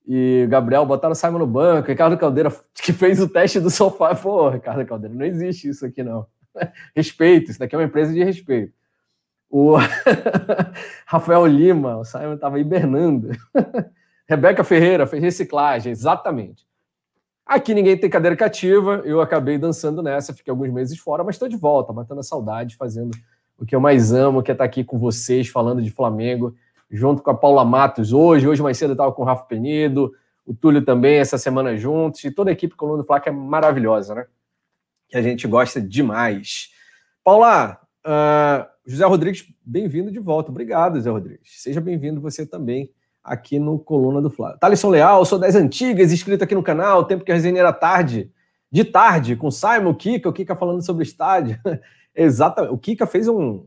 e 0.05 0.49
Gabriel 0.51 0.85
botaram 0.85 1.13
o 1.13 1.15
Simon 1.15 1.39
no 1.39 1.47
banco, 1.47 1.89
Ricardo 1.89 2.19
Caldeira, 2.19 2.51
que 2.75 2.93
fez 2.93 3.21
o 3.21 3.29
teste 3.29 3.61
do 3.61 3.71
sofá. 3.71 4.15
Pô, 4.17 4.49
Ricardo 4.49 4.85
Caldeira, 4.85 5.15
não 5.15 5.25
existe 5.25 5.69
isso 5.69 5.87
aqui, 5.87 6.03
não. 6.03 6.27
Respeito, 6.97 7.53
isso 7.53 7.61
daqui 7.61 7.77
é 7.77 7.79
uma 7.79 7.85
empresa 7.85 8.13
de 8.13 8.25
respeito. 8.25 8.73
O 9.49 9.77
Rafael 11.07 11.47
Lima, 11.47 11.99
o 11.99 12.05
Simon 12.05 12.35
estava 12.35 12.59
hibernando. 12.59 13.31
Rebeca 14.27 14.65
Ferreira 14.65 15.07
fez 15.07 15.23
reciclagem, 15.23 15.93
exatamente. 15.93 16.67
Aqui 17.47 17.73
ninguém 17.73 17.97
tem 17.97 18.11
cadeira 18.11 18.37
cativa, 18.37 19.03
eu 19.05 19.21
acabei 19.21 19.57
dançando 19.57 20.03
nessa, 20.03 20.35
fiquei 20.35 20.51
alguns 20.51 20.71
meses 20.71 20.99
fora, 20.99 21.23
mas 21.23 21.37
estou 21.37 21.49
de 21.49 21.57
volta, 21.57 21.93
matando 21.93 22.21
a 22.21 22.25
saudade, 22.25 22.77
fazendo 22.77 23.11
o 23.57 23.65
que 23.65 23.75
eu 23.75 23.81
mais 23.81 24.13
amo, 24.13 24.43
que 24.43 24.51
é 24.51 24.53
estar 24.53 24.65
aqui 24.65 24.83
com 24.83 24.99
vocês, 24.99 25.49
falando 25.49 25.81
de 25.81 25.91
Flamengo 25.91 26.55
junto 26.91 27.23
com 27.23 27.31
a 27.31 27.35
Paula 27.35 27.65
Matos 27.65 28.13
hoje. 28.13 28.49
Hoje 28.49 28.63
mais 28.63 28.79
cedo 28.79 28.91
eu 28.91 28.95
estava 28.95 29.13
com 29.13 29.23
o 29.23 29.25
Rafa 29.25 29.45
Penido, 29.45 30.13
o 30.47 30.55
Túlio 30.55 30.85
também, 30.85 31.19
essa 31.19 31.37
semana 31.37 31.77
juntos, 31.77 32.25
e 32.25 32.31
toda 32.31 32.51
a 32.51 32.53
equipe 32.53 32.75
Coluna 32.75 33.03
do 33.03 33.21
que 33.21 33.29
é 33.29 33.33
maravilhosa, 33.33 34.15
né? 34.15 34.27
Que 35.09 35.17
a 35.17 35.23
gente 35.23 35.47
gosta 35.47 35.81
demais. 35.81 36.71
Paula, 37.23 37.79
uh, 38.07 38.67
José 38.87 39.05
Rodrigues, 39.05 39.47
bem-vindo 39.65 40.11
de 40.11 40.19
volta. 40.19 40.51
Obrigado, 40.51 40.97
José 40.97 41.11
Rodrigues. 41.11 41.63
Seja 41.63 41.81
bem-vindo 41.81 42.21
você 42.21 42.47
também 42.47 42.91
aqui 43.23 43.59
no 43.59 43.79
Coluna 43.79 44.23
do 44.23 44.31
Fla. 44.31 44.57
Thalisson 44.59 44.89
Leal, 44.89 45.25
sou 45.25 45.39
das 45.39 45.55
antigas, 45.55 46.13
inscrito 46.13 46.45
aqui 46.45 46.55
no 46.55 46.63
canal, 46.63 47.05
tempo 47.05 47.25
que 47.25 47.31
a 47.31 47.35
resenha 47.35 47.61
era 47.61 47.73
tarde, 47.73 48.31
de 48.71 48.85
tarde, 48.85 49.37
com 49.37 49.51
Simon, 49.51 49.95
Kika, 49.95 50.29
o 50.29 50.33
Kika 50.33 50.57
falando 50.57 50.85
sobre 50.85 51.03
o 51.03 51.07
estádio. 51.07 51.59
Exatamente. 52.15 52.73
O 52.73 52.79
Kika 52.79 53.07
fez 53.07 53.29
um, 53.29 53.65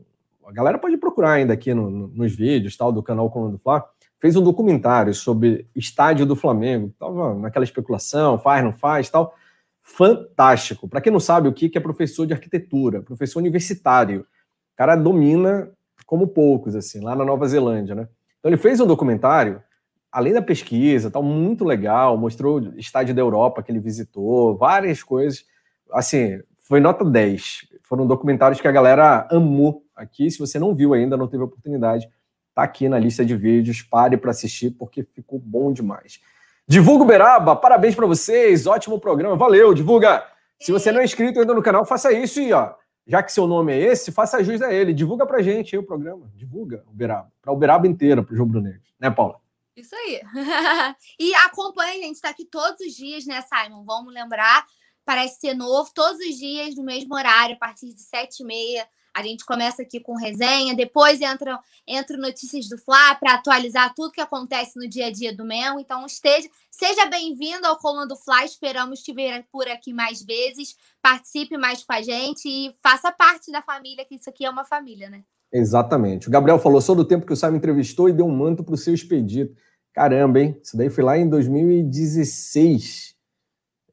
a 0.52 0.54
galera 0.54 0.78
pode 0.78 0.98
procurar 0.98 1.32
ainda 1.32 1.54
aqui 1.54 1.72
no, 1.72 1.90
no, 1.90 2.08
nos 2.08 2.36
vídeos 2.36 2.76
tal 2.76 2.92
do 2.92 3.02
canal 3.02 3.30
Coluna 3.30 3.52
do 3.52 3.58
Fla, 3.58 3.82
fez 4.20 4.36
um 4.36 4.42
documentário 4.42 5.14
sobre 5.14 5.66
estádio 5.74 6.26
do 6.26 6.36
Flamengo, 6.36 6.94
tava 6.98 7.34
naquela 7.34 7.64
especulação, 7.64 8.38
faz, 8.38 8.62
não 8.62 8.72
faz, 8.72 9.08
tal. 9.08 9.34
Fantástico. 9.82 10.86
Para 10.86 11.00
quem 11.00 11.10
não 11.10 11.18
sabe, 11.18 11.48
o 11.48 11.52
Kiko 11.52 11.76
é 11.76 11.80
professor 11.80 12.26
de 12.26 12.34
arquitetura, 12.34 13.02
professor 13.02 13.40
universitário. 13.40 14.20
O 14.20 14.76
cara 14.76 14.94
domina 14.94 15.72
como 16.06 16.28
poucos, 16.28 16.76
assim, 16.76 17.00
lá 17.00 17.16
na 17.16 17.24
Nova 17.24 17.48
Zelândia, 17.48 17.94
né? 17.94 18.06
Então 18.38 18.50
ele 18.50 18.58
fez 18.58 18.78
um 18.78 18.86
documentário, 18.86 19.62
além 20.10 20.34
da 20.34 20.42
pesquisa, 20.42 21.10
tal, 21.10 21.22
muito 21.22 21.64
legal, 21.64 22.16
mostrou 22.18 22.60
o 22.60 22.78
estádio 22.78 23.14
da 23.14 23.22
Europa 23.22 23.62
que 23.62 23.72
ele 23.72 23.80
visitou, 23.80 24.56
várias 24.56 25.02
coisas. 25.02 25.44
Assim, 25.90 26.40
foi 26.60 26.78
nota 26.78 27.04
10. 27.04 27.71
Foram 27.92 28.06
documentários 28.06 28.58
que 28.58 28.66
a 28.66 28.72
galera 28.72 29.28
amou 29.30 29.84
aqui. 29.94 30.30
Se 30.30 30.38
você 30.38 30.58
não 30.58 30.74
viu 30.74 30.94
ainda, 30.94 31.14
não 31.14 31.28
teve 31.28 31.42
oportunidade, 31.42 32.08
tá 32.54 32.62
aqui 32.62 32.88
na 32.88 32.98
lista 32.98 33.22
de 33.22 33.36
vídeos. 33.36 33.82
Pare 33.82 34.16
para 34.16 34.30
assistir, 34.30 34.70
porque 34.70 35.02
ficou 35.02 35.38
bom 35.38 35.70
demais. 35.70 36.18
Divulga 36.66 37.04
o 37.04 37.06
Beraba, 37.06 37.54
parabéns 37.54 37.94
para 37.94 38.06
vocês, 38.06 38.66
ótimo 38.66 38.98
programa, 38.98 39.36
valeu, 39.36 39.74
divulga. 39.74 40.26
Se 40.58 40.72
você 40.72 40.90
não 40.90 41.00
é 41.00 41.04
inscrito 41.04 41.38
ainda 41.38 41.52
no 41.52 41.62
canal, 41.62 41.84
faça 41.84 42.10
isso 42.10 42.40
e 42.40 42.50
ó, 42.54 42.72
já 43.06 43.22
que 43.22 43.30
seu 43.30 43.46
nome 43.46 43.74
é 43.74 43.78
esse, 43.78 44.10
faça 44.10 44.42
jus 44.42 44.62
a 44.62 44.72
ele, 44.72 44.94
divulga 44.94 45.26
pra 45.26 45.42
gente 45.42 45.76
aí 45.76 45.78
o 45.78 45.84
programa, 45.84 46.30
divulga 46.34 46.82
o 46.86 46.94
Beraba, 46.94 47.30
para 47.42 47.52
o 47.52 47.56
Beraba 47.58 47.86
inteiro, 47.86 48.24
pro 48.24 48.34
João 48.34 48.48
Bruno 48.48 48.72
né, 48.98 49.10
Paula? 49.10 49.38
Isso 49.76 49.94
aí. 49.94 50.22
e 51.20 51.34
acompanha, 51.34 52.04
gente 52.04 52.14
está 52.14 52.30
aqui 52.30 52.46
todos 52.46 52.80
os 52.80 52.94
dias, 52.94 53.26
né, 53.26 53.42
Simon? 53.42 53.84
Vamos 53.84 54.14
lembrar, 54.14 54.64
parece 55.04 55.40
ser 55.40 55.54
novo, 55.54 55.90
todos 55.94 56.18
os 56.18 56.36
dias, 56.36 56.74
no 56.76 56.84
mesmo 56.84 57.14
horário, 57.14 57.56
a 57.56 57.58
partir 57.58 57.92
de 57.92 58.00
sete 58.00 58.42
e 58.42 58.46
meia 58.46 58.86
a 59.14 59.22
gente 59.22 59.44
começa 59.44 59.82
aqui 59.82 60.00
com 60.00 60.14
resenha, 60.14 60.74
depois 60.74 61.20
entram, 61.20 61.58
entram 61.86 62.18
notícias 62.18 62.68
do 62.68 62.78
Fla 62.78 63.14
para 63.16 63.34
atualizar 63.34 63.92
tudo 63.94 64.12
que 64.12 64.20
acontece 64.20 64.78
no 64.78 64.88
dia 64.88 65.06
a 65.06 65.10
dia 65.10 65.36
do 65.36 65.44
Mel. 65.44 65.78
Então, 65.78 66.06
esteja, 66.06 66.48
seja 66.70 67.06
bem-vindo 67.06 67.66
ao 67.66 67.76
Coluna 67.76 68.06
do 68.06 68.16
Fla. 68.16 68.44
Esperamos 68.44 69.02
te 69.02 69.12
ver 69.12 69.44
por 69.52 69.68
aqui 69.68 69.92
mais 69.92 70.22
vezes. 70.22 70.76
Participe 71.02 71.58
mais 71.58 71.84
com 71.84 71.92
a 71.92 72.00
gente 72.00 72.48
e 72.48 72.74
faça 72.82 73.12
parte 73.12 73.52
da 73.52 73.60
família, 73.60 74.04
que 74.04 74.14
isso 74.14 74.30
aqui 74.30 74.46
é 74.46 74.50
uma 74.50 74.64
família, 74.64 75.10
né? 75.10 75.22
Exatamente. 75.52 76.28
O 76.28 76.30
Gabriel 76.30 76.58
falou 76.58 76.80
só 76.80 76.94
do 76.94 77.04
tempo 77.04 77.26
que 77.26 77.32
o 77.34 77.36
Simon 77.36 77.56
entrevistou 77.56 78.08
e 78.08 78.12
deu 78.14 78.24
um 78.24 78.34
manto 78.34 78.64
para 78.64 78.74
o 78.74 78.78
seu 78.78 78.94
expedito. 78.94 79.54
Caramba, 79.92 80.40
hein? 80.40 80.58
Isso 80.62 80.74
daí 80.74 80.88
foi 80.88 81.04
lá 81.04 81.18
em 81.18 81.28
2016. 81.28 83.11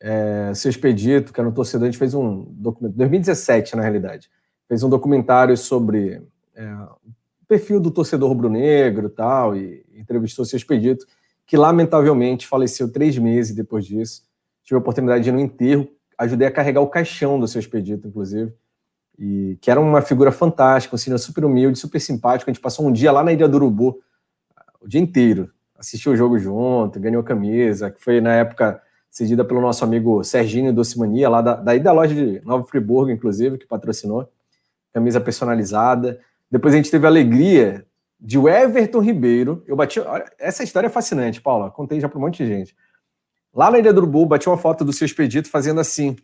É, 0.02 0.54
seu 0.56 0.70
expedito, 0.70 1.34
que 1.34 1.40
era 1.40 1.50
um 1.50 1.52
torcedor, 1.52 1.88
a 1.88 1.92
gente 1.92 2.00
fez 2.00 2.14
um 2.14 2.46
documento. 2.52 2.96
2017, 2.96 3.76
na 3.76 3.82
realidade 3.82 4.30
fez 4.70 4.84
um 4.84 4.90
documentário 4.90 5.58
sobre 5.58 6.22
é, 6.56 6.74
o 7.04 7.46
perfil 7.48 7.80
do 7.80 7.90
torcedor 7.90 8.30
rubro-negro 8.30 9.10
tal, 9.10 9.58
e 9.58 9.84
entrevistou 9.96 10.46
seu 10.46 10.56
expedito, 10.56 11.06
que 11.48 11.58
lamentavelmente 11.58 12.46
faleceu 12.46 12.92
três 12.92 13.18
meses 13.18 13.56
depois 13.56 13.84
disso. 13.84 14.22
Tive 14.64 14.76
a 14.76 14.80
oportunidade 14.80 15.24
de 15.24 15.30
ir 15.32 15.34
no 15.34 15.40
enterro, 15.40 15.90
ajudei 16.16 16.48
a 16.48 16.52
carregar 16.52 16.82
o 16.82 16.88
caixão 16.88 17.40
do 17.40 17.48
seu 17.48 17.60
expedito, 17.60 18.08
inclusive, 18.08 18.54
e 19.18 19.58
que 19.60 19.72
era 19.72 19.82
uma 19.82 20.04
figura 20.04 20.32
fantástica, 20.32 20.94
um 20.94 21.00
senhor 21.00 21.18
super 21.18 21.44
humilde, 21.44 21.80
super 21.80 22.00
simpático. 22.00 22.50
A 22.50 22.54
gente 22.54 22.62
passou 22.62 22.88
um 22.88 22.92
dia 22.92 23.12
lá 23.12 23.24
na 23.24 23.34
Ilha 23.34 23.50
do 23.50 23.56
Urubu, 23.56 24.00
o 24.80 24.88
dia 24.88 25.02
inteiro, 25.02 25.52
assistiu 25.76 26.12
o 26.12 26.16
jogo 26.16 26.38
junto, 26.38 27.00
ganhou 27.00 27.24
camisa, 27.24 27.90
que 27.90 28.00
foi 28.00 28.22
na 28.22 28.36
época 28.36 28.80
cedida 29.10 29.44
pelo 29.44 29.62
nosso 29.62 29.84
amigo 29.84 30.24
Serginho 30.24 30.74
Docimania, 30.74 31.30
lá 31.30 31.42
da, 31.42 31.56
daí 31.56 31.80
da 31.80 31.92
loja 31.92 32.14
de 32.14 32.42
Nova 32.46 32.64
Friburgo, 32.66 33.12
inclusive, 33.12 33.58
que 33.58 33.66
patrocinou 33.66 34.30
camisa 34.94 35.20
personalizada. 35.20 36.20
Depois 36.50 36.74
a 36.74 36.78
gente 36.78 36.92
teve 36.92 37.06
a 37.06 37.10
alegria 37.10 37.86
de 38.20 38.38
o 38.38 38.50
Everton 38.50 39.00
Ribeiro. 39.00 39.64
Eu 39.68 39.76
bati. 39.76 40.00
Olha, 40.00 40.26
essa 40.38 40.64
história 40.64 40.88
é 40.88 40.90
fascinante, 40.90 41.42
Paula. 41.42 41.72
Contei 41.72 42.00
já 42.00 42.10
para 42.10 42.18
um 42.18 42.22
monte 42.22 42.44
de 42.44 42.50
gente. 42.50 42.76
Lá 43.54 43.72
na 43.72 43.80
Ilha 43.80 43.94
do 43.94 44.02
Urubu, 44.02 44.26
bati 44.26 44.48
uma 44.48 44.58
foto 44.58 44.84
do 44.84 44.94
seu 44.94 45.06
expedito 45.06 45.50
fazendo 45.50 45.80
assim. 45.80 46.16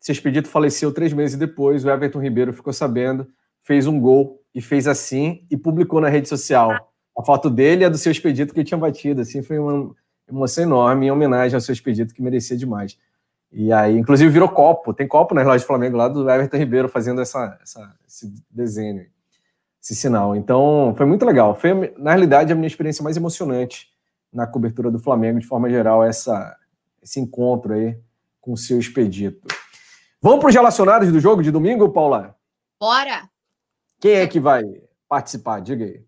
Seu 0.00 0.12
expedito 0.12 0.48
faleceu 0.48 0.92
três 0.92 1.12
meses 1.12 1.36
depois. 1.36 1.84
O 1.84 1.90
Everton 1.90 2.20
Ribeiro 2.20 2.52
ficou 2.52 2.72
sabendo, 2.72 3.26
fez 3.62 3.86
um 3.86 4.00
gol 4.00 4.40
e 4.54 4.60
fez 4.60 4.86
assim 4.86 5.46
e 5.50 5.56
publicou 5.56 6.00
na 6.00 6.08
rede 6.08 6.28
social 6.28 6.92
a 7.16 7.22
foto 7.22 7.48
dele 7.50 7.84
a 7.84 7.88
do 7.88 7.98
seu 7.98 8.10
expedito 8.10 8.52
que 8.52 8.60
ele 8.60 8.66
tinha 8.66 8.78
batido. 8.78 9.20
Assim, 9.20 9.42
foi 9.42 9.58
uma 9.58 9.94
emoção 10.32 10.64
enorme 10.64 11.06
em 11.06 11.10
homenagem 11.10 11.54
ao 11.54 11.60
seu 11.60 11.72
expedito 11.72 12.14
que 12.14 12.22
merecia 12.22 12.56
demais. 12.56 12.98
E 13.52 13.72
aí, 13.72 13.96
inclusive, 13.98 14.30
virou 14.30 14.48
copo. 14.48 14.94
Tem 14.94 15.06
copo 15.06 15.34
na 15.34 15.42
relógio 15.42 15.64
do 15.64 15.68
Flamengo 15.68 15.96
lá 15.96 16.08
do 16.08 16.28
Everton 16.28 16.56
Ribeiro 16.56 16.88
fazendo 16.88 17.20
essa, 17.20 17.58
essa, 17.62 17.94
esse 18.08 18.32
desenho, 18.50 19.06
esse 19.80 19.94
sinal. 19.94 20.34
Então, 20.34 20.94
foi 20.96 21.04
muito 21.04 21.26
legal. 21.26 21.54
Foi, 21.54 21.94
na 21.98 22.10
realidade, 22.10 22.52
a 22.52 22.56
minha 22.56 22.66
experiência 22.66 23.04
mais 23.04 23.16
emocionante 23.16 23.92
na 24.32 24.46
cobertura 24.46 24.90
do 24.90 24.98
Flamengo, 24.98 25.38
de 25.38 25.46
forma 25.46 25.68
geral, 25.68 26.02
essa, 26.02 26.56
esse 27.02 27.20
encontro 27.20 27.74
aí 27.74 27.98
com 28.40 28.54
o 28.54 28.56
seu 28.56 28.78
expedito. 28.78 29.46
Vamos 30.20 30.40
para 30.40 30.48
os 30.48 30.54
relacionados 30.54 31.12
do 31.12 31.20
jogo 31.20 31.42
de 31.42 31.50
domingo, 31.50 31.90
Paula? 31.90 32.34
Bora! 32.80 33.28
Quem 34.00 34.14
é 34.14 34.26
que 34.26 34.40
vai 34.40 34.62
participar? 35.08 35.60
Diga 35.60 35.84
aí. 35.84 36.02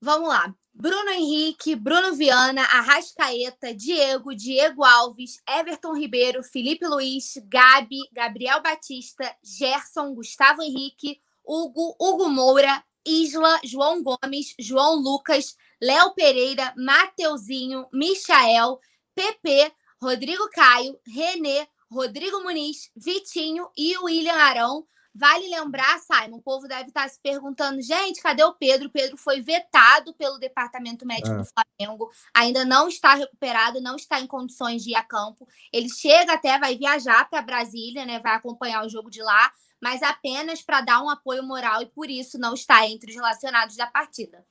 Vamos 0.00 0.28
lá. 0.28 0.54
Bruno 0.78 1.10
Henrique, 1.10 1.74
Bruno 1.74 2.12
Viana, 2.12 2.62
Arrascaeta, 2.64 3.72
Diego, 3.72 4.34
Diego 4.34 4.84
Alves, 4.84 5.40
Everton 5.48 5.94
Ribeiro, 5.94 6.42
Felipe 6.42 6.86
Luiz, 6.86 7.38
Gabi, 7.48 8.02
Gabriel 8.12 8.60
Batista, 8.60 9.34
Gerson, 9.42 10.14
Gustavo 10.14 10.62
Henrique, 10.62 11.18
Hugo, 11.42 11.96
Hugo 11.98 12.28
Moura, 12.28 12.84
Isla, 13.06 13.58
João 13.64 14.02
Gomes, 14.02 14.54
João 14.58 14.96
Lucas, 14.96 15.56
Léo 15.80 16.12
Pereira, 16.14 16.74
Mateuzinho, 16.76 17.86
Michael, 17.90 18.78
PP, 19.14 19.72
Rodrigo 19.98 20.46
Caio, 20.50 21.00
Renê, 21.06 21.66
Rodrigo 21.90 22.42
Muniz, 22.42 22.90
Vitinho 22.94 23.70
e 23.74 23.96
William 23.96 24.34
Arão. 24.34 24.86
Vale 25.18 25.48
lembrar, 25.48 25.98
Simon, 25.98 26.36
o 26.36 26.42
povo 26.42 26.68
deve 26.68 26.88
estar 26.88 27.08
se 27.08 27.18
perguntando, 27.22 27.80
gente, 27.80 28.20
cadê 28.20 28.44
o 28.44 28.52
Pedro? 28.52 28.88
O 28.88 28.90
Pedro 28.90 29.16
foi 29.16 29.40
vetado 29.40 30.12
pelo 30.12 30.38
Departamento 30.38 31.06
Médico 31.06 31.30
é. 31.30 31.38
do 31.38 31.44
Flamengo, 31.44 32.10
ainda 32.34 32.66
não 32.66 32.86
está 32.86 33.14
recuperado, 33.14 33.80
não 33.80 33.96
está 33.96 34.20
em 34.20 34.26
condições 34.26 34.84
de 34.84 34.90
ir 34.90 34.94
a 34.94 35.02
campo. 35.02 35.48
Ele 35.72 35.88
chega 35.88 36.34
até, 36.34 36.58
vai 36.58 36.76
viajar 36.76 37.30
para 37.30 37.40
Brasília, 37.40 38.04
né? 38.04 38.20
Vai 38.20 38.34
acompanhar 38.34 38.84
o 38.84 38.90
jogo 38.90 39.08
de 39.08 39.22
lá, 39.22 39.50
mas 39.80 40.02
apenas 40.02 40.60
para 40.60 40.82
dar 40.82 41.02
um 41.02 41.08
apoio 41.08 41.42
moral 41.42 41.80
e 41.80 41.86
por 41.86 42.10
isso 42.10 42.38
não 42.38 42.52
está 42.52 42.86
entre 42.86 43.10
os 43.10 43.16
relacionados 43.16 43.74
da 43.74 43.86
partida. 43.86 44.44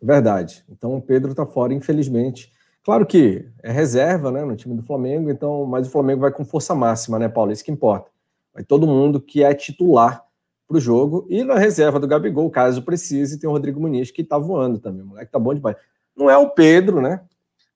Verdade. 0.00 0.64
Então 0.66 0.96
o 0.96 1.02
Pedro 1.02 1.32
está 1.32 1.44
fora, 1.44 1.74
infelizmente. 1.74 2.50
Claro 2.82 3.04
que 3.04 3.46
é 3.62 3.70
reserva, 3.70 4.30
né, 4.30 4.42
no 4.44 4.56
time 4.56 4.74
do 4.74 4.82
Flamengo, 4.82 5.30
então, 5.30 5.66
mas 5.66 5.86
o 5.86 5.90
Flamengo 5.90 6.22
vai 6.22 6.32
com 6.32 6.44
força 6.44 6.74
máxima, 6.74 7.18
né, 7.18 7.28
Paulo? 7.28 7.52
Isso 7.52 7.64
que 7.64 7.70
importa. 7.70 8.13
Vai 8.54 8.62
todo 8.62 8.86
mundo 8.86 9.20
que 9.20 9.42
é 9.42 9.52
titular 9.52 10.24
para 10.66 10.76
o 10.76 10.80
jogo. 10.80 11.26
E 11.28 11.42
na 11.42 11.58
reserva 11.58 11.98
do 11.98 12.06
Gabigol, 12.06 12.48
caso 12.50 12.82
precise, 12.82 13.38
tem 13.38 13.48
o 13.50 13.52
Rodrigo 13.52 13.80
Muniz, 13.80 14.10
que 14.10 14.22
está 14.22 14.38
voando 14.38 14.78
também. 14.78 15.02
O 15.02 15.06
moleque 15.06 15.32
tá 15.32 15.38
bom 15.38 15.52
demais. 15.52 15.76
Não 16.16 16.30
é 16.30 16.36
o 16.36 16.50
Pedro, 16.50 17.00
né? 17.00 17.20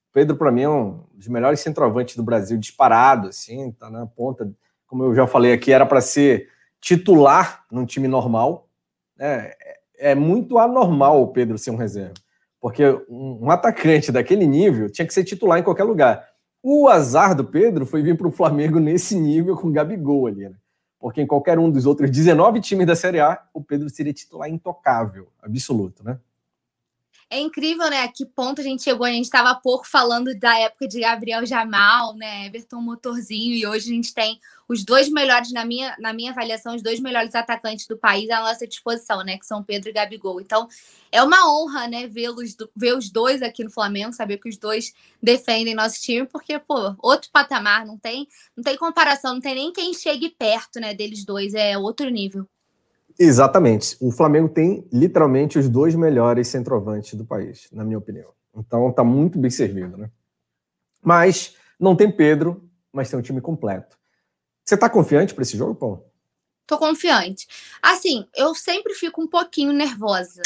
O 0.09 0.13
Pedro, 0.13 0.37
para 0.37 0.51
mim, 0.51 0.61
é 0.61 0.69
um 0.69 1.03
dos 1.13 1.27
melhores 1.27 1.59
centroavantes 1.59 2.15
do 2.15 2.23
Brasil, 2.23 2.57
disparado, 2.57 3.27
assim, 3.27 3.71
tá 3.73 3.89
na 3.89 4.05
ponta. 4.05 4.49
Como 4.87 5.03
eu 5.03 5.13
já 5.13 5.27
falei 5.27 5.51
aqui, 5.51 5.71
era 5.71 5.85
para 5.85 6.01
ser 6.01 6.47
titular 6.79 7.65
num 7.69 7.85
time 7.85 8.07
normal. 8.07 8.67
É, 9.19 9.55
é 9.97 10.15
muito 10.15 10.57
anormal 10.57 11.21
o 11.21 11.27
Pedro 11.27 11.57
ser 11.57 11.71
um 11.71 11.75
reserva. 11.75 12.13
Porque 12.59 12.83
um 13.09 13.51
atacante 13.51 14.11
daquele 14.11 14.47
nível 14.47 14.89
tinha 14.89 15.05
que 15.05 15.13
ser 15.13 15.23
titular 15.23 15.59
em 15.59 15.63
qualquer 15.63 15.83
lugar. 15.83 16.27
O 16.61 16.89
azar 16.89 17.35
do 17.35 17.45
Pedro 17.45 17.85
foi 17.85 18.01
vir 18.01 18.17
para 18.17 18.27
o 18.27 18.31
Flamengo 18.31 18.79
nesse 18.79 19.15
nível 19.15 19.55
com 19.55 19.67
o 19.67 19.71
Gabigol 19.71 20.27
ali, 20.27 20.49
né? 20.49 20.55
Porque 20.99 21.21
em 21.21 21.27
qualquer 21.27 21.57
um 21.57 21.71
dos 21.71 21.85
outros 21.85 22.11
19 22.11 22.59
times 22.59 22.85
da 22.85 22.95
Série 22.95 23.19
A, 23.19 23.41
o 23.53 23.63
Pedro 23.63 23.89
seria 23.89 24.13
titular 24.13 24.49
intocável, 24.49 25.31
absoluto, 25.41 26.03
né? 26.03 26.19
É 27.31 27.39
incrível, 27.39 27.87
né? 27.91 28.01
A 28.01 28.07
que 28.07 28.25
ponto 28.25 28.59
a 28.59 28.63
gente 28.63 28.81
chegou. 28.81 29.05
A 29.05 29.11
gente 29.11 29.25
estava 29.25 29.53
pouco 29.53 29.87
falando 29.87 30.33
da 30.39 30.57
época 30.57 30.87
de 30.87 30.99
Gabriel 30.99 31.45
Jamal, 31.45 32.15
né? 32.15 32.47
Everton 32.47 32.81
Motorzinho, 32.81 33.53
e 33.53 33.67
hoje 33.67 33.91
a 33.91 33.93
gente 33.93 34.13
tem 34.15 34.39
os 34.67 34.83
dois 34.83 35.09
melhores, 35.09 35.51
na 35.51 35.63
minha, 35.63 35.95
na 35.99 36.11
minha 36.11 36.31
avaliação, 36.31 36.75
os 36.75 36.81
dois 36.81 36.99
melhores 36.99 37.35
atacantes 37.35 37.85
do 37.85 37.97
país 37.97 38.29
à 38.31 38.39
nossa 38.39 38.65
disposição, 38.65 39.23
né? 39.23 39.37
Que 39.37 39.45
são 39.45 39.63
Pedro 39.63 39.89
e 39.89 39.93
Gabigol. 39.93 40.41
Então, 40.41 40.67
é 41.11 41.21
uma 41.21 41.47
honra, 41.47 41.87
né? 41.87 42.07
Vê-los, 42.07 42.55
ver 42.75 42.97
os 42.97 43.11
dois 43.11 43.43
aqui 43.43 43.63
no 43.63 43.69
Flamengo, 43.69 44.11
saber 44.11 44.37
que 44.39 44.49
os 44.49 44.57
dois 44.57 44.91
defendem 45.21 45.75
nosso 45.75 46.01
time, 46.01 46.25
porque, 46.25 46.57
pô, 46.57 46.95
outro 46.97 47.29
patamar, 47.31 47.85
não 47.85 47.97
tem, 47.97 48.27
não 48.57 48.63
tem 48.63 48.75
comparação, 48.75 49.35
não 49.35 49.41
tem 49.41 49.53
nem 49.53 49.71
quem 49.71 49.93
chegue 49.93 50.31
perto, 50.31 50.79
né? 50.79 50.95
Deles 50.95 51.23
dois, 51.23 51.53
é 51.53 51.77
outro 51.77 52.09
nível. 52.09 52.47
Exatamente. 53.19 53.97
O 53.99 54.11
Flamengo 54.11 54.47
tem 54.47 54.87
literalmente 54.93 55.59
os 55.59 55.67
dois 55.67 55.93
melhores 55.93 56.47
centroavantes 56.47 57.15
do 57.15 57.25
país, 57.25 57.67
na 57.69 57.83
minha 57.83 57.97
opinião. 57.97 58.31
Então 58.55 58.91
tá 58.93 59.03
muito 59.03 59.37
bem 59.37 59.51
servido, 59.51 59.97
né? 59.97 60.09
Mas 61.01 61.55
não 61.77 61.95
tem 61.95 62.09
Pedro, 62.09 62.63
mas 62.93 63.09
tem 63.09 63.19
um 63.19 63.21
time 63.21 63.41
completo. 63.41 63.97
Você 64.63 64.77
tá 64.77 64.89
confiante 64.89 65.33
para 65.33 65.41
esse 65.41 65.57
jogo, 65.57 65.75
Paulo? 65.75 66.05
Tô 66.65 66.77
confiante. 66.77 67.47
Assim, 67.81 68.25
eu 68.35 68.55
sempre 68.55 68.93
fico 68.93 69.21
um 69.21 69.27
pouquinho 69.27 69.73
nervosa 69.73 70.41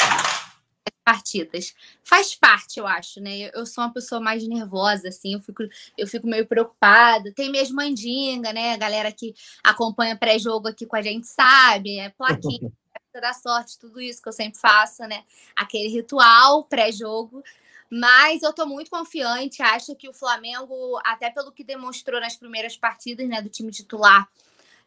partidas. 1.04 1.74
Faz 2.02 2.34
parte, 2.34 2.78
eu 2.78 2.86
acho, 2.86 3.20
né? 3.20 3.50
Eu 3.52 3.66
sou 3.66 3.84
uma 3.84 3.92
pessoa 3.92 4.20
mais 4.20 4.46
nervosa, 4.46 5.08
assim, 5.08 5.34
eu 5.34 5.40
fico, 5.40 5.62
eu 5.96 6.06
fico 6.06 6.26
meio 6.26 6.46
preocupada. 6.46 7.32
Tem 7.32 7.50
mesmo 7.50 7.76
mandinga, 7.76 8.52
né? 8.52 8.72
A 8.72 8.76
galera 8.76 9.12
que 9.12 9.34
acompanha 9.62 10.16
pré-jogo 10.16 10.68
aqui 10.68 10.86
com 10.86 10.96
a 10.96 11.02
gente 11.02 11.26
sabe, 11.26 11.98
é 11.98 12.10
plaquinha 12.10 12.72
da 13.20 13.32
sorte, 13.32 13.78
tudo 13.78 14.00
isso 14.00 14.20
que 14.20 14.28
eu 14.28 14.32
sempre 14.32 14.58
faço, 14.58 15.02
né? 15.04 15.22
Aquele 15.54 15.88
ritual 15.88 16.64
pré-jogo. 16.64 17.42
Mas 17.90 18.42
eu 18.42 18.52
tô 18.52 18.66
muito 18.66 18.90
confiante, 18.90 19.62
acho 19.62 19.94
que 19.94 20.08
o 20.08 20.12
Flamengo, 20.12 20.98
até 21.04 21.30
pelo 21.30 21.52
que 21.52 21.62
demonstrou 21.62 22.20
nas 22.20 22.34
primeiras 22.34 22.76
partidas, 22.76 23.28
né, 23.28 23.40
do 23.40 23.48
time 23.48 23.70
titular, 23.70 24.28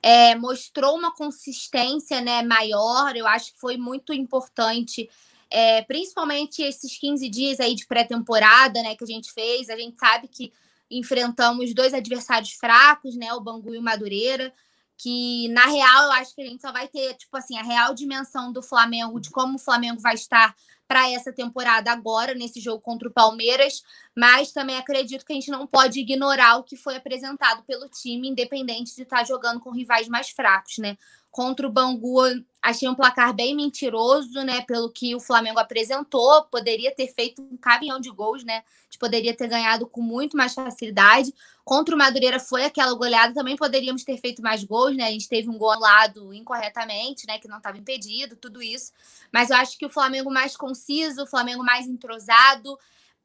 é, 0.01 0.35
mostrou 0.35 0.95
uma 0.95 1.13
consistência 1.13 2.19
né, 2.19 2.41
maior. 2.43 3.15
Eu 3.15 3.25
acho 3.25 3.53
que 3.53 3.59
foi 3.59 3.77
muito 3.77 4.11
importante 4.11 5.09
é, 5.49 5.81
principalmente 5.83 6.61
esses 6.61 6.97
15 6.97 7.29
dias 7.29 7.59
aí 7.59 7.75
de 7.75 7.85
pré-temporada, 7.85 8.81
né, 8.81 8.95
que 8.95 9.03
a 9.03 9.07
gente 9.07 9.31
fez, 9.31 9.69
a 9.69 9.77
gente 9.77 9.97
sabe 9.97 10.27
que 10.27 10.51
enfrentamos 10.89 11.73
dois 11.73 11.93
adversários 11.93 12.53
fracos, 12.53 13.15
né, 13.15 13.33
o 13.33 13.41
Bangu 13.41 13.73
e 13.73 13.77
o 13.77 13.81
Madureira, 13.81 14.53
que 14.97 15.47
na 15.49 15.65
real 15.65 16.05
eu 16.05 16.11
acho 16.13 16.33
que 16.33 16.41
a 16.41 16.45
gente 16.45 16.61
só 16.61 16.71
vai 16.71 16.87
ter, 16.87 17.13
tipo 17.15 17.35
assim, 17.37 17.57
a 17.57 17.63
real 17.63 17.93
dimensão 17.93 18.51
do 18.51 18.63
Flamengo, 18.63 19.19
de 19.19 19.29
como 19.29 19.55
o 19.55 19.59
Flamengo 19.59 19.99
vai 19.99 20.15
estar 20.15 20.55
para 20.87 21.11
essa 21.11 21.33
temporada 21.33 21.91
agora, 21.91 22.33
nesse 22.33 22.61
jogo 22.61 22.81
contra 22.81 23.09
o 23.09 23.11
Palmeiras, 23.11 23.83
mas 24.15 24.53
também 24.53 24.77
acredito 24.77 25.25
que 25.25 25.33
a 25.33 25.35
gente 25.35 25.51
não 25.51 25.67
pode 25.67 25.99
ignorar 25.99 26.57
o 26.57 26.63
que 26.63 26.77
foi 26.77 26.95
apresentado 26.95 27.61
pelo 27.63 27.89
time, 27.89 28.29
independente 28.29 28.95
de 28.95 29.03
estar 29.03 29.25
jogando 29.25 29.59
com 29.59 29.69
rivais 29.69 30.07
mais 30.07 30.29
fracos, 30.29 30.77
né? 30.77 30.97
Contra 31.37 31.67
o 31.67 31.71
Bangu, 31.71 32.19
achei 32.59 32.89
um 32.89 32.95
placar 32.95 33.31
bem 33.31 33.55
mentiroso, 33.55 34.41
né? 34.41 34.61
Pelo 34.61 34.89
que 34.89 35.13
o 35.13 35.19
Flamengo 35.19 35.59
apresentou, 35.59 36.45
poderia 36.45 36.91
ter 36.91 37.13
feito 37.13 37.43
um 37.43 37.55
caminhão 37.55 37.99
de 37.99 38.09
gols, 38.09 38.43
né? 38.43 38.55
A 38.55 38.83
gente 38.85 38.97
poderia 38.97 39.37
ter 39.37 39.47
ganhado 39.47 39.85
com 39.85 40.01
muito 40.01 40.35
mais 40.35 40.55
facilidade. 40.55 41.31
Contra 41.63 41.93
o 41.93 41.97
Madureira 41.97 42.39
foi 42.39 42.65
aquela 42.65 42.91
goleada, 42.95 43.35
também 43.35 43.55
poderíamos 43.55 44.03
ter 44.03 44.17
feito 44.17 44.41
mais 44.41 44.63
gols, 44.63 44.97
né? 44.97 45.03
A 45.03 45.11
gente 45.11 45.29
teve 45.29 45.47
um 45.47 45.59
gol 45.59 45.79
lado 45.79 46.33
incorretamente, 46.33 47.27
né? 47.27 47.37
Que 47.37 47.47
não 47.47 47.57
estava 47.57 47.77
impedido, 47.77 48.35
tudo 48.35 48.59
isso. 48.59 48.91
Mas 49.31 49.51
eu 49.51 49.57
acho 49.57 49.77
que 49.77 49.85
o 49.85 49.91
Flamengo 49.91 50.31
mais 50.31 50.57
conciso, 50.57 51.21
o 51.21 51.27
Flamengo 51.27 51.63
mais 51.63 51.85
entrosado, 51.85 52.79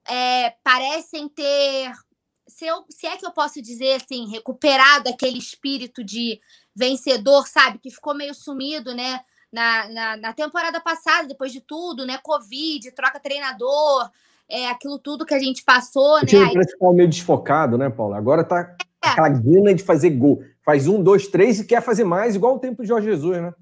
é, 0.05 0.51
parecem 0.62 1.30
ter 1.30 1.90
se, 2.47 2.66
eu, 2.66 2.85
se 2.89 3.06
é 3.06 3.16
que 3.16 3.27
eu 3.27 3.31
posso 3.31 3.60
dizer 3.62 3.94
assim, 3.94 4.28
recuperado 4.28 5.09
aquele 5.09 5.39
espírito 5.39 6.02
de 6.02 6.40
vencedor, 6.74 7.47
sabe? 7.47 7.78
Que 7.78 7.90
ficou 7.90 8.14
meio 8.14 8.35
sumido, 8.35 8.94
né? 8.94 9.20
Na, 9.52 9.89
na, 9.89 10.16
na 10.16 10.32
temporada 10.32 10.81
passada, 10.81 11.28
depois 11.28 11.52
de 11.52 11.60
tudo, 11.60 12.06
né? 12.06 12.19
Covid, 12.23 12.90
troca 12.93 13.20
treinador, 13.20 14.10
é, 14.48 14.69
aquilo 14.69 14.98
tudo 14.98 15.27
que 15.27 15.35
a 15.35 15.39
gente 15.39 15.62
passou, 15.62 16.16
o 16.16 16.20
né? 16.20 16.27
Time 16.27 16.52
parece 16.52 16.77
que 16.77 16.93
meio 16.93 17.09
desfocado, 17.09 17.77
né, 17.77 17.90
Paulo? 17.90 18.14
Agora 18.14 18.44
tá 18.44 18.77
é. 19.05 19.09
aquela 19.09 19.28
guina 19.28 19.74
de 19.74 19.82
fazer 19.82 20.10
gol. 20.10 20.43
Faz 20.64 20.86
um, 20.86 21.02
dois, 21.02 21.27
três 21.27 21.60
e 21.60 21.66
quer 21.66 21.82
fazer 21.82 22.05
mais, 22.05 22.35
igual 22.35 22.55
o 22.55 22.59
tempo 22.59 22.82
de 22.82 22.89
Jorge 22.89 23.09
Jesus, 23.09 23.43
né? 23.43 23.52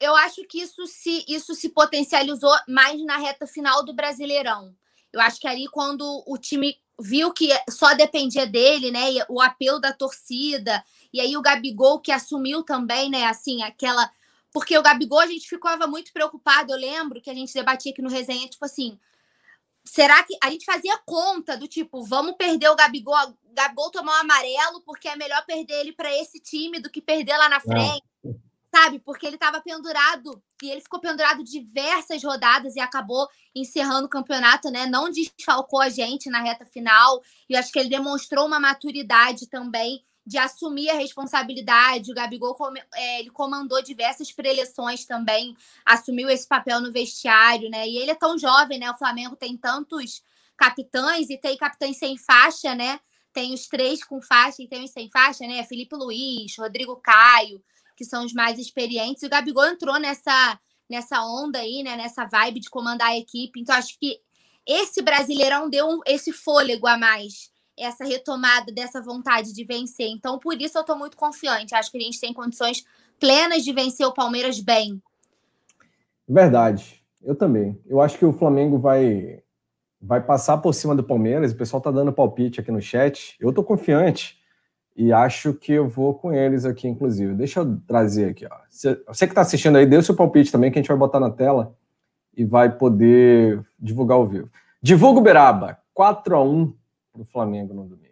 Eu 0.00 0.16
acho 0.16 0.42
que 0.48 0.60
isso 0.60 0.86
se, 0.86 1.24
isso 1.28 1.54
se 1.54 1.68
potencializou 1.68 2.52
mais 2.66 3.04
na 3.04 3.18
reta 3.18 3.46
final 3.46 3.84
do 3.84 3.92
Brasileirão. 3.92 4.74
Eu 5.12 5.20
acho 5.20 5.40
que 5.40 5.48
ali, 5.48 5.66
quando 5.68 6.22
o 6.26 6.38
time 6.38 6.74
viu 7.00 7.32
que 7.32 7.48
só 7.68 7.94
dependia 7.94 8.46
dele, 8.46 8.90
né? 8.90 9.12
E 9.12 9.24
o 9.28 9.40
apelo 9.40 9.80
da 9.80 9.92
torcida. 9.92 10.84
E 11.12 11.20
aí 11.20 11.36
o 11.36 11.42
Gabigol 11.42 12.00
que 12.00 12.12
assumiu 12.12 12.62
também, 12.62 13.10
né? 13.10 13.24
Assim, 13.24 13.62
aquela. 13.62 14.10
Porque 14.52 14.76
o 14.76 14.82
Gabigol 14.82 15.20
a 15.20 15.26
gente 15.26 15.48
ficava 15.48 15.86
muito 15.86 16.12
preocupado. 16.12 16.72
Eu 16.72 16.78
lembro 16.78 17.20
que 17.20 17.30
a 17.30 17.34
gente 17.34 17.54
debatia 17.54 17.92
aqui 17.92 18.02
no 18.02 18.10
resenha, 18.10 18.48
tipo 18.48 18.64
assim. 18.64 18.98
Será 19.84 20.22
que 20.22 20.36
a 20.42 20.50
gente 20.50 20.64
fazia 20.64 20.96
conta 21.06 21.56
do 21.56 21.66
tipo, 21.66 22.04
vamos 22.04 22.36
perder 22.36 22.68
o 22.68 22.76
Gabigol 22.76 23.16
Gabigol 23.52 23.90
tomar 23.90 24.12
um 24.12 24.20
amarelo, 24.20 24.80
porque 24.82 25.08
é 25.08 25.16
melhor 25.16 25.44
perder 25.44 25.80
ele 25.80 25.92
para 25.92 26.14
esse 26.16 26.38
time 26.38 26.80
do 26.80 26.90
que 26.90 27.00
perder 27.00 27.36
lá 27.36 27.48
na 27.48 27.56
é. 27.56 27.60
frente. 27.60 28.04
Sabe? 28.72 29.00
Porque 29.00 29.26
ele 29.26 29.34
estava 29.34 29.60
pendurado 29.60 30.40
e 30.62 30.70
ele 30.70 30.80
ficou 30.80 31.00
pendurado 31.00 31.42
diversas 31.42 32.22
rodadas 32.22 32.76
e 32.76 32.80
acabou 32.80 33.26
encerrando 33.54 34.06
o 34.06 34.10
campeonato, 34.10 34.70
né? 34.70 34.86
Não 34.86 35.10
desfalcou 35.10 35.80
a 35.80 35.88
gente 35.88 36.30
na 36.30 36.40
reta 36.40 36.64
final. 36.64 37.20
E 37.48 37.54
eu 37.54 37.58
acho 37.58 37.72
que 37.72 37.78
ele 37.80 37.88
demonstrou 37.88 38.46
uma 38.46 38.60
maturidade 38.60 39.48
também 39.48 40.04
de 40.24 40.38
assumir 40.38 40.88
a 40.90 40.94
responsabilidade. 40.94 42.12
O 42.12 42.14
Gabigol 42.14 42.56
é, 42.94 43.20
ele 43.20 43.30
comandou 43.30 43.82
diversas 43.82 44.30
preleções 44.30 45.04
também, 45.04 45.56
assumiu 45.84 46.28
esse 46.28 46.46
papel 46.46 46.80
no 46.80 46.92
vestiário, 46.92 47.68
né? 47.68 47.88
E 47.88 47.98
ele 47.98 48.12
é 48.12 48.14
tão 48.14 48.38
jovem, 48.38 48.78
né? 48.78 48.88
O 48.90 48.96
Flamengo 48.96 49.34
tem 49.34 49.56
tantos 49.56 50.22
capitães 50.56 51.30
e 51.30 51.38
tem 51.38 51.56
capitães 51.56 51.98
sem 51.98 52.16
faixa, 52.16 52.74
né? 52.74 53.00
Tem 53.32 53.54
os 53.54 53.66
três 53.66 54.04
com 54.04 54.20
faixa 54.20 54.62
e 54.62 54.68
tem 54.68 54.84
os 54.84 54.90
sem 54.90 55.10
faixa, 55.10 55.46
né? 55.46 55.64
Felipe 55.64 55.96
Luiz, 55.96 56.54
Rodrigo 56.58 56.96
Caio, 56.96 57.60
que 58.00 58.04
são 58.06 58.24
os 58.24 58.32
mais 58.32 58.58
experientes. 58.58 59.22
E 59.22 59.26
o 59.26 59.28
Gabigol 59.28 59.66
entrou 59.66 60.00
nessa, 60.00 60.58
nessa 60.88 61.22
onda 61.22 61.58
aí, 61.58 61.82
né? 61.82 61.96
Nessa 61.96 62.24
vibe 62.24 62.60
de 62.60 62.70
comandar 62.70 63.08
a 63.08 63.18
equipe. 63.18 63.60
Então, 63.60 63.74
acho 63.74 63.98
que 64.00 64.18
esse 64.66 65.02
Brasileirão 65.02 65.68
deu 65.68 65.86
um, 65.86 66.00
esse 66.06 66.32
fôlego 66.32 66.86
a 66.86 66.96
mais, 66.96 67.50
essa 67.78 68.02
retomada 68.02 68.72
dessa 68.72 69.02
vontade 69.02 69.52
de 69.52 69.64
vencer. 69.64 70.08
Então, 70.08 70.38
por 70.38 70.58
isso 70.58 70.78
eu 70.78 70.80
estou 70.80 70.96
muito 70.96 71.14
confiante. 71.14 71.74
Acho 71.74 71.90
que 71.90 71.98
a 71.98 72.00
gente 72.00 72.18
tem 72.18 72.32
condições 72.32 72.82
plenas 73.18 73.64
de 73.64 73.72
vencer 73.74 74.06
o 74.06 74.14
Palmeiras 74.14 74.58
bem. 74.60 74.98
Verdade. 76.26 77.04
Eu 77.20 77.36
também. 77.36 77.78
Eu 77.86 78.00
acho 78.00 78.16
que 78.16 78.24
o 78.24 78.32
Flamengo 78.32 78.78
vai 78.78 79.42
vai 80.00 80.22
passar 80.22 80.56
por 80.56 80.72
cima 80.72 80.96
do 80.96 81.04
Palmeiras. 81.04 81.52
O 81.52 81.56
pessoal 81.56 81.82
tá 81.82 81.90
dando 81.90 82.14
palpite 82.14 82.60
aqui 82.60 82.72
no 82.72 82.80
chat. 82.80 83.36
Eu 83.38 83.52
tô 83.52 83.62
confiante 83.62 84.39
e 84.96 85.12
acho 85.12 85.54
que 85.54 85.72
eu 85.72 85.88
vou 85.88 86.14
com 86.14 86.32
eles 86.32 86.64
aqui, 86.64 86.88
inclusive. 86.88 87.34
Deixa 87.34 87.60
eu 87.60 87.78
trazer 87.86 88.30
aqui, 88.30 88.46
ó. 88.46 88.56
Você 88.68 89.26
que 89.26 89.32
está 89.32 89.40
assistindo 89.40 89.76
aí, 89.76 89.86
dê 89.86 89.96
o 89.96 90.02
seu 90.02 90.14
palpite 90.14 90.52
também, 90.52 90.70
que 90.70 90.78
a 90.78 90.82
gente 90.82 90.88
vai 90.88 90.98
botar 90.98 91.20
na 91.20 91.30
tela 91.30 91.74
e 92.36 92.44
vai 92.44 92.76
poder 92.76 93.64
divulgar 93.78 94.18
ao 94.18 94.26
vivo. 94.26 94.50
Divulga 94.82 95.20
o 95.20 95.22
Beraba, 95.22 95.78
4 95.94 96.36
a 96.36 96.42
1 96.42 96.74
para 97.12 97.22
o 97.22 97.24
Flamengo 97.24 97.74
no 97.74 97.84
domingo. 97.84 98.06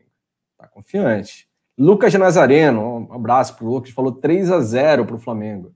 Tá 0.56 0.66
confiante. 0.66 1.48
Lucas 1.76 2.12
Nazareno, 2.14 3.08
um 3.08 3.12
abraço 3.12 3.56
pro 3.56 3.66
Lucas, 3.66 3.90
falou 3.90 4.12
3 4.12 4.50
a 4.50 4.60
0 4.60 5.06
para 5.06 5.14
o 5.14 5.18
Flamengo. 5.18 5.72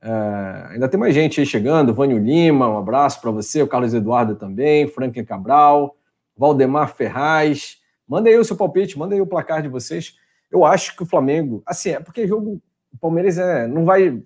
É, 0.00 0.68
ainda 0.70 0.88
tem 0.88 0.98
mais 0.98 1.14
gente 1.14 1.40
aí 1.40 1.46
chegando, 1.46 1.94
Vânio 1.94 2.18
Lima, 2.18 2.68
um 2.68 2.78
abraço 2.78 3.20
para 3.20 3.30
você, 3.30 3.62
o 3.62 3.68
Carlos 3.68 3.94
Eduardo 3.94 4.34
também, 4.34 4.88
Franklin 4.88 5.24
Cabral, 5.24 5.96
Valdemar 6.36 6.94
Ferraz. 6.94 7.78
Manda 8.06 8.28
aí 8.28 8.36
o 8.36 8.44
seu 8.44 8.56
palpite, 8.56 8.98
manda 8.98 9.14
aí 9.14 9.20
o 9.20 9.26
placar 9.26 9.62
de 9.62 9.68
vocês. 9.68 10.16
Eu 10.50 10.64
acho 10.64 10.96
que 10.96 11.02
o 11.02 11.06
Flamengo, 11.06 11.62
assim, 11.66 11.90
é 11.90 12.00
porque 12.00 12.26
jogo 12.26 12.60
o 12.92 12.98
Palmeiras 12.98 13.38
é, 13.38 13.66
não 13.66 13.84
vai 13.84 14.22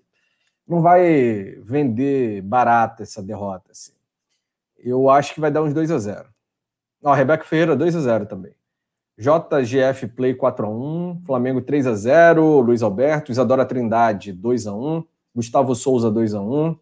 não 0.67 0.81
vai 0.81 1.57
vender 1.63 2.41
barata 2.43 3.03
essa 3.03 3.23
derrota 3.23 3.73
assim. 3.73 3.93
Eu 4.79 5.11
acho 5.11 5.35
que 5.35 5.41
vai 5.41 5.51
dar 5.51 5.63
uns 5.63 5.75
2 5.75 5.91
a 5.91 5.99
0. 5.99 6.29
Ó, 7.03 7.13
Rebeca 7.13 7.45
Ferreira 7.45 7.77
2 7.77 7.97
a 7.97 8.01
0 8.01 8.27
também. 8.27 8.55
JGF 9.19 10.09
Play 10.09 10.35
4 10.35 10.67
a 10.67 10.71
1, 10.71 11.23
Flamengo 11.27 11.61
3 11.61 11.87
a 11.87 11.95
0, 11.95 12.61
Luiz 12.61 12.83
Alberto, 12.83 13.31
Isadora 13.31 13.67
Trindade 13.67 14.33
2 14.33 14.67
a 14.67 14.75
1, 14.75 15.05
Gustavo 15.35 15.75
Souza 15.75 16.11
2 16.11 16.35
a 16.35 16.41
1. 16.41 16.79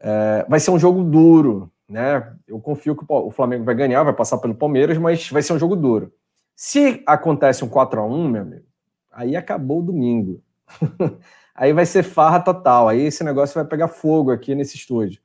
É, 0.00 0.46
vai 0.48 0.60
ser 0.60 0.70
um 0.70 0.78
jogo 0.78 1.02
duro, 1.02 1.70
né? 1.88 2.34
Eu 2.46 2.60
confio 2.60 2.94
que 2.94 3.04
o 3.08 3.30
Flamengo 3.30 3.64
vai 3.64 3.74
ganhar, 3.74 4.02
vai 4.04 4.12
passar 4.12 4.38
pelo 4.38 4.54
Palmeiras, 4.54 4.96
mas 4.98 5.28
vai 5.30 5.42
ser 5.42 5.52
um 5.52 5.58
jogo 5.58 5.74
duro. 5.74 6.12
Se 6.56 7.02
acontece 7.06 7.62
um 7.62 7.68
4 7.68 8.00
a 8.00 8.06
1 8.06 8.28
meu 8.28 8.40
amigo, 8.42 8.66
aí 9.12 9.36
acabou 9.36 9.80
o 9.80 9.82
domingo. 9.82 10.42
aí 11.54 11.74
vai 11.74 11.84
ser 11.84 12.02
farra 12.02 12.40
total. 12.40 12.88
Aí 12.88 13.02
esse 13.02 13.22
negócio 13.22 13.54
vai 13.54 13.66
pegar 13.66 13.88
fogo 13.88 14.32
aqui 14.32 14.54
nesse 14.54 14.76
estúdio. 14.76 15.20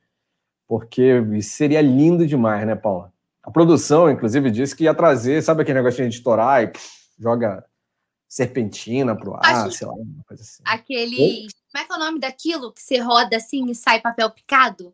Porque 0.67 1.23
seria 1.41 1.81
lindo 1.81 2.27
demais, 2.27 2.67
né, 2.67 2.75
Paula? 2.75 3.13
A 3.41 3.49
produção, 3.49 4.11
inclusive, 4.11 4.51
disse 4.51 4.75
que 4.75 4.83
ia 4.83 4.93
trazer, 4.93 5.41
sabe 5.41 5.61
aquele 5.61 5.79
negócio 5.79 6.07
de 6.07 6.15
estourar 6.15 6.63
e 6.63 6.67
pff, 6.67 7.01
joga 7.17 7.65
serpentina 8.27 9.15
pro 9.15 9.35
ar, 9.35 9.71
sei 9.71 9.87
lá, 9.87 9.93
uma 9.93 10.23
coisa 10.25 10.43
assim. 10.43 10.63
Aquele. 10.65 11.47
Como 11.71 11.83
é 11.83 11.85
que 11.85 11.93
é 11.93 11.95
o 11.95 11.99
nome 11.99 12.19
daquilo 12.19 12.71
que 12.71 12.81
você 12.81 12.97
roda 12.99 13.37
assim 13.37 13.69
e 13.69 13.75
sai 13.75 14.01
papel 14.01 14.29
picado? 14.31 14.93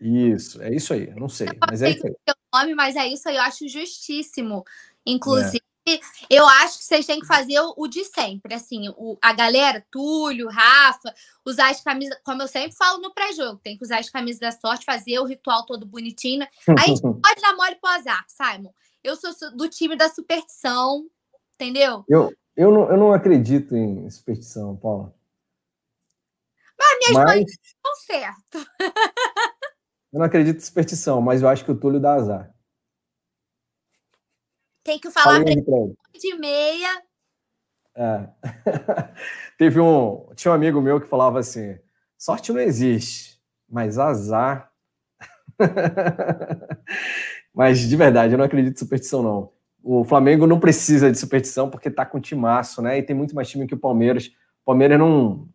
Isso, 0.00 0.60
é 0.62 0.74
isso 0.74 0.92
aí, 0.92 1.08
eu 1.08 1.16
não 1.16 1.28
sei. 1.28 1.48
Eu 1.48 1.56
mas 1.68 1.80
é 1.80 1.90
isso 1.90 2.06
aí. 2.06 2.12
O 2.12 2.58
nome, 2.58 2.74
mas 2.74 2.96
é 2.96 3.06
isso 3.06 3.28
aí, 3.28 3.36
eu 3.36 3.42
acho 3.42 3.68
justíssimo. 3.68 4.64
Inclusive, 5.06 5.62
é. 5.88 6.00
eu 6.30 6.46
acho 6.46 6.78
que 6.78 6.84
vocês 6.84 7.06
têm 7.06 7.20
que 7.20 7.26
fazer 7.26 7.60
o, 7.76 7.86
de 7.88 8.04
sempre. 8.04 8.54
Assim, 8.54 8.88
o, 8.96 9.18
a 9.20 9.32
galera, 9.32 9.84
Túlio, 9.90 10.48
Rafa, 10.48 11.12
usar 11.44 11.70
as 11.70 11.80
camisas, 11.80 12.16
como 12.24 12.42
eu 12.42 12.48
sempre 12.48 12.76
falo 12.76 13.00
no 13.00 13.12
pré-jogo, 13.12 13.60
tem 13.62 13.76
que 13.76 13.84
usar 13.84 13.98
as 13.98 14.08
camisas 14.08 14.40
da 14.40 14.52
sorte, 14.52 14.84
fazer 14.84 15.18
o 15.18 15.24
ritual 15.24 15.66
todo 15.66 15.86
bonitinho. 15.86 16.46
A 16.78 16.86
gente 16.86 17.02
pode 17.02 17.40
dar 17.40 17.56
mole 17.56 17.76
pro 17.76 17.90
azar, 17.90 18.24
Simon. 18.28 18.72
Eu 19.02 19.16
sou 19.16 19.32
do 19.56 19.68
time 19.68 19.96
da 19.96 20.08
superstição, 20.08 21.06
entendeu? 21.54 22.04
Eu, 22.08 22.32
eu, 22.56 22.70
não, 22.70 22.90
eu 22.90 22.96
não 22.96 23.12
acredito 23.12 23.74
em 23.74 24.08
superstição, 24.08 24.76
Paula. 24.76 25.12
Mas 26.78 26.98
minhas 26.98 27.24
mas... 27.24 27.34
mães 27.34 27.50
estão 27.50 27.96
certo. 28.06 28.70
eu 30.12 30.18
não 30.18 30.22
acredito 30.22 30.58
em 30.58 30.60
superstição, 30.60 31.20
mas 31.20 31.42
eu 31.42 31.48
acho 31.48 31.64
que 31.64 31.72
o 31.72 31.76
Túlio 31.76 31.98
dá 32.00 32.14
azar. 32.14 32.51
Tem 34.84 34.98
que 34.98 35.10
falar 35.10 35.40
para 35.40 35.52
ele 35.52 35.62
de 35.62 36.34
meia. 36.38 37.02
É. 37.94 38.28
Teve 39.58 39.80
um. 39.80 40.28
Tinha 40.34 40.52
um 40.52 40.54
amigo 40.54 40.80
meu 40.80 41.00
que 41.00 41.06
falava 41.06 41.38
assim: 41.38 41.78
sorte 42.18 42.52
não 42.52 42.60
existe, 42.60 43.40
mas 43.68 43.98
azar. 43.98 44.70
mas 47.54 47.80
de 47.80 47.96
verdade, 47.96 48.34
eu 48.34 48.38
não 48.38 48.44
acredito 48.44 48.74
em 48.74 48.78
superstição, 48.78 49.22
não. 49.22 49.52
O 49.84 50.04
Flamengo 50.04 50.46
não 50.46 50.60
precisa 50.60 51.10
de 51.10 51.18
superstição 51.18 51.68
porque 51.68 51.90
tá 51.90 52.06
com 52.06 52.20
timaço, 52.20 52.80
né? 52.80 52.98
E 52.98 53.02
tem 53.02 53.14
muito 53.14 53.34
mais 53.34 53.48
time 53.48 53.66
que 53.66 53.74
o 53.74 53.78
Palmeiras. 53.78 54.26
O 54.62 54.64
Palmeiras 54.66 54.98
não, 54.98 55.48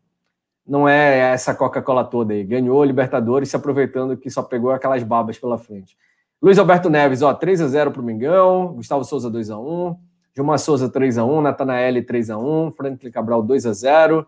não 0.65 0.87
é 0.87 1.31
essa 1.31 1.55
Coca-Cola 1.55 2.03
toda 2.03 2.33
aí. 2.33 2.43
Ganhou 2.43 2.83
Libertadores 2.83 3.49
se 3.49 3.55
aproveitando 3.55 4.17
que 4.17 4.29
só 4.29 4.43
pegou 4.43 4.71
aquelas 4.71 5.01
babas 5.01 5.39
pela 5.39 5.57
frente. 5.57 5.97
Luiz 6.41 6.57
Alberto 6.59 6.89
Neves, 6.89 7.21
ó, 7.21 7.33
3 7.33 7.61
a 7.61 7.67
0 7.67 7.91
para 7.91 8.01
o 8.01 8.05
Mingão. 8.05 8.73
Gustavo 8.73 9.03
Souza 9.03 9.29
2 9.29 9.49
a 9.49 9.57
1 9.57 9.97
Gilmar 10.35 10.59
Souza 10.59 10.87
3 10.87 11.17
a 11.17 11.25
1 11.25 11.41
Natanael 11.41 12.05
3 12.05 12.29
a 12.29 12.37
1 12.37 12.71
Franklin 12.71 13.09
Cabral 13.09 13.41
2 13.41 13.65
a 13.65 13.73
0 13.73 14.27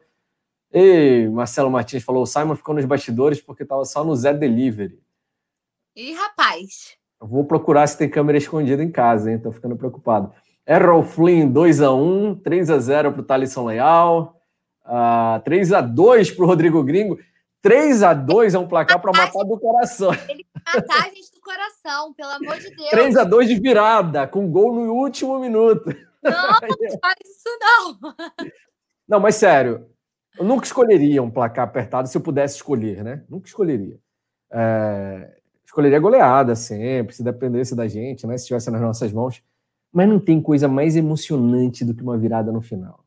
E 0.74 1.30
Marcelo 1.32 1.70
Martins 1.70 2.04
falou: 2.04 2.24
o 2.24 2.26
Simon 2.26 2.56
ficou 2.56 2.74
nos 2.74 2.86
bastidores 2.86 3.40
porque 3.40 3.62
estava 3.62 3.86
só 3.86 4.04
no 4.04 4.16
Zé 4.16 4.34
Delivery. 4.34 5.00
Ih, 5.96 6.14
rapaz. 6.14 6.98
Eu 7.22 7.28
vou 7.28 7.44
procurar 7.46 7.86
se 7.86 7.98
tem 7.98 8.10
câmera 8.10 8.40
escondida 8.40 8.84
em 8.84 8.90
casa, 8.90 9.32
hein? 9.32 9.38
Tô 9.38 9.52
ficando 9.52 9.76
preocupado. 9.76 10.34
Errol 10.66 11.04
Flynn 11.04 11.52
2 11.52 11.82
a 11.82 11.92
1 11.92 12.36
3 12.36 12.72
a 12.72 12.80
0 12.80 13.12
para 13.12 13.22
o 13.22 13.26
Thalisson 13.26 13.66
Leal. 13.66 14.42
Uh, 14.84 15.40
3 15.44 15.74
a 15.74 15.82
2 15.82 16.32
para 16.32 16.44
o 16.44 16.48
Rodrigo 16.48 16.84
Gringo. 16.84 17.20
3 17.62 18.02
a 18.02 18.14
2 18.16 18.56
é 18.56 18.60
um 18.60 18.68
placar 18.68 19.00
para 19.00 19.12
matar 19.12 19.44
do 19.44 19.60
coração. 19.60 20.12
Ele 20.28 20.46
matar 20.74 21.06
a 21.06 21.10
gente 21.10 21.32
do 21.32 21.39
coração, 21.50 22.14
pelo 22.14 22.32
amor 22.32 22.60
de 22.60 22.70
Deus. 22.76 22.90
3 22.90 23.18
a 23.18 23.24
2 23.24 23.48
de 23.50 23.60
virada, 23.60 24.28
com 24.28 24.52
gol 24.52 24.74
no 24.74 24.94
último 24.94 25.40
minuto. 25.40 25.96
Não, 26.22 26.32
não 26.32 27.00
faz 27.02 27.16
isso 27.26 27.50
não. 27.60 28.16
Não, 29.08 29.20
mas 29.20 29.36
sério, 29.36 29.88
eu 30.38 30.46
nunca 30.46 30.66
escolheria 30.66 31.24
um 31.24 31.32
placar 31.32 31.66
apertado 31.66 32.08
se 32.08 32.16
eu 32.16 32.22
pudesse 32.22 32.58
escolher, 32.58 33.04
né? 33.04 33.24
Nunca 33.28 33.48
escolheria. 33.48 33.98
É... 34.52 35.38
Escolheria 35.66 36.00
goleada 36.00 36.56
sempre, 36.56 37.16
se 37.16 37.24
dependesse 37.24 37.76
da 37.76 37.88
gente, 37.88 38.26
né? 38.28 38.38
Se 38.38 38.44
estivesse 38.44 38.70
nas 38.70 38.82
nossas 38.82 39.12
mãos. 39.12 39.44
Mas 39.92 40.08
não 40.08 40.20
tem 40.20 40.42
coisa 40.42 40.68
mais 40.68 40.96
emocionante 40.96 41.84
do 41.84 41.96
que 41.96 42.04
uma 42.04 42.18
virada 42.18 42.52
no 42.52 42.62
final. 42.62 43.04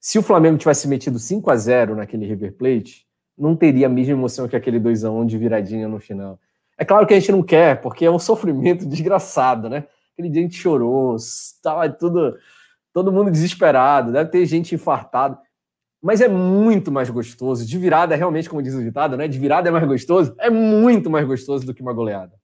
Se 0.00 0.18
o 0.18 0.22
Flamengo 0.22 0.58
tivesse 0.58 0.86
metido 0.88 1.18
5 1.18 1.50
a 1.50 1.56
0 1.56 1.96
naquele 1.96 2.26
River 2.26 2.54
Plate, 2.54 3.06
não 3.36 3.56
teria 3.56 3.86
a 3.86 3.90
mesma 3.90 4.12
emoção 4.12 4.48
que 4.48 4.56
aquele 4.56 4.78
2 4.78 5.04
a 5.04 5.10
1 5.10 5.26
de 5.26 5.38
viradinha 5.38 5.88
no 5.88 6.00
final. 6.00 6.38
É 6.82 6.84
claro 6.84 7.06
que 7.06 7.14
a 7.14 7.20
gente 7.20 7.30
não 7.30 7.44
quer, 7.44 7.80
porque 7.80 8.04
é 8.04 8.10
um 8.10 8.18
sofrimento 8.18 8.84
desgraçado, 8.90 9.68
né? 9.68 9.86
Aquele 10.12 10.28
dia 10.28 10.42
a 10.42 10.44
gente 10.44 10.56
chorou, 10.56 11.14
estava 11.14 11.88
tudo, 11.88 12.36
todo 12.92 13.12
mundo 13.12 13.30
desesperado, 13.30 14.10
deve 14.10 14.30
ter 14.30 14.44
gente 14.46 14.74
infartada. 14.74 15.38
Mas 16.02 16.20
é 16.20 16.26
muito 16.26 16.90
mais 16.90 17.08
gostoso. 17.08 17.64
De 17.64 17.78
virada, 17.78 18.16
realmente, 18.16 18.50
como 18.50 18.60
diz 18.60 18.74
o 18.74 18.82
ditado, 18.82 19.16
né? 19.16 19.28
De 19.28 19.38
virada 19.38 19.68
é 19.68 19.70
mais 19.70 19.86
gostoso. 19.86 20.34
É 20.40 20.50
muito 20.50 21.08
mais 21.08 21.24
gostoso 21.24 21.64
do 21.64 21.72
que 21.72 21.82
uma 21.82 21.92
goleada. 21.92 22.34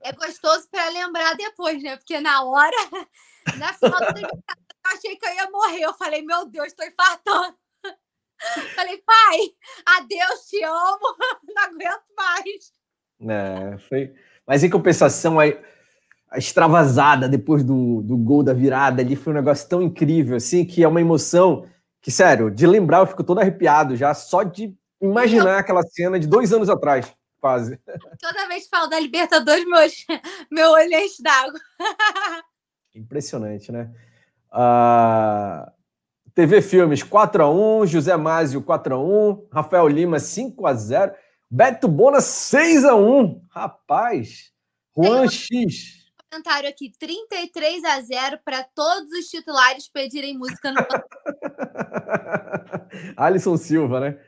É 0.00 0.10
gostoso 0.10 0.68
para 0.68 0.88
lembrar 0.88 1.36
depois, 1.36 1.80
né? 1.80 1.96
Porque 1.96 2.20
na 2.20 2.42
hora, 2.42 2.76
na 3.56 3.72
final 3.72 4.00
do 4.00 4.18
eu 4.18 4.96
achei 4.96 5.14
que 5.14 5.24
eu 5.24 5.34
ia 5.34 5.48
morrer. 5.48 5.82
Eu 5.82 5.94
falei, 5.94 6.22
meu 6.22 6.46
Deus, 6.46 6.66
estou 6.66 6.84
infartando. 6.84 7.56
Falei, 8.74 8.98
pai, 8.98 9.38
adeus, 9.86 10.46
te 10.48 10.60
amo, 10.64 11.16
não 11.44 11.62
aguento 11.62 12.02
mais. 12.16 12.81
É, 13.28 13.78
foi. 13.88 14.12
Mas 14.46 14.64
em 14.64 14.70
compensação, 14.70 15.38
aí, 15.38 15.58
a 16.30 16.38
extravasada 16.38 17.28
depois 17.28 17.62
do, 17.62 18.02
do 18.02 18.16
gol 18.16 18.42
da 18.42 18.54
virada 18.54 19.02
ali 19.02 19.14
foi 19.14 19.32
um 19.32 19.36
negócio 19.36 19.68
tão 19.68 19.82
incrível, 19.82 20.36
assim, 20.36 20.64
que 20.64 20.82
é 20.82 20.88
uma 20.88 21.00
emoção 21.00 21.66
que, 22.00 22.10
sério, 22.10 22.50
de 22.50 22.66
lembrar 22.66 23.00
eu 23.00 23.06
fico 23.06 23.22
todo 23.22 23.38
arrepiado 23.38 23.94
já, 23.94 24.12
só 24.14 24.42
de 24.42 24.74
imaginar 25.00 25.58
aquela 25.58 25.82
cena 25.82 26.18
de 26.18 26.26
dois 26.26 26.52
anos 26.52 26.70
atrás, 26.70 27.12
quase. 27.40 27.78
Toda 28.20 28.48
vez 28.48 28.64
que 28.64 28.70
falo 28.70 28.88
da 28.88 28.98
Libertadores, 28.98 29.64
meu, 29.64 29.78
meu 30.50 30.70
olho 30.70 30.94
enche 30.94 31.22
d'água. 31.22 31.60
Impressionante, 32.94 33.70
né? 33.70 33.90
Uh, 34.50 34.54
ah, 34.54 35.72
TV 36.34 36.60
Filmes 36.62 37.02
4x1, 37.02 37.86
José 37.86 38.16
Másio 38.16 38.62
4x1, 38.62 39.46
Rafael 39.50 39.88
Lima 39.88 40.16
5x0, 40.16 41.14
Beto 41.54 41.86
Bona 41.86 42.18
6x1. 42.18 43.42
Rapaz, 43.50 44.52
Juan 44.96 45.28
X 45.28 46.02
comentário 46.32 46.68
aqui: 46.68 46.90
33 46.98 47.84
a 47.84 48.00
0 48.00 48.40
para 48.42 48.64
todos 48.64 49.12
os 49.12 49.28
titulares 49.28 49.86
pedirem 49.86 50.38
música 50.38 50.72
no. 50.72 50.80
Alisson 53.16 53.56
Silva, 53.58 54.00
né? 54.00 54.18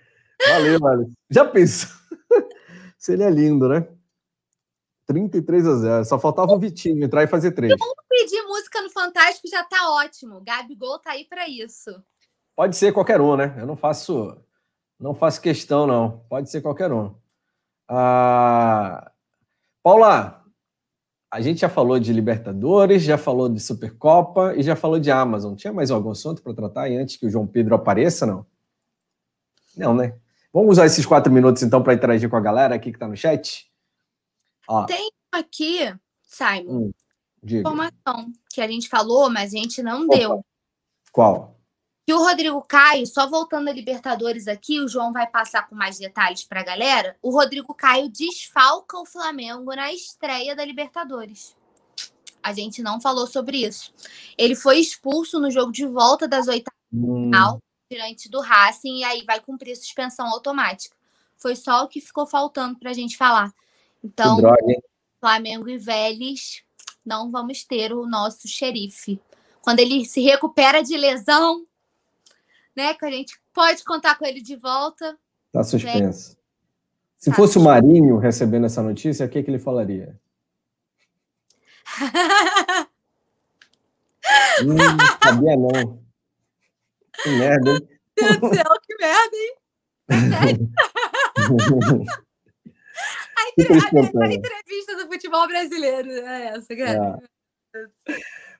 Valeu, 0.46 0.86
Alisson. 0.86 1.14
Já 1.30 1.46
pensou? 1.46 1.90
Seria 2.98 3.30
lindo, 3.30 3.68
né? 3.68 3.88
33 5.06 5.66
a 5.66 5.76
0. 5.76 6.04
Só 6.04 6.18
faltava 6.18 6.52
o 6.52 6.58
Vitinho 6.58 7.04
entrar 7.04 7.22
e 7.22 7.26
fazer 7.26 7.52
três. 7.52 7.74
Vamos 7.78 7.94
pedir 8.08 8.42
música 8.42 8.82
no 8.82 8.90
Fantástico 8.90 9.48
já 9.48 9.64
tá 9.64 9.90
ótimo. 9.92 10.42
Gabigol 10.42 10.98
tá 10.98 11.12
aí 11.12 11.24
para 11.24 11.48
isso. 11.48 11.90
Pode 12.54 12.76
ser 12.76 12.92
qualquer 12.92 13.20
um, 13.20 13.36
né? 13.36 13.56
Eu 13.58 13.66
não 13.66 13.76
faço 13.76 14.36
não 14.98 15.14
faço 15.14 15.40
questão 15.40 15.86
não. 15.86 16.24
Pode 16.28 16.50
ser 16.50 16.60
qualquer 16.60 16.92
um. 16.92 17.14
Ah... 17.88 19.10
Paula, 19.82 20.42
a 21.30 21.40
gente 21.40 21.60
já 21.60 21.68
falou 21.68 21.98
de 21.98 22.12
Libertadores, 22.12 23.02
já 23.02 23.18
falou 23.18 23.48
de 23.48 23.60
Supercopa 23.60 24.54
e 24.56 24.62
já 24.62 24.74
falou 24.74 24.98
de 24.98 25.10
Amazon. 25.10 25.54
Tinha 25.54 25.72
mais 25.72 25.90
algum 25.90 26.12
assunto 26.12 26.40
para 26.40 26.54
tratar 26.54 26.88
e 26.88 26.96
antes 26.96 27.16
que 27.16 27.26
o 27.26 27.30
João 27.30 27.46
Pedro 27.46 27.74
apareça, 27.74 28.24
não? 28.24 28.46
Não, 29.76 29.94
né? 29.94 30.16
Vamos 30.52 30.70
usar 30.70 30.86
esses 30.86 31.04
quatro 31.04 31.32
minutos 31.32 31.62
então 31.62 31.82
para 31.82 31.92
interagir 31.92 32.30
com 32.30 32.36
a 32.36 32.40
galera 32.40 32.76
aqui 32.76 32.90
que 32.90 32.96
está 32.96 33.08
no 33.08 33.16
chat. 33.16 33.68
Ó. 34.68 34.84
Tem 34.84 35.10
aqui, 35.32 35.92
Simon, 36.22 36.70
hum, 36.70 36.92
informação 37.42 38.32
que 38.48 38.60
a 38.60 38.68
gente 38.68 38.88
falou, 38.88 39.28
mas 39.28 39.52
a 39.52 39.56
gente 39.58 39.82
não 39.82 40.06
Opa. 40.06 40.16
deu. 40.16 40.46
Qual? 41.12 41.53
Que 42.06 42.12
o 42.12 42.18
Rodrigo 42.18 42.60
Caio, 42.62 43.06
só 43.06 43.28
voltando 43.28 43.68
a 43.68 43.72
Libertadores 43.72 44.46
aqui, 44.46 44.78
o 44.78 44.88
João 44.88 45.12
vai 45.12 45.26
passar 45.26 45.66
com 45.68 45.74
mais 45.74 45.98
detalhes 45.98 46.44
para 46.44 46.60
a 46.60 46.64
galera. 46.64 47.16
O 47.22 47.30
Rodrigo 47.30 47.74
Caio 47.74 48.10
desfalca 48.10 48.98
o 48.98 49.06
Flamengo 49.06 49.74
na 49.74 49.92
estreia 49.92 50.54
da 50.54 50.64
Libertadores. 50.64 51.56
A 52.42 52.52
gente 52.52 52.82
não 52.82 53.00
falou 53.00 53.26
sobre 53.26 53.64
isso. 53.64 53.92
Ele 54.36 54.54
foi 54.54 54.78
expulso 54.78 55.40
no 55.40 55.50
jogo 55.50 55.72
de 55.72 55.86
volta 55.86 56.28
das 56.28 56.46
oitavas 56.46 56.78
hum. 56.92 57.24
final 57.24 57.58
diante 57.90 58.28
do 58.28 58.40
Racing 58.40 58.98
e 58.98 59.04
aí 59.04 59.24
vai 59.24 59.40
cumprir 59.40 59.74
suspensão 59.74 60.26
automática. 60.26 60.94
Foi 61.38 61.56
só 61.56 61.84
o 61.84 61.88
que 61.88 62.02
ficou 62.02 62.26
faltando 62.26 62.78
para 62.78 62.90
a 62.90 62.94
gente 62.94 63.16
falar. 63.16 63.50
Então, 64.02 64.38
Flamengo 65.18 65.70
e 65.70 65.78
Vélez, 65.78 66.62
não 67.04 67.30
vamos 67.30 67.64
ter 67.64 67.94
o 67.94 68.06
nosso 68.06 68.46
xerife. 68.46 69.18
Quando 69.62 69.78
ele 69.80 70.04
se 70.04 70.20
recupera 70.20 70.82
de 70.82 70.96
lesão, 70.98 71.66
né? 72.76 72.94
Que 72.94 73.04
a 73.04 73.10
gente 73.10 73.40
pode 73.52 73.84
contar 73.84 74.16
com 74.16 74.24
ele 74.24 74.40
de 74.42 74.56
volta. 74.56 75.18
Tá 75.52 75.62
suspenso. 75.62 76.30
Né? 76.30 76.36
Se 77.16 77.30
tá. 77.30 77.36
fosse 77.36 77.58
o 77.58 77.62
Marinho 77.62 78.18
recebendo 78.18 78.66
essa 78.66 78.82
notícia, 78.82 79.24
o 79.24 79.28
que, 79.28 79.42
que 79.42 79.50
ele 79.50 79.58
falaria? 79.58 80.18
hum, 84.62 84.74
não 84.74 85.18
sabia 85.22 85.56
não. 85.56 86.04
Que 87.22 87.30
merda, 87.30 87.70
hein? 87.70 87.88
Meu 88.20 88.28
Deus 88.28 88.40
do 88.40 88.54
céu, 88.54 88.80
que 88.82 88.96
merda, 88.96 89.36
hein? 89.36 89.56
a, 93.36 93.48
entre... 93.48 93.74
a, 94.22 94.32
entrevista 94.32 94.96
do 94.96 95.06
futebol 95.06 95.46
brasileiro 95.46 96.10
é 96.10 96.46
essa, 96.48 96.76
cara. 96.76 97.22
É. 97.74 98.14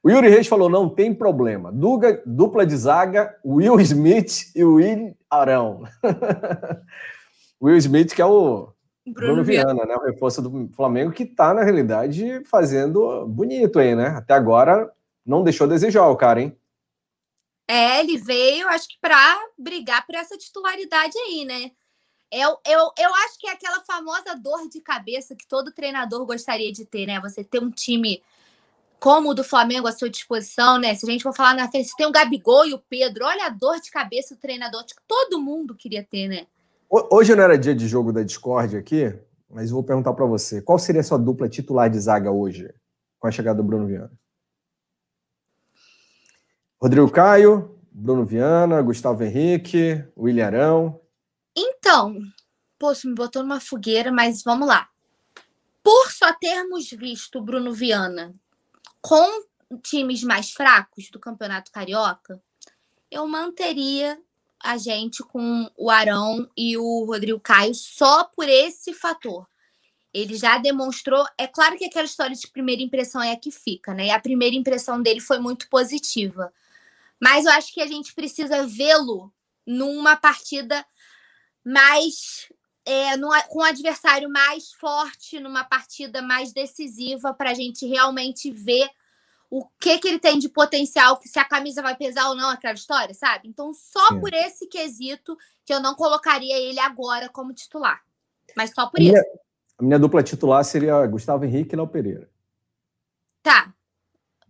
O 0.04 0.10
Yuri 0.10 0.28
Reis 0.28 0.46
falou: 0.46 0.68
não 0.68 0.86
tem 0.86 1.14
problema. 1.14 1.72
Duga, 1.72 2.22
dupla 2.26 2.66
de 2.66 2.76
zaga, 2.76 3.34
Will 3.42 3.80
Smith 3.80 4.52
e 4.54 4.62
Will 4.62 5.16
Arão. 5.30 5.84
Will 7.60 7.78
Smith, 7.78 8.14
que 8.14 8.20
é 8.20 8.26
o 8.26 8.68
Bruno, 9.06 9.28
Bruno 9.28 9.44
Viana, 9.44 9.86
né? 9.86 9.96
O 9.96 10.04
reforço 10.04 10.42
do 10.42 10.68
Flamengo, 10.74 11.10
que 11.10 11.22
está, 11.22 11.54
na 11.54 11.62
realidade, 11.62 12.44
fazendo 12.44 13.26
bonito 13.26 13.78
aí, 13.78 13.94
né? 13.94 14.08
Até 14.08 14.34
agora 14.34 14.92
não 15.24 15.42
deixou 15.42 15.66
desejar 15.66 16.06
o 16.08 16.16
cara, 16.16 16.42
hein? 16.42 16.54
É, 17.66 18.00
ele 18.00 18.18
veio, 18.18 18.68
acho 18.68 18.86
que 18.86 18.98
para 19.00 19.38
brigar 19.58 20.04
por 20.04 20.14
essa 20.14 20.36
titularidade 20.36 21.16
aí, 21.16 21.46
né? 21.46 21.70
Eu, 22.30 22.58
eu, 22.66 22.90
eu 22.98 23.14
acho 23.14 23.38
que 23.38 23.48
é 23.48 23.52
aquela 23.52 23.80
famosa 23.84 24.34
dor 24.34 24.68
de 24.68 24.82
cabeça 24.82 25.34
que 25.34 25.48
todo 25.48 25.72
treinador 25.72 26.26
gostaria 26.26 26.70
de 26.70 26.84
ter, 26.84 27.06
né? 27.06 27.18
Você 27.20 27.42
ter 27.42 27.62
um 27.62 27.70
time 27.70 28.22
como 29.04 29.32
o 29.32 29.34
do 29.34 29.44
Flamengo 29.44 29.86
à 29.86 29.92
sua 29.92 30.08
disposição, 30.08 30.78
né? 30.78 30.94
Se 30.94 31.06
a 31.06 31.12
gente 31.12 31.22
for 31.22 31.34
falar 31.34 31.54
na 31.54 31.70
frente, 31.70 31.94
tem 31.94 32.06
o 32.06 32.10
Gabigol 32.10 32.64
e 32.64 32.72
o 32.72 32.78
Pedro, 32.78 33.26
olha 33.26 33.44
a 33.44 33.50
dor 33.50 33.78
de 33.78 33.90
cabeça 33.90 34.34
do 34.34 34.40
treinador, 34.40 34.82
que 34.86 34.94
todo 35.06 35.42
mundo 35.42 35.76
queria 35.76 36.02
ter, 36.02 36.26
né? 36.26 36.46
Hoje 36.88 37.34
não 37.36 37.44
era 37.44 37.58
dia 37.58 37.74
de 37.74 37.86
jogo 37.86 38.14
da 38.14 38.22
Discord 38.22 38.74
aqui, 38.78 39.14
mas 39.50 39.70
vou 39.70 39.84
perguntar 39.84 40.14
para 40.14 40.24
você, 40.24 40.62
qual 40.62 40.78
seria 40.78 41.02
a 41.02 41.04
sua 41.04 41.18
dupla 41.18 41.50
titular 41.50 41.90
de 41.90 42.00
zaga 42.00 42.30
hoje, 42.30 42.72
com 43.18 43.28
a 43.28 43.30
chegada 43.30 43.58
do 43.58 43.62
Bruno 43.62 43.86
Viana? 43.86 44.10
Rodrigo 46.80 47.10
Caio, 47.10 47.78
Bruno 47.92 48.24
Viana, 48.24 48.80
Gustavo 48.80 49.22
Henrique, 49.22 50.02
William 50.16 50.46
Arão. 50.46 50.98
Então, 51.54 52.16
poxa, 52.78 53.06
me 53.06 53.14
botou 53.14 53.42
numa 53.42 53.60
fogueira, 53.60 54.10
mas 54.10 54.42
vamos 54.42 54.66
lá. 54.66 54.88
Por 55.82 56.10
só 56.10 56.32
termos 56.40 56.88
visto 56.88 57.38
o 57.38 57.42
Bruno 57.42 57.70
Viana 57.70 58.32
com 59.04 59.44
times 59.82 60.22
mais 60.22 60.50
fracos 60.50 61.10
do 61.10 61.20
Campeonato 61.20 61.70
Carioca, 61.70 62.42
eu 63.10 63.28
manteria 63.28 64.18
a 64.58 64.78
gente 64.78 65.22
com 65.22 65.70
o 65.76 65.90
Arão 65.90 66.50
e 66.56 66.78
o 66.78 67.04
Rodrigo 67.04 67.38
Caio 67.38 67.74
só 67.74 68.24
por 68.24 68.48
esse 68.48 68.94
fator. 68.94 69.46
Ele 70.12 70.34
já 70.36 70.56
demonstrou. 70.56 71.22
É 71.36 71.46
claro 71.46 71.76
que 71.76 71.84
aquela 71.84 72.06
história 72.06 72.34
de 72.34 72.48
primeira 72.48 72.80
impressão 72.80 73.22
é 73.22 73.32
a 73.32 73.38
que 73.38 73.50
fica, 73.50 73.92
né? 73.92 74.06
E 74.06 74.10
a 74.10 74.18
primeira 74.18 74.56
impressão 74.56 75.02
dele 75.02 75.20
foi 75.20 75.38
muito 75.38 75.68
positiva. 75.68 76.50
Mas 77.20 77.44
eu 77.44 77.52
acho 77.52 77.74
que 77.74 77.82
a 77.82 77.86
gente 77.86 78.14
precisa 78.14 78.66
vê-lo 78.66 79.30
numa 79.66 80.16
partida 80.16 80.82
mais. 81.62 82.50
É, 82.86 83.16
com 83.48 83.60
um 83.60 83.64
adversário 83.64 84.28
mais 84.28 84.72
forte, 84.72 85.40
numa 85.40 85.64
partida 85.64 86.20
mais 86.20 86.52
decisiva, 86.52 87.32
para 87.32 87.50
a 87.50 87.54
gente 87.54 87.86
realmente 87.86 88.50
ver 88.50 88.88
o 89.50 89.66
que 89.80 89.98
que 89.98 90.08
ele 90.08 90.18
tem 90.18 90.38
de 90.38 90.48
potencial, 90.48 91.18
se 91.22 91.38
a 91.38 91.44
camisa 91.44 91.80
vai 91.80 91.96
pesar 91.96 92.28
ou 92.28 92.34
não, 92.34 92.50
aquela 92.50 92.74
história, 92.74 93.14
sabe? 93.14 93.48
Então, 93.48 93.72
só 93.72 94.08
Sim. 94.08 94.20
por 94.20 94.34
esse 94.34 94.66
quesito 94.66 95.36
que 95.64 95.72
eu 95.72 95.80
não 95.80 95.94
colocaria 95.94 96.58
ele 96.58 96.80
agora 96.80 97.28
como 97.28 97.54
titular. 97.54 98.02
Mas 98.56 98.70
só 98.74 98.86
por 98.88 99.00
a 99.00 99.02
isso. 99.02 99.12
Minha, 99.12 99.24
a 99.78 99.82
minha 99.82 99.98
dupla 99.98 100.22
titular 100.22 100.64
seria 100.64 101.06
Gustavo 101.06 101.44
Henrique 101.44 101.74
e 101.74 101.76
Léo 101.76 101.86
Pereira. 101.86 102.28
Tá. 103.42 103.72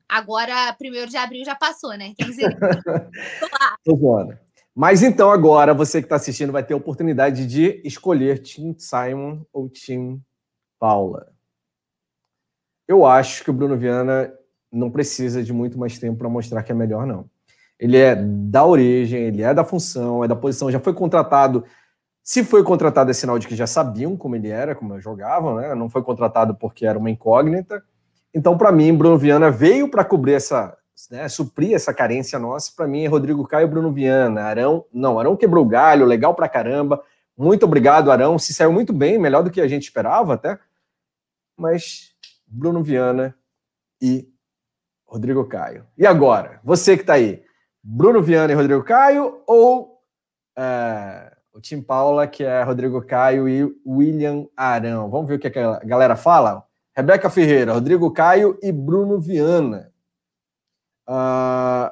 Agora, 0.09 0.73
primeiro 0.74 1.11
de 1.11 1.16
abril 1.16 1.44
já 1.44 1.55
passou, 1.55 1.97
né? 1.97 2.15
15 2.16 2.43
Tô 3.85 3.97
zoando. 3.97 4.39
Mas 4.75 5.03
então, 5.05 5.31
agora, 5.31 5.73
você 5.73 6.01
que 6.01 6.07
está 6.07 6.17
assistindo 6.17 6.53
vai 6.53 6.65
ter 6.65 6.75
a 6.75 6.77
oportunidade 6.77 7.47
de 7.47 7.81
escolher 7.85 8.41
Tim 8.41 8.75
Simon 8.77 9.43
ou 9.53 9.69
Tim 9.69 10.21
Paula. 10.81 11.29
Eu 12.89 13.07
acho 13.07 13.45
que 13.45 13.51
o 13.51 13.53
Bruno 13.53 13.77
Viana 13.77 14.33
não 14.73 14.91
precisa 14.91 15.45
de 15.45 15.53
muito 15.53 15.79
mais 15.79 15.99
tempo 15.99 16.19
para 16.19 16.29
mostrar 16.29 16.63
que 16.65 16.73
é 16.73 16.75
melhor, 16.75 17.07
não. 17.07 17.27
Ele 17.79 17.97
é 17.97 18.17
da 18.17 18.65
origem, 18.65 19.23
ele 19.23 19.43
é 19.43 19.55
da 19.55 19.65
função, 19.65 20.25
é 20.25 20.29
da 20.29 20.35
posição, 20.35 20.71
já 20.71 20.81
foi 20.81 20.93
contratado. 20.93 21.65
Se 22.23 22.43
foi 22.43 22.65
contratado, 22.65 23.11
é 23.11 23.15
sinal 23.15 23.39
de 23.39 23.47
que 23.47 23.55
já 23.55 23.67
sabiam 23.67 24.17
como 24.17 24.35
ele 24.35 24.49
era, 24.49 24.75
como 24.75 25.01
jogavam, 25.01 25.57
né? 25.57 25.75
Não 25.75 25.89
foi 25.89 26.03
contratado 26.03 26.55
porque 26.55 26.85
era 26.85 26.99
uma 26.99 27.11
incógnita. 27.11 27.83
Então, 28.35 28.59
para 28.59 28.73
mim, 28.73 28.93
Bruno 28.93 29.17
Viana 29.17 29.51
veio 29.51 29.89
para 29.89 30.05
cobrir 30.05 30.33
essa, 30.33 30.77
né, 31.11 31.29
suprir 31.29 31.75
essa 31.75 31.93
carência 31.93 32.39
nossa. 32.39 32.73
Para 32.75 32.87
mim, 32.87 33.05
é 33.05 33.09
Rodrigo 33.09 33.47
Caio, 33.47 33.69
Bruno 33.69 33.93
Viana, 33.93 34.43
Arão. 34.43 34.85
Não, 34.93 35.19
Arão 35.19 35.37
quebrou 35.37 35.65
o 35.65 35.69
galho, 35.69 36.07
legal 36.07 36.35
para 36.35 36.49
caramba. 36.49 37.03
Muito 37.37 37.65
obrigado, 37.65 38.11
Arão. 38.11 38.39
Se 38.39 38.55
saiu 38.55 38.73
muito 38.73 38.93
bem, 38.93 39.19
melhor 39.19 39.43
do 39.43 39.51
que 39.51 39.61
a 39.61 39.69
gente 39.69 39.83
esperava 39.83 40.35
até. 40.35 40.59
Mas 41.57 42.15
Bruno 42.47 42.83
Viana 42.83 43.35
e 44.01 44.29
Rodrigo 45.07 45.45
Caio. 45.45 45.87
E 45.97 46.07
agora, 46.07 46.61
você 46.62 46.97
que 46.97 47.03
está 47.03 47.15
aí, 47.15 47.43
Bruno 47.83 48.23
Viana 48.23 48.53
e 48.53 48.57
Rodrigo 48.57 48.83
Caio 48.83 49.43
ou 49.47 50.01
é, 50.57 51.33
o 51.53 51.61
Tim 51.61 51.81
Paula, 51.81 52.27
que 52.27 52.43
é 52.45 52.62
Rodrigo 52.62 53.01
Caio 53.03 53.49
e 53.49 53.65
William 53.87 54.47
Arão? 54.57 55.11
Vamos 55.11 55.29
ver 55.29 55.35
o 55.35 55.39
que 55.39 55.59
a 55.59 55.81
galera 55.81 56.16
fala? 56.16 56.65
Rebeca 56.97 57.29
Ferreira, 57.29 57.73
Rodrigo 57.73 58.11
Caio 58.12 58.59
e 58.62 58.71
Bruno 58.71 59.21
Viana. 59.21 59.93
Uh, 61.09 61.91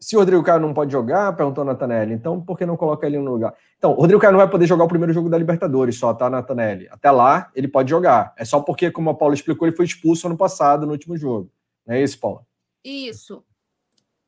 se 0.00 0.16
o 0.16 0.18
Rodrigo 0.18 0.42
Caio 0.42 0.60
não 0.60 0.72
pode 0.72 0.90
jogar, 0.90 1.36
perguntou 1.36 1.62
a 1.62 1.64
Natanelli, 1.66 2.14
então 2.14 2.40
por 2.40 2.56
que 2.56 2.64
não 2.64 2.76
coloca 2.76 3.06
ele 3.06 3.18
no 3.18 3.30
lugar? 3.30 3.54
Então, 3.76 3.92
o 3.92 4.00
Rodrigo 4.00 4.20
Caio 4.20 4.32
não 4.32 4.38
vai 4.38 4.48
poder 4.48 4.66
jogar 4.66 4.84
o 4.84 4.88
primeiro 4.88 5.12
jogo 5.12 5.28
da 5.28 5.36
Libertadores 5.36 5.98
só, 5.98 6.14
tá, 6.14 6.30
Natanelli? 6.30 6.88
Até 6.90 7.10
lá, 7.10 7.50
ele 7.54 7.68
pode 7.68 7.90
jogar. 7.90 8.32
É 8.36 8.44
só 8.44 8.60
porque, 8.60 8.90
como 8.90 9.10
a 9.10 9.14
Paula 9.14 9.34
explicou, 9.34 9.68
ele 9.68 9.76
foi 9.76 9.84
expulso 9.84 10.26
ano 10.26 10.36
passado, 10.36 10.86
no 10.86 10.92
último 10.92 11.16
jogo. 11.16 11.50
Não 11.86 11.94
é 11.94 12.02
isso, 12.02 12.18
Paula? 12.18 12.42
Isso. 12.82 13.44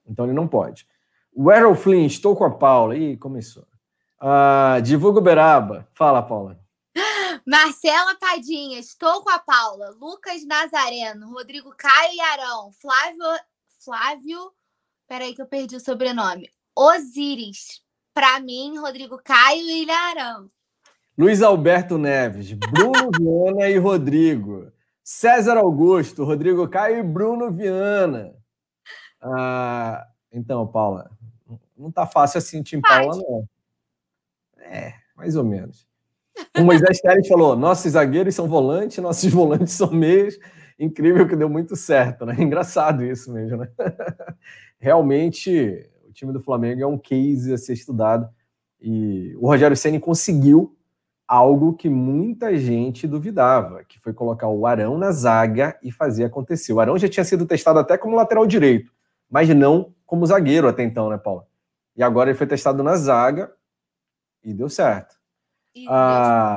Então 0.07 0.27
ele 0.27 0.35
não 0.35 0.47
pode. 0.47 0.87
O 1.35 1.51
Errol 1.51 1.75
Flynn, 1.75 2.05
estou 2.05 2.37
com 2.37 2.45
a 2.45 2.51
Paula. 2.51 2.95
Ih, 2.95 3.17
começou. 3.17 3.65
Ah, 4.21 4.79
divulga 4.83 5.21
o 5.21 5.23
Beraba. 5.23 5.89
Fala, 5.95 6.23
Paula. 6.23 6.62
Marcela 7.47 8.15
Padinha, 8.17 8.79
estou 8.79 9.23
com 9.23 9.31
a 9.31 9.39
Paula. 9.39 9.91
Lucas 10.01 10.45
Nazareno, 10.47 11.33
Rodrigo 11.33 11.75
Caio 11.77 12.15
e 12.15 12.21
Arão, 12.21 12.73
Flávio. 12.73 13.41
Flávio. 13.85 14.53
Peraí, 15.09 15.35
que 15.35 15.43
eu 15.43 15.47
perdi 15.47 15.77
o 15.77 15.81
sobrenome. 15.81 16.49
Osiris. 16.75 17.83
Para 18.15 18.41
mim, 18.41 18.79
Rodrigo 18.79 19.21
Caio 19.23 19.63
e 19.63 19.91
Arão. 19.91 20.49
Luiz 21.17 21.43
Alberto 21.43 21.99
Neves, 21.99 22.53
Bruno 22.53 23.11
Viana 23.19 23.69
e 23.69 23.77
Rodrigo. 23.77 24.73
César 25.03 25.57
Augusto, 25.57 26.25
Rodrigo 26.25 26.69
Caio 26.69 26.99
e 26.99 27.03
Bruno 27.03 27.51
Viana. 27.51 28.35
Ah, 29.21 30.07
então, 30.31 30.67
Paula, 30.67 31.11
não 31.77 31.91
tá 31.91 32.07
fácil 32.07 32.39
assim, 32.39 32.63
Tim 32.63 32.81
Paula, 32.81 33.17
não. 33.17 33.49
É, 34.59 34.95
mais 35.17 35.37
ou 35.37 35.45
menos. 35.45 35.87
O 36.57 36.65
Moisés 36.65 37.01
Teres 37.01 37.29
falou: 37.29 37.57
nossos 37.57 37.93
zagueiros 37.93 38.35
são 38.35 38.49
volantes, 38.49 38.99
nossos 38.99 39.31
volantes 39.33 39.73
são 39.75 39.91
meios. 39.91 40.39
Incrível 40.79 41.29
que 41.29 41.37
deu 41.37 41.49
muito 41.49 41.77
certo, 41.77 42.27
né? 42.27 42.35
Engraçado 42.41 43.05
isso 43.05 43.33
mesmo, 43.33 43.59
né? 43.59 43.69
Realmente, 44.79 45.89
o 46.09 46.13
time 46.13 46.33
do 46.33 46.41
Flamengo 46.41 46.83
é 46.83 46.87
um 46.87 46.99
case 46.99 47.53
a 47.53 47.59
ser 47.59 47.75
estudado. 47.75 48.29
E 48.81 49.37
o 49.39 49.47
Rogério 49.47 49.77
Ceni 49.77 50.01
conseguiu 50.01 50.77
algo 51.29 51.75
que 51.75 51.89
muita 51.89 52.57
gente 52.59 53.07
duvidava, 53.07 53.85
que 53.85 53.99
foi 53.99 54.13
colocar 54.13 54.49
o 54.49 54.67
Arão 54.67 54.99
na 54.99 55.13
zaga 55.13 55.79
e 55.83 55.93
fazer 55.93 56.25
acontecer. 56.25 56.73
O 56.73 56.81
Arão 56.81 56.99
já 56.99 57.09
tinha 57.09 57.25
sido 57.25 57.47
testado 57.47 57.79
até 57.79 57.97
como 57.97 58.17
lateral 58.17 58.47
direito, 58.47 58.93
mas 59.31 59.49
não 59.51 59.95
como 60.05 60.27
zagueiro 60.27 60.69
até 60.69 60.83
então, 60.83 61.09
né, 61.09 61.17
Paulo? 61.17 61.47
E 61.97 62.03
agora 62.03 62.31
ele 62.31 62.37
foi 62.37 62.47
testado 62.47 62.83
na 62.83 62.97
zaga 62.97 63.53
e 64.45 64.53
deu 64.53 64.69
certo. 64.69 65.22
Ah, 65.89 66.57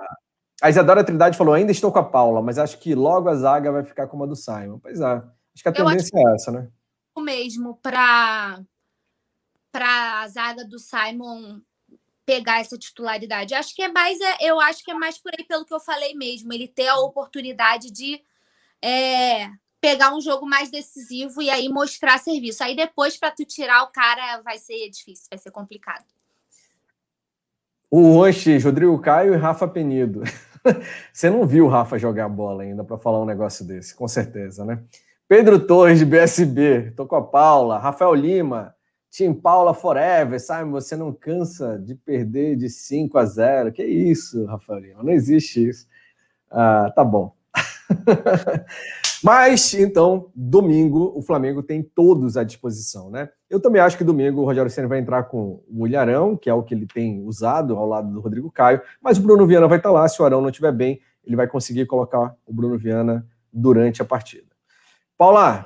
a 0.61 0.69
Isadora 0.69 1.03
Trindade 1.03 1.37
falou: 1.37 1.53
ainda 1.53 1.71
estou 1.71 1.91
com 1.91 1.99
a 1.99 2.03
Paula, 2.03 2.41
mas 2.41 2.57
acho 2.57 2.79
que 2.79 2.95
logo 2.95 3.29
a 3.29 3.35
zaga 3.35 3.71
vai 3.71 3.83
ficar 3.83 4.07
como 4.07 4.23
a 4.23 4.27
do 4.27 4.35
Simon. 4.35 4.79
Pois 4.79 4.99
é. 4.99 5.05
Acho 5.05 5.63
que 5.63 5.69
a 5.69 5.71
tendência 5.71 6.17
é 6.17 6.35
essa, 6.35 6.51
né? 6.51 6.69
O 7.15 7.21
mesmo 7.21 7.79
para 7.81 8.59
para 9.71 10.21
a 10.21 10.27
zaga 10.29 10.63
do 10.63 10.79
Simon 10.79 11.59
pegar 12.25 12.59
essa 12.59 12.77
titularidade. 12.77 13.53
Acho 13.53 13.75
que 13.75 13.83
é 13.83 13.89
mais, 13.89 14.19
é, 14.19 14.37
eu 14.39 14.59
acho 14.59 14.83
que 14.83 14.91
é 14.91 14.93
mais 14.93 15.17
por 15.17 15.31
aí 15.37 15.45
pelo 15.45 15.65
que 15.65 15.73
eu 15.73 15.79
falei 15.79 16.13
mesmo, 16.15 16.51
ele 16.51 16.67
ter 16.67 16.87
a 16.87 16.97
oportunidade 16.99 17.91
de 17.91 18.21
é, 18.81 19.49
pegar 19.79 20.15
um 20.15 20.21
jogo 20.21 20.45
mais 20.45 20.71
decisivo 20.71 21.41
e 21.41 21.49
aí 21.49 21.69
mostrar 21.69 22.17
serviço. 22.19 22.63
Aí 22.63 22.75
depois 22.75 23.17
para 23.17 23.31
tu 23.31 23.45
tirar 23.45 23.83
o 23.83 23.91
cara 23.91 24.41
vai 24.41 24.57
ser 24.57 24.89
difícil, 24.89 25.27
vai 25.29 25.37
ser 25.37 25.51
complicado. 25.51 26.05
O 27.97 28.17
Oxi, 28.17 28.57
Rodrigo 28.57 28.99
Caio 28.99 29.34
e 29.34 29.38
Rafa 29.38 29.65
Penido. 29.65 30.22
Você 31.13 31.30
não 31.30 31.47
viu 31.47 31.65
o 31.65 31.69
Rafa 31.69 31.97
jogar 31.97 32.27
bola 32.27 32.63
ainda 32.63 32.84
para 32.84 32.97
falar 32.97 33.22
um 33.22 33.26
negócio 33.26 33.63
desse, 33.65 33.95
com 33.95 34.05
certeza, 34.05 34.65
né? 34.65 34.84
Pedro 35.30 35.57
Torres, 35.65 35.99
de 35.99 36.05
BSB, 36.05 36.91
tô 36.91 37.05
com 37.05 37.15
a 37.15 37.22
Paula. 37.22 37.80
Rafael 37.80 38.13
Lima, 38.13 38.76
Tim 39.09 39.34
Paula 39.34 39.73
Forever, 39.73 40.38
sabe? 40.41 40.69
Você 40.72 40.97
não 40.97 41.13
cansa 41.13 41.80
de 41.80 41.95
perder 41.95 42.57
de 42.57 42.69
5 42.69 43.17
a 43.17 43.23
0. 43.23 43.72
Que 43.72 43.85
isso, 43.85 44.43
Rafael 44.43 44.80
Lima? 44.80 45.01
Não 45.01 45.13
existe 45.13 45.65
isso. 45.65 45.88
Ah, 46.51 46.91
tá 46.93 47.05
bom. 47.05 47.34
Mas, 49.23 49.73
então, 49.73 50.31
domingo, 50.35 51.11
o 51.15 51.21
Flamengo 51.21 51.63
tem 51.63 51.81
todos 51.81 52.37
à 52.37 52.43
disposição, 52.43 53.09
né? 53.09 53.29
Eu 53.49 53.59
também 53.59 53.81
acho 53.81 53.97
que 53.97 54.03
domingo 54.03 54.41
o 54.41 54.45
Rogério 54.45 54.69
Senna 54.69 54.87
vai 54.87 54.99
entrar 54.99 55.23
com 55.23 55.63
o 55.69 55.87
Ilharão, 55.87 56.35
que 56.35 56.49
é 56.49 56.53
o 56.53 56.63
que 56.63 56.73
ele 56.73 56.85
tem 56.85 57.23
usado 57.23 57.75
ao 57.75 57.87
lado 57.87 58.11
do 58.11 58.19
Rodrigo 58.19 58.51
Caio, 58.51 58.81
mas 59.01 59.17
o 59.17 59.21
Bruno 59.21 59.45
Viana 59.47 59.67
vai 59.67 59.77
estar 59.77 59.91
lá. 59.91 60.07
Se 60.07 60.21
o 60.21 60.25
Arão 60.25 60.41
não 60.41 60.49
estiver 60.49 60.71
bem, 60.71 60.99
ele 61.23 61.35
vai 61.35 61.47
conseguir 61.47 61.85
colocar 61.85 62.35
o 62.45 62.53
Bruno 62.53 62.77
Viana 62.77 63.25
durante 63.51 64.01
a 64.01 64.05
partida. 64.05 64.47
Paula, 65.17 65.65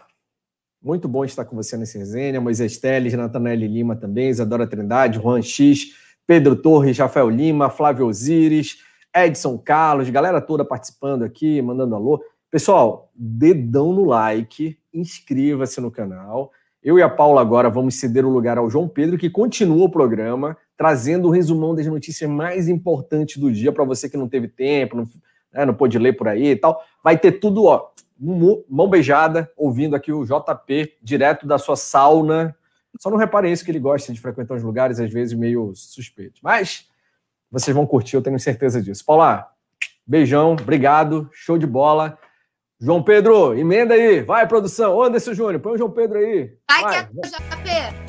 muito 0.82 1.08
bom 1.08 1.26
estar 1.26 1.44
com 1.44 1.56
você 1.56 1.76
nesse 1.76 1.98
resenha. 1.98 2.40
Moisés 2.40 2.78
Teles, 2.78 3.14
Natanael 3.14 3.58
Lima 3.60 3.96
também, 3.96 4.30
Isadora 4.30 4.68
Trindade, 4.68 5.20
Juan 5.20 5.42
X, 5.42 5.96
Pedro 6.26 6.56
Torres, 6.56 6.98
Rafael 6.98 7.30
Lima, 7.30 7.70
Flávio 7.70 8.06
Osiris, 8.06 8.78
Edson 9.16 9.58
Carlos, 9.58 10.10
galera 10.10 10.40
toda 10.40 10.64
participando 10.64 11.24
aqui, 11.24 11.62
mandando 11.62 11.96
alô. 11.96 12.22
Pessoal, 12.52 13.12
dedão 13.14 13.94
no 13.94 14.06
like, 14.06 14.76
inscreva-se 14.92 15.80
no 15.80 15.92
canal. 15.92 16.52
Eu 16.82 16.98
e 16.98 17.02
a 17.02 17.08
Paula 17.08 17.42
agora 17.42 17.70
vamos 17.70 18.00
ceder 18.00 18.26
o 18.26 18.30
lugar 18.30 18.58
ao 18.58 18.68
João 18.68 18.88
Pedro, 18.88 19.20
que 19.20 19.30
continua 19.30 19.86
o 19.86 19.92
programa, 19.92 20.58
trazendo 20.76 21.28
o 21.28 21.32
resumão 21.32 21.76
das 21.76 21.86
notícias 21.86 22.28
mais 22.28 22.68
importantes 22.68 23.38
do 23.38 23.52
dia 23.52 23.72
para 23.72 23.84
você 23.84 24.10
que 24.10 24.18
não 24.18 24.28
teve 24.28 24.48
tempo, 24.48 24.98
não, 24.98 25.08
né, 25.54 25.64
não 25.64 25.76
pôde 25.76 26.00
ler 26.00 26.14
por 26.14 26.28
aí 26.28 26.48
e 26.48 26.56
tal. 26.56 26.82
Vai 27.04 27.20
ter 27.20 27.34
tudo, 27.34 27.66
ó, 27.66 27.92
mão 28.20 28.90
beijada, 28.90 29.52
ouvindo 29.56 29.96
aqui 29.96 30.12
o 30.12 30.26
JP, 30.26 30.94
direto 31.04 31.46
da 31.46 31.60
sua 31.60 31.76
sauna. 31.76 32.56
Só 32.98 33.12
não 33.12 33.18
reparem 33.18 33.54
isso, 33.54 33.64
que 33.64 33.70
ele 33.70 33.80
gosta 33.80 34.12
de 34.12 34.20
frequentar 34.20 34.56
os 34.56 34.64
lugares, 34.64 35.00
às 35.00 35.12
vezes 35.12 35.38
meio 35.38 35.72
suspeitos. 35.76 36.42
Mas 36.42 36.88
vocês 37.52 37.76
vão 37.76 37.86
curtir, 37.86 38.16
eu 38.16 38.24
tenho 38.24 38.40
certeza 38.40 38.82
disso. 38.82 39.06
Paula, 39.06 39.48
beijão, 40.08 40.54
obrigado, 40.54 41.30
show 41.32 41.56
de 41.56 41.68
bola. 41.68 42.18
João 42.82 43.04
Pedro, 43.04 43.54
emenda 43.58 43.94
aí. 43.94 44.22
Vai, 44.22 44.48
produção. 44.48 45.02
Anderson 45.04 45.34
Júnior, 45.34 45.60
põe 45.60 45.74
o 45.74 45.78
João 45.78 45.92
Pedro 45.92 46.18
aí. 46.18 46.54
Vai, 46.70 46.82
Vai. 46.82 47.08
que 47.08 47.20
é 47.20 47.30
JP. 47.30 48.09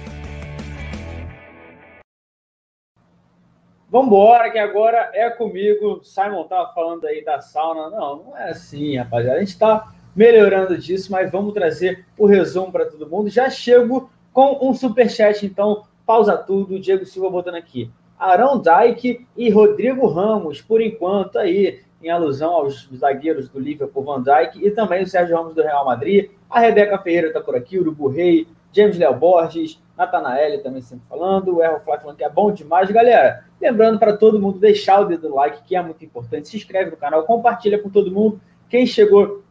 Vambora, 3.91 4.49
que 4.49 4.57
agora 4.57 5.11
é 5.13 5.29
comigo. 5.29 5.99
Simon 6.01 6.45
tava 6.45 6.73
falando 6.73 7.05
aí 7.05 7.25
da 7.25 7.41
sauna. 7.41 7.89
Não, 7.89 8.23
não 8.23 8.37
é 8.37 8.51
assim, 8.51 8.95
rapaziada. 8.95 9.35
A 9.35 9.39
gente 9.39 9.49
está 9.49 9.91
melhorando 10.15 10.77
disso, 10.77 11.11
mas 11.11 11.29
vamos 11.29 11.53
trazer 11.53 12.05
o 12.17 12.25
resumo 12.25 12.71
para 12.71 12.85
todo 12.85 13.09
mundo. 13.09 13.29
Já 13.29 13.49
chego 13.49 14.09
com 14.31 14.57
um 14.61 14.73
super 14.73 15.09
chat, 15.09 15.45
então 15.45 15.83
pausa 16.05 16.37
tudo. 16.37 16.79
Diego 16.79 17.05
Silva 17.05 17.29
botando 17.29 17.55
aqui. 17.55 17.91
Arão 18.17 18.61
Dyke 18.61 19.27
e 19.35 19.49
Rodrigo 19.49 20.07
Ramos, 20.07 20.61
por 20.61 20.81
enquanto, 20.81 21.37
aí, 21.37 21.81
em 22.01 22.09
alusão 22.09 22.53
aos 22.53 22.87
zagueiros 22.95 23.49
do 23.49 23.59
Liverpool, 23.59 24.05
Van 24.05 24.23
Dijk 24.23 24.65
e 24.65 24.71
também 24.71 25.03
o 25.03 25.07
Sérgio 25.07 25.35
Ramos 25.35 25.53
do 25.53 25.61
Real 25.61 25.83
Madrid. 25.83 26.29
A 26.49 26.61
Rebeca 26.61 26.97
Ferreira 26.97 27.27
está 27.27 27.41
por 27.41 27.57
aqui, 27.57 27.77
o 27.77 27.81
Urubu 27.81 28.07
Rei, 28.07 28.47
James 28.73 28.97
Léo 28.97 29.13
Borges, 29.15 29.81
Natanael 29.97 30.61
também 30.63 30.81
sempre 30.81 31.05
falando, 31.07 31.55
o 31.55 31.63
Errol 31.63 31.79
Flávio 31.81 32.01
falando 32.01 32.17
que 32.17 32.23
é 32.23 32.29
bom 32.29 32.51
demais. 32.51 32.89
Galera, 32.89 33.45
lembrando 33.59 33.99
para 33.99 34.17
todo 34.17 34.39
mundo 34.39 34.59
deixar 34.59 35.01
o 35.01 35.05
dedo 35.05 35.29
no 35.29 35.35
like, 35.35 35.63
que 35.63 35.75
é 35.75 35.81
muito 35.81 36.03
importante. 36.03 36.47
Se 36.47 36.57
inscreve 36.57 36.91
no 36.91 36.97
canal, 36.97 37.23
compartilha 37.23 37.77
com 37.79 37.89
todo 37.89 38.11
mundo. 38.11 38.41
Quem 38.69 38.85
chegou 38.85 39.43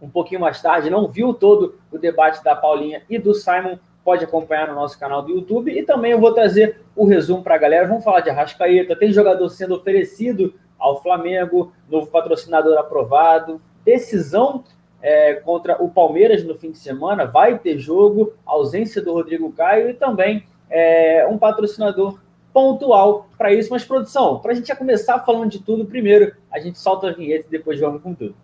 um 0.00 0.10
pouquinho 0.10 0.40
mais 0.40 0.60
tarde, 0.60 0.90
não 0.90 1.06
viu 1.06 1.32
todo 1.32 1.78
o 1.90 1.98
debate 1.98 2.42
da 2.42 2.56
Paulinha 2.56 3.02
e 3.08 3.18
do 3.18 3.34
Simon, 3.34 3.78
pode 4.04 4.24
acompanhar 4.24 4.66
no 4.66 4.74
nosso 4.74 4.98
canal 4.98 5.22
do 5.22 5.30
YouTube. 5.30 5.70
E 5.70 5.84
também 5.84 6.10
eu 6.10 6.18
vou 6.18 6.32
trazer 6.32 6.80
o 6.96 7.04
resumo 7.04 7.42
para 7.42 7.54
a 7.54 7.58
galera. 7.58 7.86
Vamos 7.86 8.02
falar 8.02 8.20
de 8.20 8.30
Arrascaeta, 8.30 8.96
tem 8.96 9.12
jogador 9.12 9.48
sendo 9.48 9.76
oferecido 9.76 10.54
ao 10.76 11.00
Flamengo, 11.00 11.72
novo 11.88 12.08
patrocinador 12.08 12.76
aprovado, 12.76 13.62
decisão 13.84 14.64
é, 15.02 15.34
contra 15.34 15.82
o 15.82 15.90
Palmeiras 15.90 16.44
no 16.44 16.54
fim 16.54 16.70
de 16.70 16.78
semana, 16.78 17.26
vai 17.26 17.58
ter 17.58 17.78
jogo, 17.78 18.32
ausência 18.46 19.02
do 19.02 19.12
Rodrigo 19.12 19.52
Caio 19.52 19.90
e 19.90 19.94
também 19.94 20.46
é, 20.70 21.26
um 21.28 21.36
patrocinador 21.36 22.20
pontual 22.52 23.28
para 23.36 23.52
isso. 23.52 23.70
Mas, 23.70 23.84
produção, 23.84 24.38
para 24.38 24.52
a 24.52 24.54
gente 24.54 24.68
já 24.68 24.76
começar 24.76 25.18
falando 25.20 25.50
de 25.50 25.58
tudo, 25.58 25.84
primeiro 25.84 26.34
a 26.50 26.60
gente 26.60 26.78
solta 26.78 27.08
a 27.08 27.12
vinheta 27.12 27.46
e 27.48 27.50
depois 27.50 27.80
vamos 27.80 28.00
com 28.00 28.14
tudo. 28.14 28.36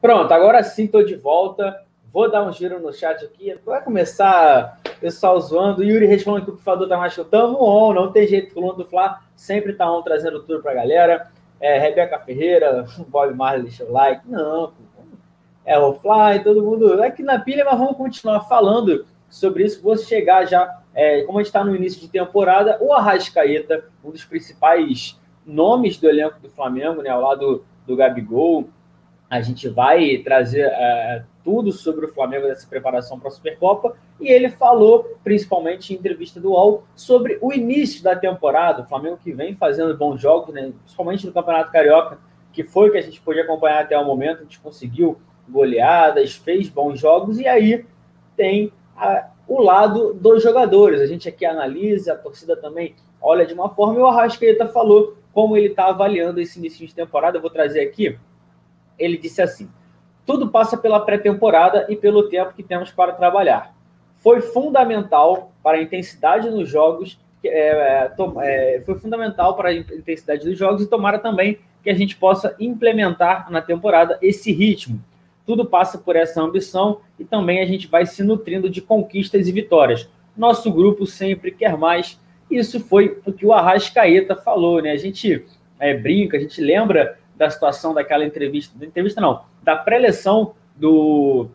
Pronto, 0.00 0.32
agora 0.32 0.62
sim 0.62 0.84
estou 0.84 1.04
de 1.04 1.16
volta. 1.16 1.84
Vou 2.12 2.30
dar 2.30 2.44
um 2.44 2.52
giro 2.52 2.80
no 2.80 2.92
chat 2.92 3.24
aqui. 3.24 3.54
Vai 3.64 3.82
começar 3.82 4.80
pessoal 5.00 5.40
zoando. 5.40 5.82
Yuri 5.82 6.06
respondendo 6.06 6.44
que 6.44 6.50
o 6.50 6.56
Pifador 6.56 6.88
tá 6.88 6.96
mais 6.96 7.14
que 7.14 7.24
tamo 7.24 7.62
on, 7.62 7.92
não 7.92 8.12
tem 8.12 8.26
jeito. 8.26 8.54
Coluna 8.54 8.74
do 8.74 8.86
Fla 8.86 9.20
sempre 9.34 9.72
tá 9.72 9.90
on, 9.90 10.02
trazendo 10.02 10.42
tudo 10.42 10.62
pra 10.62 10.74
galera. 10.74 11.30
É, 11.60 11.78
Rebeca 11.78 12.18
Ferreira, 12.18 12.84
Bob 13.08 13.34
Marley, 13.34 13.62
deixa 13.62 13.84
o 13.84 13.92
like. 13.92 14.22
Não, 14.28 14.72
é 15.66 15.76
o 15.76 15.94
Fly, 15.94 16.44
todo 16.44 16.62
mundo 16.62 17.02
aqui 17.02 17.24
na 17.24 17.40
pilha, 17.40 17.64
mas 17.64 17.76
vamos 17.76 17.96
continuar 17.96 18.40
falando 18.42 19.04
sobre 19.28 19.64
isso. 19.64 19.82
Vou 19.82 19.96
chegar 19.98 20.46
já, 20.46 20.80
é, 20.94 21.22
como 21.22 21.38
a 21.38 21.42
gente 21.42 21.48
está 21.48 21.64
no 21.64 21.74
início 21.74 22.00
de 22.00 22.08
temporada, 22.08 22.78
o 22.80 22.92
Arrascaeta, 22.92 23.84
um 24.04 24.12
dos 24.12 24.24
principais 24.24 25.20
nomes 25.44 25.98
do 25.98 26.08
elenco 26.08 26.38
do 26.40 26.48
Flamengo, 26.48 27.02
né, 27.02 27.10
ao 27.10 27.20
lado 27.20 27.64
do 27.84 27.96
Gabigol. 27.96 28.68
A 29.28 29.40
gente 29.40 29.68
vai 29.68 30.18
trazer 30.18 30.68
é, 30.70 31.24
tudo 31.46 31.70
sobre 31.70 32.04
o 32.04 32.08
Flamengo 32.08 32.48
dessa 32.48 32.66
preparação 32.66 33.20
para 33.20 33.28
a 33.28 33.30
Supercopa. 33.30 33.96
E 34.20 34.26
ele 34.26 34.48
falou, 34.48 35.16
principalmente 35.22 35.94
em 35.94 35.96
entrevista 35.96 36.40
do 36.40 36.50
UOL, 36.50 36.82
sobre 36.96 37.38
o 37.40 37.52
início 37.52 38.02
da 38.02 38.16
temporada. 38.16 38.82
O 38.82 38.86
Flamengo 38.86 39.16
que 39.16 39.30
vem 39.30 39.54
fazendo 39.54 39.96
bons 39.96 40.20
jogos, 40.20 40.52
né, 40.52 40.72
principalmente 40.82 41.24
no 41.24 41.32
Campeonato 41.32 41.70
Carioca, 41.70 42.18
que 42.52 42.64
foi 42.64 42.88
o 42.88 42.92
que 42.92 42.98
a 42.98 43.02
gente 43.02 43.20
podia 43.20 43.44
acompanhar 43.44 43.84
até 43.84 43.96
o 43.96 44.04
momento. 44.04 44.40
A 44.40 44.42
gente 44.42 44.58
conseguiu 44.58 45.20
goleadas, 45.48 46.34
fez 46.34 46.68
bons 46.68 46.98
jogos, 46.98 47.38
e 47.38 47.46
aí 47.46 47.86
tem 48.36 48.72
a, 48.96 49.28
o 49.46 49.62
lado 49.62 50.14
dos 50.14 50.42
jogadores. 50.42 51.00
A 51.00 51.06
gente 51.06 51.28
aqui 51.28 51.46
analisa, 51.46 52.14
a 52.14 52.18
torcida 52.18 52.56
também 52.56 52.96
olha 53.22 53.46
de 53.46 53.54
uma 53.54 53.68
forma, 53.68 54.00
e 54.00 54.02
o 54.02 54.06
Arrascaeta 54.06 54.66
falou 54.66 55.16
como 55.32 55.56
ele 55.56 55.68
está 55.68 55.86
avaliando 55.90 56.40
esse 56.40 56.58
início 56.58 56.84
de 56.84 56.92
temporada. 56.92 57.38
Eu 57.38 57.42
vou 57.42 57.50
trazer 57.50 57.82
aqui 57.82 58.18
ele 58.98 59.16
disse 59.16 59.42
assim: 59.42 59.68
tudo 60.26 60.48
passa 60.48 60.76
pela 60.76 61.00
pré-temporada 61.00 61.86
e 61.88 61.94
pelo 61.94 62.28
tempo 62.28 62.52
que 62.52 62.62
temos 62.62 62.90
para 62.90 63.12
trabalhar. 63.12 63.72
Foi 64.16 64.40
fundamental 64.40 65.52
para 65.62 65.78
a 65.78 65.82
intensidade 65.82 66.50
nos 66.50 66.68
jogos, 66.68 67.18
é, 67.44 68.10
é, 68.42 68.82
foi 68.84 68.98
fundamental 68.98 69.54
para 69.54 69.68
a 69.68 69.74
intensidade 69.74 70.44
dos 70.44 70.58
jogos 70.58 70.82
e 70.82 70.86
tomara 70.86 71.18
também 71.18 71.58
que 71.82 71.90
a 71.90 71.94
gente 71.94 72.16
possa 72.16 72.56
implementar 72.58 73.50
na 73.50 73.62
temporada 73.62 74.18
esse 74.20 74.50
ritmo. 74.50 75.00
Tudo 75.46 75.64
passa 75.64 75.96
por 75.96 76.16
essa 76.16 76.42
ambição 76.42 77.00
e 77.16 77.24
também 77.24 77.60
a 77.60 77.66
gente 77.66 77.86
vai 77.86 78.04
se 78.04 78.24
nutrindo 78.24 78.68
de 78.68 78.82
conquistas 78.82 79.46
e 79.46 79.52
vitórias. 79.52 80.08
Nosso 80.36 80.72
grupo 80.72 81.06
sempre 81.06 81.52
quer 81.52 81.76
mais. 81.78 82.20
Isso 82.50 82.80
foi 82.80 83.20
o 83.24 83.32
que 83.32 83.46
o 83.46 83.52
Arrascaeta 83.52 84.34
falou, 84.34 84.82
né? 84.82 84.90
A 84.90 84.96
gente 84.96 85.44
é, 85.78 85.94
brinca, 85.94 86.36
a 86.36 86.40
gente 86.40 86.60
lembra 86.60 87.16
da 87.36 87.50
situação 87.50 87.92
daquela 87.92 88.24
entrevista, 88.24 88.78
da 88.78 88.86
entrevista 88.86 89.20
não, 89.20 89.42
da 89.62 89.76
pré-eleção 89.76 90.54
do, 90.74 91.48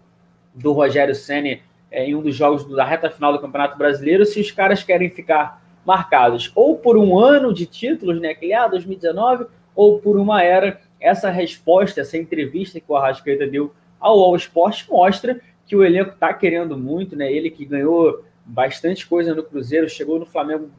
do 0.54 0.72
Rogério 0.72 1.16
Ceni 1.16 1.62
é, 1.90 2.06
em 2.06 2.16
um 2.16 2.22
dos 2.22 2.36
jogos 2.36 2.66
da 2.76 2.86
reta 2.86 3.10
final 3.10 3.34
do 3.34 3.40
Campeonato 3.40 3.78
Brasileiro, 3.78 4.26
se 4.26 4.40
os 4.40 4.52
caras 4.52 4.84
querem 4.84 5.10
ficar 5.10 5.62
marcados 5.86 6.52
ou 6.56 6.78
por 6.78 6.98
um 6.98 7.18
ano 7.18 7.54
de 7.54 7.66
títulos, 7.66 8.22
né, 8.22 8.30
aquele 8.30 8.54
ah, 8.54 8.68
2019, 8.68 9.46
ou 9.76 10.00
por 10.00 10.18
uma 10.18 10.44
era, 10.44 10.80
essa 11.00 11.30
resposta, 11.30 12.02
essa 12.02 12.18
entrevista 12.18 12.80
que 12.80 12.86
o 12.88 12.96
Arrascaeta 12.96 13.48
deu 13.48 13.74
ao 14.00 14.20
All 14.20 14.36
Sport 14.36 14.88
mostra 14.90 15.40
que 15.66 15.76
o 15.76 15.84
elenco 15.84 16.12
está 16.12 16.34
querendo 16.34 16.78
muito, 16.78 17.16
né? 17.16 17.32
Ele 17.32 17.50
que 17.50 17.66
ganhou 17.66 18.26
bastante 18.46 19.08
coisa 19.08 19.34
no 19.34 19.44
Cruzeiro, 19.44 19.88
chegou 19.88 20.20
no 20.20 20.26
Flamengo 20.26 20.70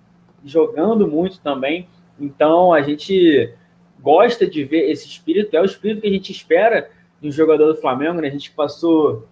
jogando 0.45 1.09
muito 1.09 1.41
também. 1.41 1.89
Então 2.20 2.73
a 2.73 2.83
gente 2.83 3.53
gosta 4.03 4.47
de 4.47 4.65
ver 4.65 4.91
esse 4.91 5.07
espírito, 5.07 5.57
é 5.57 5.61
o 5.61 5.65
espírito 5.65 6.01
que 6.01 6.09
a 6.09 6.12
gente 6.12 6.33
espera 6.33 6.91
de 7.20 7.29
um 7.29 7.33
jogador 7.33 7.69
do 7.69 7.81
Flamengo, 7.81 8.20
né? 8.20 8.29
A 8.29 8.33
gente 8.33 8.51
passou 8.51 9.29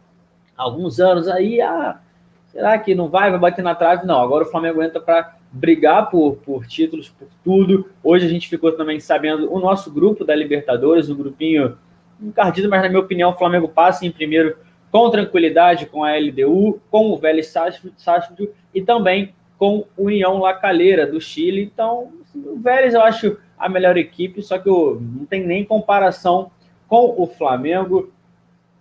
alguns 0.56 1.00
anos 1.00 1.26
aí, 1.26 1.60
ah, 1.60 2.00
será 2.46 2.78
que 2.78 2.94
não 2.94 3.08
vai, 3.08 3.30
vai 3.30 3.40
bater 3.40 3.62
na 3.62 3.74
trave? 3.74 4.06
Não, 4.06 4.20
agora 4.20 4.44
o 4.44 4.50
Flamengo 4.50 4.82
entra 4.82 5.00
para 5.00 5.36
brigar 5.50 6.08
por, 6.08 6.36
por 6.36 6.66
títulos, 6.66 7.08
por 7.08 7.28
tudo. 7.42 7.90
Hoje 8.02 8.26
a 8.26 8.28
gente 8.28 8.48
ficou 8.48 8.70
também 8.72 9.00
sabendo 9.00 9.52
o 9.52 9.58
nosso 9.58 9.90
grupo 9.90 10.24
da 10.24 10.34
Libertadores, 10.34 11.10
um 11.10 11.16
grupinho 11.16 11.76
encardido, 12.22 12.68
mas 12.68 12.82
na 12.82 12.88
minha 12.88 13.00
opinião 13.00 13.30
o 13.30 13.36
Flamengo 13.36 13.68
passa 13.68 14.06
em 14.06 14.12
primeiro 14.12 14.56
com 14.90 15.10
tranquilidade 15.10 15.86
com 15.86 16.04
a 16.04 16.16
LDU, 16.16 16.80
com 16.90 17.10
o 17.10 17.16
Vélez 17.16 17.46
Sarsfield 17.48 18.50
e 18.74 18.82
também 18.82 19.34
com 19.58 19.86
o 19.96 20.04
União 20.06 20.38
La 20.38 20.54
Calera 20.54 21.06
do 21.06 21.20
Chile. 21.20 21.62
Então, 21.62 22.12
assim, 22.22 22.42
o 22.46 22.56
Vélez 22.56 22.94
eu 22.94 23.02
acho 23.02 23.36
a 23.60 23.68
melhor 23.68 23.98
equipe, 23.98 24.42
só 24.42 24.58
que 24.58 24.68
não 24.68 25.26
tem 25.28 25.46
nem 25.46 25.64
comparação 25.64 26.50
com 26.88 27.14
o 27.16 27.26
Flamengo. 27.26 28.10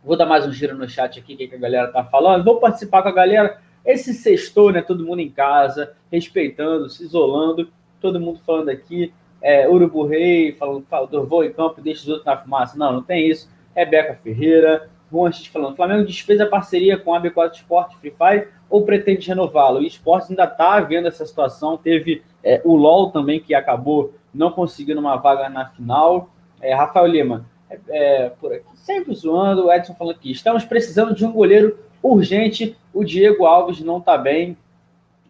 Vou 0.04 0.16
dar 0.16 0.26
mais 0.26 0.48
um 0.48 0.54
giro 0.54 0.78
no 0.78 0.88
chat 0.88 1.20
aqui, 1.20 1.34
o 1.34 1.38
que 1.38 1.54
a 1.54 1.58
galera 1.58 1.92
tá 1.92 2.04
falando. 2.04 2.46
Vou 2.46 2.60
participar 2.60 3.04
com 3.04 3.10
a 3.10 3.14
galera. 3.14 3.60
Esse 3.86 4.14
sextou, 4.14 4.72
né? 4.72 4.82
Todo 4.82 5.06
mundo 5.06 5.20
em 5.20 5.30
casa, 5.30 5.94
respeitando, 6.10 6.90
se 6.90 7.04
isolando. 7.04 7.70
Todo 8.00 8.20
mundo 8.20 8.40
falando 8.46 8.70
aqui. 8.70 9.14
É, 9.42 9.70
Urubu 9.70 10.06
Rei, 10.06 10.54
falando, 10.54 10.86
falando, 10.90 11.26
vou 11.26 11.44
em 11.44 11.52
campo, 11.52 11.82
deixa 11.82 12.02
os 12.02 12.08
outros 12.08 12.26
na 12.26 12.38
fumaça. 12.38 12.78
Não, 12.78 12.94
não 12.94 13.04
tem 13.04 13.30
isso. 13.30 13.50
Rebeca 13.76 14.18
Ferreira, 14.24 14.90
Montes 15.12 15.48
falando, 15.48 15.76
Flamengo 15.76 16.06
desfez 16.06 16.40
a 16.40 16.46
parceria 16.46 16.98
com 16.98 17.14
a 17.14 17.22
B4 17.22 17.56
Sport 17.56 17.96
Free 17.96 18.14
Fire 18.16 18.48
ou 18.70 18.86
pretende 18.86 19.28
renová-lo? 19.28 19.80
O 19.80 19.84
esporte 19.84 20.28
ainda 20.30 20.44
está 20.44 20.80
vendo 20.82 21.08
essa 21.08 21.26
situação. 21.26 21.78
Teve 21.78 22.22
é, 22.44 22.62
o 22.64 22.76
LOL 22.76 23.12
também, 23.12 23.40
que 23.40 23.56
acabou 23.56 24.14
não 24.34 24.52
conseguindo 24.52 25.00
uma 25.00 25.16
vaga 25.16 25.50
na 25.50 25.66
final. 25.66 26.30
É, 26.62 26.74
Rafael 26.74 27.08
Lima, 27.08 27.46
é, 27.70 27.80
é, 27.90 28.30
por 28.30 28.54
aqui, 28.54 28.66
sempre 28.76 29.14
zoando, 29.14 29.66
o 29.66 29.74
Edson 29.74 29.94
falando 29.94 30.16
aqui, 30.16 30.32
estamos 30.32 30.66
precisando 30.66 31.14
de 31.14 31.26
um 31.26 31.32
goleiro 31.32 31.78
urgente, 32.02 32.76
o 32.94 33.04
Diego 33.04 33.46
Alves 33.46 33.82
não 33.82 33.98
está 33.98 34.18
bem, 34.18 34.58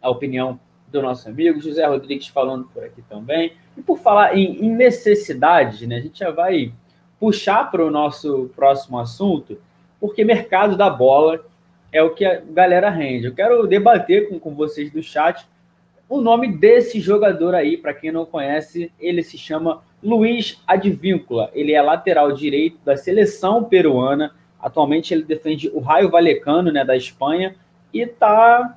a 0.01 0.09
opinião 0.09 0.59
do 0.87 1.01
nosso 1.01 1.27
amigo, 1.29 1.59
José 1.59 1.85
Rodrigues 1.85 2.27
falando 2.27 2.65
por 2.73 2.83
aqui 2.83 3.01
também. 3.03 3.53
E 3.77 3.81
por 3.81 3.99
falar 3.99 4.37
em, 4.37 4.65
em 4.65 4.69
necessidade, 4.71 5.85
né, 5.85 5.97
a 5.97 6.01
gente 6.01 6.19
já 6.19 6.31
vai 6.31 6.73
puxar 7.19 7.69
para 7.69 7.85
o 7.85 7.91
nosso 7.91 8.49
próximo 8.55 8.97
assunto, 8.97 9.59
porque 9.99 10.23
mercado 10.23 10.77
da 10.77 10.89
bola 10.89 11.45
é 11.91 12.01
o 12.01 12.11
que 12.11 12.25
a 12.25 12.39
galera 12.39 12.89
rende. 12.89 13.25
Eu 13.25 13.35
quero 13.35 13.67
debater 13.67 14.29
com, 14.29 14.39
com 14.39 14.55
vocês 14.55 14.91
do 14.91 15.03
chat 15.03 15.45
o 16.09 16.19
nome 16.19 16.57
desse 16.57 16.99
jogador 16.99 17.53
aí, 17.53 17.77
para 17.77 17.93
quem 17.93 18.11
não 18.11 18.25
conhece, 18.25 18.91
ele 18.99 19.21
se 19.21 19.37
chama 19.37 19.83
Luiz 20.01 20.59
Advíncula. 20.65 21.51
Ele 21.53 21.73
é 21.73 21.81
lateral 21.81 22.31
direito 22.31 22.79
da 22.83 22.97
seleção 22.97 23.63
peruana. 23.63 24.33
Atualmente 24.59 25.13
ele 25.13 25.23
defende 25.23 25.69
o 25.69 25.79
Raio 25.79 26.09
Valecano, 26.09 26.71
né, 26.71 26.83
da 26.83 26.97
Espanha, 26.97 27.55
e 27.93 28.05
tá 28.07 28.75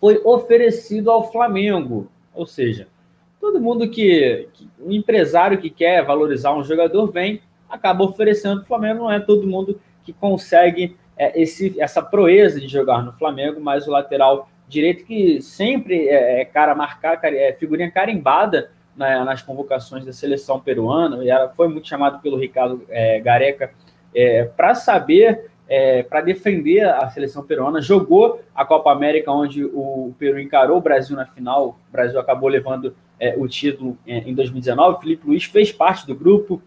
foi 0.00 0.20
oferecido 0.24 1.10
ao 1.10 1.30
Flamengo. 1.30 2.10
Ou 2.34 2.46
seja, 2.46 2.88
todo 3.38 3.60
mundo 3.60 3.88
que, 3.88 4.48
que 4.54 4.68
um 4.80 4.90
empresário 4.90 5.58
que 5.58 5.68
quer 5.68 6.04
valorizar 6.04 6.54
um 6.54 6.64
jogador 6.64 7.06
vem, 7.12 7.42
acaba 7.68 8.04
oferecendo 8.04 8.62
o 8.62 8.64
Flamengo. 8.64 9.00
Não 9.00 9.12
é 9.12 9.20
todo 9.20 9.46
mundo 9.46 9.78
que 10.02 10.12
consegue 10.12 10.96
é, 11.16 11.40
esse, 11.40 11.78
essa 11.78 12.02
proeza 12.02 12.58
de 12.58 12.66
jogar 12.68 13.04
no 13.04 13.12
Flamengo, 13.12 13.60
mas 13.60 13.86
o 13.86 13.90
lateral 13.90 14.48
direito 14.72 15.04
que 15.04 15.40
sempre 15.42 16.08
é, 16.08 16.40
é 16.40 16.44
cara 16.44 16.74
marcar, 16.74 17.20
é 17.24 17.52
figurinha 17.52 17.90
carimbada 17.90 18.70
na, 18.96 19.24
nas 19.24 19.42
convocações 19.42 20.04
da 20.04 20.12
seleção 20.12 20.58
peruana, 20.58 21.22
e 21.22 21.28
ela 21.28 21.50
foi 21.50 21.68
muito 21.68 21.86
chamado 21.86 22.20
pelo 22.20 22.38
Ricardo 22.38 22.84
é, 22.88 23.20
Gareca 23.20 23.70
é, 24.14 24.44
para 24.44 24.74
saber, 24.74 25.50
é, 25.68 26.02
para 26.02 26.22
defender 26.22 26.80
a 26.86 27.08
seleção 27.10 27.42
peruana, 27.42 27.80
jogou 27.80 28.40
a 28.54 28.64
Copa 28.64 28.90
América, 28.90 29.30
onde 29.30 29.64
o 29.64 30.14
Peru 30.18 30.40
encarou 30.40 30.78
o 30.78 30.82
Brasil 30.82 31.16
na 31.16 31.26
final, 31.26 31.78
o 31.88 31.92
Brasil 31.92 32.18
acabou 32.18 32.48
levando 32.48 32.94
é, 33.20 33.34
o 33.36 33.46
título 33.46 33.96
é, 34.06 34.18
em 34.18 34.34
2019, 34.34 34.96
o 34.96 35.00
Felipe 35.00 35.26
Luiz 35.26 35.44
fez 35.44 35.70
parte 35.70 36.06
do 36.06 36.14
grupo, 36.14 36.62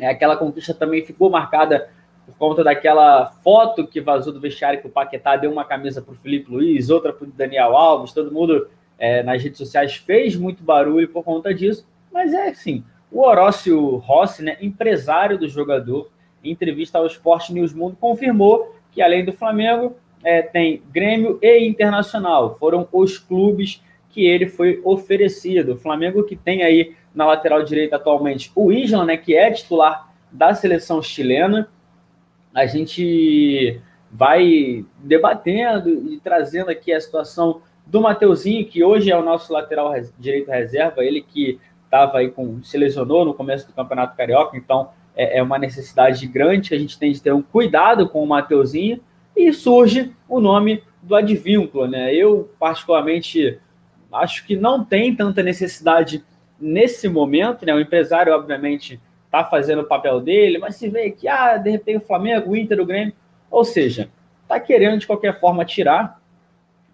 aquela 0.00 0.36
conquista 0.36 0.74
também 0.74 1.04
ficou 1.04 1.30
marcada 1.30 1.88
por 2.26 2.36
conta 2.36 2.62
daquela 2.62 3.26
foto 3.26 3.86
que 3.86 4.00
vazou 4.00 4.32
do 4.32 4.40
vestiário 4.40 4.80
que 4.80 4.86
o 4.86 4.90
Paquetá 4.90 5.36
deu 5.36 5.50
uma 5.50 5.64
camisa 5.64 6.00
para 6.00 6.12
o 6.12 6.16
Felipe 6.16 6.50
Luiz, 6.50 6.90
outra 6.90 7.12
para 7.12 7.26
o 7.26 7.30
Daniel 7.30 7.76
Alves, 7.76 8.12
todo 8.12 8.32
mundo 8.32 8.68
é, 8.98 9.22
nas 9.22 9.42
redes 9.42 9.58
sociais 9.58 9.96
fez 9.96 10.36
muito 10.36 10.62
barulho 10.62 11.08
por 11.08 11.24
conta 11.24 11.52
disso, 11.52 11.86
mas 12.12 12.32
é 12.32 12.48
assim, 12.48 12.84
o 13.10 13.22
Horócio 13.22 13.96
Rossi, 13.96 14.42
né, 14.42 14.56
empresário 14.60 15.36
do 15.36 15.48
jogador, 15.48 16.10
em 16.42 16.50
entrevista 16.50 16.98
ao 16.98 17.06
Esporte 17.06 17.52
News 17.52 17.74
Mundo, 17.74 17.96
confirmou 18.00 18.74
que 18.90 19.02
além 19.02 19.24
do 19.24 19.32
Flamengo, 19.32 19.96
é, 20.24 20.42
tem 20.42 20.82
Grêmio 20.90 21.38
e 21.42 21.66
Internacional, 21.66 22.56
foram 22.58 22.88
os 22.92 23.18
clubes 23.18 23.82
que 24.08 24.26
ele 24.26 24.46
foi 24.46 24.80
oferecido. 24.84 25.72
O 25.72 25.78
Flamengo 25.78 26.22
que 26.22 26.36
tem 26.36 26.62
aí 26.62 26.94
na 27.14 27.26
lateral 27.26 27.62
direita 27.62 27.96
atualmente 27.96 28.52
o 28.54 28.70
Isla, 28.70 29.04
né, 29.04 29.16
que 29.16 29.34
é 29.34 29.50
titular 29.50 30.12
da 30.30 30.54
seleção 30.54 31.02
chilena, 31.02 31.68
a 32.54 32.66
gente 32.66 33.80
vai 34.10 34.84
debatendo 34.98 36.12
e 36.12 36.20
trazendo 36.20 36.70
aqui 36.70 36.92
a 36.92 37.00
situação 37.00 37.62
do 37.86 38.00
Mateuzinho, 38.00 38.66
que 38.66 38.84
hoje 38.84 39.10
é 39.10 39.16
o 39.16 39.24
nosso 39.24 39.52
lateral 39.52 39.92
direito 40.18 40.50
reserva, 40.50 41.04
ele 41.04 41.22
que 41.22 41.58
estava 41.84 42.18
aí 42.18 42.30
com, 42.30 42.62
se 42.62 42.78
lesionou 42.78 43.24
no 43.24 43.34
começo 43.34 43.66
do 43.66 43.72
Campeonato 43.72 44.16
Carioca, 44.16 44.56
então 44.56 44.90
é, 45.16 45.38
é 45.38 45.42
uma 45.42 45.58
necessidade 45.58 46.26
grande 46.26 46.70
que 46.70 46.74
a 46.74 46.78
gente 46.78 46.98
tem 46.98 47.12
de 47.12 47.20
ter 47.20 47.32
um 47.32 47.42
cuidado 47.42 48.08
com 48.08 48.22
o 48.22 48.26
Mateuzinho, 48.26 49.00
e 49.36 49.52
surge 49.52 50.14
o 50.28 50.40
nome 50.40 50.82
do 51.02 51.14
advínculo, 51.14 51.86
né? 51.86 52.14
Eu, 52.14 52.50
particularmente, 52.58 53.58
acho 54.12 54.46
que 54.46 54.56
não 54.56 54.84
tem 54.84 55.14
tanta 55.14 55.42
necessidade 55.42 56.24
nesse 56.60 57.08
momento, 57.08 57.64
né? 57.64 57.74
O 57.74 57.80
empresário, 57.80 58.32
obviamente, 58.32 59.00
está 59.32 59.42
fazendo 59.44 59.80
o 59.80 59.86
papel 59.86 60.20
dele, 60.20 60.58
mas 60.58 60.76
se 60.76 60.90
vê 60.90 61.10
que, 61.10 61.26
ah, 61.26 61.56
de 61.56 61.70
repente 61.70 62.04
o 62.04 62.06
Flamengo, 62.06 62.50
o 62.50 62.56
Inter, 62.56 62.78
o 62.78 62.84
Grêmio, 62.84 63.14
ou 63.50 63.64
seja, 63.64 64.10
está 64.42 64.60
querendo 64.60 64.98
de 64.98 65.06
qualquer 65.06 65.40
forma 65.40 65.64
tirar 65.64 66.20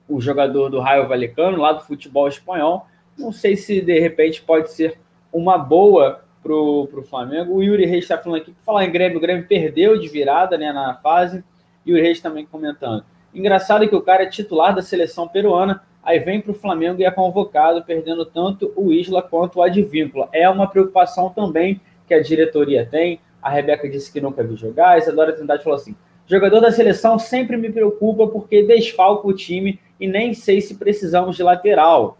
o 0.08 0.20
jogador 0.20 0.68
do 0.68 0.78
Raio 0.78 1.08
Valecano, 1.08 1.58
lá 1.58 1.72
do 1.72 1.82
futebol 1.82 2.28
espanhol. 2.28 2.86
Não 3.18 3.32
sei 3.32 3.56
se 3.56 3.80
de 3.80 3.98
repente 3.98 4.40
pode 4.40 4.70
ser 4.70 5.00
uma 5.32 5.58
boa 5.58 6.24
para 6.40 6.52
o 6.52 7.04
Flamengo. 7.10 7.56
O 7.56 7.62
Yuri 7.62 7.84
Reis 7.84 8.04
está 8.04 8.16
falando 8.16 8.40
aqui, 8.40 8.54
falar 8.64 8.84
em 8.84 8.92
Grêmio, 8.92 9.18
o 9.18 9.20
Grêmio 9.20 9.46
perdeu 9.46 9.98
de 9.98 10.06
virada 10.08 10.56
né, 10.56 10.72
na 10.72 10.94
fase, 10.94 11.42
e 11.84 11.92
o 11.92 11.96
Reis 11.96 12.20
também 12.20 12.46
comentando. 12.46 13.04
Engraçado 13.34 13.86
que 13.88 13.96
o 13.96 14.00
cara 14.00 14.22
é 14.22 14.26
titular 14.26 14.74
da 14.74 14.80
seleção 14.80 15.26
peruana, 15.26 15.82
aí 16.02 16.20
vem 16.20 16.40
para 16.40 16.52
o 16.52 16.54
Flamengo 16.54 17.00
e 17.00 17.04
é 17.04 17.10
convocado, 17.10 17.82
perdendo 17.82 18.24
tanto 18.24 18.72
o 18.76 18.92
Isla 18.92 19.22
quanto 19.22 19.58
o 19.58 19.62
Advíncula. 19.62 20.28
É 20.32 20.48
uma 20.48 20.68
preocupação 20.68 21.30
também 21.30 21.80
que 22.08 22.14
a 22.14 22.22
diretoria 22.22 22.84
tem. 22.84 23.20
A 23.40 23.50
Rebeca 23.50 23.88
disse 23.88 24.10
que 24.10 24.20
nunca 24.20 24.42
viu 24.42 24.56
jogar, 24.56 24.90
a 24.90 24.98
Isadora 24.98 25.32
Trindade 25.32 25.62
falou 25.62 25.78
assim: 25.78 25.94
jogador 26.26 26.60
da 26.60 26.72
seleção 26.72 27.18
sempre 27.18 27.56
me 27.56 27.70
preocupa 27.70 28.26
porque 28.26 28.62
desfalca 28.62 29.28
o 29.28 29.32
time 29.32 29.78
e 30.00 30.08
nem 30.08 30.34
sei 30.34 30.60
se 30.60 30.76
precisamos 30.76 31.36
de 31.36 31.42
lateral. 31.42 32.18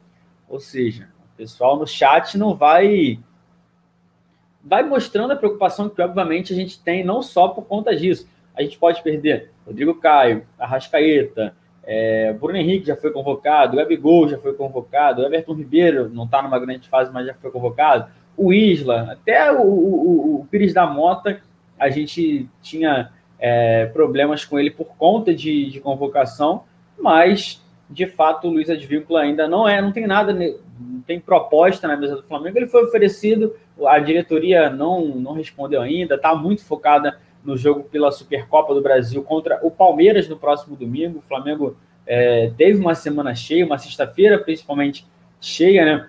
Ou 0.48 0.60
seja, 0.60 1.08
o 1.34 1.36
pessoal 1.36 1.76
no 1.76 1.86
chat 1.86 2.36
não 2.38 2.54
vai 2.54 3.18
vai 4.62 4.82
mostrando 4.82 5.32
a 5.32 5.36
preocupação 5.36 5.88
que 5.88 6.02
obviamente 6.02 6.52
a 6.52 6.56
gente 6.56 6.82
tem 6.82 7.02
não 7.02 7.22
só 7.22 7.48
por 7.48 7.64
conta 7.64 7.96
disso. 7.96 8.28
A 8.54 8.62
gente 8.62 8.78
pode 8.78 9.02
perder 9.02 9.50
Rodrigo 9.66 9.94
Caio, 9.94 10.46
Arrascaeta, 10.58 11.54
é, 11.90 12.34
Bruno 12.34 12.58
Henrique 12.58 12.86
já 12.86 12.96
foi 12.96 13.10
convocado, 13.10 13.78
Gabigol 13.78 14.28
já 14.28 14.36
foi 14.36 14.52
convocado, 14.52 15.24
Everton 15.24 15.54
Ribeiro 15.54 16.10
não 16.10 16.24
está 16.24 16.42
numa 16.42 16.58
grande 16.58 16.86
fase, 16.86 17.10
mas 17.10 17.26
já 17.26 17.32
foi 17.32 17.50
convocado, 17.50 18.10
o 18.38 18.52
Isla, 18.52 19.12
até 19.12 19.52
o, 19.52 19.62
o, 19.62 20.36
o 20.36 20.46
Pires 20.48 20.72
da 20.72 20.86
Mota, 20.86 21.40
a 21.78 21.90
gente 21.90 22.48
tinha 22.62 23.10
é, 23.38 23.86
problemas 23.86 24.44
com 24.44 24.58
ele 24.58 24.70
por 24.70 24.96
conta 24.96 25.34
de, 25.34 25.70
de, 25.70 25.80
convocação, 25.80 26.62
mas 26.98 27.62
de 27.90 28.06
fato 28.06 28.46
o 28.46 28.50
Luiz 28.50 28.70
Advíncula 28.70 29.22
ainda 29.22 29.48
não 29.48 29.68
é, 29.68 29.82
não 29.82 29.90
tem 29.90 30.06
nada, 30.06 30.32
não 30.32 31.00
tem 31.06 31.18
proposta 31.18 31.88
na 31.88 31.96
mesa 31.96 32.16
do 32.16 32.22
Flamengo. 32.22 32.56
Ele 32.56 32.66
foi 32.66 32.84
oferecido, 32.84 33.54
a 33.86 33.98
diretoria 33.98 34.70
não, 34.70 35.06
não 35.06 35.32
respondeu 35.32 35.80
ainda, 35.82 36.14
está 36.14 36.34
muito 36.34 36.64
focada 36.64 37.18
no 37.44 37.56
jogo 37.56 37.84
pela 37.84 38.12
Supercopa 38.12 38.74
do 38.74 38.82
Brasil 38.82 39.22
contra 39.22 39.58
o 39.62 39.70
Palmeiras 39.70 40.28
no 40.28 40.36
próximo 40.36 40.76
domingo. 40.76 41.18
O 41.18 41.22
Flamengo 41.22 41.76
é, 42.06 42.52
teve 42.56 42.78
uma 42.78 42.94
semana 42.94 43.34
cheia, 43.34 43.66
uma 43.66 43.78
sexta-feira 43.78 44.38
principalmente 44.38 45.06
cheia, 45.40 45.84
né? 45.84 46.08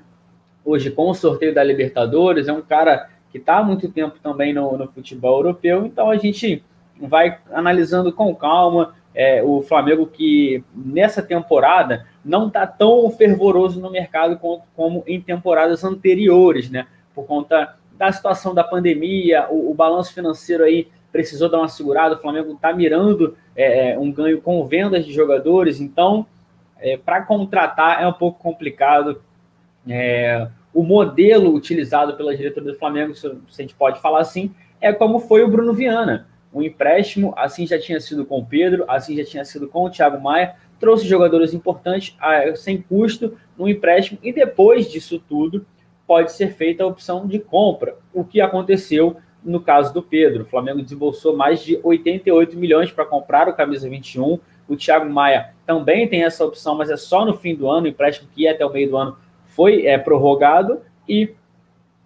Hoje 0.69 0.91
com 0.91 1.09
o 1.09 1.15
sorteio 1.15 1.51
da 1.51 1.63
Libertadores, 1.63 2.47
é 2.47 2.53
um 2.53 2.61
cara 2.61 3.09
que 3.31 3.39
está 3.39 3.57
há 3.57 3.63
muito 3.63 3.89
tempo 3.89 4.19
também 4.21 4.53
no, 4.53 4.77
no, 4.77 4.87
futebol 4.87 5.37
europeu, 5.37 5.83
então 5.83 6.11
a 6.11 6.17
gente 6.17 6.63
vai 7.01 7.39
analisando 7.51 8.13
com 8.13 8.35
calma. 8.35 8.93
É, 9.15 9.41
o 9.41 9.63
Flamengo 9.63 10.05
que 10.05 10.63
nessa 10.71 11.23
temporada 11.23 12.05
não 12.23 12.49
está 12.49 12.67
tão 12.67 13.09
fervoroso 13.09 13.81
no 13.81 13.89
mercado 13.89 14.37
como, 14.37 14.61
como, 14.75 15.03
em 15.07 15.19
temporadas 15.19 15.83
anteriores, 15.83 16.69
né? 16.69 16.85
Por 17.15 17.25
conta 17.25 17.75
da 17.93 18.11
situação 18.11 18.53
da 18.53 18.63
pandemia, 18.63 19.47
o, 19.49 19.71
o 19.71 19.73
balanço 19.73 20.13
financeiro 20.13 20.63
aí 20.63 20.87
precisou 21.11 21.49
dar 21.49 21.57
uma 21.57 21.67
segurada, 21.67 22.13
o 22.13 22.19
Flamengo 22.19 22.53
está 22.53 22.71
mirando 22.71 23.35
é, 23.55 23.93
é, 23.93 23.97
um 23.97 24.11
ganho 24.11 24.39
com 24.39 24.63
vendas 24.67 25.03
de 25.03 25.11
jogadores, 25.13 25.81
então 25.81 26.27
é, 26.77 26.95
para 26.95 27.23
contratar 27.23 28.03
é 28.03 28.07
um 28.07 28.13
pouco 28.13 28.37
complicado. 28.37 29.19
É, 29.87 30.47
o 30.73 30.83
modelo 30.83 31.53
utilizado 31.53 32.15
pela 32.15 32.35
diretoria 32.35 32.71
do 32.71 32.77
Flamengo, 32.77 33.15
se 33.15 33.27
a 33.27 33.61
gente 33.61 33.75
pode 33.75 34.01
falar 34.01 34.19
assim, 34.19 34.53
é 34.79 34.93
como 34.93 35.19
foi 35.19 35.43
o 35.43 35.47
Bruno 35.47 35.73
Viana. 35.73 36.27
Um 36.53 36.61
empréstimo, 36.61 37.33
assim 37.37 37.67
já 37.67 37.79
tinha 37.79 37.99
sido 37.99 38.25
com 38.25 38.39
o 38.39 38.45
Pedro, 38.45 38.85
assim 38.87 39.15
já 39.15 39.23
tinha 39.23 39.45
sido 39.45 39.67
com 39.67 39.83
o 39.83 39.89
Thiago 39.89 40.21
Maia, 40.21 40.55
trouxe 40.79 41.07
jogadores 41.07 41.53
importantes 41.53 42.15
a, 42.19 42.55
sem 42.55 42.81
custo 42.81 43.37
no 43.57 43.67
empréstimo 43.67 44.19
e 44.23 44.31
depois 44.31 44.89
disso 44.89 45.21
tudo 45.27 45.65
pode 46.07 46.31
ser 46.31 46.53
feita 46.55 46.83
a 46.83 46.87
opção 46.87 47.27
de 47.27 47.37
compra, 47.37 47.95
o 48.11 48.23
que 48.23 48.41
aconteceu 48.41 49.17
no 49.43 49.61
caso 49.61 49.93
do 49.93 50.01
Pedro. 50.01 50.43
O 50.43 50.45
Flamengo 50.45 50.81
desembolsou 50.81 51.35
mais 51.35 51.61
de 51.61 51.79
88 51.83 52.57
milhões 52.57 52.91
para 52.91 53.05
comprar 53.05 53.47
o 53.47 53.53
camisa 53.53 53.87
21. 53.87 54.39
O 54.67 54.75
Thiago 54.75 55.09
Maia 55.09 55.53
também 55.65 56.07
tem 56.07 56.23
essa 56.23 56.43
opção, 56.43 56.75
mas 56.75 56.89
é 56.89 56.97
só 56.97 57.25
no 57.25 57.37
fim 57.37 57.55
do 57.55 57.69
ano. 57.69 57.87
Empréstimo 57.87 58.29
que 58.33 58.43
ia 58.43 58.51
até 58.51 58.65
o 58.65 58.71
meio 58.71 58.89
do 58.89 58.97
ano 58.97 59.17
foi 59.59 59.85
é, 59.85 59.97
prorrogado. 59.97 60.79
E 61.05 61.33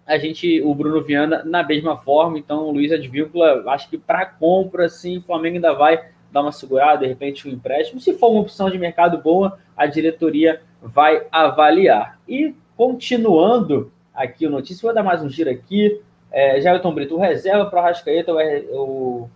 a 0.04 0.18
gente, 0.18 0.60
o 0.62 0.74
Bruno 0.74 1.00
Viana, 1.00 1.44
na 1.44 1.62
mesma 1.62 1.96
forma. 1.96 2.36
Então, 2.36 2.64
o 2.64 2.72
Luiz 2.72 2.90
Advíncula, 2.90 3.62
acho 3.68 3.88
que 3.88 3.96
para 3.96 4.26
compra, 4.26 4.88
sim, 4.88 5.18
o 5.18 5.22
Flamengo 5.22 5.54
ainda 5.54 5.72
vai 5.72 6.04
dar 6.32 6.42
uma 6.42 6.50
segurada, 6.50 7.02
de 7.02 7.06
repente, 7.06 7.48
um 7.48 7.52
empréstimo. 7.52 8.00
Se 8.00 8.14
for 8.14 8.32
uma 8.32 8.40
opção 8.40 8.68
de 8.68 8.76
mercado 8.76 9.18
boa, 9.18 9.56
a 9.76 9.86
diretoria 9.86 10.62
vai 10.82 11.28
avaliar. 11.30 12.18
E 12.28 12.56
continuando 12.76 13.92
aqui 14.12 14.48
o 14.48 14.50
notícia, 14.50 14.82
vou 14.82 14.92
dar 14.92 15.04
mais 15.04 15.22
um 15.22 15.28
giro 15.28 15.48
aqui. 15.48 16.02
É, 16.32 16.60
Jailton 16.60 16.92
Brito, 16.92 17.16
reserva 17.16 17.66
para 17.66 17.80
o 17.80 17.82
Rascaeta, 17.84 18.32
o 18.32 19.30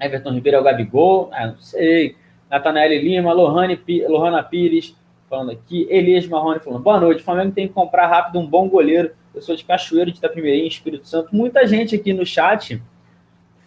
Everton 0.00 0.32
Ribeiro 0.32 0.58
é 0.58 0.60
o 0.60 0.64
Gabigol? 0.64 1.28
Ah, 1.30 1.46
não 1.46 1.58
sei. 1.60 2.16
Natanael 2.50 3.00
Lima, 3.00 3.32
Lohane, 3.32 3.80
Lohana 4.08 4.42
Pires 4.42 4.96
falando 5.30 5.52
aqui. 5.52 5.86
Elias 5.88 6.26
Marrone 6.26 6.58
falando, 6.58 6.82
boa 6.82 6.98
noite. 6.98 7.20
O 7.20 7.24
Flamengo 7.24 7.52
tem 7.52 7.68
que 7.68 7.72
comprar 7.72 8.08
rápido 8.08 8.40
um 8.40 8.46
bom 8.46 8.68
goleiro. 8.68 9.12
Eu 9.32 9.40
sou 9.40 9.54
de 9.54 9.64
Cachoeiro, 9.64 10.10
de 10.10 10.18
Itapemirim, 10.18 10.66
Espírito 10.66 11.06
Santo. 11.06 11.28
Muita 11.34 11.64
gente 11.68 11.94
aqui 11.94 12.12
no 12.12 12.26
chat 12.26 12.82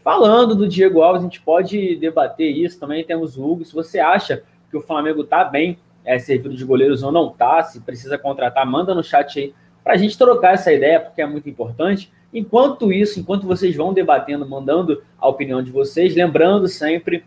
falando 0.03 0.53
do 0.55 0.67
Diego 0.67 1.01
Alves. 1.01 1.21
A 1.21 1.23
gente 1.23 1.39
pode 1.39 1.95
debater 1.95 2.51
isso. 2.51 2.77
Também 2.77 3.05
temos 3.05 3.37
o 3.37 3.49
Hugo. 3.49 3.63
Se 3.63 3.73
você 3.73 3.97
acha 3.97 4.43
que 4.69 4.75
o 4.75 4.81
Flamengo 4.81 5.21
está 5.21 5.45
bem 5.45 5.79
é, 6.03 6.19
servido 6.19 6.53
de 6.53 6.65
goleiros 6.65 7.01
ou 7.01 7.13
não 7.13 7.29
está, 7.29 7.63
se 7.63 7.79
precisa 7.79 8.17
contratar, 8.17 8.65
manda 8.69 8.93
no 8.93 9.01
chat 9.01 9.39
aí 9.39 9.53
para 9.81 9.93
a 9.93 9.97
gente 9.97 10.17
trocar 10.17 10.55
essa 10.55 10.71
ideia, 10.71 10.99
porque 10.99 11.21
é 11.21 11.25
muito 11.25 11.49
importante. 11.49 12.11
Enquanto 12.33 12.91
isso, 12.91 13.21
enquanto 13.21 13.47
vocês 13.47 13.73
vão 13.73 13.93
debatendo, 13.93 14.47
mandando 14.47 15.01
a 15.17 15.29
opinião 15.29 15.63
de 15.63 15.71
vocês, 15.71 16.13
lembrando 16.13 16.67
sempre 16.67 17.23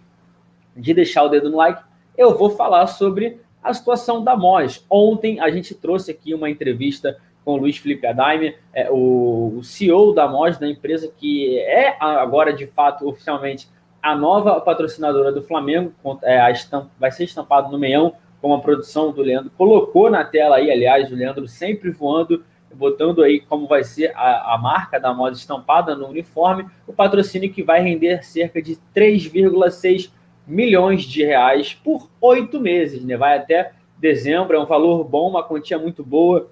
de 0.77 0.93
deixar 0.93 1.23
o 1.23 1.29
dedo 1.29 1.49
no 1.49 1.57
like, 1.57 1.83
eu 2.19 2.37
vou 2.37 2.51
falar 2.51 2.87
sobre 2.87 3.41
a 3.67 3.75
situação 3.75 4.23
da 4.23 4.37
MOS. 4.37 4.85
Ontem 4.89 5.41
a 5.41 5.51
gente 5.51 5.75
trouxe 5.75 6.11
aqui 6.11 6.33
uma 6.35 6.49
entrevista 6.49 7.19
com 7.45 7.55
o 7.55 7.57
Luiz 7.57 7.77
Felipe 7.77 8.07
Adaime, 8.07 8.55
é, 8.73 8.91
o, 8.91 9.61
CEO 9.63 10.13
da 10.13 10.27
MOS, 10.27 10.59
da 10.59 10.69
empresa 10.69 11.13
que 11.17 11.59
é 11.61 11.97
agora 12.01 12.53
de 12.53 12.67
fato 12.67 13.09
oficialmente 13.09 13.69
a 14.03 14.17
nova 14.17 14.61
patrocinadora 14.61 15.33
do 15.33 15.43
Flamengo, 15.43 15.93
é, 16.23 16.41
a 16.41 16.51
estampa, 16.51 16.91
vai 16.99 17.11
ser 17.11 17.25
estampado 17.25 17.71
no 17.71 17.79
meião 17.79 18.15
com 18.41 18.55
a 18.55 18.61
produção 18.61 19.13
do 19.13 19.23
Leandro. 19.23 19.51
Colocou 19.57 20.11
na 20.11 20.25
tela 20.25 20.57
aí, 20.57 20.71
aliás, 20.71 21.11
o 21.11 21.15
Leandro 21.15 21.49
sempre 21.49 21.91
voando 21.91 22.45
botando 22.75 23.23
aí 23.23 23.41
como 23.41 23.67
vai 23.67 23.83
ser 23.83 24.13
a, 24.15 24.55
a 24.55 24.59
marca 24.59 25.01
da 25.01 25.13
moda 25.13 25.35
estampada 25.35 25.97
no 25.97 26.07
uniforme, 26.09 26.67
o 26.87 26.93
patrocínio 26.93 27.51
que 27.53 27.63
vai 27.63 27.81
render 27.81 28.23
cerca 28.23 28.61
de 28.61 28.79
3,6 28.95 30.11
milhões 30.47 31.03
de 31.03 31.25
reais 31.25 31.75
por 31.75 32.09
oito 32.21 32.61
meses, 32.61 33.05
né? 33.05 33.17
Vai 33.17 33.37
até 33.37 33.73
dezembro, 33.99 34.57
é 34.57 34.61
um 34.61 34.67
valor 34.67 35.05
bom, 35.05 35.29
uma 35.29 35.43
quantia 35.43 35.79
muito 35.79 36.05
boa. 36.05 36.51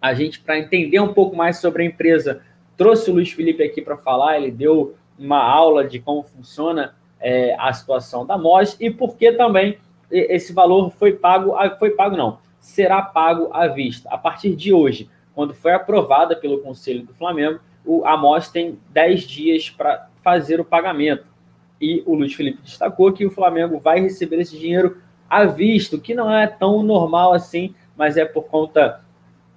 A 0.00 0.12
gente, 0.12 0.40
para 0.40 0.58
entender 0.58 1.00
um 1.00 1.12
pouco 1.12 1.34
mais 1.34 1.58
sobre 1.58 1.82
a 1.82 1.86
empresa, 1.86 2.42
trouxe 2.76 3.10
o 3.10 3.14
Luiz 3.14 3.30
Felipe 3.32 3.62
aqui 3.62 3.80
para 3.80 3.96
falar, 3.96 4.38
ele 4.38 4.50
deu 4.50 4.94
uma 5.18 5.42
aula 5.42 5.86
de 5.86 5.98
como 5.98 6.22
funciona 6.22 6.94
é, 7.18 7.56
a 7.58 7.72
situação 7.72 8.26
da 8.26 8.36
MOS 8.36 8.76
e 8.78 8.90
por 8.90 9.16
que 9.16 9.32
também 9.32 9.78
esse 10.10 10.52
valor 10.52 10.90
foi 10.90 11.12
pago, 11.12 11.54
foi 11.78 11.90
pago 11.90 12.16
não, 12.16 12.38
será 12.60 13.02
pago 13.02 13.48
à 13.52 13.66
vista. 13.66 14.08
A 14.10 14.18
partir 14.18 14.54
de 14.54 14.72
hoje, 14.72 15.08
quando 15.34 15.54
foi 15.54 15.72
aprovada 15.72 16.36
pelo 16.36 16.60
Conselho 16.60 17.04
do 17.04 17.14
Flamengo, 17.14 17.60
o 17.84 18.06
Amos 18.06 18.48
tem 18.48 18.78
10 18.90 19.22
dias 19.22 19.70
para 19.70 20.08
fazer 20.22 20.60
o 20.60 20.64
pagamento. 20.64 21.24
E 21.80 22.02
o 22.06 22.14
Luiz 22.14 22.34
Felipe 22.34 22.62
destacou 22.62 23.12
que 23.12 23.26
o 23.26 23.30
Flamengo 23.30 23.78
vai 23.78 24.00
receber 24.00 24.40
esse 24.40 24.58
dinheiro 24.58 24.98
à 25.28 25.44
vista, 25.44 25.98
que 25.98 26.14
não 26.14 26.32
é 26.32 26.46
tão 26.46 26.82
normal 26.82 27.32
assim, 27.32 27.74
mas 27.96 28.16
é 28.16 28.24
por 28.24 28.44
conta 28.44 29.00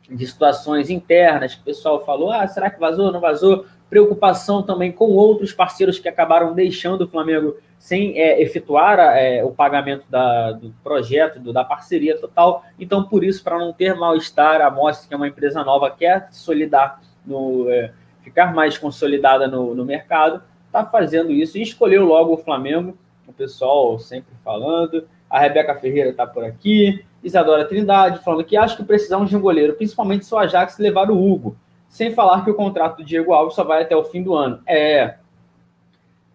de 0.10 0.26
situações 0.26 0.90
internas 0.90 1.56
que 1.56 1.62
o 1.62 1.66
pessoal 1.66 2.04
falou: 2.06 2.32
ah, 2.32 2.48
será 2.48 2.70
que 2.70 2.80
vazou? 2.80 3.12
Não 3.12 3.20
vazou? 3.20 3.66
Preocupação 3.90 4.62
também 4.62 4.92
com 4.92 5.06
outros 5.12 5.54
parceiros 5.54 6.00
que 6.00 6.08
acabaram 6.08 6.54
deixando 6.54 7.02
o 7.02 7.08
Flamengo 7.08 7.58
sem 7.78 8.20
é, 8.20 8.42
efetuar 8.42 9.00
é, 9.00 9.44
o 9.44 9.52
pagamento 9.52 10.06
da, 10.10 10.52
do 10.52 10.74
projeto, 10.84 11.40
do, 11.40 11.54
da 11.54 11.64
parceria 11.64 12.18
total. 12.20 12.64
Então, 12.80 13.04
por 13.04 13.24
isso, 13.24 13.44
para 13.44 13.58
não 13.58 13.72
ter 13.72 13.96
mal-estar, 13.96 14.62
a 14.62 14.70
Mostra, 14.70 15.08
que 15.08 15.14
é 15.14 15.18
uma 15.18 15.28
empresa 15.28 15.64
nova, 15.64 15.90
quer 15.90 16.28
solidar 16.32 17.02
no. 17.26 17.70
É, 17.70 17.92
ficar 18.22 18.54
mais 18.54 18.78
consolidada 18.78 19.48
no, 19.48 19.74
no 19.74 19.84
mercado, 19.84 20.44
está 20.70 20.86
fazendo 20.86 21.32
isso 21.32 21.58
e 21.58 21.64
escolheu 21.64 22.06
logo 22.06 22.34
o 22.34 22.38
Flamengo, 22.38 22.98
o 23.28 23.34
pessoal 23.34 23.98
sempre 24.00 24.34
falando. 24.44 25.08
A 25.30 25.40
Rebeca 25.40 25.76
Ferreira 25.76 26.10
está 26.10 26.26
por 26.26 26.44
aqui, 26.44 27.04
Isadora 27.24 27.66
Trindade 27.66 28.24
falando 28.24 28.44
que 28.44 28.56
acho 28.56 28.78
que 28.78 28.84
precisamos 28.84 29.30
de 29.30 29.36
um 29.36 29.42
goleiro, 29.42 29.74
principalmente 29.74 30.26
se 30.26 30.34
o 30.34 30.38
Ajax 30.38 30.78
levar 30.78 31.12
o 31.12 31.22
Hugo. 31.22 31.56
Sem 31.88 32.14
falar 32.14 32.44
que 32.44 32.52
o 32.52 32.56
contrato 32.56 32.98
do 32.98 33.04
Diego 33.04 33.34
Alves 33.34 33.56
só 33.56 33.64
vai 33.64 33.82
até 33.82 33.96
o 33.96 34.04
fim 34.04 34.22
do 34.22 34.36
ano. 34.36 34.62
É, 34.66 35.16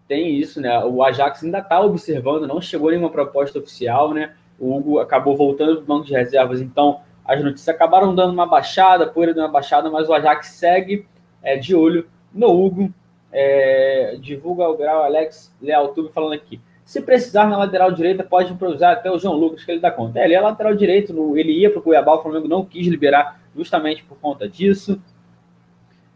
tem 0.07 0.37
isso, 0.37 0.61
né? 0.61 0.85
O 0.85 1.03
Ajax 1.03 1.43
ainda 1.43 1.59
está 1.59 1.81
observando, 1.81 2.47
não 2.47 2.61
chegou 2.61 2.91
nenhuma 2.91 3.11
proposta 3.11 3.59
oficial, 3.59 4.13
né? 4.13 4.35
O 4.59 4.77
Hugo 4.77 4.99
acabou 4.99 5.37
voltando 5.37 5.77
do 5.77 5.83
banco 5.83 6.07
de 6.07 6.13
reservas, 6.13 6.61
então 6.61 7.01
as 7.25 7.43
notícias 7.43 7.75
acabaram 7.75 8.15
dando 8.15 8.33
uma 8.33 8.47
baixada, 8.47 9.07
poeira 9.07 9.33
dando 9.33 9.47
uma 9.47 9.53
baixada, 9.53 9.91
mas 9.91 10.09
o 10.09 10.13
Ajax 10.13 10.49
segue 10.49 11.07
é, 11.43 11.57
de 11.57 11.75
olho 11.75 12.07
no 12.33 12.49
Hugo. 12.49 12.93
É, 13.37 14.17
divulga 14.21 14.69
o 14.69 14.77
grau 14.77 15.03
Alex 15.03 15.53
Leal 15.61 15.89
Tube 15.89 16.13
falando 16.13 16.35
aqui. 16.35 16.61
Se 16.85 17.03
precisar 17.03 17.49
na 17.49 17.57
lateral 17.57 17.91
direita, 17.91 18.23
pode 18.23 18.53
improvisar 18.53 18.93
até 18.93 19.11
o 19.11 19.19
João 19.19 19.35
Lucas, 19.35 19.65
que 19.65 19.73
ele 19.73 19.81
dá 19.81 19.91
conta. 19.91 20.21
É, 20.21 20.25
ele 20.25 20.35
é 20.35 20.41
lateral 20.41 20.73
direito, 20.75 21.13
no, 21.13 21.37
ele 21.37 21.51
ia 21.51 21.69
para 21.69 21.81
o 21.81 21.83
Cuiabá, 21.83 22.15
o 22.15 22.23
Flamengo 22.23 22.47
não 22.47 22.65
quis 22.65 22.87
liberar 22.87 23.41
justamente 23.57 24.05
por 24.05 24.17
conta 24.19 24.49
disso. 24.49 25.03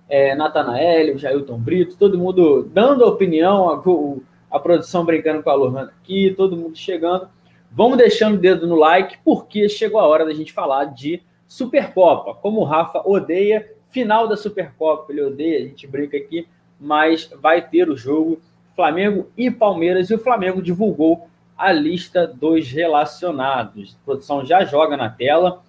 É, 0.09 0.37
Natanael, 0.37 1.19
Jailton 1.19 1.59
Brito, 1.59 1.97
todo 1.99 2.17
mundo 2.17 2.63
dando 2.73 3.05
opinião, 3.05 3.69
a, 3.69 4.57
a 4.57 4.61
produção 4.61 5.05
brincando 5.05 5.43
com 5.43 5.51
a 5.51 5.55
Lohana 5.55 5.93
aqui, 6.01 6.33
todo 6.37 6.57
mundo 6.57 6.77
chegando. 6.77 7.29
Vamos 7.71 7.99
deixando 7.99 8.37
o 8.37 8.41
dedo 8.41 8.67
no 8.67 8.77
like, 8.77 9.19
porque 9.25 9.69
chegou 9.69 10.01
a 10.01 10.07
hora 10.07 10.25
da 10.25 10.33
gente 10.33 10.53
falar 10.53 10.85
de 10.87 11.23
Supercopa. 11.47 12.35
Como 12.35 12.61
o 12.61 12.65
Rafa 12.65 13.03
odeia, 13.05 13.71
final 13.89 14.29
da 14.29 14.37
Supercopa, 14.37 15.13
ele 15.13 15.23
odeia, 15.23 15.59
a 15.59 15.63
gente 15.63 15.87
brinca 15.87 16.17
aqui, 16.17 16.47
mas 16.81 17.31
vai 17.41 17.63
ter 17.63 17.89
o 17.89 17.97
jogo 17.97 18.41
Flamengo 18.75 19.29
e 19.37 19.51
Palmeiras, 19.51 20.09
e 20.09 20.15
o 20.15 20.19
Flamengo 20.19 20.63
divulgou 20.63 21.29
a 21.57 21.73
lista 21.73 22.27
dos 22.27 22.71
relacionados. 22.71 23.97
A 24.01 24.05
produção 24.05 24.47
já 24.47 24.65
joga 24.65 24.97
na 24.97 25.11
tela. 25.11 25.63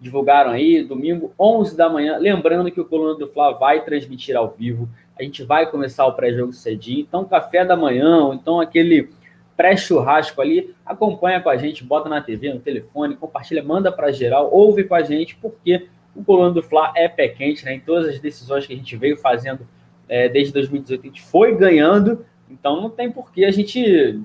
Divulgaram 0.00 0.52
aí, 0.52 0.84
domingo, 0.84 1.32
11 1.38 1.76
da 1.76 1.88
manhã. 1.88 2.16
Lembrando 2.18 2.70
que 2.70 2.80
o 2.80 2.84
Coluna 2.84 3.18
do 3.18 3.26
Fla 3.26 3.52
vai 3.52 3.84
transmitir 3.84 4.36
ao 4.36 4.50
vivo. 4.50 4.88
A 5.18 5.24
gente 5.24 5.42
vai 5.42 5.68
começar 5.68 6.06
o 6.06 6.12
pré-jogo 6.12 6.52
cedinho. 6.52 7.00
Então, 7.00 7.24
café 7.24 7.64
da 7.64 7.76
manhã, 7.76 8.26
ou 8.26 8.34
então 8.34 8.60
aquele 8.60 9.10
pré-churrasco 9.56 10.40
ali, 10.40 10.74
acompanha 10.86 11.40
com 11.40 11.48
a 11.48 11.56
gente, 11.56 11.84
bota 11.84 12.08
na 12.08 12.22
TV, 12.22 12.52
no 12.54 12.60
telefone, 12.60 13.16
compartilha, 13.16 13.62
manda 13.62 13.92
para 13.92 14.10
geral, 14.10 14.48
ouve 14.52 14.84
com 14.84 14.94
a 14.94 15.02
gente, 15.02 15.36
porque 15.36 15.88
o 16.14 16.24
Coluna 16.24 16.50
do 16.50 16.62
Fla 16.62 16.92
é 16.94 17.08
pé 17.08 17.28
quente, 17.28 17.64
né? 17.64 17.74
Em 17.74 17.80
todas 17.80 18.08
as 18.08 18.20
decisões 18.20 18.66
que 18.66 18.72
a 18.72 18.76
gente 18.76 18.96
veio 18.96 19.16
fazendo 19.16 19.66
é, 20.08 20.28
desde 20.28 20.52
2018, 20.52 21.00
a 21.00 21.06
gente 21.06 21.22
foi 21.22 21.56
ganhando, 21.56 22.24
então 22.50 22.80
não 22.80 22.90
tem 22.90 23.10
por 23.10 23.32
que 23.32 23.44
a 23.44 23.50
gente 23.50 24.20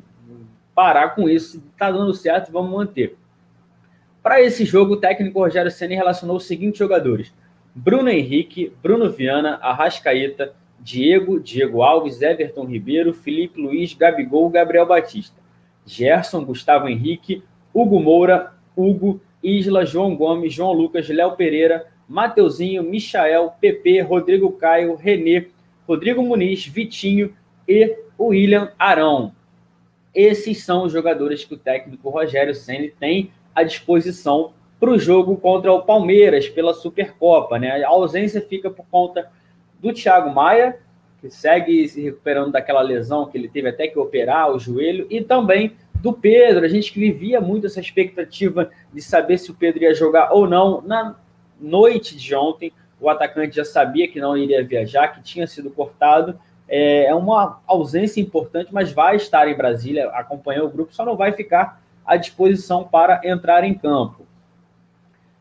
parar 0.76 1.10
com 1.16 1.30
isso. 1.30 1.64
Está 1.72 1.90
dando 1.92 2.14
certo, 2.14 2.52
vamos 2.52 2.72
manter. 2.72 3.18
Para 4.22 4.42
esse 4.42 4.66
jogo, 4.66 4.96
o 4.96 4.98
técnico 4.98 5.40
Rogério 5.40 5.72
Senna 5.72 5.96
relacionou 5.96 6.36
os 6.38 6.46
seguintes 6.46 6.78
jogadores: 6.78 7.34
Bruno 7.74 8.10
Henrique, 8.10 8.74
Bruno 8.84 9.10
Viana, 9.10 9.58
Arrascaeta, 9.62 10.54
Diego, 10.80 11.40
Diego 11.40 11.82
Alves, 11.82 12.22
Everton 12.22 12.66
Ribeiro, 12.66 13.14
Felipe 13.14 13.62
Luiz, 13.62 13.94
Gabigol, 13.94 14.50
Gabriel 14.50 14.86
Batista, 14.86 15.38
Gerson, 15.86 16.44
Gustavo 16.44 16.88
Henrique, 16.88 17.44
Hugo 17.74 18.00
Moura, 18.00 18.54
Hugo, 18.76 19.22
Isla, 19.44 19.86
João 19.86 20.16
Gomes, 20.16 20.54
João 20.54 20.74
Lucas, 20.74 21.08
Léo 21.10 21.36
Pereira, 21.36 21.88
Mateuzinho, 22.08 22.84
Michael, 22.84 23.54
PP, 23.60 24.02
Rodrigo 24.02 24.52
Caio, 24.54 24.96
Renê, 24.96 25.48
Rodrigo 25.88 26.22
Muniz, 26.22 26.66
Vitinho 26.66 27.34
e 27.68 27.98
William 28.20 28.72
Arão. 28.78 29.34
Esses 30.14 30.64
são 30.64 30.86
os 30.86 30.92
jogadores 30.92 31.44
que 31.44 31.54
o 31.54 31.58
técnico 31.58 32.10
Rogério 32.10 32.56
Ceni 32.56 32.90
tem 32.90 33.32
à 33.54 33.64
disposição 33.64 34.54
para 34.80 34.90
o 34.90 34.98
jogo 34.98 35.38
contra 35.38 35.72
o 35.72 35.84
Palmeiras 35.84 36.48
pela 36.48 36.74
Supercopa. 36.74 37.60
Né? 37.60 37.84
A 37.84 37.90
ausência 37.90 38.42
fica 38.42 38.70
por 38.70 38.86
conta 38.90 39.30
do 39.80 39.94
Thiago 39.94 40.34
Maia, 40.34 40.80
que 41.22 41.30
segue 41.30 41.88
se 41.88 42.02
recuperando 42.02 42.52
daquela 42.52 42.82
lesão 42.82 43.26
que 43.26 43.38
ele 43.38 43.48
teve 43.48 43.70
até 43.70 43.88
que 43.88 43.98
operar 43.98 44.52
o 44.52 44.60
joelho, 44.60 45.08
e 45.10 45.22
também 45.22 45.74
do 46.02 46.14
Pedro. 46.14 46.66
A 46.66 46.70
gente 46.70 46.98
vivia 46.98 47.40
muito 47.42 47.68
essa 47.68 47.80
expectativa 47.80 48.70
de 48.94 49.02
saber 49.02 49.38
se 49.38 49.52
o 49.52 49.56
Pedro 49.56 49.84
ia 49.84 49.94
jogar 49.94 50.32
ou 50.32 50.48
não. 50.48 50.82
Na 50.82 51.16
noite 51.60 52.16
de 52.16 52.36
ontem, 52.36 52.72
o 53.00 53.10
atacante 53.10 53.56
já 53.56 53.66
sabia 53.66 54.08
que 54.08 54.20
não 54.20 54.38
iria 54.38 54.64
viajar, 54.64 55.10
que 55.10 55.22
tinha 55.22 55.48
sido 55.48 55.70
cortado. 55.70 56.40
É, 56.68 57.06
é 57.06 57.16
uma 57.16 57.62
ausência 57.66 58.20
importante, 58.20 58.74
mas 58.74 58.92
vai 58.92 59.16
estar 59.16 59.48
em 59.48 59.56
Brasília, 59.56 60.10
acompanhou 60.10 60.68
o 60.68 60.70
grupo, 60.70 60.94
só 60.94 61.06
não 61.06 61.16
vai 61.16 61.32
ficar 61.32 61.82
à 62.06 62.18
disposição 62.18 62.84
para 62.84 63.22
entrar 63.24 63.64
em 63.64 63.74
campo. 63.74 64.26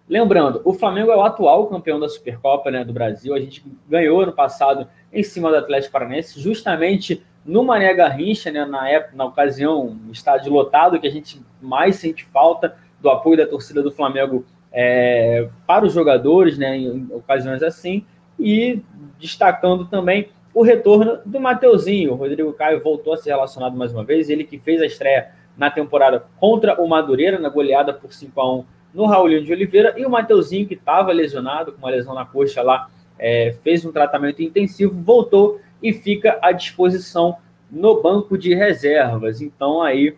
Lembrando, 0.08 0.62
o 0.64 0.72
Flamengo 0.72 1.10
é 1.10 1.16
o 1.16 1.22
atual 1.22 1.66
campeão 1.66 1.98
da 1.98 2.08
Supercopa 2.08 2.70
né, 2.70 2.84
do 2.84 2.92
Brasil. 2.92 3.34
A 3.34 3.40
gente 3.40 3.64
ganhou 3.88 4.24
no 4.24 4.32
passado 4.32 4.86
em 5.12 5.22
cima 5.22 5.50
do 5.50 5.56
Atlético 5.56 5.92
Paranaense, 5.92 6.40
justamente 6.40 7.24
no 7.46 7.62
Mané 7.62 7.94
Garrincha, 7.94 8.50
né, 8.50 8.64
na 8.64 8.88
época, 8.88 9.16
na 9.16 9.24
ocasião, 9.24 9.96
estádio 10.10 10.52
lotado, 10.52 10.98
que 10.98 11.06
a 11.06 11.10
gente 11.10 11.40
mais 11.62 11.96
sente 11.96 12.24
falta 12.24 12.76
do 13.00 13.08
apoio 13.08 13.36
da 13.36 13.46
torcida 13.46 13.82
do 13.82 13.92
Flamengo 13.92 14.44
é, 14.72 15.48
para 15.66 15.84
os 15.84 15.92
jogadores, 15.92 16.58
né, 16.58 16.76
em 16.76 17.06
ocasiões 17.12 17.62
assim, 17.62 18.04
e 18.38 18.82
destacando 19.18 19.86
também 19.86 20.28
o 20.52 20.62
retorno 20.62 21.20
do 21.24 21.38
Mateuzinho. 21.38 22.12
O 22.12 22.16
Rodrigo 22.16 22.52
Caio 22.52 22.82
voltou 22.82 23.12
a 23.12 23.16
ser 23.16 23.30
relacionado 23.30 23.76
mais 23.76 23.92
uma 23.92 24.02
vez, 24.02 24.28
ele 24.28 24.42
que 24.42 24.58
fez 24.58 24.82
a 24.82 24.86
estreia 24.86 25.30
na 25.56 25.70
temporada 25.70 26.24
contra 26.38 26.80
o 26.82 26.88
Madureira, 26.88 27.38
na 27.38 27.48
goleada 27.48 27.92
por 27.92 28.12
5 28.12 28.40
a 28.40 28.56
1 28.56 28.64
no 28.92 29.04
Raulinho 29.04 29.44
de 29.44 29.52
Oliveira, 29.52 29.94
e 29.96 30.06
o 30.06 30.10
Mateuzinho, 30.10 30.66
que 30.66 30.74
estava 30.74 31.12
lesionado, 31.12 31.72
com 31.72 31.78
uma 31.78 31.90
lesão 31.90 32.14
na 32.14 32.24
coxa 32.24 32.62
lá, 32.62 32.88
é, 33.18 33.54
fez 33.62 33.84
um 33.84 33.92
tratamento 33.92 34.42
intensivo, 34.42 34.94
voltou 35.02 35.60
e 35.88 35.92
fica 35.92 36.38
à 36.42 36.52
disposição 36.52 37.36
no 37.70 38.00
banco 38.00 38.36
de 38.38 38.54
reservas. 38.54 39.40
Então 39.40 39.82
aí, 39.82 40.16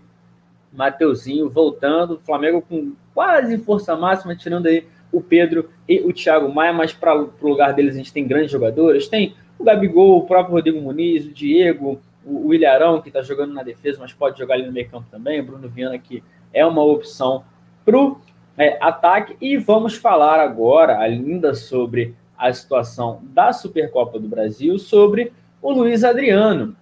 Mateuzinho 0.73 1.49
voltando, 1.49 2.21
Flamengo 2.21 2.63
com 2.63 2.93
quase 3.15 3.59
força 3.59 3.97
máxima, 3.97 4.37
tirando 4.37 4.67
aí 4.67 4.87
o 5.11 5.21
Pedro 5.21 5.71
e 5.89 6.01
o 6.01 6.13
Thiago 6.13 6.53
Maia, 6.53 6.73
mas 6.73 6.93
para 6.93 7.19
o 7.19 7.31
lugar 7.43 7.73
deles 7.73 7.95
a 7.95 7.99
gente 7.99 8.13
tem 8.13 8.27
grandes 8.27 8.51
jogadores, 8.51 9.09
tem 9.09 9.35
o 9.59 9.65
Gabigol, 9.65 10.19
o 10.19 10.27
próprio 10.27 10.55
Rodrigo 10.55 10.81
Muniz, 10.81 11.27
o 11.27 11.33
Diego, 11.33 12.01
o 12.25 12.53
Ilharão, 12.53 13.01
que 13.01 13.09
está 13.09 13.23
jogando 13.23 13.55
na 13.55 13.63
defesa, 13.63 13.99
mas 14.01 14.13
pode 14.13 14.39
jogar 14.39 14.55
ali 14.55 14.67
no 14.67 14.73
meio 14.73 14.89
campo 14.89 15.07
também, 15.11 15.41
o 15.41 15.45
Bruno 15.45 15.69
Viana, 15.69 15.99
que 15.99 16.23
é 16.53 16.65
uma 16.65 16.85
opção 16.85 17.45
para 17.85 17.99
o 17.99 18.21
é, 18.57 18.77
ataque. 18.81 19.37
E 19.41 19.57
vamos 19.57 19.95
falar 19.95 20.39
agora 20.39 20.99
ainda 20.99 21.55
sobre 21.55 22.15
a 22.37 22.53
situação 22.53 23.21
da 23.23 23.53
Supercopa 23.53 24.19
do 24.19 24.29
Brasil, 24.29 24.79
sobre 24.79 25.33
o 25.61 25.73
Luiz 25.73 26.05
Adriano. 26.05 26.77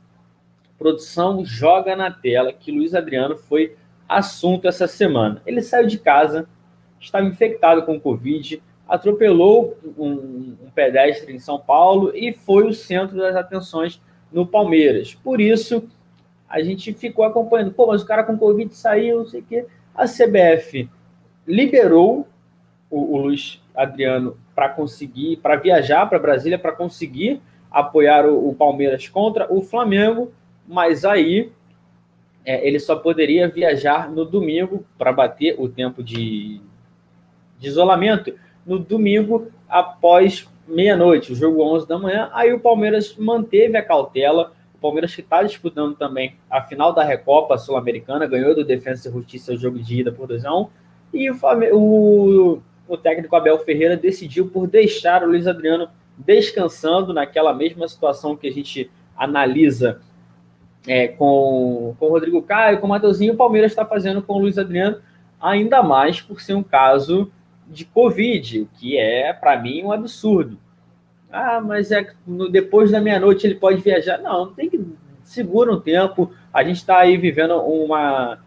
produção 0.78 1.44
joga 1.44 1.96
na 1.96 2.10
tela 2.10 2.52
que 2.52 2.70
Luiz 2.70 2.94
Adriano 2.94 3.36
foi 3.36 3.76
assunto 4.08 4.68
essa 4.68 4.86
semana. 4.86 5.42
Ele 5.46 5.62
saiu 5.62 5.86
de 5.86 5.98
casa, 5.98 6.48
estava 7.00 7.26
infectado 7.26 7.82
com 7.82 7.98
Covid, 7.98 8.62
atropelou 8.88 9.76
um, 9.98 10.56
um 10.64 10.70
pedestre 10.74 11.34
em 11.34 11.38
São 11.38 11.58
Paulo 11.58 12.12
e 12.14 12.32
foi 12.32 12.66
o 12.66 12.74
centro 12.74 13.16
das 13.16 13.34
atenções 13.34 14.00
no 14.30 14.46
Palmeiras. 14.46 15.14
Por 15.14 15.40
isso, 15.40 15.88
a 16.48 16.62
gente 16.62 16.92
ficou 16.92 17.24
acompanhando. 17.24 17.72
Pô, 17.72 17.86
mas 17.86 18.02
o 18.02 18.06
cara 18.06 18.22
com 18.22 18.38
Covid 18.38 18.74
saiu, 18.74 19.18
não 19.18 19.26
sei 19.26 19.40
o 19.40 19.44
quê. 19.44 19.66
A 19.94 20.04
CBF 20.04 20.88
liberou 21.46 22.28
o, 22.90 23.16
o 23.16 23.18
Luiz 23.18 23.60
Adriano 23.74 24.36
para 24.54 24.68
conseguir, 24.68 25.38
para 25.38 25.56
viajar 25.56 26.06
para 26.06 26.18
Brasília, 26.18 26.58
para 26.58 26.72
conseguir 26.72 27.40
apoiar 27.76 28.24
o, 28.24 28.48
o, 28.48 28.54
Palmeiras 28.54 29.06
contra 29.06 29.52
o 29.52 29.60
Flamengo, 29.60 30.32
mas 30.66 31.04
aí 31.04 31.52
é, 32.42 32.66
ele 32.66 32.78
só 32.78 32.96
poderia 32.96 33.48
viajar 33.48 34.10
no 34.10 34.24
domingo 34.24 34.82
para 34.96 35.12
bater 35.12 35.56
o 35.58 35.68
tempo 35.68 36.02
de, 36.02 36.58
de 37.58 37.68
isolamento 37.68 38.32
no 38.64 38.78
domingo 38.78 39.48
após 39.68 40.48
meia-noite, 40.66 41.32
o 41.32 41.36
jogo 41.36 41.62
11 41.62 41.86
da 41.86 41.98
manhã. 41.98 42.30
Aí 42.32 42.50
o 42.50 42.60
Palmeiras 42.60 43.14
manteve 43.14 43.76
a 43.76 43.84
cautela. 43.84 44.52
O 44.74 44.78
Palmeiras 44.78 45.14
que 45.14 45.20
está 45.20 45.42
disputando 45.42 45.94
também 45.96 46.36
a 46.50 46.62
final 46.62 46.94
da 46.94 47.04
Recopa 47.04 47.58
Sul-Americana, 47.58 48.26
ganhou 48.26 48.54
do 48.54 48.64
Defensa 48.64 49.08
e 49.08 49.12
Justiça 49.12 49.52
o 49.52 49.56
jogo 49.58 49.78
de 49.78 50.00
ida 50.00 50.10
por 50.10 50.26
2 50.26 50.46
a 50.46 50.56
1 50.56 50.68
e 51.12 51.30
o, 51.30 51.36
o, 51.74 52.62
o 52.88 52.96
técnico 52.96 53.36
Abel 53.36 53.58
Ferreira 53.58 53.98
decidiu 53.98 54.48
por 54.48 54.66
deixar 54.66 55.22
o 55.22 55.26
Luiz 55.26 55.46
Adriano 55.46 55.88
descansando 56.16 57.12
naquela 57.12 57.52
mesma 57.52 57.86
situação 57.88 58.36
que 58.36 58.46
a 58.46 58.52
gente 58.52 58.90
analisa 59.16 60.00
é, 60.86 61.08
com, 61.08 61.94
com 61.98 62.06
o 62.06 62.10
Rodrigo 62.10 62.42
Caio, 62.42 62.78
com 62.78 62.86
o 62.86 62.90
Mateuzinho, 62.90 63.34
o 63.34 63.36
Palmeiras 63.36 63.72
está 63.72 63.84
fazendo 63.84 64.22
com 64.22 64.34
o 64.34 64.38
Luiz 64.38 64.56
Adriano, 64.56 64.98
ainda 65.40 65.82
mais 65.82 66.20
por 66.20 66.40
ser 66.40 66.54
um 66.54 66.62
caso 66.62 67.30
de 67.66 67.84
Covid, 67.84 68.68
que 68.78 68.96
é, 68.96 69.32
para 69.32 69.60
mim, 69.60 69.82
um 69.82 69.92
absurdo. 69.92 70.58
Ah, 71.30 71.60
mas 71.60 71.90
é 71.90 72.12
no, 72.26 72.48
depois 72.48 72.90
da 72.90 73.00
meia-noite 73.00 73.46
ele 73.46 73.56
pode 73.56 73.80
viajar. 73.80 74.18
Não, 74.18 74.52
tem 74.52 74.70
que 74.70 74.80
segura 75.22 75.72
um 75.72 75.80
tempo. 75.80 76.32
A 76.52 76.62
gente 76.62 76.76
está 76.76 76.98
aí 76.98 77.16
vivendo 77.16 77.56
uma, 77.60 78.38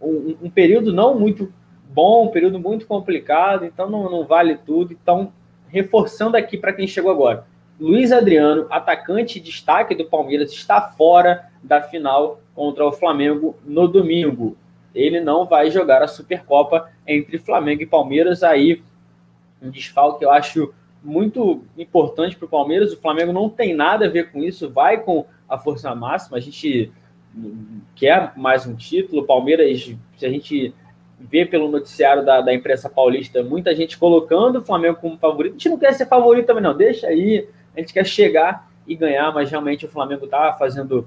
um, 0.00 0.36
um, 0.42 0.50
período 0.50 0.92
não 0.92 1.18
muito 1.18 1.52
bom, 1.88 2.26
um 2.26 2.30
período 2.30 2.60
muito 2.60 2.86
complicado, 2.86 3.64
então 3.64 3.88
não, 3.88 4.10
não 4.10 4.24
vale 4.24 4.56
tudo. 4.56 4.92
Então, 4.92 5.32
reforçando 5.72 6.36
aqui 6.36 6.58
para 6.58 6.72
quem 6.72 6.86
chegou 6.86 7.10
agora. 7.10 7.46
Luiz 7.80 8.12
Adriano, 8.12 8.66
atacante 8.70 9.40
destaque 9.40 9.94
do 9.94 10.04
Palmeiras, 10.04 10.52
está 10.52 10.80
fora 10.80 11.50
da 11.62 11.80
final 11.80 12.40
contra 12.54 12.86
o 12.86 12.92
Flamengo 12.92 13.56
no 13.64 13.88
domingo. 13.88 14.56
Ele 14.94 15.20
não 15.20 15.46
vai 15.46 15.70
jogar 15.70 16.02
a 16.02 16.06
Supercopa 16.06 16.90
entre 17.06 17.38
Flamengo 17.38 17.82
e 17.82 17.86
Palmeiras. 17.86 18.42
Aí, 18.42 18.82
um 19.60 19.70
desfalque 19.70 20.22
eu 20.22 20.30
acho 20.30 20.72
muito 21.02 21.64
importante 21.76 22.36
para 22.36 22.46
o 22.46 22.50
Palmeiras. 22.50 22.92
O 22.92 23.00
Flamengo 23.00 23.32
não 23.32 23.48
tem 23.48 23.74
nada 23.74 24.06
a 24.06 24.10
ver 24.10 24.30
com 24.30 24.44
isso, 24.44 24.70
vai 24.70 25.00
com 25.00 25.24
a 25.48 25.58
força 25.58 25.94
máxima. 25.94 26.36
A 26.36 26.40
gente 26.40 26.92
quer 27.96 28.32
mais 28.36 28.66
um 28.66 28.76
título. 28.76 29.22
O 29.22 29.26
Palmeiras, 29.26 29.90
se 30.18 30.26
a 30.26 30.28
gente 30.28 30.74
vê 31.30 31.44
pelo 31.46 31.70
noticiário 31.70 32.24
da, 32.24 32.40
da 32.40 32.52
imprensa 32.52 32.88
paulista, 32.88 33.42
muita 33.42 33.74
gente 33.74 33.96
colocando 33.96 34.58
o 34.58 34.62
Flamengo 34.62 34.98
como 35.00 35.16
favorito. 35.16 35.52
A 35.52 35.58
gente 35.58 35.68
não 35.68 35.78
quer 35.78 35.92
ser 35.94 36.06
favorito 36.06 36.46
também, 36.46 36.62
não. 36.62 36.76
Deixa 36.76 37.06
aí. 37.06 37.48
A 37.74 37.80
gente 37.80 37.92
quer 37.92 38.04
chegar 38.04 38.68
e 38.86 38.94
ganhar, 38.94 39.32
mas 39.32 39.50
realmente 39.50 39.86
o 39.86 39.88
Flamengo 39.88 40.24
está 40.24 40.52
fazendo 40.54 41.06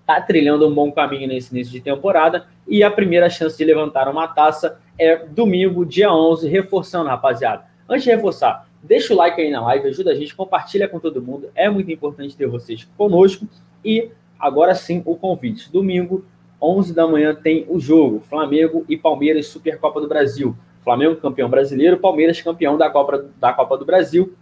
está 0.00 0.20
trilhando 0.20 0.68
um 0.68 0.74
bom 0.74 0.90
caminho 0.90 1.28
nesse 1.28 1.54
início 1.54 1.72
de 1.72 1.80
temporada 1.80 2.46
e 2.66 2.82
a 2.82 2.90
primeira 2.90 3.30
chance 3.30 3.56
de 3.56 3.64
levantar 3.64 4.08
uma 4.08 4.26
taça 4.26 4.80
é 4.98 5.16
domingo, 5.16 5.86
dia 5.86 6.12
11, 6.12 6.48
reforçando, 6.48 7.08
rapaziada. 7.08 7.64
Antes 7.88 8.04
de 8.04 8.10
reforçar, 8.10 8.66
deixa 8.82 9.14
o 9.14 9.16
like 9.16 9.40
aí 9.40 9.50
na 9.50 9.62
live, 9.62 9.88
ajuda 9.88 10.10
a 10.10 10.14
gente, 10.14 10.34
compartilha 10.34 10.88
com 10.88 10.98
todo 10.98 11.22
mundo, 11.22 11.50
é 11.54 11.70
muito 11.70 11.90
importante 11.90 12.36
ter 12.36 12.46
vocês 12.46 12.86
conosco 12.96 13.46
e 13.84 14.10
agora 14.38 14.74
sim 14.74 15.02
o 15.06 15.16
convite. 15.16 15.70
Domingo, 15.70 16.24
11 16.62 16.94
da 16.94 17.06
manhã 17.06 17.34
tem 17.34 17.66
o 17.68 17.80
jogo, 17.80 18.20
Flamengo 18.20 18.84
e 18.88 18.96
Palmeiras 18.96 19.48
Supercopa 19.48 20.00
do 20.00 20.06
Brasil. 20.06 20.56
Flamengo 20.84 21.16
campeão 21.16 21.48
brasileiro, 21.48 21.98
Palmeiras 21.98 22.40
campeão 22.40 22.78
da 22.78 22.88
Copa, 22.88 23.26
da 23.38 23.52
Copa 23.52 23.76
do 23.76 23.84
Brasil. 23.84 24.34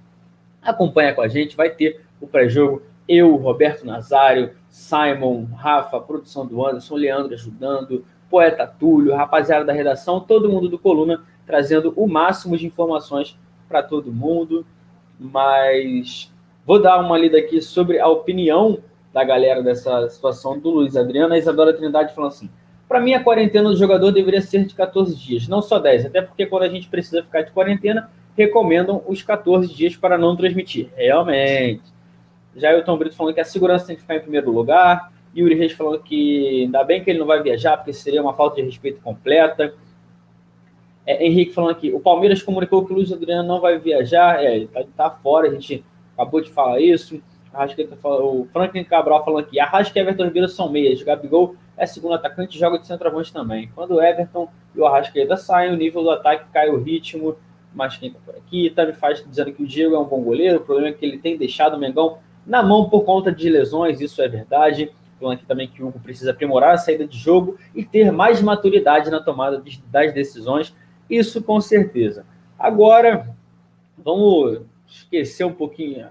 Acompanha 0.62 1.14
com 1.14 1.22
a 1.22 1.28
gente, 1.28 1.56
vai 1.56 1.70
ter 1.70 2.00
o 2.20 2.26
pré-jogo 2.26 2.82
eu, 3.08 3.34
Roberto 3.34 3.84
Nazário, 3.84 4.52
Simon, 4.68 5.46
Rafa, 5.56 5.98
produção 5.98 6.46
do 6.46 6.64
Anderson, 6.64 6.94
Leandro 6.94 7.34
ajudando, 7.34 8.04
poeta 8.30 8.66
Túlio, 8.66 9.16
rapaziada 9.16 9.64
da 9.64 9.72
redação, 9.72 10.20
todo 10.20 10.48
mundo 10.48 10.68
do 10.68 10.78
Coluna 10.78 11.24
trazendo 11.44 11.92
o 11.96 12.06
máximo 12.06 12.56
de 12.56 12.66
informações 12.66 13.36
para 13.68 13.82
todo 13.82 14.12
mundo. 14.12 14.64
Mas 15.18 16.32
vou 16.64 16.80
dar 16.80 17.00
uma 17.00 17.18
lida 17.18 17.38
aqui 17.38 17.60
sobre 17.60 17.98
a 17.98 18.06
opinião 18.06 18.78
da 19.12 19.24
galera 19.24 19.62
dessa 19.62 20.08
situação 20.08 20.58
do 20.58 20.70
Luiz 20.70 20.96
Adriano. 20.96 21.34
A 21.34 21.38
Isadora 21.38 21.72
Trindade 21.72 22.14
falando 22.14 22.32
assim: 22.32 22.50
para 22.88 23.00
mim, 23.00 23.14
a 23.14 23.22
quarentena 23.22 23.68
do 23.68 23.76
jogador 23.76 24.10
deveria 24.10 24.40
ser 24.40 24.64
de 24.64 24.74
14 24.74 25.14
dias, 25.14 25.46
não 25.46 25.62
só 25.62 25.78
10, 25.78 26.06
até 26.06 26.22
porque 26.22 26.46
quando 26.46 26.64
a 26.64 26.68
gente 26.68 26.88
precisa 26.88 27.22
ficar 27.22 27.42
de 27.42 27.52
quarentena, 27.52 28.10
recomendam 28.36 29.02
os 29.06 29.22
14 29.22 29.72
dias 29.72 29.96
para 29.96 30.18
não 30.18 30.36
transmitir. 30.36 30.90
Realmente. 30.96 31.82
Já 32.56 32.82
Tom 32.82 32.98
Brito 32.98 33.14
falando 33.14 33.34
que 33.34 33.40
a 33.40 33.44
segurança 33.44 33.86
tem 33.86 33.94
que 33.94 34.02
ficar 34.02 34.16
em 34.16 34.20
primeiro 34.20 34.50
lugar. 34.50 35.12
Yuri 35.36 35.54
Reis 35.54 35.72
falando 35.72 36.02
que 36.02 36.64
ainda 36.64 36.82
bem 36.82 37.02
que 37.02 37.10
ele 37.10 37.20
não 37.20 37.26
vai 37.26 37.40
viajar, 37.42 37.76
porque 37.76 37.92
seria 37.92 38.20
uma 38.20 38.34
falta 38.34 38.56
de 38.56 38.62
respeito 38.62 39.00
completa. 39.00 39.72
É, 41.06 41.24
Henrique 41.24 41.52
falando 41.52 41.70
aqui, 41.70 41.92
o 41.92 42.00
Palmeiras 42.00 42.42
comunicou 42.42 42.84
que 42.84 42.92
o 42.92 42.96
Luiz 42.96 43.12
Adriano 43.12 43.46
não 43.46 43.60
vai 43.60 43.78
viajar, 43.78 44.44
é, 44.44 44.56
ele 44.56 44.66
tá, 44.66 44.84
tá 44.96 45.10
fora, 45.10 45.48
a 45.48 45.50
gente 45.52 45.84
acabou 46.14 46.40
de 46.40 46.50
falar 46.50 46.80
isso. 46.80 47.22
Arrascaeta, 47.52 47.96
o 48.02 48.46
Franklin 48.52 48.84
Cabral 48.84 49.24
falando 49.24 49.44
aqui, 49.44 49.58
Arrasca 49.58 49.98
e 49.98 50.02
Everton 50.02 50.24
Ribeiro 50.24 50.48
são 50.48 50.70
meias, 50.70 51.02
Gabigol 51.02 51.56
é 51.76 51.86
segundo 51.86 52.14
atacante 52.14 52.56
e 52.56 52.60
joga 52.60 52.78
de 52.78 52.86
centroavante 52.86 53.32
também. 53.32 53.70
Quando 53.74 53.94
o 53.94 54.02
Everton 54.02 54.48
e 54.74 54.80
o 54.80 54.86
Arrascaeta 54.86 55.36
saem, 55.36 55.72
o 55.72 55.76
nível 55.76 56.02
do 56.02 56.10
ataque 56.10 56.44
cai 56.52 56.68
o 56.68 56.80
ritmo, 56.80 57.36
mas 57.74 57.96
quem 57.96 58.12
tá 58.12 58.18
por 58.24 58.36
aqui, 58.36 58.70
tá 58.70 58.92
faz 58.92 59.24
dizendo 59.26 59.52
que 59.52 59.62
o 59.62 59.66
Diego 59.66 59.94
é 59.94 59.98
um 59.98 60.04
bom 60.04 60.22
goleiro, 60.22 60.58
o 60.58 60.60
problema 60.60 60.88
é 60.88 60.92
que 60.92 61.04
ele 61.04 61.18
tem 61.18 61.36
deixado 61.36 61.76
o 61.76 61.78
Mengão 61.78 62.18
na 62.46 62.62
mão 62.62 62.88
por 62.88 63.04
conta 63.04 63.32
de 63.32 63.48
lesões, 63.48 64.00
isso 64.00 64.20
é 64.20 64.28
verdade. 64.28 64.90
Falando 65.18 65.34
aqui 65.36 65.44
também 65.44 65.68
que 65.68 65.82
o 65.82 65.88
Hugo 65.88 66.00
precisa 66.00 66.30
aprimorar 66.30 66.74
a 66.74 66.78
saída 66.78 67.06
de 67.06 67.18
jogo 67.18 67.58
e 67.74 67.84
ter 67.84 68.10
mais 68.10 68.40
maturidade 68.40 69.10
na 69.10 69.20
tomada 69.20 69.62
das 69.92 70.14
decisões, 70.14 70.74
isso 71.08 71.42
com 71.42 71.60
certeza. 71.60 72.24
Agora, 72.58 73.34
vamos 73.98 74.62
esquecer 74.86 75.44
um 75.44 75.52
pouquinho, 75.52 76.06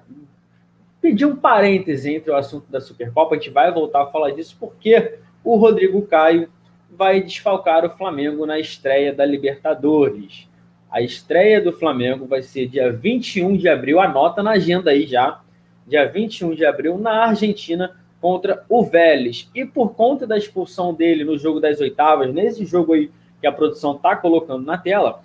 pedir 1.01 1.26
um 1.26 1.35
parêntese 1.35 2.13
entre 2.13 2.31
o 2.31 2.35
assunto 2.35 2.69
da 2.69 2.81
Supercopa, 2.81 3.35
a 3.35 3.38
gente 3.38 3.49
vai 3.49 3.71
voltar 3.71 4.03
a 4.03 4.07
falar 4.07 4.31
disso, 4.31 4.55
porque 4.59 5.15
o 5.43 5.55
Rodrigo 5.55 6.01
Caio 6.03 6.49
vai 6.91 7.21
desfalcar 7.21 7.85
o 7.85 7.89
Flamengo 7.89 8.45
na 8.45 8.59
estreia 8.59 9.13
da 9.13 9.26
Libertadores. 9.26 10.47
A 10.91 11.01
estreia 11.01 11.61
do 11.61 11.71
Flamengo 11.71 12.26
vai 12.26 12.41
ser 12.41 12.67
dia 12.67 12.91
21 12.91 13.55
de 13.55 13.69
abril, 13.69 13.99
anota 13.99 14.41
na 14.41 14.51
agenda 14.51 14.91
aí 14.91 15.05
já, 15.05 15.39
dia 15.88 16.05
21 16.05 16.55
de 16.55 16.65
abril, 16.65 16.97
na 16.97 17.26
Argentina, 17.26 17.95
contra 18.19 18.65
o 18.67 18.84
Vélez. 18.84 19.49
E 19.55 19.63
por 19.65 19.93
conta 19.93 20.27
da 20.27 20.38
expulsão 20.38 20.93
dele 20.93 21.23
no 21.23 21.38
jogo 21.38 21.59
das 21.59 21.80
oitavas, 21.80 22.34
nesse 22.34 22.65
jogo 22.65 22.93
aí 22.93 23.09
que 23.39 23.47
a 23.47 23.51
produção 23.51 23.95
está 23.95 24.15
colocando 24.15 24.65
na 24.65 24.77
tela, 24.77 25.21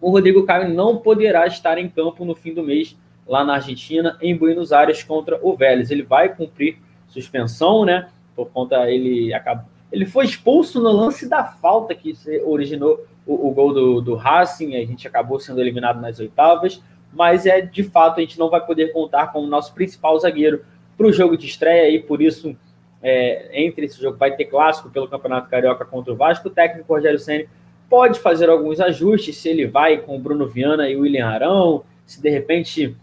o 0.00 0.10
Rodrigo 0.10 0.44
Caio 0.44 0.72
não 0.72 0.96
poderá 0.98 1.46
estar 1.46 1.78
em 1.78 1.88
campo 1.88 2.24
no 2.24 2.34
fim 2.34 2.54
do 2.54 2.62
mês 2.62 2.96
lá 3.26 3.44
na 3.44 3.54
Argentina, 3.54 4.16
em 4.20 4.36
Buenos 4.36 4.72
Aires, 4.72 5.02
contra 5.02 5.38
o 5.42 5.56
Vélez. 5.56 5.90
Ele 5.90 6.02
vai 6.02 6.34
cumprir 6.34 6.78
suspensão, 7.08 7.84
né? 7.84 8.08
Por 8.34 8.50
conta, 8.50 8.90
ele 8.90 9.32
acabou. 9.34 9.64
Ele 9.90 10.04
foi 10.04 10.24
expulso 10.24 10.80
no 10.80 10.90
lance 10.90 11.28
da 11.28 11.44
falta 11.44 11.94
que 11.94 12.14
originou 12.44 13.06
o, 13.26 13.48
o 13.48 13.50
gol 13.52 13.72
do, 13.72 14.00
do 14.00 14.14
Racing, 14.14 14.76
a 14.76 14.84
gente 14.84 15.06
acabou 15.06 15.38
sendo 15.38 15.60
eliminado 15.60 16.00
nas 16.00 16.18
oitavas 16.18 16.82
mas 17.16 17.46
é 17.46 17.62
de 17.62 17.82
fato 17.82 18.18
a 18.18 18.20
gente 18.20 18.38
não 18.38 18.50
vai 18.50 18.64
poder 18.64 18.92
contar 18.92 19.32
com 19.32 19.40
o 19.40 19.46
nosso 19.46 19.72
principal 19.74 20.18
zagueiro 20.18 20.62
para 20.96 21.06
o 21.06 21.12
jogo 21.12 21.36
de 21.36 21.46
estreia 21.46 21.90
e 21.90 21.98
por 21.98 22.20
isso 22.20 22.54
é, 23.02 23.64
entre 23.64 23.86
esse 23.86 24.00
jogo 24.00 24.18
vai 24.18 24.36
ter 24.36 24.44
clássico 24.44 24.90
pelo 24.90 25.08
Campeonato 25.08 25.48
Carioca 25.48 25.84
contra 25.84 26.12
o 26.12 26.16
Vasco. 26.16 26.48
O 26.48 26.50
técnico 26.50 26.92
Rogério 26.92 27.18
Ceni 27.18 27.48
pode 27.88 28.20
fazer 28.20 28.50
alguns 28.50 28.80
ajustes 28.80 29.36
se 29.36 29.48
ele 29.48 29.66
vai 29.66 29.98
com 29.98 30.14
o 30.14 30.18
Bruno 30.18 30.46
Viana 30.46 30.88
e 30.88 30.96
o 30.96 31.00
William 31.00 31.26
Arão, 31.26 31.84
se 32.04 32.20
de 32.20 32.28
repente 32.28 32.94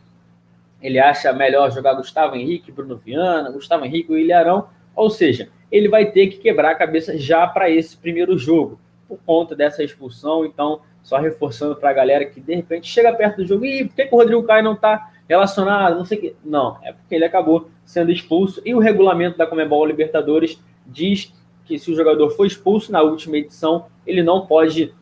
ele 0.84 1.00
acha 1.00 1.32
melhor 1.34 1.72
jogar 1.72 1.94
Gustavo 1.94 2.36
Henrique, 2.36 2.72
Bruno 2.72 2.98
Viana, 2.98 3.50
Gustavo 3.50 3.86
Henrique 3.86 4.12
e 4.12 4.16
William 4.16 4.38
Arão, 4.38 4.68
ou 4.94 5.10
seja, 5.10 5.50
ele 5.72 5.88
vai 5.88 6.12
ter 6.12 6.28
que 6.28 6.38
quebrar 6.38 6.72
a 6.72 6.76
cabeça 6.76 7.18
já 7.18 7.48
para 7.48 7.70
esse 7.70 7.98
primeiro 7.98 8.38
jogo 8.38 8.80
por 9.08 9.18
conta 9.26 9.56
dessa 9.56 9.84
expulsão. 9.84 10.46
Então 10.46 10.82
só 11.04 11.18
reforçando 11.18 11.76
para 11.76 11.90
a 11.90 11.94
galera 11.94 12.26
que 12.26 12.40
de 12.40 12.56
repente 12.56 12.88
chega 12.88 13.14
perto 13.14 13.38
do 13.38 13.46
jogo 13.46 13.66
e 13.66 13.86
por 13.86 13.96
que, 13.96 14.06
que 14.06 14.16
o 14.16 14.18
Rodrigo 14.18 14.44
Caio 14.44 14.64
não 14.64 14.74
está 14.74 15.12
relacionado? 15.28 15.98
Não 15.98 16.06
sei 16.06 16.18
que. 16.18 16.36
Não, 16.44 16.78
é 16.82 16.94
porque 16.94 17.14
ele 17.14 17.26
acabou 17.26 17.70
sendo 17.86 18.12
expulso 18.12 18.62
e 18.66 18.74
o 18.74 18.80
regulamento 18.80 19.38
da 19.38 19.46
Comebol 19.46 19.86
Libertadores 19.86 20.62
diz 20.86 21.34
que 21.66 21.78
se 21.78 21.92
o 21.92 21.96
jogador 21.96 22.30
for 22.32 22.46
expulso 22.46 22.92
na 22.92 23.02
última 23.02 23.38
edição, 23.38 23.88
ele 24.08 24.24
não 24.24 24.46
pode 24.46 24.94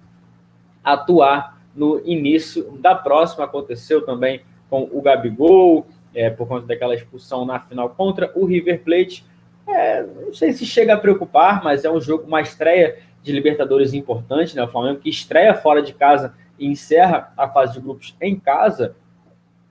atuar 0.84 1.62
no 1.76 2.02
início 2.04 2.72
da 2.80 2.96
próxima. 2.96 3.46
Aconteceu 3.46 4.04
também 4.04 4.42
com 4.72 4.90
o 4.90 5.02
Gabigol, 5.02 5.86
é, 6.16 6.30
por 6.30 6.48
conta 6.48 6.66
daquela 6.66 6.96
expulsão 6.96 7.46
na 7.46 7.60
final 7.60 7.90
contra 7.90 8.32
o 8.34 8.46
River 8.46 8.82
Plate. 8.82 9.26
É, 9.68 10.02
não 10.02 10.34
sei 10.34 10.54
se 10.54 10.66
chega 10.66 10.94
a 10.94 10.98
preocupar, 10.98 11.62
mas 11.62 11.84
é 11.84 11.92
um 11.92 12.00
jogo, 12.00 12.24
uma 12.26 12.40
estreia 12.40 13.00
de 13.22 13.34
Libertadores 13.34 13.94
importante, 13.94 14.56
né? 14.56 14.64
O 14.64 14.70
Flamengo 14.70 15.02
que 15.02 15.10
estreia 15.10 15.54
fora 15.54 15.82
de 15.82 15.94
casa 15.94 16.34
e 16.58 16.66
encerra 16.66 17.34
a 17.38 17.50
fase 17.50 17.74
de 17.74 17.82
grupos 17.82 18.16
em 18.22 18.40
casa. 18.40 18.96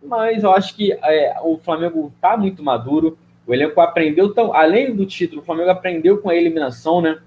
Mas 0.02 0.42
eu 0.44 0.52
acho 0.52 0.76
que 0.76 0.92
é, 0.92 1.34
o 1.42 1.56
Flamengo 1.56 2.12
está 2.14 2.36
muito 2.36 2.62
maduro. 2.62 3.18
O 3.46 3.54
elenco 3.54 3.80
aprendeu, 3.80 4.32
tão, 4.34 4.52
além 4.54 4.94
do 4.94 5.06
título, 5.06 5.40
o 5.40 5.44
Flamengo 5.44 5.70
aprendeu 5.70 6.18
com 6.18 6.28
a 6.28 6.36
eliminação, 6.36 7.00
né? 7.00 7.20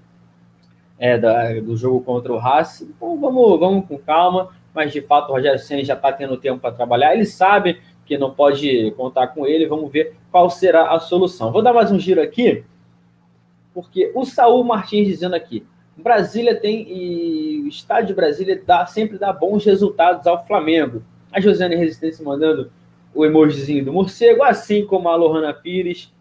É, 0.96 1.18
da, 1.18 1.54
do 1.60 1.76
jogo 1.76 2.00
contra 2.00 2.32
o 2.32 2.38
Racing. 2.38 2.92
Então 2.96 3.18
vamos, 3.20 3.58
vamos 3.58 3.86
com 3.86 3.98
calma. 3.98 4.50
Mas 4.74 4.92
de 4.92 5.00
fato 5.00 5.30
o 5.30 5.32
Rogério 5.32 5.58
Senna 5.58 5.84
já 5.84 5.94
está 5.94 6.12
tendo 6.12 6.36
tempo 6.36 6.60
para 6.60 6.74
trabalhar. 6.74 7.14
Ele 7.14 7.24
sabe 7.24 7.80
que 8.04 8.18
não 8.18 8.34
pode 8.34 8.90
contar 8.92 9.28
com 9.28 9.46
ele. 9.46 9.66
Vamos 9.66 9.90
ver 9.90 10.16
qual 10.30 10.50
será 10.50 10.90
a 10.90 10.98
solução. 10.98 11.52
Vou 11.52 11.62
dar 11.62 11.72
mais 11.72 11.92
um 11.92 11.98
giro 11.98 12.20
aqui, 12.20 12.64
porque 13.72 14.10
o 14.14 14.24
Saul 14.24 14.64
Martins 14.64 15.06
dizendo 15.06 15.34
aqui: 15.34 15.64
Brasília 15.96 16.54
tem 16.58 16.86
e 16.88 17.62
o 17.62 17.68
estádio 17.68 18.08
de 18.08 18.14
Brasília 18.14 18.60
dá, 18.64 18.84
sempre 18.86 19.16
dá 19.16 19.32
bons 19.32 19.64
resultados 19.64 20.26
ao 20.26 20.44
Flamengo. 20.46 21.02
A 21.32 21.40
Josiane 21.40 21.76
Resistência 21.76 22.24
mandando 22.24 22.70
o 23.14 23.24
emojizinho 23.24 23.84
do 23.84 23.92
morcego, 23.92 24.42
assim 24.42 24.84
como 24.84 25.08
a 25.08 25.16
Lohana 25.16 25.54
Pires. 25.54 26.12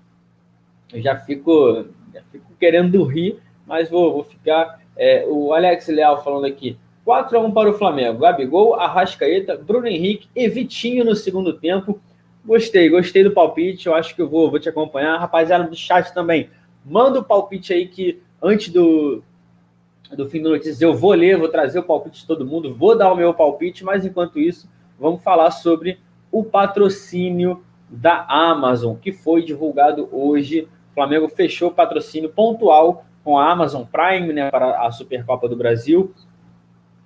Eu 0.91 1.01
já 1.01 1.17
fico, 1.17 1.87
já 2.13 2.21
fico 2.31 2.51
querendo 2.59 3.03
rir, 3.03 3.39
mas 3.65 3.89
vou, 3.89 4.13
vou 4.13 4.23
ficar. 4.23 4.81
É, 4.95 5.25
o 5.27 5.53
Alex 5.53 5.87
Leal 5.87 6.23
falando 6.23 6.45
aqui. 6.45 6.77
4 7.05 7.37
a 7.37 7.41
1 7.41 7.51
para 7.51 7.69
o 7.69 7.73
Flamengo. 7.73 8.19
Gabigol, 8.19 8.75
Arrascaeta, 8.75 9.57
Bruno 9.57 9.87
Henrique 9.87 10.27
e 10.35 10.47
Vitinho 10.47 11.03
no 11.03 11.15
segundo 11.15 11.53
tempo. 11.53 11.99
Gostei, 12.45 12.89
gostei 12.89 13.23
do 13.23 13.31
palpite. 13.31 13.87
Eu 13.87 13.95
acho 13.95 14.15
que 14.15 14.21
eu 14.21 14.29
vou, 14.29 14.49
vou 14.49 14.59
te 14.59 14.69
acompanhar. 14.69 15.17
Rapaziada 15.17 15.65
do 15.65 15.75
chat 15.75 16.13
também, 16.13 16.49
manda 16.85 17.19
o 17.19 17.23
palpite 17.23 17.73
aí 17.73 17.87
que 17.87 18.21
antes 18.41 18.69
do, 18.69 19.23
do 20.15 20.29
fim 20.29 20.41
do 20.41 20.49
notícias 20.49 20.81
eu 20.81 20.93
vou 20.93 21.13
ler, 21.13 21.37
vou 21.37 21.49
trazer 21.49 21.79
o 21.79 21.83
palpite 21.83 22.21
de 22.21 22.27
todo 22.27 22.45
mundo, 22.45 22.73
vou 22.73 22.97
dar 22.97 23.11
o 23.11 23.15
meu 23.15 23.33
palpite, 23.33 23.83
mas 23.83 24.05
enquanto 24.05 24.39
isso, 24.39 24.69
vamos 24.99 25.23
falar 25.23 25.51
sobre 25.51 25.99
o 26.31 26.43
patrocínio 26.43 27.63
da 27.89 28.25
Amazon, 28.27 28.95
que 28.95 29.11
foi 29.11 29.43
divulgado 29.43 30.09
hoje. 30.11 30.67
O 30.91 30.93
Flamengo 30.95 31.27
fechou 31.27 31.69
o 31.69 31.73
patrocínio 31.73 32.29
pontual 32.29 33.05
com 33.23 33.37
a 33.37 33.49
Amazon 33.49 33.83
Prime, 33.83 34.33
né, 34.33 34.49
para 34.49 34.85
a 34.85 34.91
Supercopa 34.91 35.47
do 35.47 35.55
Brasil. 35.55 36.13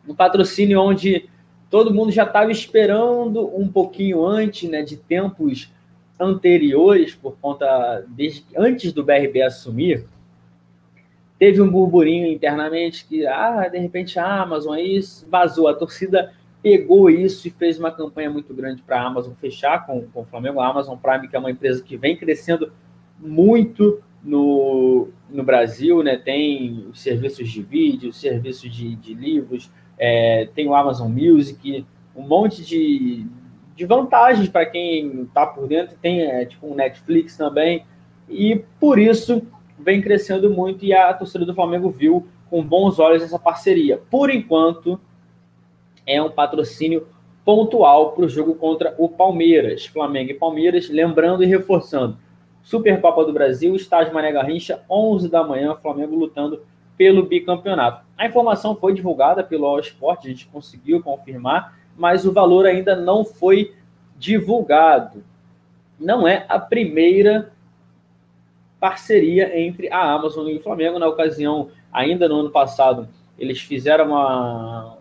Um 0.07 0.15
patrocínio 0.15 0.81
onde 0.81 1.29
todo 1.69 1.93
mundo 1.93 2.11
já 2.11 2.23
estava 2.23 2.51
esperando 2.51 3.45
um 3.55 3.67
pouquinho 3.67 4.25
antes, 4.25 4.69
né, 4.69 4.81
de 4.81 4.97
tempos 4.97 5.71
anteriores, 6.19 7.13
por 7.13 7.37
conta 7.39 8.03
desde 8.07 8.45
antes 8.55 8.91
do 8.91 9.03
BRB 9.03 9.41
assumir, 9.41 10.05
teve 11.37 11.61
um 11.61 11.69
burburinho 11.69 12.27
internamente 12.27 13.05
que, 13.05 13.25
ah, 13.27 13.67
de 13.67 13.77
repente 13.77 14.17
a 14.17 14.41
Amazon 14.41 14.73
aí 14.73 14.99
vazou, 15.29 15.67
a 15.67 15.73
torcida 15.73 16.33
pegou 16.61 17.09
isso 17.09 17.47
e 17.47 17.51
fez 17.51 17.79
uma 17.79 17.91
campanha 17.91 18.29
muito 18.29 18.53
grande 18.53 18.81
para 18.81 18.99
a 18.99 19.05
Amazon 19.05 19.33
fechar 19.39 19.85
com, 19.85 20.01
com 20.07 20.21
o 20.21 20.25
Flamengo. 20.25 20.59
A 20.59 20.67
Amazon 20.67 20.97
Prime, 20.97 21.27
que 21.27 21.35
é 21.35 21.39
uma 21.39 21.51
empresa 21.51 21.83
que 21.83 21.95
vem 21.95 22.17
crescendo 22.17 22.71
muito 23.19 24.01
no, 24.23 25.09
no 25.29 25.43
Brasil, 25.43 26.03
né? 26.03 26.17
Tem 26.17 26.87
serviços 26.93 27.49
de 27.49 27.61
vídeo, 27.61 28.11
serviços 28.11 28.69
de, 28.73 28.95
de 28.95 29.13
livros, 29.13 29.71
é, 29.97 30.47
tem 30.53 30.67
o 30.67 30.75
Amazon 30.75 31.11
Music, 31.11 31.85
um 32.15 32.23
monte 32.23 32.63
de, 32.63 33.25
de 33.75 33.85
vantagens 33.85 34.49
para 34.49 34.65
quem 34.65 35.23
está 35.23 35.45
por 35.45 35.67
dentro. 35.67 35.97
Tem 36.01 36.21
é, 36.21 36.45
tipo 36.45 36.67
um 36.67 36.75
Netflix 36.75 37.35
também. 37.37 37.85
E 38.29 38.63
por 38.79 38.99
isso 38.99 39.41
vem 39.79 40.01
crescendo 40.01 40.49
muito 40.49 40.83
e 40.83 40.93
a 40.93 41.13
torcida 41.13 41.45
do 41.45 41.53
Flamengo 41.53 41.89
viu 41.89 42.27
com 42.49 42.63
bons 42.63 42.99
olhos 42.99 43.23
essa 43.23 43.39
parceria. 43.39 44.01
Por 44.09 44.29
enquanto, 44.29 44.99
é 46.05 46.21
um 46.21 46.31
patrocínio 46.31 47.07
pontual 47.45 48.11
para 48.11 48.25
o 48.25 48.29
jogo 48.29 48.55
contra 48.55 48.93
o 48.97 49.07
Palmeiras, 49.07 49.85
Flamengo 49.85 50.31
e 50.31 50.33
Palmeiras, 50.33 50.89
lembrando 50.89 51.43
e 51.43 51.45
reforçando. 51.45 52.17
Supercopa 52.61 53.23
do 53.23 53.31
Brasil, 53.31 53.73
estádio 53.75 54.13
Mané 54.13 54.31
Garrincha, 54.31 54.83
11 54.89 55.29
da 55.29 55.43
manhã, 55.45 55.75
Flamengo 55.75 56.15
lutando 56.15 56.61
pelo 56.97 57.23
bicampeonato. 57.23 58.05
A 58.17 58.25
informação 58.25 58.75
foi 58.75 58.93
divulgada 58.93 59.43
pelo 59.43 59.65
All 59.65 59.79
Sport, 59.79 60.25
a 60.25 60.29
gente 60.29 60.47
conseguiu 60.47 61.01
confirmar, 61.01 61.77
mas 61.95 62.25
o 62.25 62.33
valor 62.33 62.65
ainda 62.65 62.95
não 62.95 63.23
foi 63.23 63.75
divulgado. 64.17 65.23
Não 65.99 66.27
é 66.27 66.45
a 66.49 66.59
primeira 66.59 67.51
parceria 68.79 69.59
entre 69.59 69.91
a 69.91 70.11
Amazon 70.11 70.47
e 70.47 70.57
o 70.57 70.61
Flamengo. 70.61 70.99
Na 70.99 71.07
ocasião, 71.07 71.69
ainda 71.91 72.27
no 72.27 72.39
ano 72.39 72.49
passado, 72.49 73.07
eles 73.37 73.59
fizeram 73.59 74.05
uma, 74.07 74.97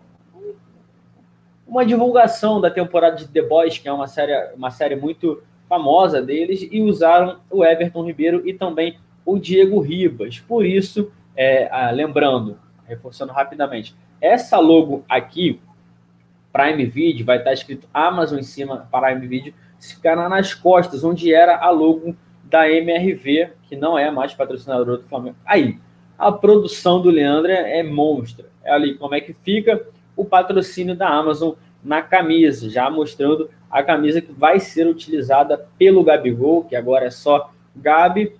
uma 1.67 1.85
divulgação 1.85 2.61
da 2.61 2.69
temporada 2.69 3.15
de 3.15 3.27
The 3.27 3.41
Boys, 3.41 3.77
que 3.77 3.87
é 3.87 3.93
uma 3.93 4.07
série, 4.07 4.53
uma 4.55 4.71
série 4.71 4.95
muito 4.95 5.41
famosa 5.67 6.21
deles, 6.21 6.67
e 6.71 6.81
usaram 6.81 7.39
o 7.49 7.63
Everton 7.63 8.05
Ribeiro 8.05 8.47
e 8.47 8.53
também 8.53 8.97
o 9.25 9.37
Diego 9.37 9.79
Ribas. 9.79 10.39
Por 10.39 10.65
isso, 10.65 11.11
é, 11.37 11.69
ah, 11.71 11.91
lembrando, 11.91 12.57
reforçando 12.85 13.31
rapidamente, 13.31 13.95
essa 14.19 14.57
logo 14.57 15.05
aqui, 15.07 15.61
Prime 16.51 16.85
Video, 16.85 17.25
vai 17.25 17.37
estar 17.37 17.53
escrito 17.53 17.87
Amazon 17.93 18.39
em 18.39 18.43
cima, 18.43 18.89
Prime 18.91 19.27
Video, 19.27 19.53
se 19.77 19.95
ficar 19.95 20.15
nas 20.27 20.55
costas, 20.55 21.03
onde 21.03 21.31
era 21.31 21.57
a 21.57 21.69
logo 21.69 22.15
da 22.43 22.69
MRV, 22.69 23.51
que 23.69 23.75
não 23.75 23.97
é 23.97 24.09
mais 24.09 24.33
patrocinadora 24.33 24.97
do 24.97 25.03
Flamengo. 25.03 25.35
Aí, 25.45 25.77
a 26.17 26.31
produção 26.31 26.99
do 26.99 27.11
Leandro 27.11 27.51
é, 27.51 27.79
é 27.79 27.83
monstra. 27.83 28.47
É 28.63 28.71
ali 28.71 28.95
como 28.95 29.13
é 29.13 29.21
que 29.21 29.33
fica 29.33 29.85
o 30.15 30.25
patrocínio 30.25 30.95
da 30.95 31.07
Amazon 31.07 31.53
na 31.83 32.01
camisa, 32.01 32.69
já 32.69 32.89
mostrando 32.89 33.49
a 33.69 33.83
camisa 33.83 34.19
que 34.19 34.31
vai 34.31 34.59
ser 34.59 34.87
utilizada 34.87 35.67
pelo 35.77 36.03
Gabigol, 36.03 36.63
que 36.63 36.75
agora 36.75 37.05
é 37.05 37.11
só 37.11 37.51
Gabi, 37.75 38.35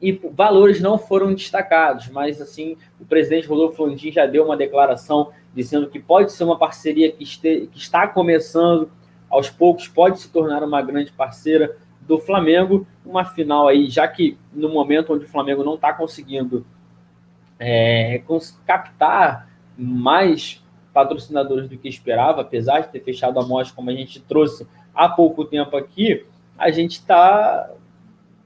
e 0.00 0.12
valores 0.32 0.80
não 0.80 0.98
foram 0.98 1.34
destacados, 1.34 2.08
mas 2.08 2.40
assim, 2.40 2.76
o 3.00 3.04
presidente 3.04 3.48
Rodolfo 3.48 3.84
Landim 3.84 4.12
já 4.12 4.26
deu 4.26 4.44
uma 4.44 4.56
declaração 4.56 5.32
dizendo 5.54 5.88
que 5.88 5.98
pode 5.98 6.32
ser 6.32 6.44
uma 6.44 6.58
parceria 6.58 7.10
que, 7.10 7.24
este, 7.24 7.68
que 7.72 7.78
está 7.78 8.06
começando 8.06 8.90
aos 9.28 9.48
poucos, 9.48 9.88
pode 9.88 10.20
se 10.20 10.30
tornar 10.30 10.62
uma 10.62 10.82
grande 10.82 11.12
parceira 11.12 11.76
do 12.02 12.18
Flamengo, 12.18 12.86
uma 13.04 13.24
final 13.24 13.66
aí, 13.66 13.88
já 13.88 14.06
que 14.06 14.38
no 14.52 14.68
momento 14.68 15.14
onde 15.14 15.24
o 15.24 15.28
Flamengo 15.28 15.64
não 15.64 15.74
está 15.74 15.92
conseguindo 15.92 16.64
é, 17.58 18.22
captar 18.66 19.48
mais 19.76 20.62
patrocinadores 20.92 21.68
do 21.68 21.76
que 21.76 21.88
esperava, 21.88 22.42
apesar 22.42 22.80
de 22.80 22.88
ter 22.88 23.00
fechado 23.00 23.40
a 23.40 23.46
mostra, 23.46 23.74
como 23.74 23.90
a 23.90 23.94
gente 23.94 24.20
trouxe 24.20 24.66
há 24.94 25.08
pouco 25.08 25.44
tempo 25.44 25.76
aqui, 25.76 26.24
a 26.56 26.70
gente 26.70 26.92
está 26.92 27.70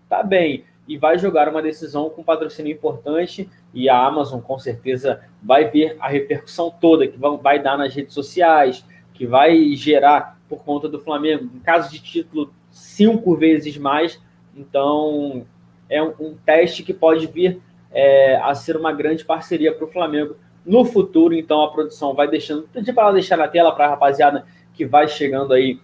tá 0.08 0.22
bem 0.22 0.64
e 0.90 0.98
vai 0.98 1.16
jogar 1.16 1.48
uma 1.48 1.62
decisão 1.62 2.10
com 2.10 2.20
patrocínio 2.20 2.72
importante 2.72 3.48
e 3.72 3.88
a 3.88 3.96
Amazon 3.96 4.40
com 4.40 4.58
certeza 4.58 5.20
vai 5.40 5.70
ver 5.70 5.96
a 6.00 6.08
repercussão 6.08 6.68
toda 6.68 7.06
que 7.06 7.16
vai 7.16 7.62
dar 7.62 7.78
nas 7.78 7.94
redes 7.94 8.12
sociais, 8.12 8.84
que 9.14 9.24
vai 9.24 9.72
gerar 9.76 10.36
por 10.48 10.64
conta 10.64 10.88
do 10.88 10.98
Flamengo. 10.98 11.48
Em 11.54 11.60
caso 11.60 11.92
de 11.92 12.00
título, 12.00 12.52
cinco 12.72 13.36
vezes 13.36 13.78
mais. 13.78 14.20
Então, 14.52 15.46
é 15.88 16.02
um, 16.02 16.36
teste 16.44 16.82
que 16.82 16.92
pode 16.92 17.28
vir 17.28 17.62
é, 17.92 18.34
a 18.42 18.52
ser 18.56 18.76
uma 18.76 18.92
grande 18.92 19.24
parceria 19.24 19.72
para 19.72 19.84
o 19.84 19.92
Flamengo 19.92 20.38
no 20.66 20.84
futuro. 20.84 21.34
Então, 21.34 21.62
a 21.62 21.70
produção 21.70 22.14
vai 22.14 22.26
deixando. 22.26 22.64
Pedir 22.64 22.92
para 22.92 23.04
ela 23.04 23.12
deixar 23.12 23.36
na 23.36 23.46
tela 23.46 23.70
para 23.70 23.86
a 23.86 23.90
rapaziada 23.90 24.44
que 24.74 24.84
vai 24.84 25.06
chegando 25.06 25.54
aí 25.54 25.78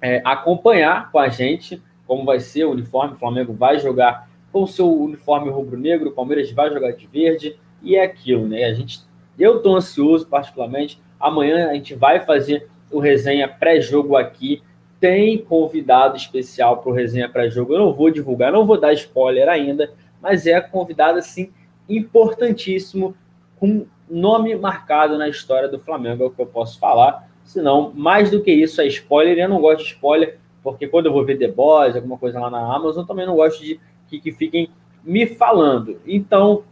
é, 0.00 0.22
acompanhar 0.24 1.10
com 1.10 1.18
a 1.18 1.28
gente 1.28 1.82
como 2.10 2.24
vai 2.24 2.40
ser 2.40 2.64
o 2.64 2.72
uniforme. 2.72 3.14
O 3.14 3.18
Flamengo 3.18 3.52
vai 3.52 3.78
jogar 3.78 4.28
com 4.52 4.64
o 4.64 4.66
seu 4.66 4.92
uniforme 4.92 5.48
rubro-negro, 5.48 6.08
o 6.08 6.12
Palmeiras 6.12 6.50
vai 6.50 6.68
jogar 6.68 6.90
de 6.90 7.06
verde 7.06 7.56
e 7.80 7.94
é 7.94 8.02
aquilo, 8.02 8.48
né? 8.48 8.64
A 8.64 8.74
gente, 8.74 8.98
eu 9.38 9.58
estou 9.58 9.76
ansioso 9.76 10.26
particularmente. 10.26 11.00
Amanhã 11.20 11.70
a 11.70 11.74
gente 11.74 11.94
vai 11.94 12.18
fazer 12.18 12.68
o 12.90 12.98
resenha 12.98 13.46
pré-jogo 13.46 14.16
aqui 14.16 14.60
tem 14.98 15.38
convidado 15.38 16.16
especial 16.16 16.78
para 16.78 16.90
o 16.90 16.92
resenha 16.92 17.28
pré-jogo. 17.28 17.74
Eu 17.74 17.78
não 17.78 17.94
vou 17.94 18.10
divulgar, 18.10 18.50
não 18.50 18.66
vou 18.66 18.78
dar 18.78 18.92
spoiler 18.92 19.48
ainda, 19.48 19.92
mas 20.20 20.48
é 20.48 20.60
convidado 20.60 21.16
assim 21.16 21.52
importantíssimo, 21.88 23.14
com 23.56 23.86
nome 24.10 24.56
marcado 24.56 25.16
na 25.16 25.28
história 25.28 25.68
do 25.68 25.78
Flamengo, 25.78 26.24
é 26.24 26.26
o 26.26 26.30
que 26.30 26.42
eu 26.42 26.46
posso 26.46 26.76
falar. 26.80 27.30
Senão, 27.44 27.92
mais 27.94 28.32
do 28.32 28.42
que 28.42 28.50
isso, 28.50 28.80
é 28.80 28.86
spoiler. 28.88 29.38
Eu 29.38 29.48
não 29.48 29.60
gosto 29.60 29.84
de 29.84 29.92
spoiler, 29.92 30.40
porque 30.62 30.86
quando 30.86 31.06
eu 31.06 31.12
vou 31.12 31.24
ver 31.24 31.38
The 31.38 31.48
Boys, 31.48 31.96
alguma 31.96 32.18
coisa 32.18 32.38
lá 32.38 32.50
na 32.50 32.74
Amazon, 32.74 33.06
também 33.06 33.26
não 33.26 33.36
gosto 33.36 33.62
de 33.62 33.80
que, 34.08 34.20
que 34.20 34.32
fiquem 34.32 34.70
me 35.02 35.26
falando. 35.26 35.98
Então, 36.06 36.64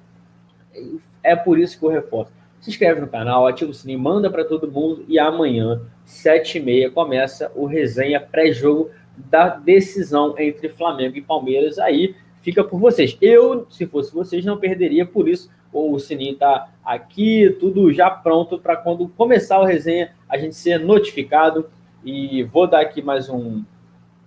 é 1.22 1.34
por 1.34 1.58
isso 1.58 1.78
que 1.78 1.84
eu 1.84 1.90
reforço. 1.90 2.32
Se 2.60 2.70
inscreve 2.70 3.00
no 3.00 3.06
canal, 3.06 3.46
ativa 3.46 3.70
o 3.70 3.74
sininho, 3.74 4.00
manda 4.00 4.28
para 4.28 4.44
todo 4.44 4.70
mundo 4.70 5.04
e 5.08 5.18
amanhã 5.18 5.80
sete 6.04 6.58
e 6.58 6.60
meia, 6.60 6.90
começa 6.90 7.52
o 7.54 7.66
resenha 7.66 8.20
pré-jogo 8.20 8.90
da 9.16 9.48
decisão 9.48 10.34
entre 10.38 10.68
Flamengo 10.68 11.16
e 11.16 11.22
Palmeiras. 11.22 11.78
Aí 11.78 12.16
fica 12.40 12.64
por 12.64 12.80
vocês. 12.80 13.16
Eu, 13.20 13.66
se 13.70 13.86
fosse 13.86 14.12
vocês, 14.12 14.44
não 14.44 14.58
perderia, 14.58 15.06
por 15.06 15.28
isso 15.28 15.50
o 15.72 15.98
sininho 15.98 16.32
está 16.32 16.70
aqui, 16.84 17.56
tudo 17.60 17.92
já 17.92 18.10
pronto 18.10 18.58
para 18.58 18.76
quando 18.76 19.08
começar 19.08 19.60
o 19.60 19.64
resenha 19.64 20.12
a 20.28 20.38
gente 20.38 20.54
ser 20.54 20.78
notificado. 20.78 21.68
E 22.04 22.42
vou 22.44 22.66
dar 22.66 22.80
aqui 22.80 23.02
mais 23.02 23.28
um, 23.28 23.62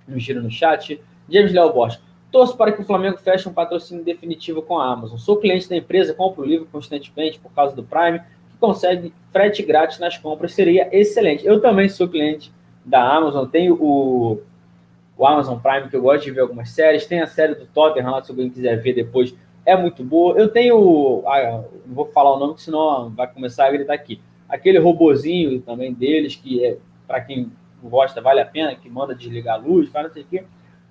um 0.08 0.20
giro 0.20 0.42
no 0.42 0.52
chat. 0.52 1.02
James 1.30 1.54
Léo 1.54 1.74
Borges. 1.74 2.00
Torço 2.32 2.56
para 2.56 2.72
que 2.72 2.82
o 2.82 2.86
Flamengo 2.86 3.18
feche 3.18 3.48
um 3.48 3.54
patrocínio 3.54 4.04
definitivo 4.04 4.62
com 4.62 4.80
a 4.80 4.92
Amazon. 4.92 5.18
Sou 5.18 5.38
cliente 5.38 5.70
da 5.70 5.76
empresa, 5.76 6.14
compro 6.14 6.44
o 6.44 6.46
livro 6.46 6.68
constantemente 6.72 7.40
por 7.40 7.52
causa 7.52 7.76
do 7.76 7.84
Prime 7.84 8.22
consegue 8.62 9.12
frete 9.32 9.64
grátis 9.64 9.98
nas 9.98 10.18
compras, 10.18 10.54
seria 10.54 10.88
excelente. 10.96 11.46
Eu 11.46 11.60
também 11.60 11.90
sou 11.90 12.08
cliente 12.08 12.54
da 12.86 13.04
Amazon, 13.04 13.48
tenho 13.48 13.74
o, 13.74 14.40
o 15.18 15.26
Amazon 15.26 15.58
Prime, 15.58 15.90
que 15.90 15.96
eu 15.96 16.02
gosto 16.02 16.24
de 16.24 16.32
ver 16.32 16.42
algumas 16.42 16.70
séries, 16.70 17.08
tem 17.08 17.20
a 17.20 17.28
série 17.28 17.56
do 17.56 17.66
Tottenham 17.66 18.24
se 18.24 18.32
alguém 18.32 18.50
quiser 18.50 18.76
ver 18.78 18.94
depois, 18.94 19.36
é 19.66 19.76
muito 19.76 20.04
boa. 20.04 20.38
Eu 20.38 20.48
tenho, 20.48 21.24
ah, 21.26 21.64
não 21.86 21.96
vou 21.96 22.06
falar 22.06 22.36
o 22.36 22.40
nome, 22.40 22.54
senão 22.58 23.10
vai 23.10 23.28
começar 23.28 23.66
a 23.66 23.72
gritar 23.72 23.94
aqui. 23.94 24.22
Aquele 24.48 24.78
robozinho 24.78 25.60
também 25.62 25.92
deles, 25.92 26.36
que 26.36 26.64
é, 26.64 26.78
para 27.08 27.22
quem 27.22 27.52
gosta, 27.90 28.22
vale 28.22 28.42
a 28.42 28.46
pena, 28.46 28.76
que 28.76 28.90
manda 28.90 29.16
desligar 29.16 29.56
a 29.56 29.58
luz, 29.58 29.90
faz 29.90 30.08
não 30.08 30.14
sei 30.14 30.24
o 30.24 30.26
quê. 30.26 30.44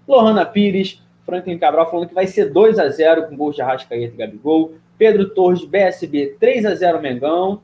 Lohana 0.07 0.45
Pires, 0.45 1.03
Franklin 1.25 1.59
Cabral 1.59 1.91
falando 1.91 2.09
que 2.09 2.15
vai 2.15 2.27
ser 2.27 2.51
2 2.51 2.79
a 2.79 2.89
0 2.89 3.29
com 3.29 3.37
gols 3.37 3.55
de 3.55 3.63
Arrascaeta 3.63 4.15
e 4.15 4.17
Gabigol. 4.17 4.75
Pedro 4.99 5.31
Torres, 5.31 5.65
BSB, 5.65 6.37
3 6.39 6.67
a 6.67 6.75
0 6.75 7.01
Mengão. 7.01 7.63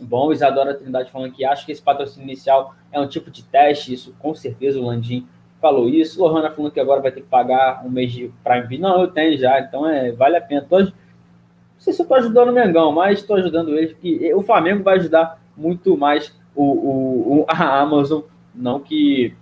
Bom, 0.00 0.32
Isadora 0.32 0.74
Trindade 0.74 1.10
falando 1.10 1.32
que 1.32 1.44
acho 1.44 1.66
que 1.66 1.72
esse 1.72 1.82
patrocínio 1.82 2.24
inicial 2.24 2.74
é 2.90 2.98
um 2.98 3.06
tipo 3.06 3.30
de 3.30 3.42
teste, 3.42 3.92
isso 3.92 4.14
com 4.18 4.34
certeza 4.34 4.78
o 4.78 4.86
Landim 4.86 5.26
falou 5.60 5.88
isso. 5.88 6.20
Lohana 6.20 6.50
falando 6.50 6.72
que 6.72 6.80
agora 6.80 7.00
vai 7.00 7.12
ter 7.12 7.20
que 7.20 7.28
pagar 7.28 7.84
um 7.84 7.90
mês 7.90 8.12
de 8.12 8.32
Prime. 8.42 8.78
Não, 8.78 9.02
eu 9.02 9.08
tenho 9.08 9.36
já, 9.38 9.60
então 9.60 9.86
é, 9.86 10.10
vale 10.12 10.36
a 10.36 10.40
pena. 10.40 10.66
Tô, 10.68 10.78
não 10.80 10.92
sei 11.78 11.92
se 11.92 12.00
eu 12.00 12.04
estou 12.04 12.16
ajudando 12.16 12.48
o 12.48 12.52
Mengão, 12.52 12.92
mas 12.92 13.18
estou 13.18 13.36
ajudando 13.36 13.76
eles, 13.76 13.92
porque 13.92 14.32
o 14.34 14.42
Flamengo 14.42 14.82
vai 14.82 14.96
ajudar 14.96 15.40
muito 15.56 15.96
mais 15.96 16.34
o, 16.54 17.40
o 17.40 17.46
a 17.48 17.80
Amazon, 17.80 18.22
não 18.54 18.80
que 18.80 19.34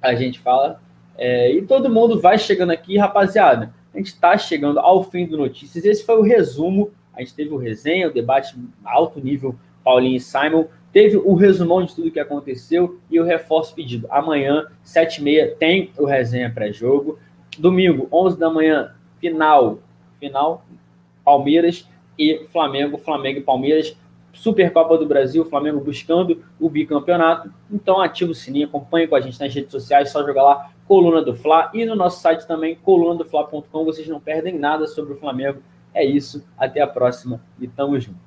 a 0.00 0.14
gente 0.14 0.38
fala. 0.38 0.80
É, 1.18 1.52
e 1.52 1.62
todo 1.62 1.90
mundo 1.90 2.20
vai 2.20 2.38
chegando 2.38 2.70
aqui, 2.70 2.96
rapaziada. 2.98 3.74
A 3.94 3.98
gente 3.98 4.08
está 4.08 4.36
chegando 4.36 4.78
ao 4.78 5.02
fim 5.02 5.26
do 5.26 5.38
Notícias. 5.38 5.84
Esse 5.84 6.04
foi 6.04 6.16
o 6.16 6.22
resumo. 6.22 6.90
A 7.14 7.20
gente 7.20 7.34
teve 7.34 7.54
o 7.54 7.56
resenha, 7.56 8.08
o 8.08 8.12
debate 8.12 8.54
alto 8.84 9.18
nível, 9.20 9.56
Paulinho 9.82 10.16
e 10.16 10.20
Simon. 10.20 10.66
Teve 10.92 11.16
o 11.16 11.34
resumão 11.34 11.82
de 11.82 11.94
tudo 11.94 12.10
que 12.10 12.20
aconteceu 12.20 13.00
e 13.10 13.18
o 13.18 13.24
reforço 13.24 13.74
pedido. 13.74 14.06
Amanhã, 14.10 14.66
7h30, 14.84 15.56
tem 15.56 15.90
o 15.98 16.04
resenha 16.04 16.50
pré-jogo. 16.50 17.18
Domingo, 17.58 18.06
11 18.12 18.38
da 18.38 18.50
manhã, 18.50 18.94
final. 19.18 19.78
Final, 20.20 20.64
Palmeiras 21.24 21.88
e 22.18 22.46
Flamengo. 22.52 22.98
Flamengo 22.98 23.38
e 23.38 23.42
Palmeiras. 23.42 23.96
Supercopa 24.36 24.98
do 24.98 25.06
Brasil, 25.06 25.44
Flamengo 25.46 25.80
buscando 25.80 26.44
o 26.60 26.68
bicampeonato. 26.68 27.50
Então 27.70 28.00
ativa 28.00 28.30
o 28.30 28.34
sininho, 28.34 28.66
acompanhe 28.66 29.08
com 29.08 29.16
a 29.16 29.20
gente 29.20 29.40
nas 29.40 29.52
redes 29.52 29.70
sociais, 29.70 30.10
só 30.10 30.24
jogar 30.24 30.42
lá 30.42 30.70
Coluna 30.86 31.22
do 31.22 31.34
Fla 31.34 31.70
e 31.74 31.84
no 31.84 31.96
nosso 31.96 32.20
site 32.20 32.46
também, 32.46 32.76
colunadofla.com. 32.76 33.84
Vocês 33.84 34.06
não 34.06 34.20
perdem 34.20 34.58
nada 34.58 34.86
sobre 34.86 35.14
o 35.14 35.16
Flamengo. 35.16 35.60
É 35.92 36.04
isso, 36.04 36.46
até 36.58 36.82
a 36.82 36.86
próxima 36.86 37.40
e 37.58 37.66
tamo 37.66 37.98
junto. 37.98 38.25